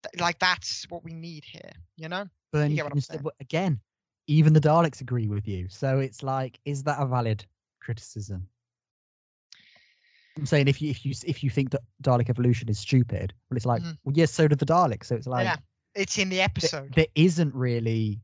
Th- 0.04 0.22
Like 0.22 0.40
that's 0.40 0.86
what 0.90 1.04
we 1.04 1.14
need 1.14 1.46
here, 1.46 1.72
you 1.96 2.10
know. 2.10 2.28
but 2.52 2.64
you 2.66 2.70
you 2.72 2.76
get 2.78 2.84
what 2.86 2.94
I'm 2.94 3.02
say, 3.02 3.14
saying. 3.14 3.26
again, 3.40 3.80
even 4.28 4.54
the 4.54 4.62
Daleks 4.62 5.02
agree 5.02 5.28
with 5.28 5.48
you. 5.48 5.68
So 5.70 6.00
it's 6.00 6.24
like, 6.24 6.60
is 6.66 6.84
that 6.84 7.02
a 7.02 7.06
valid 7.06 7.46
criticism? 7.80 8.48
I'm 10.38 10.46
saying 10.46 10.68
if 10.68 10.82
you 10.82 10.90
if 10.90 11.06
you 11.06 11.14
if 11.26 11.44
you 11.44 11.50
think 11.50 11.72
that 11.72 11.82
Dalek 12.02 12.30
evolution 12.30 12.68
is 12.68 12.80
stupid, 12.80 13.34
well, 13.50 13.58
it's 13.58 13.66
like, 13.66 13.84
Mhm. 13.84 13.98
well, 14.04 14.14
yes, 14.16 14.32
so 14.32 14.48
did 14.48 14.60
the 14.60 14.66
Daleks. 14.66 15.06
So 15.06 15.16
it's 15.16 15.28
like 15.28 15.46
yeah, 15.46 15.58
it's 15.94 16.18
in 16.18 16.30
the 16.30 16.38
th- 16.38 16.46
episode. 16.46 16.94
there 16.96 17.08
isn't 17.16 17.54
really. 17.54 18.20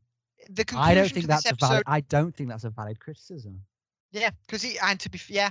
the 0.48 0.64
conclusion 0.64 0.90
I 0.90 0.94
don't 0.94 1.12
think 1.12 1.26
that's 1.26 1.50
a 1.50 1.54
valid. 1.54 1.82
I 1.86 2.00
don't 2.00 2.34
think 2.34 2.48
that's 2.48 2.64
a 2.64 2.70
valid 2.70 2.98
criticism. 2.98 3.62
Yeah, 4.10 4.30
because 4.46 4.64
and 4.82 4.98
to 4.98 5.08
be 5.08 5.20
yeah, 5.28 5.50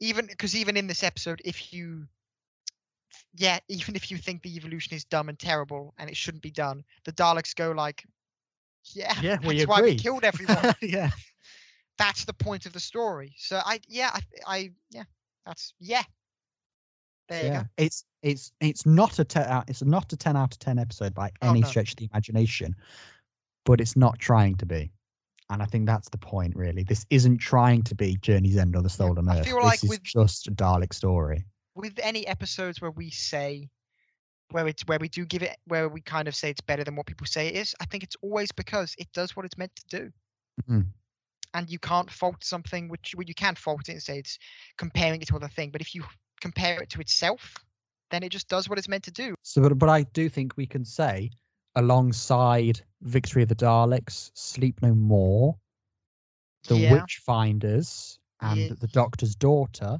even 0.00 0.26
because 0.26 0.56
even 0.56 0.76
in 0.76 0.88
this 0.88 1.04
episode, 1.04 1.40
if 1.44 1.72
you 1.72 2.08
yeah, 3.36 3.60
even 3.68 3.94
if 3.94 4.10
you 4.10 4.16
think 4.18 4.42
the 4.42 4.56
evolution 4.56 4.94
is 4.96 5.04
dumb 5.04 5.28
and 5.28 5.38
terrible 5.38 5.94
and 5.98 6.10
it 6.10 6.16
shouldn't 6.16 6.42
be 6.42 6.50
done, 6.50 6.84
the 7.04 7.12
Daleks 7.12 7.54
go 7.54 7.70
like, 7.70 8.04
yeah, 8.92 9.14
Yeah, 9.22 9.36
that's 9.36 9.46
we 9.46 9.62
why 9.64 9.80
we 9.82 9.94
killed 9.96 10.24
everyone. 10.32 10.74
yeah. 10.82 11.10
that's 11.98 12.24
the 12.24 12.32
point 12.34 12.66
of 12.66 12.72
the 12.72 12.80
story. 12.80 13.34
So 13.38 13.60
I 13.64 13.80
yeah, 13.88 14.10
I, 14.14 14.20
I 14.46 14.70
yeah, 14.90 15.04
that's 15.46 15.74
yeah. 15.80 16.02
There 17.28 17.42
you 17.42 17.48
yeah. 17.48 17.62
go. 17.62 17.68
It's 17.78 18.04
it's 18.22 18.52
it's 18.60 18.84
not 18.86 19.18
a 19.18 19.24
ten 19.24 19.44
out. 19.44 19.62
Uh, 19.62 19.64
it's 19.68 19.82
not 19.82 20.12
a 20.12 20.16
ten 20.16 20.36
out 20.36 20.52
of 20.52 20.58
ten 20.58 20.78
episode 20.78 21.14
by 21.14 21.30
Oh, 21.42 21.50
any 21.50 21.60
no. 21.60 21.68
stretch 21.68 21.90
of 21.92 21.96
the 21.96 22.08
imagination, 22.12 22.74
but 23.64 23.80
it's 23.80 23.96
not 23.96 24.18
trying 24.18 24.56
to 24.56 24.66
be, 24.66 24.92
and 25.50 25.62
I 25.62 25.66
think 25.66 25.86
that's 25.86 26.10
the 26.10 26.18
point. 26.18 26.54
Really, 26.54 26.82
this 26.82 27.06
isn't 27.10 27.38
trying 27.38 27.82
to 27.84 27.94
be 27.94 28.16
Journey's 28.20 28.56
End 28.58 28.76
or 28.76 28.82
the 28.82 28.90
Stolen 28.90 29.26
I 29.28 29.38
Earth. 29.38 29.46
feel 29.46 29.56
this 29.56 29.64
like 29.64 29.84
is 29.84 29.90
with- 29.90 30.02
just 30.02 30.48
a 30.48 30.52
Dalek 30.52 30.92
story. 30.92 31.44
With 31.76 31.98
any 32.02 32.26
episodes 32.26 32.80
where 32.80 32.90
we 32.92 33.10
say 33.10 33.68
where 34.50 34.68
it's 34.68 34.82
where 34.86 34.98
we 34.98 35.08
do 35.08 35.24
give 35.24 35.42
it 35.42 35.56
where 35.66 35.88
we 35.88 36.00
kind 36.00 36.28
of 36.28 36.34
say 36.34 36.50
it's 36.50 36.60
better 36.60 36.84
than 36.84 36.96
what 36.96 37.06
people 37.06 37.26
say 37.26 37.48
it 37.48 37.54
is, 37.56 37.74
I 37.80 37.86
think 37.86 38.02
it's 38.04 38.16
always 38.22 38.52
because 38.52 38.94
it 38.98 39.08
does 39.12 39.34
what 39.36 39.44
it's 39.46 39.58
meant 39.58 39.72
to 39.76 39.98
do. 39.98 40.12
Mhm. 40.70 40.86
and 41.54 41.68
you 41.70 41.78
can't 41.80 42.10
fault 42.10 42.42
something 42.44 42.88
which 42.88 43.14
well, 43.16 43.24
you 43.26 43.34
can 43.34 43.54
fault 43.56 43.88
it 43.88 43.92
and 43.92 44.02
say 44.02 44.18
it's 44.18 44.38
comparing 44.76 45.20
it 45.20 45.26
to 45.28 45.34
other 45.36 45.48
thing 45.48 45.70
but 45.70 45.80
if 45.80 45.94
you 45.94 46.04
compare 46.40 46.80
it 46.82 46.88
to 46.90 47.00
itself 47.00 47.56
then 48.10 48.22
it 48.22 48.28
just 48.30 48.48
does 48.48 48.68
what 48.68 48.78
it's 48.78 48.88
meant 48.88 49.02
to 49.04 49.10
do 49.10 49.34
So, 49.42 49.62
but, 49.62 49.76
but 49.78 49.88
I 49.88 50.02
do 50.02 50.28
think 50.28 50.56
we 50.56 50.66
can 50.66 50.84
say, 50.84 51.30
alongside 51.76 52.80
Victory 53.02 53.42
of 53.42 53.48
the 53.48 53.54
Daleks, 53.56 54.30
Sleep 54.34 54.80
No 54.82 54.94
More, 54.94 55.56
The 56.68 56.76
yeah 56.76 56.92
Witchfinders, 57.00 58.18
and 58.40 58.60
Yeah. 58.60 58.68
The 58.78 58.88
Doctor's 58.88 59.34
Daughter. 59.34 59.98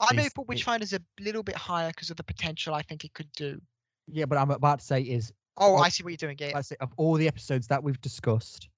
i 0.00 0.06
put 0.06 0.18
it- 0.18 0.34
witchfinder's 0.48 0.92
a 0.92 1.00
little 1.20 1.42
bit 1.42 1.56
higher 1.56 1.88
because 1.88 2.10
of 2.10 2.16
the 2.16 2.24
potential 2.24 2.74
i 2.74 2.82
think 2.82 3.04
it 3.04 3.12
could 3.14 3.30
do 3.32 3.60
Yeah, 4.08 4.26
but 4.26 4.38
I'm 4.38 4.50
about 4.50 4.80
to 4.80 4.84
say 4.84 5.00
is 5.02 5.32
oh 5.58 5.76
i 5.76 5.88
see 5.88 6.02
what 6.02 6.10
you're 6.10 6.16
doing 6.16 6.36
yeah, 6.40 6.52
I 6.58 6.60
say 6.62 6.76
of 6.80 6.90
all 6.96 7.14
the 7.14 7.28
episodes 7.28 7.66
that 7.68 7.82
we've 7.82 8.00
discussed, 8.00 8.68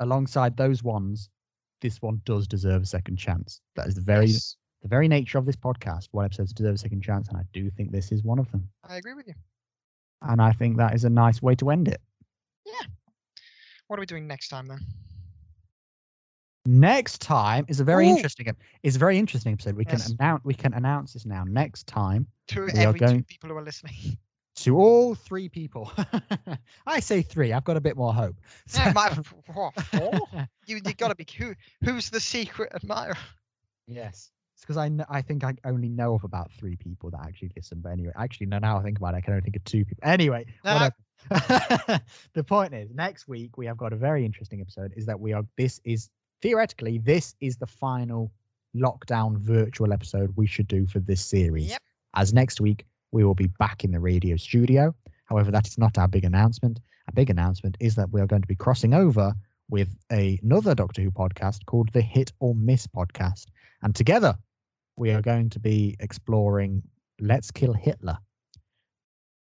alongside 0.00 0.56
those 0.56 0.82
ones, 0.82 1.28
this 1.80 2.00
one 2.00 2.20
does 2.24 2.46
deserve 2.46 2.82
a 2.82 2.86
second 2.86 3.16
chance. 3.16 3.60
That 3.76 3.88
is 3.88 3.94
the 3.96 4.00
very 4.00 4.26
yes, 4.26 4.56
the 4.82 4.88
very 4.88 5.08
nature 5.08 5.38
of 5.38 5.46
this 5.46 5.56
podcast. 5.56 6.08
What 6.12 6.24
episodes 6.24 6.52
deserve 6.52 6.74
a 6.76 6.78
second 6.78 7.02
chance, 7.02 7.28
and 7.28 7.36
I 7.36 7.42
do 7.52 7.70
think 7.70 7.90
this 7.92 8.12
is 8.12 8.22
one 8.22 8.38
of 8.38 8.50
them. 8.52 8.68
i 8.88 8.96
agree 8.96 9.14
with 9.14 9.26
you 9.26 9.34
And 10.22 10.40
I 10.40 10.52
think 10.52 10.76
that 10.78 10.94
is 10.94 11.04
a 11.04 11.10
nice 11.10 11.42
way 11.42 11.54
to 11.56 11.70
end 11.70 11.88
it. 11.88 12.00
Yeah. 12.64 12.86
What 13.88 13.98
are 13.98 14.00
we 14.02 14.06
doing 14.06 14.26
next 14.26 14.48
time 14.48 14.68
then 14.68 14.80
Next 16.64 17.20
time 17.20 17.64
is 17.68 17.80
a 17.80 17.84
very 17.84 18.06
Ooh. 18.06 18.14
interesting 18.16 18.46
It's 18.84 18.94
a 18.94 18.98
very 18.98 19.18
interesting 19.18 19.52
episode. 19.52 19.74
We 19.76 19.84
can 19.84 20.00
announce 20.00 20.44
we 20.44 20.54
can 20.54 20.72
announce 20.74 21.12
this 21.12 21.26
now. 21.26 21.42
Next 21.44 21.88
time 21.88 22.26
to 22.48 22.62
We 22.66 22.70
are 22.72 22.88
every 22.88 23.00
two 23.00 23.06
going- 23.06 23.24
people 23.24 23.50
who 23.50 23.56
are 23.56 23.64
listening 23.64 23.94
to 24.56 24.76
all 24.78 25.14
three 25.14 25.48
people. 25.48 25.90
I 26.86 27.00
say 27.00 27.22
three. 27.22 27.52
I've 27.52 27.64
got 27.64 27.76
a 27.76 27.80
bit 27.80 27.96
more 27.96 28.12
hope. 28.12 28.36
yeah, 28.74 28.92
my, 28.94 29.10
what, 29.54 29.74
four? 29.86 30.12
you, 30.66 30.76
you 30.84 30.94
gotta 30.94 31.14
be 31.14 31.26
who 31.38 31.54
who's 31.84 32.10
the 32.10 32.20
secret 32.20 32.70
admirer 32.74 33.16
Yes. 33.86 34.30
It's 34.54 34.62
because 34.62 34.76
I 34.76 34.88
kn- 34.88 35.06
I 35.08 35.22
think 35.22 35.42
I 35.42 35.54
only 35.64 35.88
know 35.88 36.14
of 36.14 36.22
about 36.24 36.52
three 36.52 36.76
people 36.76 37.10
that 37.10 37.20
actually 37.26 37.50
listen. 37.56 37.80
But 37.80 37.90
anyway, 37.92 38.12
actually, 38.16 38.46
no, 38.46 38.58
now 38.58 38.78
I 38.78 38.82
think 38.82 38.98
about 38.98 39.14
it, 39.14 39.18
I 39.18 39.20
can 39.22 39.32
only 39.32 39.42
think 39.42 39.56
of 39.56 39.64
two 39.64 39.84
people. 39.84 40.02
Anyway, 40.08 40.46
No, 40.64 40.90
whatever. 41.28 42.00
the 42.34 42.44
point 42.44 42.72
is, 42.74 42.90
next 42.94 43.26
week 43.28 43.56
we 43.56 43.66
have 43.66 43.76
got 43.76 43.92
a 43.92 43.96
very 43.96 44.24
interesting 44.24 44.60
episode. 44.60 44.92
Is 44.96 45.06
that 45.06 45.18
we 45.18 45.32
are 45.32 45.42
this 45.56 45.80
is 45.84 46.10
theoretically 46.42 46.98
this 46.98 47.34
is 47.40 47.56
the 47.56 47.66
final 47.66 48.30
lockdown 48.76 49.36
virtual 49.38 49.92
episode 49.92 50.32
we 50.36 50.46
should 50.46 50.68
do 50.68 50.86
for 50.86 51.00
this 51.00 51.24
series. 51.24 51.70
Yep. 51.70 51.82
As 52.14 52.32
next 52.32 52.60
week 52.60 52.84
we 53.12 53.24
will 53.24 53.34
be 53.34 53.46
back 53.58 53.84
in 53.84 53.92
the 53.92 54.00
radio 54.00 54.36
studio. 54.36 54.94
However, 55.26 55.50
that 55.50 55.66
is 55.66 55.78
not 55.78 55.98
our 55.98 56.08
big 56.08 56.24
announcement. 56.24 56.80
Our 57.08 57.12
big 57.14 57.30
announcement 57.30 57.76
is 57.80 57.94
that 57.94 58.10
we 58.10 58.20
are 58.20 58.26
going 58.26 58.42
to 58.42 58.48
be 58.48 58.54
crossing 58.54 58.94
over 58.94 59.32
with 59.70 59.96
a- 60.10 60.38
another 60.42 60.74
Doctor 60.74 61.02
Who 61.02 61.10
podcast 61.10 61.64
called 61.66 61.90
the 61.92 62.00
Hit 62.02 62.32
or 62.40 62.54
Miss 62.54 62.86
podcast. 62.86 63.46
And 63.82 63.94
together, 63.94 64.36
we 64.96 65.10
are 65.10 65.22
going 65.22 65.48
to 65.50 65.58
be 65.58 65.96
exploring 66.00 66.82
Let's 67.20 67.50
Kill 67.50 67.72
Hitler. 67.72 68.18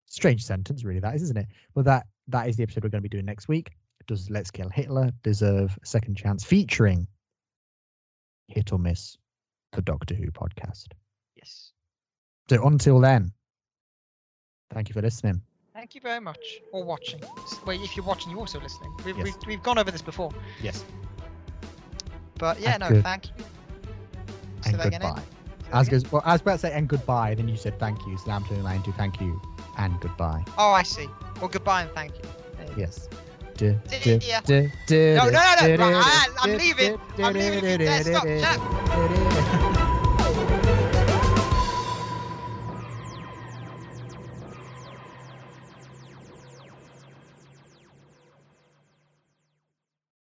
Strange 0.06 0.44
sentence, 0.44 0.84
really, 0.84 1.00
that 1.00 1.16
is, 1.16 1.22
isn't 1.24 1.38
it? 1.38 1.48
But 1.74 1.86
that 1.86 2.06
that 2.28 2.48
is 2.48 2.56
the 2.58 2.64
episode 2.64 2.84
we're 2.84 2.90
going 2.90 3.04
to 3.04 3.10
be 3.10 3.16
doing 3.18 3.26
next 3.26 3.48
week. 3.48 3.72
Does 4.08 4.30
Let's 4.30 4.52
Kill 4.52 4.70
Hitler 4.70 5.12
deserve 5.24 5.78
a 5.82 5.86
second 5.86 6.16
chance? 6.16 6.44
Featuring 6.44 7.08
Hit 8.48 8.74
or 8.74 8.80
Miss, 8.80 9.18
the 9.72 9.82
Doctor 9.82 10.16
Who 10.16 10.32
podcast. 10.32 10.88
yes 11.36 11.72
So 12.50 12.66
until 12.66 13.00
then, 13.00 13.32
thank 14.74 14.90
you 14.90 14.94
for 14.94 15.02
listening. 15.02 15.42
thank 15.74 15.96
you 15.96 16.02
very 16.02 16.20
much 16.20 16.62
or 16.72 16.84
watching 16.84 17.20
well 17.66 17.82
if 17.84 17.96
you're 17.96 18.06
watching 18.06 18.32
you're 18.32 18.40
also 18.40 18.60
listening 18.60 18.92
we've, 19.06 19.18
Yes. 19.18 19.26
we've, 19.26 19.36
we've 19.48 19.64
gone 19.64 19.78
over 19.78 19.92
this 19.92 20.02
before 20.02 20.32
Yes. 20.62 20.84
but 22.38 22.60
yeah 22.60 22.72
And 22.74 22.82
no 22.82 22.90
good- 22.90 23.04
thank 23.04 23.28
you 23.28 23.34
And 24.66 24.76
Ed. 24.80 24.92
goodbye. 24.92 25.00
Say 25.00 25.02
that 25.02 25.74
I 25.74 25.80
was, 25.80 25.88
again. 25.88 26.00
gonna- 26.02 26.10
well, 26.12 26.22
I 26.26 26.32
was 26.34 26.42
about 26.42 26.52
to 26.54 26.58
say 26.60 26.72
and 26.74 26.88
goodbye, 26.88 27.30
and 27.32 27.40
then 27.40 27.48
you 27.48 27.56
said 27.58 27.80
thank 27.80 28.06
you. 28.06 28.18
So 28.18 28.30
I'm 28.32 28.44
turning 28.46 28.66
around 28.66 28.84
to 28.84 28.92
thank 28.94 29.20
you 29.22 29.42
and 29.78 29.98
goodbye. 30.02 30.44
Oh, 30.58 30.72
I 30.72 30.84
see. 30.84 31.08
Well, 31.40 31.48
goodbye 31.48 31.84
and 31.84 31.92
thank 31.92 32.14
you. 32.18 32.24
There 32.58 32.68
you 32.68 32.76
go. 32.76 32.82
Yes. 32.82 33.08
Du- 33.56 33.80
See 33.90 34.18
du- 34.20 34.26
ya. 34.28 34.42
du- 34.42 34.70
du- 34.88 35.16
No, 35.16 35.30
no, 35.30 35.56
no, 35.62 35.76
no, 35.78 35.92
right, 36.00 36.28
I'm 36.42 36.58
leaving. 36.58 37.00
I'm 37.20 37.34
leaving 37.34 37.64
if 37.64 37.72
you 37.72 37.78
du- 37.78 37.86
dare 37.86 38.04
du- 38.04 38.40
stop. 38.40 39.21